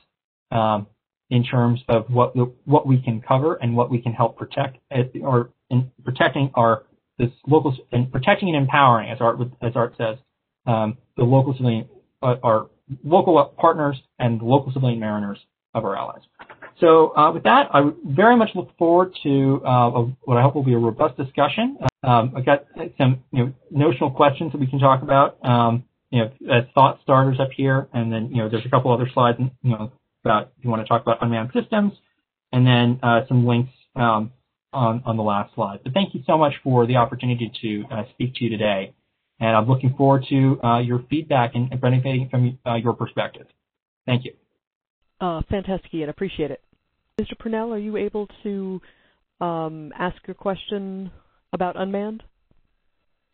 Um, 0.51 0.87
in 1.29 1.43
terms 1.43 1.81
of 1.89 2.05
what 2.09 2.33
what 2.65 2.85
we 2.85 3.01
can 3.01 3.19
cover 3.19 3.55
and 3.55 3.75
what 3.75 3.89
we 3.89 3.99
can 3.99 4.13
help 4.13 4.37
protect, 4.37 4.77
or 5.21 5.49
in 5.69 5.89
protecting 6.03 6.51
our 6.53 6.83
this 7.17 7.29
local 7.47 7.75
and 7.91 8.11
protecting 8.11 8.49
and 8.49 8.57
empowering, 8.57 9.09
as 9.09 9.17
Art 9.19 9.39
as 9.61 9.71
Art 9.75 9.95
says, 9.97 10.17
um, 10.67 10.97
the 11.17 11.23
local 11.23 11.53
civilian 11.53 11.87
uh, 12.21 12.35
our 12.43 12.69
local 13.03 13.53
partners 13.57 13.99
and 14.19 14.41
local 14.41 14.71
civilian 14.73 14.99
mariners 14.99 15.39
of 15.73 15.85
our 15.85 15.97
allies. 15.97 16.21
So 16.79 17.15
uh, 17.15 17.31
with 17.31 17.43
that, 17.43 17.69
I 17.73 17.89
very 18.05 18.35
much 18.35 18.49
look 18.55 18.75
forward 18.77 19.15
to 19.23 19.61
uh, 19.65 19.89
what 20.23 20.37
I 20.37 20.41
hope 20.41 20.55
will 20.55 20.63
be 20.63 20.73
a 20.73 20.77
robust 20.77 21.17
discussion. 21.17 21.77
Um, 22.03 22.33
I've 22.35 22.45
got 22.45 22.65
some 22.97 23.23
you 23.31 23.45
know, 23.45 23.53
notional 23.71 24.11
questions 24.11 24.51
that 24.51 24.59
we 24.59 24.67
can 24.67 24.79
talk 24.79 25.01
about, 25.01 25.43
um, 25.45 25.83
you 26.13 26.19
know, 26.19 26.55
as 26.55 26.65
thought 26.75 26.99
starters 27.01 27.39
up 27.39 27.49
here, 27.57 27.87
and 27.91 28.13
then 28.13 28.29
you 28.29 28.37
know 28.37 28.47
there's 28.47 28.65
a 28.65 28.69
couple 28.69 28.93
other 28.93 29.09
slides, 29.11 29.39
you 29.39 29.71
know, 29.71 29.91
about 30.23 30.51
if 30.59 30.63
you 30.63 30.69
want 30.69 30.83
to 30.83 30.87
talk 30.87 31.01
about 31.01 31.17
unmanned 31.23 31.49
systems, 31.59 31.91
and 32.51 32.67
then 32.67 32.99
uh, 33.01 33.21
some 33.27 33.47
links 33.47 33.71
um, 33.95 34.31
on 34.71 35.01
on 35.07 35.17
the 35.17 35.23
last 35.23 35.55
slide. 35.55 35.79
But 35.83 35.93
thank 35.93 36.13
you 36.13 36.21
so 36.27 36.37
much 36.37 36.53
for 36.63 36.85
the 36.85 36.97
opportunity 36.97 37.51
to 37.61 37.83
uh, 37.91 38.03
speak 38.13 38.35
to 38.35 38.43
you 38.43 38.51
today, 38.51 38.93
and 39.39 39.57
I'm 39.57 39.67
looking 39.67 39.95
forward 39.97 40.23
to 40.29 40.59
uh, 40.63 40.79
your 40.81 41.03
feedback 41.09 41.55
and 41.55 41.69
benefiting 41.81 42.29
from 42.29 42.59
uh, 42.63 42.75
your 42.75 42.93
perspective. 42.93 43.47
Thank 44.05 44.25
you. 44.25 44.33
Uh, 45.19 45.41
fantastic, 45.49 45.91
Ian. 45.95 46.09
Appreciate 46.09 46.51
it. 46.51 46.61
Mr. 47.19 47.37
Purnell, 47.39 47.73
are 47.73 47.79
you 47.79 47.97
able 47.97 48.27
to 48.43 48.79
um, 49.41 49.91
ask 49.97 50.17
your 50.27 50.35
question 50.35 51.09
about 51.53 51.75
unmanned? 51.75 52.21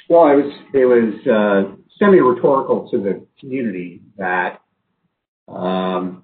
Well, 0.08 0.28
it 0.32 0.44
was 0.44 0.54
it 0.74 0.86
was 0.86 1.28
uh, 1.28 1.76
semi-rhetorical 2.00 2.90
to 2.92 2.98
the 2.98 3.26
community 3.40 4.02
that 4.18 4.62
um, 5.48 6.24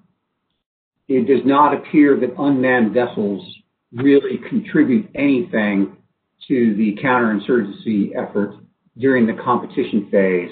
it 1.08 1.26
does 1.26 1.44
not 1.44 1.74
appear 1.74 2.18
that 2.18 2.34
unmanned 2.38 2.92
vessels 2.92 3.44
really 3.92 4.38
contribute 4.48 5.08
anything 5.14 5.96
to 6.48 6.74
the 6.76 6.96
counterinsurgency 7.02 8.10
effort 8.16 8.54
during 8.98 9.26
the 9.26 9.34
competition 9.42 10.08
phase, 10.10 10.50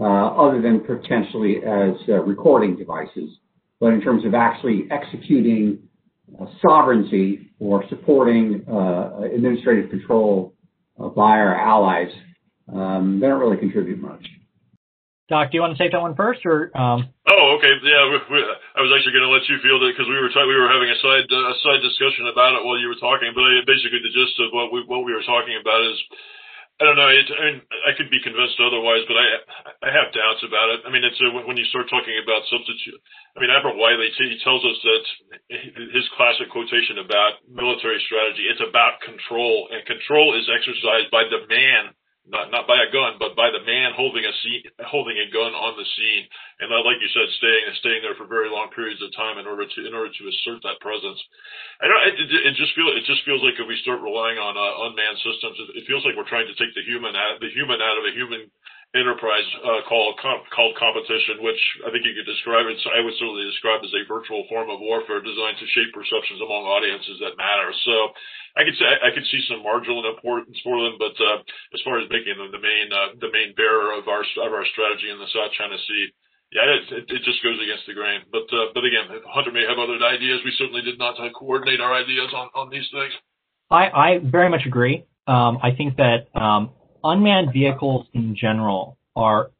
uh, 0.00 0.04
other 0.04 0.60
than 0.60 0.80
potentially 0.80 1.56
as 1.58 1.94
uh, 2.08 2.14
recording 2.22 2.76
devices. 2.76 3.30
But 3.80 3.94
in 3.94 4.00
terms 4.00 4.24
of 4.24 4.34
actually 4.34 4.86
executing 4.90 5.78
uh, 6.40 6.46
sovereignty 6.62 7.50
or 7.58 7.84
supporting 7.88 8.64
uh, 8.70 9.22
administrative 9.34 9.90
control 9.90 10.54
uh, 10.98 11.08
by 11.08 11.38
our 11.38 11.54
allies, 11.54 12.10
um, 12.74 13.20
they 13.20 13.26
don't 13.26 13.40
really 13.40 13.58
contribute 13.58 14.00
much. 14.00 14.26
Doc, 15.30 15.54
do 15.54 15.54
you 15.54 15.62
want 15.62 15.78
to 15.78 15.80
take 15.80 15.94
that 15.94 16.02
one 16.02 16.18
first, 16.18 16.42
or? 16.42 16.74
Um... 16.74 17.06
Oh, 17.30 17.54
okay. 17.54 17.70
Yeah, 17.70 18.02
we, 18.10 18.18
we, 18.34 18.38
I 18.42 18.82
was 18.82 18.90
actually 18.90 19.14
going 19.14 19.30
to 19.30 19.30
let 19.30 19.46
you 19.46 19.62
field 19.62 19.86
it 19.86 19.94
because 19.94 20.10
we 20.10 20.18
were 20.18 20.26
ta- 20.34 20.42
we 20.42 20.58
were 20.58 20.66
having 20.66 20.90
a 20.90 20.98
side 20.98 21.30
uh, 21.30 21.54
a 21.54 21.56
side 21.62 21.78
discussion 21.86 22.26
about 22.26 22.58
it 22.58 22.66
while 22.66 22.82
you 22.82 22.90
were 22.90 22.98
talking. 22.98 23.30
But 23.30 23.46
I, 23.46 23.62
basically, 23.62 24.02
the 24.02 24.10
gist 24.10 24.34
of 24.42 24.50
what 24.50 24.74
we 24.74 24.82
what 24.90 25.06
we 25.06 25.14
were 25.14 25.22
talking 25.22 25.54
about 25.54 25.86
is, 25.86 25.94
I 26.82 26.90
don't 26.90 26.98
know. 26.98 27.06
It, 27.14 27.30
I, 27.30 27.42
mean, 27.46 27.62
I 27.86 27.94
could 27.94 28.10
be 28.10 28.18
convinced 28.18 28.58
otherwise, 28.58 29.06
but 29.06 29.14
I 29.22 29.26
I 29.86 29.90
have 29.94 30.10
doubts 30.10 30.42
about 30.42 30.74
it. 30.74 30.82
I 30.82 30.90
mean, 30.90 31.06
it's 31.06 31.22
a, 31.22 31.30
when 31.46 31.54
you 31.54 31.66
start 31.70 31.86
talking 31.86 32.18
about 32.18 32.42
substitute. 32.50 32.98
I 33.38 33.38
mean, 33.38 33.54
Admiral 33.54 33.78
Wylie 33.78 34.10
he 34.10 34.34
tells 34.42 34.66
us 34.66 34.78
that 34.82 35.02
his 35.94 36.10
classic 36.18 36.50
quotation 36.50 36.98
about 36.98 37.38
military 37.46 38.02
strategy. 38.02 38.50
It's 38.50 38.66
about 38.66 38.98
control, 39.06 39.70
and 39.70 39.86
control 39.86 40.34
is 40.34 40.50
exercised 40.50 41.14
by 41.14 41.30
the 41.30 41.46
man 41.46 41.94
not 42.30 42.54
not 42.54 42.64
by 42.70 42.78
a 42.78 42.88
gun, 42.94 43.18
but 43.18 43.34
by 43.34 43.50
the 43.50 43.62
man 43.66 43.92
holding 43.92 44.22
a 44.22 44.34
scene, 44.42 44.62
holding 44.86 45.18
a 45.18 45.28
gun 45.28 45.50
on 45.50 45.74
the 45.74 45.84
scene, 45.98 46.24
and 46.62 46.70
like 46.70 47.02
you 47.02 47.10
said, 47.10 47.26
staying 47.36 47.64
staying 47.82 48.02
there 48.06 48.14
for 48.14 48.30
very 48.30 48.46
long 48.46 48.70
periods 48.70 49.02
of 49.02 49.10
time 49.18 49.36
in 49.42 49.50
order 49.50 49.66
to 49.66 49.78
in 49.82 49.92
order 49.92 50.14
to 50.14 50.24
assert 50.30 50.62
that 50.62 50.78
presence. 50.78 51.18
I 51.82 51.90
don't. 51.90 52.02
It, 52.06 52.30
it 52.50 52.54
just 52.54 52.72
feels 52.78 52.94
it 52.94 53.04
just 53.04 53.26
feels 53.26 53.42
like 53.42 53.58
if 53.58 53.66
we 53.66 53.78
start 53.82 54.00
relying 54.00 54.38
on 54.38 54.54
uh, 54.54 54.86
unmanned 54.88 55.18
systems, 55.20 55.58
it, 55.58 55.82
it 55.82 55.84
feels 55.90 56.06
like 56.06 56.14
we're 56.14 56.30
trying 56.30 56.46
to 56.46 56.56
take 56.56 56.72
the 56.78 56.86
human 56.86 57.18
out 57.18 57.42
the 57.42 57.50
human 57.50 57.82
out 57.82 57.98
of 57.98 58.06
a 58.06 58.14
human 58.14 58.46
enterprise 58.90 59.46
uh, 59.62 59.86
called 59.86 60.18
called 60.18 60.74
competition, 60.74 61.38
which 61.46 61.62
I 61.86 61.94
think 61.94 62.02
you 62.02 62.10
could 62.10 62.26
describe 62.26 62.66
it. 62.66 62.74
I 62.90 62.98
would 62.98 63.14
certainly 63.22 63.46
describe 63.46 63.86
as 63.86 63.94
a 63.94 64.02
virtual 64.10 64.42
form 64.50 64.66
of 64.66 64.82
warfare 64.82 65.22
designed 65.22 65.62
to 65.62 65.66
shape 65.70 65.94
perceptions 65.94 66.42
among 66.42 66.66
audiences 66.66 67.22
that 67.22 67.38
matter. 67.38 67.70
So 67.86 67.94
I 68.58 68.66
could 68.66 68.74
say 68.74 68.86
I 68.90 69.14
could 69.14 69.26
see 69.30 69.46
some 69.46 69.62
marginal 69.62 70.02
importance 70.10 70.58
for 70.66 70.82
them, 70.82 70.98
but 70.98 71.14
uh, 71.22 71.38
as 71.70 71.80
far 71.86 72.02
as 72.02 72.10
making 72.10 72.34
them 72.34 72.50
the 72.50 72.58
main 72.58 72.90
uh, 72.90 73.14
the 73.22 73.30
main 73.30 73.54
bearer 73.54 73.94
of 73.94 74.10
our 74.10 74.26
of 74.42 74.50
our 74.50 74.66
strategy 74.74 75.06
in 75.06 75.22
the 75.22 75.30
South 75.30 75.54
China 75.54 75.78
Sea. 75.86 76.10
Yeah, 76.50 76.66
it, 76.66 77.06
it, 77.06 77.22
just 77.22 77.38
goes 77.46 77.62
against 77.62 77.86
the 77.86 77.94
grain. 77.94 78.26
But 78.34 78.50
uh, 78.50 78.74
but 78.74 78.82
again, 78.82 79.06
Hunter 79.30 79.54
may 79.54 79.62
have 79.70 79.78
other 79.78 80.02
ideas. 80.02 80.42
We 80.42 80.50
certainly 80.58 80.82
did 80.82 80.98
not 80.98 81.14
uh, 81.14 81.30
coordinate 81.30 81.78
our 81.78 81.94
ideas 81.94 82.34
on, 82.34 82.50
on 82.58 82.74
these 82.74 82.90
things. 82.90 83.14
I, 83.70 83.86
I 83.86 84.18
very 84.18 84.50
much 84.50 84.66
agree. 84.66 85.06
Um, 85.28 85.62
I 85.62 85.70
think 85.70 85.94
that 86.02 86.26
um, 86.34 86.74
unmanned 87.04 87.52
vehicles 87.52 88.06
in 88.12 88.36
general 88.36 88.98
are, 89.16 89.50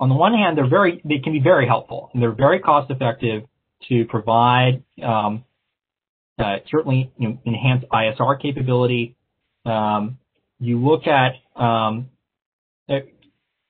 on 0.00 0.08
the 0.08 0.14
one 0.14 0.34
hand, 0.34 0.56
they're 0.56 0.68
very, 0.68 1.00
they 1.04 1.18
can 1.18 1.32
be 1.32 1.40
very 1.40 1.66
helpful 1.66 2.10
and 2.12 2.22
they're 2.22 2.32
very 2.32 2.60
cost 2.60 2.90
effective 2.90 3.44
to 3.88 4.04
provide, 4.06 4.82
um, 5.02 5.44
uh, 6.38 6.56
certainly 6.70 7.12
you 7.18 7.28
know, 7.28 7.38
enhance 7.46 7.84
ISR 7.92 8.40
capability. 8.40 9.16
Um, 9.64 10.18
you 10.60 10.78
look 10.84 11.06
at, 11.06 11.32
um, 11.60 12.08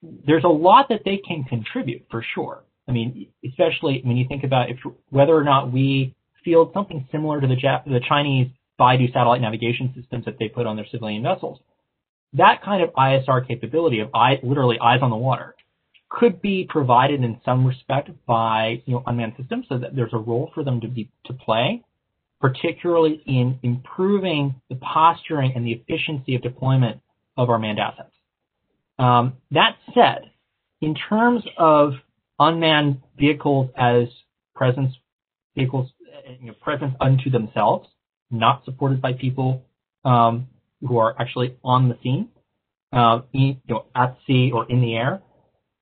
there's 0.02 0.44
a 0.44 0.48
lot 0.48 0.88
that 0.90 1.00
they 1.04 1.18
can 1.18 1.44
contribute 1.44 2.06
for 2.10 2.24
sure. 2.34 2.62
I 2.86 2.92
mean, 2.92 3.28
especially 3.44 4.00
when 4.04 4.16
you 4.16 4.26
think 4.28 4.44
about 4.44 4.70
if 4.70 4.78
whether 5.10 5.36
or 5.36 5.44
not 5.44 5.72
we 5.72 6.14
field 6.44 6.70
something 6.72 7.06
similar 7.12 7.40
to 7.40 7.46
the, 7.46 7.56
Jap- 7.56 7.84
the 7.84 8.00
Chinese 8.08 8.48
Beidou 8.80 9.12
satellite 9.12 9.40
navigation 9.40 9.92
systems 9.98 10.24
that 10.24 10.38
they 10.38 10.48
put 10.48 10.66
on 10.66 10.76
their 10.76 10.86
civilian 10.90 11.22
vessels. 11.22 11.58
That 12.34 12.62
kind 12.62 12.82
of 12.82 12.90
ISR 12.90 13.46
capability 13.46 14.00
of 14.00 14.10
literally 14.42 14.78
eyes 14.78 15.00
on 15.02 15.10
the 15.10 15.16
water 15.16 15.54
could 16.10 16.40
be 16.40 16.66
provided 16.68 17.22
in 17.22 17.40
some 17.44 17.66
respect 17.66 18.10
by 18.26 18.82
you 18.86 18.94
know 18.94 19.02
unmanned 19.06 19.34
systems 19.38 19.66
so 19.68 19.78
that 19.78 19.94
there's 19.94 20.12
a 20.12 20.18
role 20.18 20.50
for 20.54 20.64
them 20.64 20.80
to 20.80 20.88
be 20.88 21.10
to 21.26 21.32
play 21.32 21.82
particularly 22.40 23.22
in 23.26 23.58
improving 23.62 24.54
the 24.68 24.76
posturing 24.76 25.52
and 25.54 25.66
the 25.66 25.72
efficiency 25.72 26.34
of 26.34 26.42
deployment 26.42 27.00
of 27.36 27.50
our 27.50 27.58
manned 27.58 27.78
assets. 27.78 28.12
Um, 28.98 29.34
that 29.50 29.76
said, 29.94 30.30
in 30.80 30.94
terms 30.94 31.42
of 31.56 31.94
unmanned 32.38 33.02
vehicles 33.18 33.70
as 33.76 34.08
presence 34.54 34.94
vehicles, 35.56 35.90
you 36.40 36.48
know, 36.48 36.54
presence 36.60 36.94
unto 37.00 37.30
themselves, 37.30 37.88
not 38.30 38.64
supported 38.64 39.00
by 39.00 39.12
people 39.12 39.62
um, 40.04 40.48
who 40.86 40.98
are 40.98 41.14
actually 41.18 41.56
on 41.64 41.88
the 41.88 41.98
scene, 42.02 42.28
uh, 42.92 43.20
you 43.32 43.56
know, 43.68 43.86
at 43.94 44.16
sea 44.26 44.50
or 44.52 44.70
in 44.70 44.80
the 44.80 44.94
air, 44.94 45.22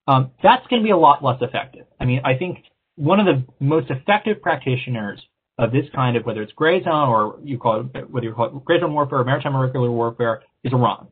um, 0.08 0.30
that's 0.42 0.66
going 0.68 0.82
to 0.82 0.84
be 0.84 0.90
a 0.90 0.96
lot 0.96 1.22
less 1.22 1.38
effective. 1.40 1.86
I 2.00 2.04
mean, 2.04 2.20
I 2.24 2.36
think 2.36 2.58
one 2.96 3.20
of 3.20 3.26
the 3.26 3.44
most 3.60 3.90
effective 3.90 4.40
practitioners 4.40 5.20
of 5.58 5.72
this 5.72 5.86
kind 5.94 6.16
of, 6.16 6.24
whether 6.24 6.42
it's 6.42 6.52
gray 6.52 6.82
zone 6.82 7.08
or 7.08 7.38
you 7.42 7.58
call 7.58 7.88
it, 7.94 8.10
whether 8.10 8.26
you 8.26 8.34
call 8.34 8.46
it 8.46 8.64
gray 8.64 8.80
zone 8.80 8.92
warfare 8.92 9.18
or 9.18 9.24
maritime 9.24 9.54
irregular 9.54 9.90
warfare, 9.90 10.42
is 10.64 10.72
Iran. 10.72 11.08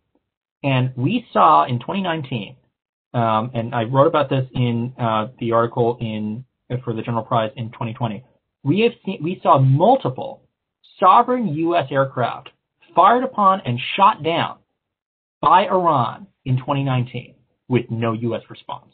And 0.62 0.92
we 0.96 1.26
saw 1.32 1.64
in 1.64 1.78
2019, 1.78 2.56
um, 3.12 3.50
and 3.54 3.74
I 3.74 3.84
wrote 3.84 4.06
about 4.06 4.30
this 4.30 4.46
in 4.54 4.94
uh, 4.98 5.28
the 5.38 5.52
article 5.52 5.98
in 6.00 6.44
for 6.84 6.94
the 6.94 7.02
General 7.02 7.22
Prize 7.22 7.52
in 7.56 7.70
2020. 7.70 8.24
We 8.62 8.80
have 8.80 8.92
seen, 9.04 9.22
we 9.22 9.40
saw 9.42 9.58
multiple 9.58 10.42
sovereign 10.98 11.48
U.S. 11.48 11.86
aircraft 11.90 12.50
fired 12.94 13.24
upon 13.24 13.62
and 13.64 13.78
shot 13.96 14.22
down 14.22 14.58
by 15.40 15.66
Iran 15.66 16.26
in 16.44 16.56
2019 16.56 17.34
with 17.68 17.90
no 17.90 18.12
U.S. 18.12 18.42
response. 18.48 18.92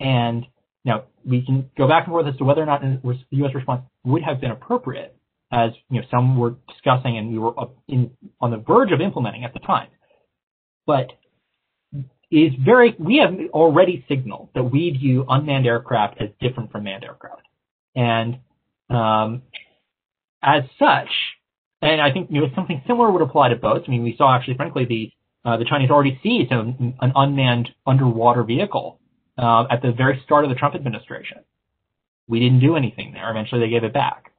And 0.00 0.46
now, 0.84 1.04
we 1.24 1.44
can 1.44 1.70
go 1.78 1.86
back 1.86 2.06
and 2.06 2.12
forth 2.12 2.26
as 2.26 2.36
to 2.38 2.44
whether 2.44 2.60
or 2.60 2.66
not 2.66 2.80
the 2.80 3.16
U.S. 3.30 3.54
response 3.54 3.82
would 4.04 4.22
have 4.22 4.40
been 4.40 4.50
appropriate, 4.50 5.16
as 5.52 5.70
you 5.90 6.00
know, 6.00 6.06
some 6.10 6.36
were 6.36 6.56
discussing 6.68 7.18
and 7.18 7.30
we 7.30 7.38
were 7.38 7.52
in, 7.86 8.10
on 8.40 8.50
the 8.50 8.56
verge 8.56 8.90
of 8.90 9.00
implementing 9.00 9.44
at 9.44 9.52
the 9.52 9.60
time. 9.60 9.88
But 10.86 11.12
is 12.32 12.52
very, 12.64 12.96
we 12.98 13.18
have 13.18 13.38
already 13.50 14.04
signaled 14.08 14.48
that 14.54 14.64
we 14.64 14.90
view 14.90 15.24
unmanned 15.28 15.66
aircraft 15.66 16.20
as 16.20 16.30
different 16.40 16.72
from 16.72 16.84
manned 16.84 17.04
aircraft. 17.04 17.42
And 17.94 18.38
um, 18.88 19.42
as 20.42 20.62
such, 20.78 21.10
and 21.82 22.00
I 22.00 22.12
think 22.12 22.30
you 22.30 22.40
know, 22.40 22.46
something 22.54 22.82
similar 22.86 23.10
would 23.10 23.22
apply 23.22 23.48
to 23.48 23.56
boats. 23.56 23.84
I 23.86 23.90
mean, 23.90 24.02
we 24.02 24.14
saw 24.16 24.34
actually, 24.34 24.56
frankly, 24.56 24.84
the 24.84 25.12
uh, 25.44 25.56
the 25.56 25.64
Chinese 25.64 25.90
already 25.90 26.18
seized 26.22 26.52
an, 26.52 26.94
an 27.00 27.12
unmanned 27.16 27.70
underwater 27.86 28.44
vehicle 28.44 29.00
uh, 29.36 29.64
at 29.70 29.82
the 29.82 29.92
very 29.92 30.22
start 30.24 30.44
of 30.44 30.50
the 30.50 30.54
Trump 30.56 30.76
administration. 30.76 31.38
We 32.28 32.38
didn't 32.38 32.60
do 32.60 32.76
anything 32.76 33.12
there. 33.12 33.28
Eventually, 33.28 33.60
they 33.60 33.68
gave 33.68 33.82
it 33.82 33.92
back. 33.92 34.30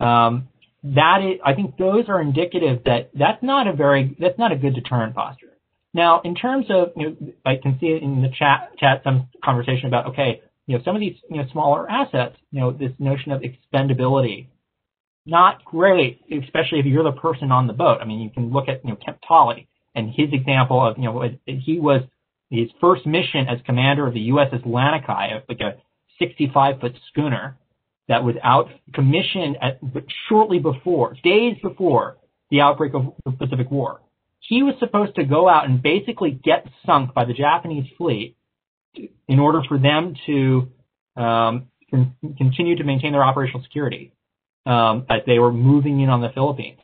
Um, 0.00 0.48
that 0.82 1.18
is, 1.22 1.40
I 1.44 1.54
think 1.54 1.76
those 1.76 2.08
are 2.08 2.20
indicative 2.20 2.82
that 2.86 3.10
that's 3.14 3.42
not 3.42 3.68
a 3.68 3.72
very 3.72 4.16
that's 4.18 4.38
not 4.38 4.50
a 4.50 4.56
good 4.56 4.74
deterrent 4.74 5.14
posture. 5.14 5.52
Now, 5.94 6.22
in 6.24 6.34
terms 6.34 6.66
of, 6.70 6.88
you 6.96 7.10
know, 7.10 7.32
I 7.44 7.56
can 7.56 7.76
see 7.78 7.98
in 8.00 8.22
the 8.22 8.30
chat 8.36 8.72
chat 8.78 9.02
some 9.04 9.28
conversation 9.44 9.86
about 9.86 10.06
okay, 10.06 10.40
you 10.66 10.76
know, 10.76 10.84
some 10.84 10.96
of 10.96 11.00
these 11.00 11.16
you 11.30 11.36
know 11.36 11.44
smaller 11.52 11.88
assets, 11.90 12.36
you 12.50 12.60
know, 12.60 12.72
this 12.72 12.92
notion 12.98 13.30
of 13.30 13.42
expendability, 13.42 14.46
not 15.24 15.64
great, 15.64 16.20
especially 16.30 16.80
if 16.80 16.86
you're 16.86 17.04
the 17.04 17.12
person 17.12 17.52
on 17.52 17.66
the 17.66 17.72
boat. 17.72 17.98
I 18.00 18.04
mean, 18.04 18.20
you 18.20 18.30
can 18.30 18.52
look 18.52 18.68
at 18.68 18.84
you 18.84 18.90
know 18.90 18.96
Kemp 18.96 19.18
Tolley 19.26 19.68
and 19.94 20.08
his 20.08 20.28
example 20.32 20.84
of 20.84 20.98
you 20.98 21.04
know 21.04 21.28
he 21.46 21.78
was 21.78 22.02
his 22.50 22.68
first 22.80 23.06
mission 23.06 23.46
as 23.48 23.58
commander 23.64 24.06
of 24.06 24.14
the 24.14 24.28
USS 24.28 24.66
Lanikai, 24.66 25.42
like 25.48 25.60
a 25.60 25.76
65 26.18 26.80
foot 26.80 26.92
schooner 27.08 27.56
that 28.08 28.24
was 28.24 28.34
out 28.42 28.68
commissioned 28.92 29.56
at, 29.62 29.80
shortly 30.28 30.58
before, 30.58 31.16
days 31.24 31.56
before 31.62 32.18
the 32.50 32.60
outbreak 32.60 32.92
of 32.94 33.14
the 33.24 33.32
Pacific 33.32 33.70
War. 33.70 34.00
He 34.40 34.62
was 34.62 34.74
supposed 34.80 35.14
to 35.14 35.24
go 35.24 35.48
out 35.48 35.66
and 35.66 35.80
basically 35.80 36.32
get 36.32 36.66
sunk 36.84 37.14
by 37.14 37.24
the 37.24 37.32
Japanese 37.32 37.86
fleet 37.96 38.36
in 39.28 39.38
order 39.38 39.62
for 39.66 39.78
them 39.78 40.14
to 40.26 40.68
um, 41.16 41.68
con- 41.90 42.14
continue 42.36 42.76
to 42.76 42.84
maintain 42.84 43.12
their 43.12 43.24
operational 43.24 43.62
security 43.62 44.12
um, 44.66 45.06
as 45.08 45.20
they 45.26 45.38
were 45.38 45.52
moving 45.52 46.00
in 46.00 46.08
on 46.08 46.20
the 46.20 46.30
Philippines. 46.30 46.80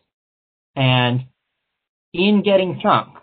And 0.75 1.25
in 2.13 2.43
getting 2.43 2.81
sunk, 2.83 3.17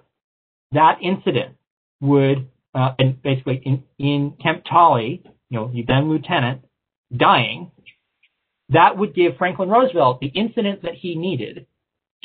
that 0.72 0.99
incident 1.02 1.56
would, 2.02 2.49
uh, 2.73 2.94
and 2.99 3.22
basically 3.22 3.61
in, 3.64 3.84
in 3.98 4.34
Kemp 4.41 4.64
Tolley, 4.69 5.23
you 5.49 5.60
know, 5.60 5.72
the 5.72 5.84
then 5.84 6.10
lieutenant, 6.10 6.61
dying, 7.15 7.72
that 8.69 8.98
would 8.98 9.15
give 9.15 9.38
Franklin 9.38 9.69
Roosevelt 9.69 10.19
the 10.19 10.27
incident 10.27 10.84
that 10.84 10.95
he 10.95 11.15
needed 11.15 11.68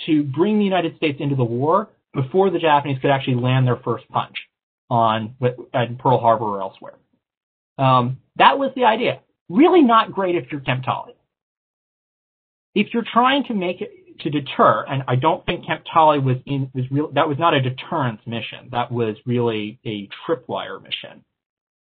to 0.07 0.23
bring 0.25 0.59
the 0.59 0.65
United 0.65 0.97
States 0.97 1.19
into 1.21 1.37
the 1.37 1.45
war 1.45 1.89
before 2.15 2.51
the 2.51 2.59
Japanese 2.59 2.99
could 3.01 3.11
actually 3.11 3.37
land 3.37 3.67
their 3.67 3.77
first 3.77 4.09
punch 4.09 4.35
on 4.89 5.37
at 5.75 5.99
Pearl 5.99 6.19
Harbor 6.19 6.47
or 6.47 6.61
elsewhere. 6.61 6.95
Um, 7.79 8.19
that 8.37 8.59
was 8.59 8.73
the 8.75 8.85
idea. 8.85 9.21
Really 9.49 9.83
not 9.83 10.13
great 10.13 10.35
if 10.35 10.51
you're 10.51 10.61
Kemp 10.61 10.85
Tolley. 10.85 11.15
If 12.75 12.95
you're 12.95 13.05
trying 13.13 13.45
to 13.45 13.55
make 13.55 13.81
it 13.81 13.91
to 14.21 14.31
deter, 14.31 14.85
and 14.87 15.03
I 15.09 15.17
don't 15.17 15.45
think 15.47 15.67
Kemp 15.67 15.83
Tolley 15.93 16.19
was 16.19 16.37
in 16.47 16.71
was 16.75 16.85
real. 16.91 17.11
That 17.13 17.29
was 17.29 17.39
not 17.39 17.55
a 17.55 17.61
deterrence 17.61 18.21
mission. 18.27 18.69
That 18.71 18.91
was 18.93 19.17
really 19.27 19.79
a 19.85 20.09
tripwire 20.27 20.83
mission. 20.83 21.25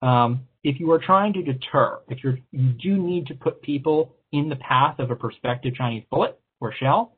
Um, 0.03 0.47
if 0.63 0.81
you 0.81 0.91
are 0.93 0.99
trying 0.99 1.33
to 1.35 1.43
deter, 1.43 1.99
if 2.09 2.23
you're 2.23 2.39
you 2.53 2.73
do 2.73 2.97
need 2.97 3.27
to 3.29 3.35
put 3.35 3.61
people 3.63 4.15
in 4.33 4.49
the 4.49 4.57
path 4.57 4.99
of 4.99 5.11
a 5.11 5.17
prospective 5.17 5.75
Chinese 5.75 6.05
bullet 6.11 6.39
or 6.61 6.73
shell. 6.75 7.13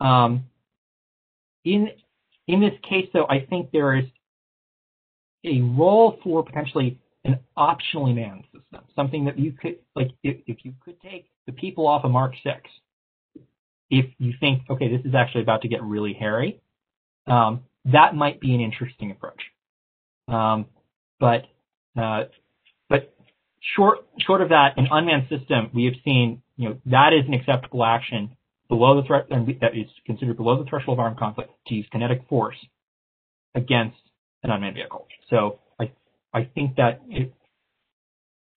Um, 0.00 0.44
in 1.64 1.88
in 2.46 2.60
this 2.60 2.74
case, 2.88 3.08
though, 3.12 3.26
I 3.28 3.44
think 3.48 3.70
there 3.72 3.96
is 3.96 4.06
a 5.44 5.60
role 5.60 6.18
for 6.22 6.44
potentially 6.44 6.98
an 7.28 7.38
optionally 7.56 8.14
manned 8.14 8.44
system, 8.44 8.84
something 8.96 9.24
that 9.26 9.38
you 9.38 9.52
could 9.52 9.78
like 9.94 10.10
if, 10.22 10.38
if 10.46 10.58
you 10.64 10.74
could 10.84 11.00
take 11.00 11.26
the 11.46 11.52
people 11.52 11.86
off 11.86 12.04
of 12.04 12.10
Mark 12.10 12.34
Six 12.42 12.62
if 13.90 14.06
you 14.18 14.34
think, 14.38 14.62
okay, 14.68 14.94
this 14.94 15.04
is 15.04 15.14
actually 15.14 15.42
about 15.42 15.62
to 15.62 15.68
get 15.68 15.82
really 15.82 16.12
hairy, 16.12 16.60
um, 17.26 17.62
that 17.86 18.14
might 18.14 18.40
be 18.40 18.54
an 18.54 18.60
interesting 18.60 19.10
approach. 19.10 19.40
Um, 20.26 20.66
but 21.18 21.44
uh, 21.96 22.24
but 22.88 23.14
short 23.74 24.00
short 24.20 24.42
of 24.42 24.50
that, 24.50 24.74
an 24.76 24.88
unmanned 24.90 25.28
system, 25.28 25.70
we 25.74 25.84
have 25.86 25.94
seen, 26.04 26.42
you 26.56 26.68
know, 26.68 26.78
that 26.86 27.12
is 27.12 27.26
an 27.26 27.34
acceptable 27.34 27.84
action 27.84 28.36
below 28.68 29.00
the 29.00 29.06
threat, 29.06 29.26
and 29.30 29.48
that 29.60 29.76
is 29.76 29.86
considered 30.04 30.36
below 30.36 30.62
the 30.62 30.68
threshold 30.68 30.96
of 30.98 31.00
armed 31.00 31.18
conflict 31.18 31.50
to 31.66 31.74
use 31.74 31.86
kinetic 31.90 32.22
force 32.28 32.56
against 33.54 33.96
an 34.42 34.50
unmanned 34.50 34.74
vehicle. 34.74 35.06
So 35.30 35.58
I 36.38 36.48
think 36.54 36.76
that 36.76 37.00
it, 37.08 37.32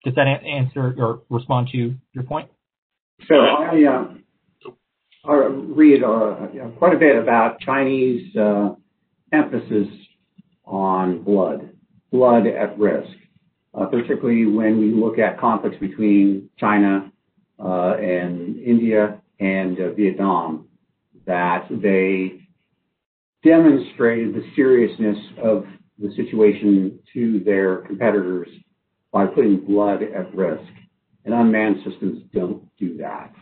does 0.04 0.14
that 0.14 0.26
answer 0.26 0.94
or 0.98 1.22
respond 1.30 1.68
to 1.72 1.94
your 2.12 2.24
point? 2.24 2.48
So 3.28 3.34
I 3.34 3.84
uh, 3.84 4.70
or 5.24 5.50
read 5.50 6.02
uh, 6.02 6.34
quite 6.78 6.94
a 6.94 6.98
bit 6.98 7.16
about 7.16 7.60
Chinese 7.60 8.34
uh, 8.36 8.70
emphasis 9.32 9.88
on 10.64 11.22
blood, 11.22 11.70
blood 12.10 12.46
at 12.46 12.78
risk, 12.78 13.16
uh, 13.74 13.86
particularly 13.86 14.46
when 14.46 14.78
we 14.78 14.92
look 14.92 15.18
at 15.18 15.38
conflicts 15.38 15.78
between 15.78 16.48
China 16.58 17.12
uh, 17.58 17.94
and 17.94 18.58
India 18.58 19.20
and 19.38 19.78
uh, 19.78 19.92
Vietnam, 19.92 20.68
that 21.26 21.66
they 21.70 22.40
demonstrated 23.44 24.34
the 24.34 24.44
seriousness 24.54 25.18
of 25.42 25.64
the 25.98 26.14
situation 26.16 26.98
to 27.12 27.40
their 27.40 27.78
competitors 27.78 28.48
by 29.12 29.26
putting 29.26 29.64
blood 29.64 30.02
at 30.02 30.34
risk. 30.34 30.70
And 31.24 31.34
unmanned 31.34 31.76
systems 31.88 32.24
don't 32.34 32.64
do 32.78 32.96
that. 32.96 33.32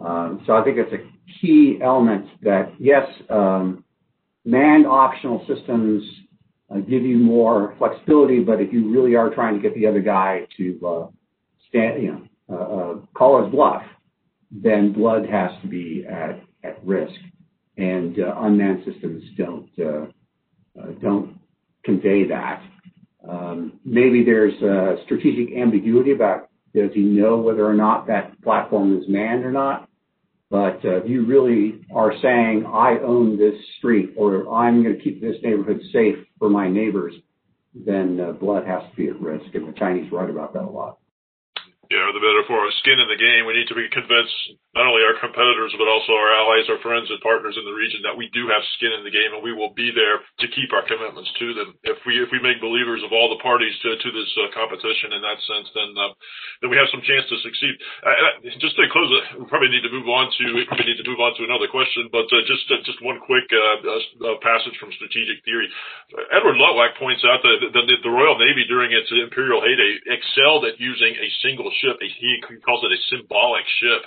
Um, 0.00 0.42
so 0.46 0.54
I 0.54 0.62
think 0.62 0.78
it's 0.78 0.92
a 0.92 1.40
key 1.40 1.80
element 1.82 2.26
that, 2.42 2.72
yes, 2.78 3.08
um, 3.28 3.84
manned 4.44 4.86
optional 4.86 5.44
systems 5.48 6.04
uh, 6.70 6.78
give 6.78 7.02
you 7.02 7.16
more 7.16 7.74
flexibility, 7.78 8.40
but 8.40 8.60
if 8.60 8.72
you 8.72 8.92
really 8.92 9.16
are 9.16 9.30
trying 9.30 9.54
to 9.54 9.60
get 9.60 9.74
the 9.74 9.86
other 9.86 10.00
guy 10.00 10.46
to 10.56 10.86
uh, 10.86 11.06
stand, 11.68 12.02
you 12.02 12.12
know, 12.12 12.24
uh, 12.50 12.54
uh 12.54 12.94
call 13.14 13.42
his 13.42 13.52
bluff, 13.52 13.82
then 14.50 14.92
blood 14.92 15.26
has 15.28 15.50
to 15.62 15.68
be 15.68 16.06
at, 16.08 16.40
at 16.62 16.84
risk. 16.84 17.18
And 17.76 18.18
uh, 18.18 18.34
unmanned 18.38 18.84
systems 18.84 19.22
don't 19.36 19.68
uh, 19.78 20.06
don't 21.00 21.37
convey 21.88 22.28
that. 22.28 22.62
Um, 23.26 23.80
maybe 23.84 24.22
there's 24.24 24.60
a 24.62 24.96
strategic 25.04 25.56
ambiguity 25.56 26.12
about 26.12 26.50
Does 26.74 26.90
he 26.92 27.00
know 27.00 27.38
whether 27.38 27.66
or 27.66 27.74
not 27.74 28.06
that 28.08 28.40
platform 28.42 28.98
is 28.98 29.04
manned 29.08 29.44
or 29.44 29.52
not? 29.52 29.88
But 30.50 30.84
uh, 30.84 31.02
if 31.02 31.08
you 31.08 31.26
really 31.26 31.84
are 31.94 32.12
saying, 32.22 32.66
I 32.66 32.98
own 33.02 33.38
this 33.38 33.54
street 33.78 34.14
or 34.16 34.52
I'm 34.52 34.82
going 34.82 34.96
to 34.96 35.02
keep 35.02 35.20
this 35.20 35.36
neighborhood 35.42 35.80
safe 35.92 36.16
for 36.38 36.48
my 36.48 36.68
neighbors, 36.68 37.14
then 37.74 38.20
uh, 38.20 38.32
blood 38.32 38.66
has 38.66 38.82
to 38.90 38.96
be 38.96 39.08
at 39.08 39.20
risk. 39.20 39.54
And 39.54 39.68
the 39.68 39.78
Chinese 39.78 40.10
write 40.12 40.30
about 40.30 40.52
that 40.54 40.62
a 40.62 40.70
lot 40.70 40.98
you 41.88 41.96
know, 41.96 42.12
the 42.12 42.20
metaphor 42.20 42.68
of 42.68 42.72
skin 42.84 43.00
in 43.00 43.08
the 43.08 43.16
game, 43.16 43.48
we 43.48 43.56
need 43.56 43.68
to 43.72 43.78
be 43.78 43.88
convinced 43.88 44.36
not 44.76 44.84
only 44.84 45.00
our 45.00 45.16
competitors, 45.16 45.72
but 45.80 45.88
also 45.88 46.12
our 46.12 46.36
allies, 46.36 46.68
our 46.68 46.76
friends 46.84 47.08
and 47.08 47.16
partners 47.24 47.56
in 47.56 47.64
the 47.64 47.72
region 47.72 48.04
that 48.04 48.12
we 48.12 48.28
do 48.36 48.44
have 48.44 48.60
skin 48.76 48.92
in 48.92 49.08
the 49.08 49.14
game 49.14 49.32
and 49.32 49.40
we 49.40 49.56
will 49.56 49.72
be 49.72 49.88
there 49.88 50.20
to 50.44 50.46
keep 50.52 50.68
our 50.76 50.84
commitments 50.84 51.32
to 51.40 51.56
them. 51.56 51.72
If 51.88 51.96
we, 52.04 52.20
if 52.20 52.28
we 52.28 52.44
make 52.44 52.60
believers 52.60 53.00
of 53.00 53.16
all 53.16 53.32
the 53.32 53.40
parties 53.40 53.72
to, 53.88 53.96
to 53.96 54.08
this 54.12 54.30
uh, 54.36 54.52
competition 54.52 55.16
in 55.16 55.24
that 55.24 55.40
sense, 55.48 55.68
then, 55.72 55.90
uh, 55.96 56.12
then 56.60 56.68
we 56.68 56.76
have 56.76 56.92
some 56.92 57.00
chance 57.08 57.24
to 57.32 57.40
succeed. 57.40 57.72
Uh, 58.04 58.52
just 58.60 58.76
to 58.76 58.84
close 58.92 59.08
we 59.40 59.48
probably 59.48 59.72
need 59.72 59.82
to 59.82 59.92
move 59.92 60.12
on 60.12 60.28
to, 60.36 60.44
we 60.52 60.68
need 60.84 61.00
to 61.00 61.08
move 61.08 61.24
on 61.24 61.32
to 61.40 61.48
another 61.48 61.72
question, 61.72 62.12
but 62.12 62.28
uh, 62.28 62.44
just, 62.44 62.68
uh, 62.68 62.84
just 62.84 63.00
one 63.00 63.16
quick 63.24 63.48
uh, 63.48 64.36
passage 64.44 64.76
from 64.76 64.92
strategic 64.92 65.40
theory. 65.48 65.72
Edward 66.36 66.60
Luttwak 66.60 67.00
points 67.00 67.24
out 67.24 67.40
that 67.40 67.72
the, 67.72 67.82
the 68.04 68.12
Royal 68.12 68.36
Navy 68.36 68.68
during 68.68 68.92
its 68.92 69.08
imperial 69.08 69.64
heyday 69.64 70.04
excelled 70.12 70.68
at 70.68 70.76
using 70.76 71.16
a 71.16 71.28
single 71.40 71.72
ship. 71.80 71.98
He 72.00 72.42
calls 72.64 72.84
it 72.84 72.94
a 72.94 73.00
symbolic 73.10 73.66
ship 73.80 74.02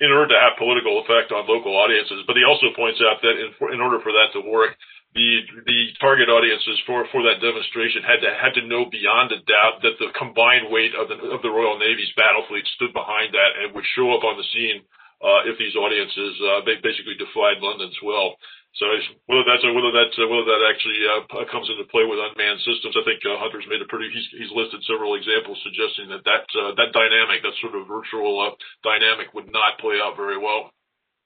in 0.00 0.10
order 0.10 0.32
to 0.34 0.40
have 0.40 0.58
political 0.58 1.02
effect 1.04 1.30
on 1.30 1.46
local 1.46 1.76
audiences. 1.76 2.24
But 2.26 2.36
he 2.36 2.44
also 2.44 2.72
points 2.74 2.98
out 3.04 3.20
that 3.22 3.36
in, 3.36 3.50
in 3.76 3.80
order 3.80 4.00
for 4.00 4.12
that 4.12 4.32
to 4.34 4.42
work, 4.42 4.74
the 5.12 5.44
the 5.68 5.92
target 6.00 6.32
audiences 6.32 6.80
for 6.88 7.04
for 7.12 7.20
that 7.28 7.44
demonstration 7.44 8.00
had 8.00 8.24
to 8.24 8.30
had 8.32 8.56
to 8.56 8.64
know 8.64 8.88
beyond 8.88 9.28
a 9.32 9.44
doubt 9.44 9.84
that 9.84 10.00
the 10.00 10.08
combined 10.16 10.72
weight 10.72 10.96
of 10.96 11.12
the 11.12 11.20
of 11.28 11.44
the 11.44 11.52
Royal 11.52 11.76
Navy's 11.76 12.12
battle 12.16 12.48
fleet 12.48 12.64
stood 12.76 12.96
behind 12.96 13.36
that 13.36 13.60
and 13.60 13.76
would 13.76 13.84
show 13.92 14.08
up 14.16 14.24
on 14.24 14.40
the 14.40 14.48
scene 14.56 14.80
uh, 15.20 15.44
if 15.44 15.60
these 15.60 15.76
audiences 15.76 16.32
uh, 16.40 16.64
basically 16.64 17.14
defied 17.20 17.60
London's 17.60 17.96
will. 18.00 18.40
So 18.80 18.88
whether 19.28 19.44
that's 19.44 19.64
whether 19.68 19.92
that's 19.92 20.16
whether 20.16 20.48
that 20.48 20.64
actually 20.64 21.04
uh, 21.04 21.44
comes 21.52 21.68
into 21.68 21.84
play 21.92 22.08
with 22.08 22.16
unmanned 22.16 22.60
systems, 22.64 22.96
I 22.96 23.04
think 23.04 23.20
uh, 23.20 23.36
Hunter's 23.36 23.68
made 23.68 23.82
a 23.82 23.84
pretty. 23.84 24.08
He's, 24.08 24.24
he's 24.32 24.52
listed 24.56 24.80
several 24.88 25.12
examples 25.14 25.60
suggesting 25.60 26.08
that 26.08 26.24
that 26.24 26.48
uh, 26.56 26.72
that 26.80 26.88
dynamic, 26.96 27.44
that 27.44 27.52
sort 27.60 27.76
of 27.76 27.84
virtual 27.84 28.40
uh, 28.40 28.56
dynamic, 28.80 29.34
would 29.36 29.52
not 29.52 29.76
play 29.76 30.00
out 30.00 30.16
very 30.16 30.38
well. 30.40 30.72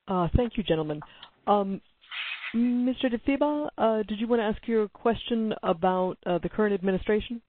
Uh, 0.08 0.26
thank 0.34 0.56
you, 0.56 0.64
gentlemen. 0.64 1.00
Um, 1.46 1.80
Mr. 2.54 3.06
DeFiba, 3.14 3.68
uh, 3.78 4.02
did 4.02 4.18
you 4.18 4.26
want 4.26 4.40
to 4.40 4.46
ask 4.46 4.66
your 4.66 4.88
question 4.88 5.54
about 5.62 6.18
the 6.24 6.48
current 6.48 6.74
administration? 6.74 7.40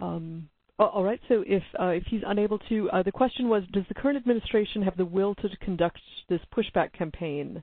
Um, 0.00 0.50
all 0.78 1.04
right. 1.04 1.20
So 1.28 1.42
if 1.46 1.62
if 1.72 2.04
he's 2.10 2.22
unable 2.26 2.58
to, 2.68 2.90
the 3.02 3.12
question 3.12 3.48
was: 3.48 3.62
Does 3.72 3.84
the 3.88 3.94
current 3.94 4.18
administration 4.18 4.82
have 4.82 4.98
the 4.98 5.06
will 5.06 5.34
to 5.36 5.48
conduct 5.62 6.00
this 6.28 6.40
pushback 6.54 6.92
campaign? 6.92 7.62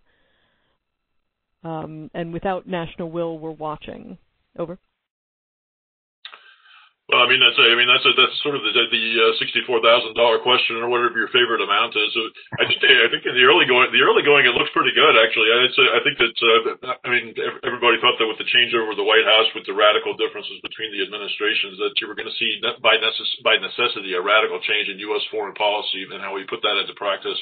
Um, 1.64 2.10
and 2.14 2.34
without 2.34 2.68
national 2.68 3.12
will, 3.12 3.38
we're 3.40 3.52
watching. 3.52 4.18
Over. 4.58 4.78
Well, 7.12 7.20
I 7.20 7.28
mean 7.28 7.44
that's 7.44 7.60
a, 7.60 7.68
I 7.68 7.76
mean 7.76 7.92
that's 7.92 8.08
a, 8.08 8.16
that's 8.16 8.40
sort 8.40 8.56
of 8.56 8.64
the 8.64 8.72
the 8.72 9.06
uh, 9.20 9.36
sixty 9.36 9.60
four 9.68 9.84
thousand 9.84 10.16
dollar 10.16 10.40
question 10.40 10.80
or 10.80 10.88
whatever 10.88 11.20
your 11.20 11.28
favorite 11.36 11.60
amount 11.60 11.92
is. 11.92 12.08
So 12.16 12.24
I 12.56 12.64
just 12.72 12.80
I 12.80 13.12
think 13.12 13.28
in 13.28 13.36
the 13.36 13.44
early 13.44 13.68
going 13.68 13.92
the 13.92 14.00
early 14.00 14.24
going 14.24 14.48
it 14.48 14.56
looks 14.56 14.72
pretty 14.72 14.96
good 14.96 15.20
actually. 15.20 15.52
Say 15.76 15.92
I 15.92 16.00
think 16.08 16.16
that 16.24 16.32
uh, 16.40 16.96
I 17.04 17.12
mean 17.12 17.36
everybody 17.68 18.00
thought 18.00 18.16
that 18.16 18.32
with 18.32 18.40
the 18.40 18.48
changeover 18.48 18.96
of 18.96 18.98
the 18.98 19.04
White 19.04 19.28
House 19.28 19.52
with 19.52 19.68
the 19.68 19.76
radical 19.76 20.16
differences 20.16 20.56
between 20.64 20.96
the 20.96 21.04
administrations 21.04 21.76
that 21.84 22.00
you 22.00 22.08
were 22.08 22.16
going 22.16 22.32
to 22.32 22.38
see 22.40 22.64
by 22.80 22.96
necess- 22.96 23.44
by 23.44 23.60
necessity 23.60 24.16
a 24.16 24.24
radical 24.24 24.64
change 24.64 24.88
in 24.88 24.96
U.S. 25.12 25.28
foreign 25.36 25.54
policy 25.60 26.08
and 26.08 26.24
how 26.24 26.32
we 26.32 26.48
put 26.48 26.64
that 26.64 26.80
into 26.80 26.96
practice. 26.96 27.36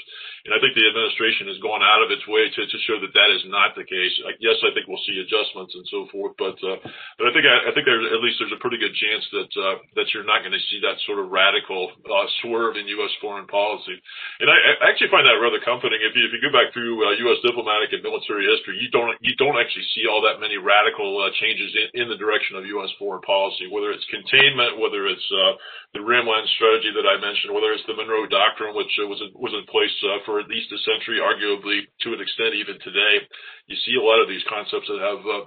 And 0.50 0.58
I 0.58 0.58
think 0.58 0.74
the 0.74 0.90
administration 0.90 1.46
has 1.46 1.62
gone 1.62 1.86
out 1.86 2.02
of 2.02 2.10
its 2.10 2.26
way 2.26 2.50
to 2.50 2.62
to 2.66 2.78
show 2.90 2.98
that 3.06 3.14
that 3.14 3.30
is 3.38 3.46
not 3.46 3.78
the 3.78 3.86
case. 3.86 4.18
Yes, 4.42 4.58
I 4.66 4.74
think 4.74 4.90
we'll 4.90 5.06
see 5.06 5.22
adjustments 5.22 5.78
and 5.78 5.86
so 5.94 6.10
forth, 6.10 6.34
but 6.42 6.58
uh, 6.66 6.82
but 7.22 7.30
I 7.30 7.32
think 7.38 7.46
I, 7.46 7.70
I 7.70 7.72
think 7.78 7.86
there 7.86 8.02
at 8.02 8.26
least 8.26 8.42
there's 8.42 8.58
a 8.58 8.64
pretty 8.66 8.82
good 8.82 8.98
chance 8.98 9.30
that 9.38 9.59
uh, 9.60 9.84
that 10.00 10.08
you're 10.16 10.24
not 10.24 10.42
going 10.48 10.56
to 10.56 10.66
see 10.72 10.80
that 10.80 10.96
sort 11.04 11.20
of 11.20 11.28
radical 11.28 11.92
uh, 12.08 12.28
swerve 12.40 12.80
in 12.80 12.88
U.S. 13.04 13.12
foreign 13.20 13.46
policy. 13.52 14.00
And 14.40 14.48
I, 14.48 14.56
I 14.80 14.96
actually 14.96 15.12
find 15.12 15.28
that 15.28 15.36
rather 15.44 15.60
comforting. 15.60 16.00
If 16.00 16.16
you, 16.16 16.24
if 16.24 16.32
you 16.32 16.40
go 16.40 16.56
back 16.56 16.72
through 16.72 16.96
uh, 17.04 17.20
U.S. 17.28 17.44
diplomatic 17.44 17.92
and 17.92 18.00
military 18.00 18.48
history, 18.48 18.80
you 18.80 18.88
don't 18.90 19.20
you 19.20 19.36
don't 19.36 19.60
actually 19.60 19.86
see 19.92 20.08
all 20.08 20.24
that 20.24 20.40
many 20.40 20.56
radical 20.56 21.20
uh, 21.20 21.30
changes 21.44 21.76
in, 21.76 22.06
in 22.06 22.06
the 22.08 22.16
direction 22.16 22.56
of 22.56 22.64
U.S. 22.80 22.90
foreign 22.96 23.22
policy, 23.28 23.68
whether 23.68 23.92
it's 23.92 24.08
containment, 24.08 24.80
whether 24.80 25.06
it's 25.12 25.28
uh, 25.30 25.54
the 25.94 26.04
Rimland 26.06 26.48
strategy 26.56 26.96
that 26.96 27.04
I 27.04 27.20
mentioned, 27.20 27.52
whether 27.52 27.76
it's 27.76 27.86
the 27.86 28.00
Monroe 28.00 28.32
Doctrine, 28.32 28.72
which 28.72 28.92
uh, 29.02 29.12
was 29.12 29.20
in, 29.20 29.36
was 29.36 29.52
in 29.52 29.68
place 29.68 29.94
uh, 30.08 30.24
for 30.24 30.40
at 30.40 30.48
least 30.48 30.72
a 30.72 30.80
century, 30.88 31.20
arguably 31.20 31.84
to 32.08 32.16
an 32.16 32.22
extent 32.24 32.56
even 32.56 32.80
today. 32.80 33.28
You 33.68 33.78
see 33.84 34.00
a 34.00 34.04
lot 34.04 34.24
of 34.24 34.32
these 34.32 34.46
concepts 34.48 34.88
that 34.88 35.02
have 35.04 35.22
uh, 35.28 35.46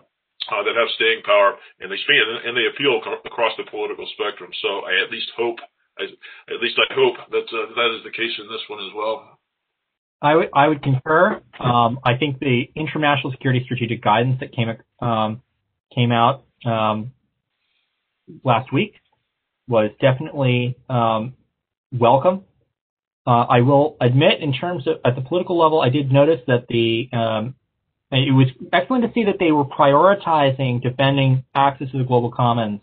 uh, 0.50 0.62
that 0.62 0.74
have 0.74 0.90
staying 0.96 1.22
power, 1.22 1.54
and 1.80 1.90
they 1.90 2.00
span 2.02 2.26
and 2.46 2.56
they 2.56 2.66
appeal 2.66 2.98
across 2.98 3.52
the 3.56 3.68
political 3.70 4.06
spectrum. 4.18 4.50
So 4.62 4.86
I 4.88 5.02
at 5.04 5.10
least 5.10 5.30
hope, 5.36 5.58
I, 5.98 6.04
at 6.50 6.60
least 6.60 6.78
I 6.78 6.88
hope 6.94 7.16
that 7.30 7.46
uh, 7.50 7.70
that 7.74 7.90
is 7.96 8.02
the 8.04 8.14
case 8.14 8.34
in 8.38 8.48
this 8.48 8.62
one 8.68 8.80
as 8.84 8.92
well. 8.94 9.38
I 10.22 10.36
would 10.36 10.48
I 10.54 10.68
would 10.68 10.82
concur. 10.82 11.42
Um, 11.58 11.98
I 12.04 12.16
think 12.16 12.38
the 12.38 12.70
interim 12.74 13.02
national 13.02 13.32
security 13.32 13.62
strategic 13.64 14.02
guidance 14.02 14.38
that 14.40 14.54
came 14.54 14.68
um, 15.00 15.42
came 15.94 16.12
out 16.12 16.44
um, 16.64 17.12
last 18.44 18.72
week 18.72 18.94
was 19.68 19.90
definitely 20.00 20.76
um, 20.88 21.34
welcome. 21.92 22.44
Uh, 23.26 23.46
I 23.48 23.60
will 23.60 23.96
admit, 24.00 24.40
in 24.40 24.52
terms 24.52 24.86
of 24.86 24.96
at 25.04 25.14
the 25.14 25.22
political 25.22 25.58
level, 25.58 25.80
I 25.80 25.88
did 25.88 26.10
notice 26.10 26.40
that 26.46 26.66
the 26.68 27.08
um, 27.12 27.54
it 28.12 28.32
was 28.32 28.48
excellent 28.72 29.04
to 29.04 29.12
see 29.14 29.24
that 29.24 29.36
they 29.38 29.52
were 29.52 29.64
prioritizing 29.64 30.82
defending 30.82 31.44
access 31.54 31.90
to 31.92 31.98
the 31.98 32.04
global 32.04 32.30
commons. 32.30 32.80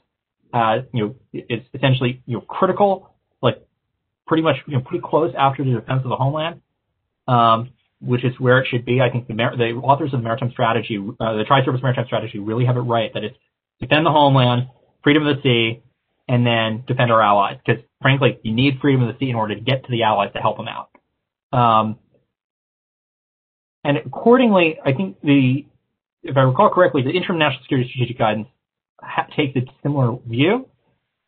Uh, 0.52 0.80
you 0.92 1.06
know, 1.06 1.16
it's 1.32 1.66
essentially 1.74 2.24
you 2.26 2.38
know 2.38 2.42
critical, 2.42 3.14
like 3.42 3.62
pretty 4.26 4.42
much 4.42 4.56
you 4.66 4.74
know 4.74 4.82
pretty 4.82 5.04
close 5.06 5.34
after 5.38 5.64
the 5.64 5.72
defense 5.72 6.02
of 6.04 6.10
the 6.10 6.16
homeland, 6.16 6.62
um, 7.28 7.70
which 8.02 8.26
is 8.26 8.34
where 8.40 8.60
it 8.60 8.68
should 8.70 8.86
be. 8.86 9.02
I 9.02 9.12
think 9.12 9.28
the, 9.28 9.36
the 9.36 9.80
authors 9.84 10.14
of 10.14 10.24
maritime 10.24 10.52
strategy, 10.52 10.98
uh, 10.98 11.34
the 11.34 11.44
tri-service 11.46 11.82
maritime 11.84 12.06
strategy, 12.08 12.40
really 12.40 12.66
have 12.66 12.78
it 12.78 12.82
right 12.82 13.14
that 13.14 13.24
it's 13.24 13.38
defend 13.80 14.06
the 14.06 14.12
homeland, 14.12 14.68
freedom 15.04 15.28
of 15.28 15.38
the 15.38 15.42
sea, 15.44 15.84
and 16.28 16.46
then 16.46 16.84
defend 16.88 17.12
our 17.12 17.22
allies. 17.22 17.58
Because 17.64 17.84
frankly, 18.02 18.40
you 18.42 18.54
need 18.54 18.80
freedom 18.82 19.04
of 19.04 19.14
the 19.14 19.20
sea 19.20 19.30
in 19.30 19.36
order 19.36 19.54
to 19.54 19.62
get 19.62 19.86
to 19.86 19.92
the 19.92 20.04
allies 20.04 20.34
to 20.34 20.40
help 20.40 20.58
them 20.58 20.68
out. 20.68 20.90
Um, 21.52 22.00
and 23.84 23.98
accordingly, 23.98 24.78
I 24.86 24.94
think 24.94 25.22
the, 25.22 25.66
if 26.24 26.36
I 26.36 26.42
recall 26.42 26.70
correctly, 26.70 27.02
the 27.04 27.12
interim 27.12 27.40
national 27.40 27.64
security 27.64 27.90
strategic 27.90 28.18
guidance 28.18 28.48
ha- 29.02 29.28
takes 29.36 29.56
a 29.56 29.62
similar 29.82 30.18
view. 30.28 30.68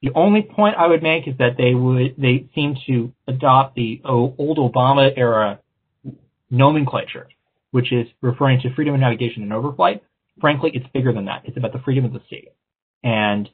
The 0.02 0.12
only 0.16 0.42
point 0.42 0.76
I 0.78 0.88
would 0.88 1.04
make 1.04 1.28
is 1.28 1.36
that 1.38 1.58
they 1.58 1.76
would, 1.76 2.16
they 2.18 2.50
seem 2.56 2.76
to 2.88 3.14
adopt 3.28 3.76
the 3.76 4.02
old 4.04 4.58
Obama 4.58 5.12
era 5.16 5.60
nomenclature, 6.50 7.28
which 7.72 7.94
is 7.94 8.08
referring 8.22 8.60
to 8.62 8.74
freedom 8.74 8.96
of 8.96 9.00
navigation 9.00 9.44
and 9.44 9.52
overflight. 9.52 10.02
Frankly, 10.40 10.72
it's 10.74 10.88
bigger 10.94 11.14
than 11.14 11.26
that. 11.26 11.44
It's 11.46 11.58
about 11.58 11.72
the 11.72 11.80
freedom 11.80 12.04
of 12.04 12.14
the 12.14 12.22
sea. 12.30 12.50
And 13.04 13.50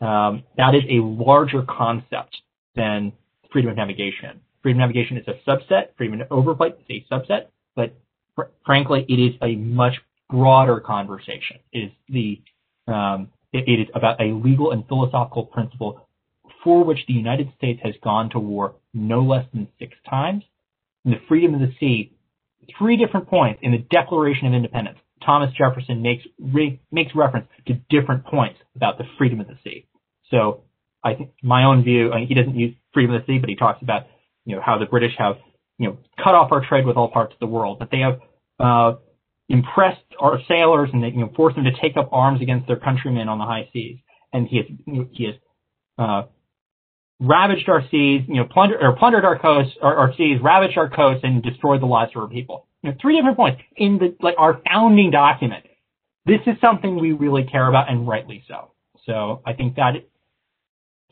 um, 0.00 0.44
that 0.56 0.74
is 0.74 0.82
a 0.88 1.02
larger 1.02 1.62
concept 1.62 2.36
than 2.74 3.12
freedom 3.52 3.70
of 3.70 3.76
navigation. 3.76 4.40
Freedom 4.62 4.80
of 4.80 4.88
navigation 4.88 5.18
is 5.18 5.26
a 5.28 5.48
subset. 5.48 5.88
Freedom 5.96 6.20
of 6.20 6.28
overflight 6.28 6.74
is 6.88 7.02
a 7.10 7.14
subset. 7.14 7.46
But 7.76 7.94
fr- 8.40 8.50
frankly, 8.64 9.04
it 9.08 9.14
is 9.14 9.34
a 9.42 9.56
much 9.56 9.94
broader 10.28 10.80
conversation. 10.80 11.58
It 11.72 11.78
is 11.78 11.90
the 12.08 12.40
um, 12.92 13.28
it, 13.52 13.64
it 13.66 13.82
is 13.82 13.88
about 13.94 14.20
a 14.20 14.32
legal 14.32 14.72
and 14.72 14.86
philosophical 14.86 15.44
principle 15.44 16.06
for 16.64 16.84
which 16.84 16.98
the 17.06 17.14
United 17.14 17.52
States 17.56 17.80
has 17.82 17.94
gone 18.02 18.30
to 18.30 18.38
war 18.38 18.74
no 18.92 19.22
less 19.22 19.46
than 19.52 19.68
six 19.78 19.94
times. 20.08 20.44
The 21.04 21.20
freedom 21.28 21.54
of 21.54 21.60
the 21.60 21.72
sea, 21.80 22.12
three 22.78 22.96
different 22.96 23.28
points 23.28 23.60
in 23.62 23.72
the 23.72 23.78
Declaration 23.78 24.46
of 24.46 24.52
Independence, 24.52 24.98
Thomas 25.24 25.50
Jefferson 25.56 26.02
makes 26.02 26.24
re, 26.38 26.80
makes 26.90 27.14
reference 27.14 27.46
to 27.66 27.74
different 27.88 28.24
points 28.26 28.58
about 28.76 28.98
the 28.98 29.04
freedom 29.16 29.40
of 29.40 29.46
the 29.46 29.56
sea. 29.64 29.86
So 30.30 30.62
I 31.02 31.14
think 31.14 31.30
my 31.42 31.64
own 31.64 31.82
view, 31.82 32.12
I 32.12 32.18
mean, 32.18 32.26
he 32.28 32.34
doesn't 32.34 32.56
use 32.56 32.74
freedom 32.92 33.14
of 33.14 33.22
the 33.22 33.32
sea, 33.32 33.38
but 33.38 33.48
he 33.48 33.56
talks 33.56 33.82
about 33.82 34.06
you 34.44 34.56
know 34.56 34.62
how 34.64 34.78
the 34.78 34.86
British 34.86 35.12
have 35.18 35.36
you 35.80 35.86
know, 35.86 35.98
cut 36.22 36.34
off 36.34 36.52
our 36.52 36.62
trade 36.64 36.84
with 36.84 36.98
all 36.98 37.08
parts 37.08 37.32
of 37.32 37.40
the 37.40 37.46
world, 37.46 37.78
that 37.80 37.88
they 37.90 38.00
have 38.00 38.20
uh, 38.60 38.94
impressed 39.48 40.00
our 40.20 40.38
sailors 40.46 40.90
and 40.92 41.02
they, 41.02 41.08
you 41.08 41.20
know, 41.20 41.32
forced 41.34 41.56
them 41.56 41.64
to 41.64 41.72
take 41.80 41.96
up 41.96 42.10
arms 42.12 42.40
against 42.40 42.66
their 42.66 42.76
countrymen 42.76 43.28
on 43.28 43.38
the 43.38 43.44
high 43.44 43.68
seas. 43.72 43.98
And 44.32 44.46
he 44.46 44.58
has, 44.58 44.66
he 45.10 45.24
has 45.24 45.34
uh, 45.98 46.22
ravaged 47.20 47.68
our 47.68 47.82
seas, 47.90 48.22
you 48.28 48.36
know, 48.36 48.44
plundered 48.44 48.80
or 48.80 48.96
plundered 48.96 49.24
our 49.24 49.38
coasts, 49.38 49.72
our, 49.82 49.96
our 49.96 50.14
seas, 50.16 50.38
ravaged 50.42 50.78
our 50.78 50.88
coasts, 50.88 51.22
and 51.24 51.42
destroyed 51.42 51.82
the 51.82 51.86
lives 51.86 52.12
of 52.14 52.22
our 52.22 52.28
people. 52.28 52.66
You 52.82 52.90
know, 52.90 52.96
three 53.00 53.16
different 53.16 53.36
points 53.36 53.60
in 53.76 53.98
the 53.98 54.16
like 54.20 54.36
our 54.38 54.60
founding 54.70 55.10
document. 55.10 55.64
This 56.26 56.40
is 56.46 56.54
something 56.60 57.00
we 57.00 57.12
really 57.12 57.44
care 57.44 57.66
about, 57.66 57.90
and 57.90 58.06
rightly 58.06 58.44
so. 58.46 58.72
So 59.06 59.42
I 59.44 59.54
think 59.54 59.76
that 59.76 59.94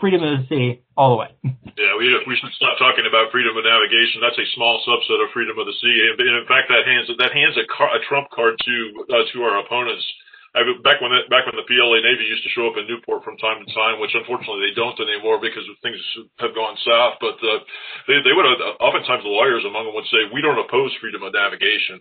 freedom 0.00 0.22
of 0.22 0.40
the 0.40 0.44
sea 0.48 0.82
all 0.96 1.14
the 1.14 1.20
way. 1.20 1.30
Yeah, 1.78 1.94
we 1.94 2.10
we 2.26 2.34
should 2.34 2.50
stop 2.58 2.74
talking 2.78 3.06
about 3.06 3.30
freedom 3.30 3.54
of 3.54 3.62
navigation. 3.62 4.18
That's 4.18 4.38
a 4.38 4.48
small 4.58 4.82
subset 4.82 5.22
of 5.22 5.30
freedom 5.30 5.58
of 5.58 5.66
the 5.66 5.76
sea, 5.78 5.96
and 6.10 6.18
in 6.18 6.46
fact, 6.50 6.66
that 6.70 6.82
hands 6.82 7.06
that 7.06 7.30
hands 7.30 7.54
a, 7.54 7.66
car, 7.70 7.94
a 7.94 8.00
trump 8.10 8.30
card 8.34 8.58
to 8.58 8.76
uh, 9.06 9.24
to 9.30 9.36
our 9.46 9.62
opponents. 9.62 10.02
I, 10.56 10.64
back 10.82 10.98
when 11.04 11.12
it, 11.12 11.28
back 11.30 11.44
when 11.44 11.54
the 11.54 11.68
PLA 11.68 12.02
Navy 12.02 12.24
used 12.24 12.42
to 12.42 12.50
show 12.56 12.66
up 12.66 12.80
in 12.80 12.88
Newport 12.88 13.22
from 13.22 13.36
time 13.38 13.62
to 13.62 13.68
time, 13.76 14.00
which 14.00 14.16
unfortunately 14.16 14.66
they 14.66 14.74
don't 14.74 14.98
anymore 14.98 15.38
because 15.38 15.62
things 15.84 16.00
have 16.42 16.56
gone 16.56 16.74
south. 16.82 17.20
But 17.20 17.38
uh, 17.38 17.62
they 18.10 18.18
they 18.26 18.34
would 18.34 18.48
have, 18.48 18.58
oftentimes 18.80 19.22
the 19.22 19.30
lawyers 19.30 19.62
among 19.62 19.86
them 19.86 19.94
would 19.94 20.08
say 20.10 20.26
we 20.34 20.42
don't 20.42 20.58
oppose 20.58 20.90
freedom 20.98 21.22
of 21.22 21.36
navigation. 21.36 22.00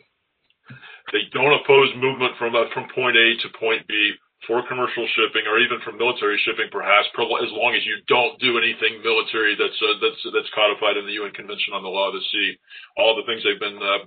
They 1.14 1.28
don't 1.32 1.54
oppose 1.54 1.92
movement 2.02 2.34
from 2.40 2.56
uh, 2.56 2.72
from 2.74 2.90
point 2.96 3.14
A 3.14 3.38
to 3.46 3.48
point 3.62 3.86
B 3.86 4.16
for 4.46 4.62
commercial 4.70 5.08
shipping 5.18 5.50
or 5.50 5.58
even 5.58 5.82
for 5.82 5.98
military 5.98 6.38
shipping, 6.46 6.70
perhaps, 6.70 7.10
as 7.10 7.52
long 7.58 7.74
as 7.74 7.82
you 7.88 7.98
don't 8.06 8.38
do 8.38 8.62
anything 8.62 9.02
military 9.02 9.58
that's 9.58 9.80
uh, 9.82 9.98
that's 9.98 10.22
that's 10.30 10.52
codified 10.54 10.98
in 11.02 11.10
the 11.10 11.18
UN 11.18 11.34
Convention 11.34 11.74
on 11.74 11.82
the 11.82 11.90
Law 11.90 12.14
of 12.14 12.16
the 12.16 12.26
Sea. 12.30 12.54
All 13.02 13.18
the 13.18 13.26
things 13.26 13.42
they've 13.42 13.60
been 13.60 13.82
uh, 13.82 14.06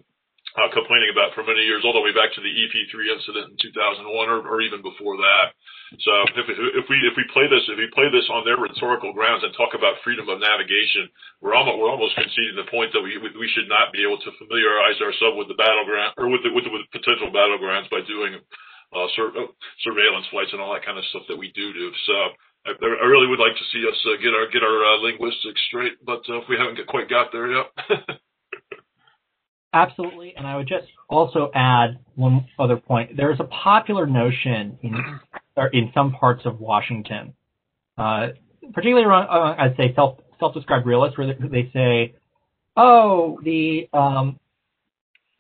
uh, 0.59 0.71
complaining 0.71 1.11
about 1.11 1.35
for 1.35 1.43
many 1.43 1.63
years, 1.67 1.83
all 1.83 1.95
the 1.95 2.03
way 2.03 2.15
back 2.15 2.31
to 2.35 2.43
the 2.43 2.51
EP3 2.51 2.91
incident 3.11 3.55
in 3.55 3.57
2001 3.59 4.07
or, 4.07 4.43
or 4.47 4.59
even 4.63 4.83
before 4.83 5.19
that. 5.19 5.55
So 5.99 6.13
if, 6.39 6.47
if 6.47 6.87
we 6.87 7.03
if 7.03 7.19
we 7.19 7.27
play 7.35 7.51
this 7.51 7.67
if 7.67 7.75
we 7.75 7.91
play 7.91 8.07
this 8.15 8.27
on 8.31 8.47
their 8.47 8.59
rhetorical 8.59 9.11
grounds 9.11 9.43
and 9.43 9.51
talk 9.59 9.75
about 9.75 9.99
freedom 10.07 10.31
of 10.31 10.39
navigation, 10.39 11.11
we're 11.43 11.59
almost 11.59 11.83
we're 11.83 11.91
almost 11.91 12.15
conceding 12.15 12.55
the 12.55 12.71
point 12.71 12.95
that 12.95 13.03
we 13.03 13.19
we 13.19 13.51
should 13.51 13.67
not 13.67 13.91
be 13.91 14.07
able 14.07 14.23
to 14.23 14.31
familiarize 14.39 15.03
ourselves 15.03 15.35
with 15.35 15.51
the 15.51 15.59
battleground 15.59 16.15
or 16.15 16.31
with 16.31 16.47
the, 16.47 16.55
with 16.55 16.63
the 16.63 16.71
with 16.71 16.87
potential 16.95 17.35
battlegrounds 17.35 17.91
by 17.91 18.07
doing 18.07 18.39
uh, 18.93 19.07
sur- 19.15 19.33
surveillance 19.85 20.27
flights 20.31 20.51
and 20.53 20.61
all 20.61 20.73
that 20.75 20.85
kind 20.85 20.99
of 20.99 21.05
stuff 21.11 21.23
that 21.29 21.39
we 21.39 21.53
do 21.55 21.73
do. 21.73 21.91
So 22.07 22.15
I, 22.67 22.71
I 22.75 23.07
really 23.07 23.29
would 23.29 23.39
like 23.39 23.57
to 23.57 23.67
see 23.73 23.87
us 23.87 23.97
uh, 24.07 24.21
get 24.21 24.35
our 24.35 24.51
get 24.51 24.63
our 24.63 24.85
uh, 24.85 24.99
linguistics 24.99 25.61
straight, 25.69 26.05
but 26.05 26.23
uh, 26.29 26.43
if 26.43 26.49
we 26.49 26.57
haven't 26.59 26.85
quite 26.89 27.09
got 27.09 27.33
there 27.33 27.51
yet. 27.51 27.67
Absolutely, 29.73 30.35
and 30.37 30.47
I 30.47 30.57
would 30.57 30.67
just 30.67 30.87
also 31.09 31.51
add 31.55 32.01
one 32.17 32.47
other 32.59 32.77
point. 32.77 33.17
There 33.17 33.31
is 33.33 33.39
a 33.39 33.45
popular 33.45 34.05
notion 34.05 34.79
in 34.83 35.21
in 35.73 35.93
some 35.95 36.11
parts 36.13 36.43
of 36.45 36.59
Washington, 36.59 37.35
uh, 37.97 38.29
particularly 38.75 39.07
around 39.07 39.29
uh, 39.29 39.55
I'd 39.57 39.77
say 39.77 39.95
self 39.95 40.19
self-described 40.41 40.87
realists, 40.87 41.17
where 41.17 41.33
they 41.35 41.71
say, 41.73 42.17
"Oh, 42.77 43.39
the 43.45 43.89
um, 43.93 44.40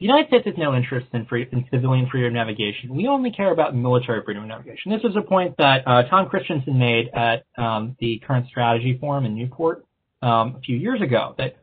the 0.01 0.07
United 0.07 0.29
States 0.29 0.47
has 0.47 0.55
no 0.57 0.75
interest 0.75 1.09
in, 1.13 1.27
free, 1.27 1.47
in 1.53 1.67
civilian 1.71 2.09
freedom 2.11 2.29
of 2.29 2.33
navigation. 2.33 2.95
We 2.95 3.07
only 3.07 3.31
care 3.31 3.53
about 3.53 3.77
military 3.77 4.23
freedom 4.25 4.45
of 4.45 4.49
navigation. 4.49 4.91
This 4.91 5.03
was 5.03 5.15
a 5.15 5.21
point 5.21 5.55
that 5.59 5.87
uh, 5.87 6.05
Tom 6.05 6.27
Christensen 6.27 6.79
made 6.79 7.11
at 7.13 7.45
um, 7.59 7.97
the 8.01 8.19
Current 8.27 8.47
Strategy 8.49 8.97
Forum 8.99 9.27
in 9.27 9.35
Newport 9.35 9.85
um, 10.23 10.57
a 10.57 10.61
few 10.61 10.79
years 10.79 11.03
ago. 11.03 11.35
That 11.37 11.57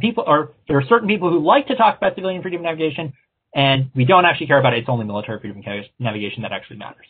people 0.00 0.24
are 0.26 0.50
there 0.66 0.76
are 0.76 0.84
certain 0.88 1.08
people 1.08 1.30
who 1.30 1.38
like 1.38 1.68
to 1.68 1.76
talk 1.76 1.98
about 1.98 2.16
civilian 2.16 2.42
freedom 2.42 2.62
of 2.62 2.64
navigation, 2.64 3.12
and 3.54 3.92
we 3.94 4.04
don't 4.06 4.24
actually 4.24 4.48
care 4.48 4.58
about 4.58 4.74
it. 4.74 4.80
It's 4.80 4.88
only 4.88 5.06
military 5.06 5.38
freedom 5.38 5.62
of 5.64 5.84
navigation 6.00 6.42
that 6.42 6.50
actually 6.50 6.78
matters. 6.78 7.06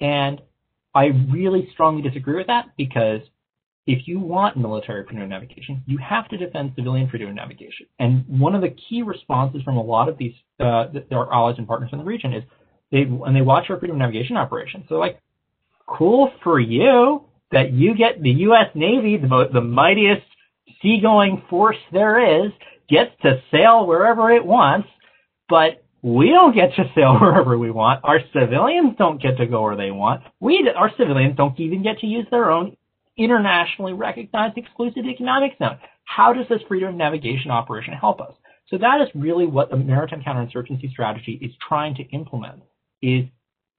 And 0.00 0.42
I 0.96 1.06
really 1.30 1.68
strongly 1.74 2.02
disagree 2.02 2.34
with 2.34 2.48
that 2.48 2.70
because 2.76 3.20
if 3.86 4.06
you 4.06 4.20
want 4.20 4.56
military 4.56 5.04
freedom 5.04 5.22
of 5.22 5.28
navigation, 5.30 5.82
you 5.86 5.98
have 5.98 6.28
to 6.28 6.36
defend 6.36 6.72
civilian 6.76 7.08
freedom 7.08 7.28
of 7.28 7.34
navigation. 7.34 7.86
And 7.98 8.24
one 8.28 8.54
of 8.54 8.60
the 8.60 8.74
key 8.88 9.02
responses 9.02 9.62
from 9.62 9.76
a 9.76 9.82
lot 9.82 10.08
of 10.08 10.18
these 10.18 10.34
uh, 10.60 10.86
our 11.12 11.32
allies 11.32 11.56
and 11.58 11.66
partners 11.66 11.90
in 11.92 11.98
the 11.98 12.04
region 12.04 12.32
is 12.32 12.44
they 12.92 13.04
when 13.04 13.34
they 13.34 13.40
watch 13.40 13.64
our 13.70 13.78
freedom 13.78 13.96
of 13.96 14.00
navigation 14.00 14.36
operations, 14.36 14.84
they're 14.88 14.98
like, 14.98 15.20
"Cool 15.86 16.30
for 16.42 16.60
you 16.60 17.24
that 17.52 17.72
you 17.72 17.96
get 17.96 18.22
the 18.22 18.30
U.S. 18.30 18.66
Navy, 18.74 19.16
the 19.16 19.48
the 19.52 19.60
mightiest 19.60 20.26
seagoing 20.82 21.42
force 21.48 21.78
there 21.92 22.44
is, 22.44 22.52
gets 22.88 23.10
to 23.22 23.42
sail 23.50 23.86
wherever 23.86 24.30
it 24.30 24.44
wants, 24.44 24.88
but." 25.48 25.82
We 26.02 26.30
don't 26.30 26.54
get 26.54 26.74
to 26.76 26.90
sail 26.94 27.12
wherever 27.20 27.58
we 27.58 27.70
want. 27.70 28.00
Our 28.04 28.20
civilians 28.32 28.94
don't 28.96 29.20
get 29.20 29.36
to 29.36 29.44
go 29.44 29.60
where 29.60 29.76
they 29.76 29.90
want. 29.90 30.22
We, 30.40 30.66
our 30.74 30.90
civilians 30.96 31.36
don't 31.36 31.60
even 31.60 31.82
get 31.82 31.98
to 31.98 32.06
use 32.06 32.26
their 32.30 32.50
own 32.50 32.74
internationally 33.16 33.92
recognized 33.92 34.56
exclusive 34.56 35.04
economic 35.04 35.52
zone. 35.58 35.78
How 36.04 36.32
does 36.32 36.46
this 36.48 36.60
freedom 36.68 36.90
of 36.90 36.94
navigation 36.94 37.50
operation 37.50 37.94
help 37.94 38.20
us? 38.20 38.32
So 38.68 38.78
that 38.78 39.00
is 39.00 39.08
really 39.14 39.46
what 39.46 39.70
the 39.70 39.76
maritime 39.76 40.22
counterinsurgency 40.22 40.90
strategy 40.90 41.38
is 41.42 41.52
trying 41.66 41.94
to 41.96 42.02
implement. 42.10 42.62
Is 43.02 43.24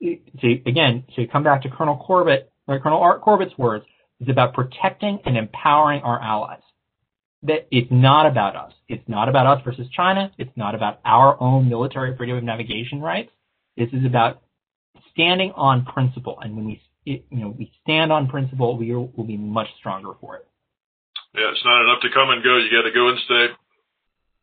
to 0.01 0.51
again 0.65 1.03
to 1.15 1.27
come 1.27 1.43
back 1.43 1.61
to 1.63 1.69
Colonel 1.69 1.97
Corbett 1.97 2.51
or 2.67 2.79
Colonel 2.79 2.99
Art 2.99 3.21
Corbett's 3.21 3.57
words 3.57 3.85
is 4.19 4.29
about 4.29 4.53
protecting 4.53 5.19
and 5.25 5.37
empowering 5.37 6.01
our 6.01 6.21
allies. 6.21 6.61
That 7.43 7.67
it's 7.71 7.91
not 7.91 8.27
about 8.27 8.55
us. 8.55 8.73
It's 8.87 9.07
not 9.07 9.29
about 9.29 9.47
us 9.47 9.63
versus 9.65 9.87
China. 9.95 10.31
It's 10.37 10.55
not 10.55 10.75
about 10.75 10.99
our 11.05 11.41
own 11.41 11.69
military 11.69 12.15
freedom 12.15 12.37
of 12.37 12.43
navigation 12.43 13.01
rights. 13.01 13.31
This 13.77 13.89
is 13.93 14.05
about 14.05 14.41
standing 15.11 15.51
on 15.55 15.85
principle. 15.85 16.39
And 16.41 16.55
when 16.55 16.65
we 16.65 16.81
it, 17.05 17.25
you 17.29 17.39
know, 17.39 17.55
we 17.57 17.71
stand 17.83 18.11
on 18.11 18.27
principle, 18.27 18.77
we 18.77 18.93
will 18.93 19.23
be 19.25 19.37
much 19.37 19.67
stronger 19.79 20.11
for 20.19 20.37
it. 20.37 20.47
Yeah, 21.33 21.51
it's 21.51 21.63
not 21.63 21.81
enough 21.81 22.01
to 22.01 22.09
come 22.13 22.29
and 22.29 22.43
go. 22.43 22.57
You 22.57 22.69
got 22.71 22.87
to 22.87 22.93
go 22.93 23.07
and 23.07 23.19
stay. 23.25 23.47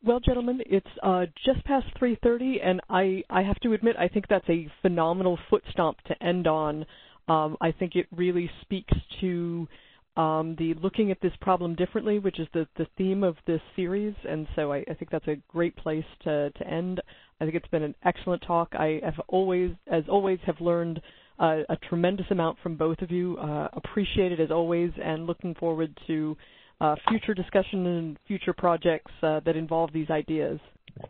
Well, 0.03 0.21
gentlemen, 0.21 0.61
it's 0.65 0.87
uh, 1.03 1.27
just 1.45 1.65
past 1.65 1.87
3:30, 2.01 2.65
and 2.65 2.81
I 2.89 3.25
I 3.29 3.43
have 3.43 3.59
to 3.61 3.73
admit 3.73 3.97
I 3.99 4.09
think 4.09 4.27
that's 4.29 4.49
a 4.49 4.69
phenomenal 4.81 5.39
foot 5.51 5.65
stomp 5.71 6.01
to 6.05 6.23
end 6.23 6.47
on. 6.47 6.87
Um, 7.27 7.57
I 7.61 7.73
think 7.73 7.95
it 7.95 8.07
really 8.11 8.51
speaks 8.63 8.95
to 9.21 9.69
um, 10.17 10.55
the 10.59 10.75
looking 10.75 11.11
at 11.11 11.21
this 11.21 11.33
problem 11.41 11.75
differently, 11.75 12.21
which 12.21 12.39
is 12.39 12.47
the 12.55 12.67
the 12.77 12.87
theme 12.97 13.25
of 13.25 13.37
this 13.47 13.61
series, 13.75 14.15
and 14.27 14.47
so 14.55 14.73
I, 14.73 14.85
I 14.89 14.95
think 14.95 15.11
that's 15.11 15.29
a 15.29 15.37
great 15.49 15.77
place 15.77 16.07
to 16.25 16.51
to 16.51 16.67
end. 16.67 17.01
I 17.41 17.45
think 17.45 17.57
it's 17.57 17.69
been 17.69 17.83
an 17.83 17.95
excellent 18.05 18.43
talk. 18.43 18.75
I 18.75 19.01
have 19.05 19.21
always, 19.29 19.73
as 19.91 20.05
always, 20.09 20.39
have 20.47 20.61
learned 20.61 21.01
uh, 21.39 21.59
a 21.69 21.77
tremendous 21.89 22.27
amount 22.31 22.59
from 22.63 22.77
both 22.77 23.01
of 23.01 23.11
you. 23.11 23.37
Uh, 23.39 23.69
appreciate 23.73 24.33
it 24.33 24.41
as 24.41 24.51
always, 24.51 24.91
and 25.03 25.27
looking 25.27 25.55
forward 25.55 25.97
to 26.07 26.37
uh, 26.81 26.95
future 27.09 27.35
discussion 27.35 27.87
and 27.87 28.19
future 28.27 28.53
projects 28.53 29.11
uh, 29.23 29.41
that 29.45 29.57
involve 29.57 29.93
these 29.93 30.11
ideas. 30.11 30.59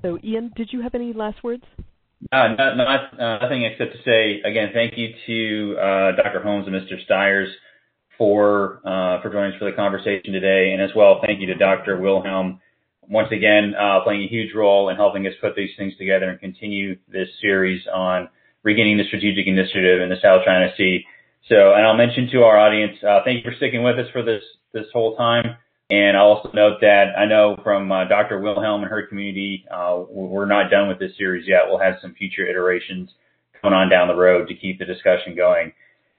So, 0.03 0.19
Ian, 0.23 0.53
did 0.57 0.69
you 0.73 0.83
have 0.83 0.95
any 0.95 1.13
last 1.13 1.43
words? 1.43 1.65
Uh, 2.33 2.49
not, 2.59 2.77
not 2.77 3.21
uh, 3.21 3.39
nothing 3.39 3.65
except 3.65 3.93
to 3.93 3.99
say 4.05 4.41
again, 4.43 4.71
thank 4.75 4.95
you 4.97 5.09
to 5.27 5.75
Dr. 6.17 6.43
Holmes 6.43 6.67
and 6.67 6.75
Mr. 6.75 7.03
Stires 7.05 7.49
for 8.19 8.81
for 8.83 9.31
joining 9.33 9.53
us 9.53 9.59
for 9.59 9.71
the 9.71 9.77
conversation 9.77 10.33
today, 10.33 10.73
and 10.73 10.83
as 10.83 10.91
well, 10.97 11.21
thank 11.25 11.41
you 11.41 11.47
to 11.47 11.55
Dr. 11.55 11.99
Wilhelm 12.01 12.61
once 13.09 13.29
again 13.31 13.73
playing 14.05 14.25
a 14.25 14.29
huge 14.29 14.55
role 14.55 14.89
in 14.89 14.97
helping 14.97 15.27
us 15.27 15.33
put 15.41 15.55
these 15.55 15.71
things 15.79 15.97
together 15.97 16.29
and 16.29 16.41
continue 16.41 16.97
this 17.09 17.29
series 17.41 17.81
on 17.95 18.29
regaining 18.62 18.98
the 18.98 19.05
strategic 19.05 19.47
initiative 19.47 20.01
in 20.01 20.09
the 20.09 20.20
South 20.22 20.44
China 20.44 20.68
Sea. 20.76 21.05
So, 21.48 21.74
and 21.74 21.86
I'll 21.86 21.97
mention 21.97 22.28
to 22.32 22.43
our 22.43 22.59
audience, 22.59 22.98
uh, 23.02 23.20
thank 23.24 23.44
you 23.44 23.51
for 23.51 23.56
sticking 23.56 23.82
with 23.82 23.98
us 23.98 24.10
for 24.12 24.22
this 24.22 24.43
this 24.72 24.86
whole 24.93 25.16
time. 25.16 25.56
And 25.90 26.18
I'll 26.18 26.26
also 26.26 26.51
note 26.52 26.78
that 26.82 27.16
I 27.16 27.24
know 27.24 27.56
from 27.64 27.90
uh, 27.90 28.05
Dr. 28.05 28.40
Wilhelm 28.40 28.82
and 28.82 28.90
her 28.90 29.06
community, 29.06 29.64
uh, 29.70 30.02
we're 30.10 30.44
not 30.44 30.70
done 30.70 30.89
with 30.89 30.98
this 30.98 31.16
series 31.16 31.48
yet. 31.48 31.62
We'll 31.66 31.78
have 31.78 31.94
some 32.02 32.14
future 32.14 32.47
iterations 32.47 33.09
coming 33.62 33.76
on 33.76 33.89
down 33.89 34.09
the 34.09 34.14
road 34.14 34.48
to 34.48 34.55
keep 34.55 34.78
the 34.78 34.85
discussion 34.85 35.35
going. 35.35 35.72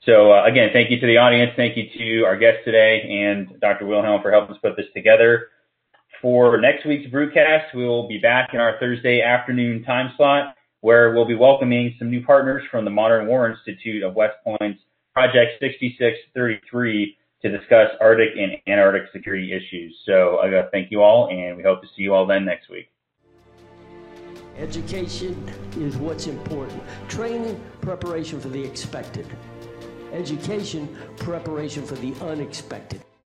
So 0.05 0.33
uh, 0.33 0.45
again, 0.45 0.69
thank 0.73 0.89
you 0.89 0.99
to 0.99 1.05
the 1.05 1.17
audience. 1.17 1.51
Thank 1.55 1.77
you 1.77 1.83
to 1.99 2.25
our 2.25 2.35
guest 2.35 2.59
today 2.65 3.27
and 3.27 3.59
Dr. 3.59 3.85
Wilhelm 3.85 4.21
for 4.23 4.31
helping 4.31 4.55
us 4.55 4.61
put 4.61 4.75
this 4.75 4.87
together. 4.95 5.49
For 6.21 6.59
next 6.59 6.85
week's 6.85 7.09
broadcast, 7.11 7.75
we 7.75 7.85
will 7.85 8.07
be 8.07 8.17
back 8.17 8.49
in 8.53 8.59
our 8.59 8.77
Thursday 8.79 9.21
afternoon 9.21 9.83
time 9.83 10.11
slot 10.17 10.55
where 10.81 11.13
we'll 11.13 11.27
be 11.27 11.35
welcoming 11.35 11.95
some 11.99 12.09
new 12.09 12.23
partners 12.23 12.63
from 12.71 12.85
the 12.85 12.91
Modern 12.91 13.27
War 13.27 13.49
Institute 13.49 14.03
of 14.03 14.15
West 14.15 14.35
Point's 14.43 14.79
Project 15.13 15.59
6633 15.59 17.17
to 17.41 17.57
discuss 17.57 17.89
Arctic 17.99 18.29
and 18.37 18.53
Antarctic 18.67 19.11
security 19.11 19.53
issues. 19.53 19.95
So 20.05 20.39
I 20.39 20.49
got 20.49 20.63
to 20.63 20.69
thank 20.71 20.91
you 20.91 21.01
all, 21.01 21.29
and 21.29 21.57
we 21.57 21.63
hope 21.63 21.81
to 21.81 21.87
see 21.95 22.03
you 22.03 22.13
all 22.13 22.25
then 22.25 22.45
next 22.45 22.69
week. 22.69 22.89
Education 24.57 25.47
is 25.77 25.95
what's 25.97 26.27
important. 26.27 26.83
Training, 27.07 27.61
preparation 27.81 28.41
for 28.41 28.49
the 28.49 28.61
expected. 28.61 29.25
Education, 30.11 30.97
preparation 31.17 31.85
for 31.85 31.95
the 31.95 32.13
unexpected. 32.21 33.01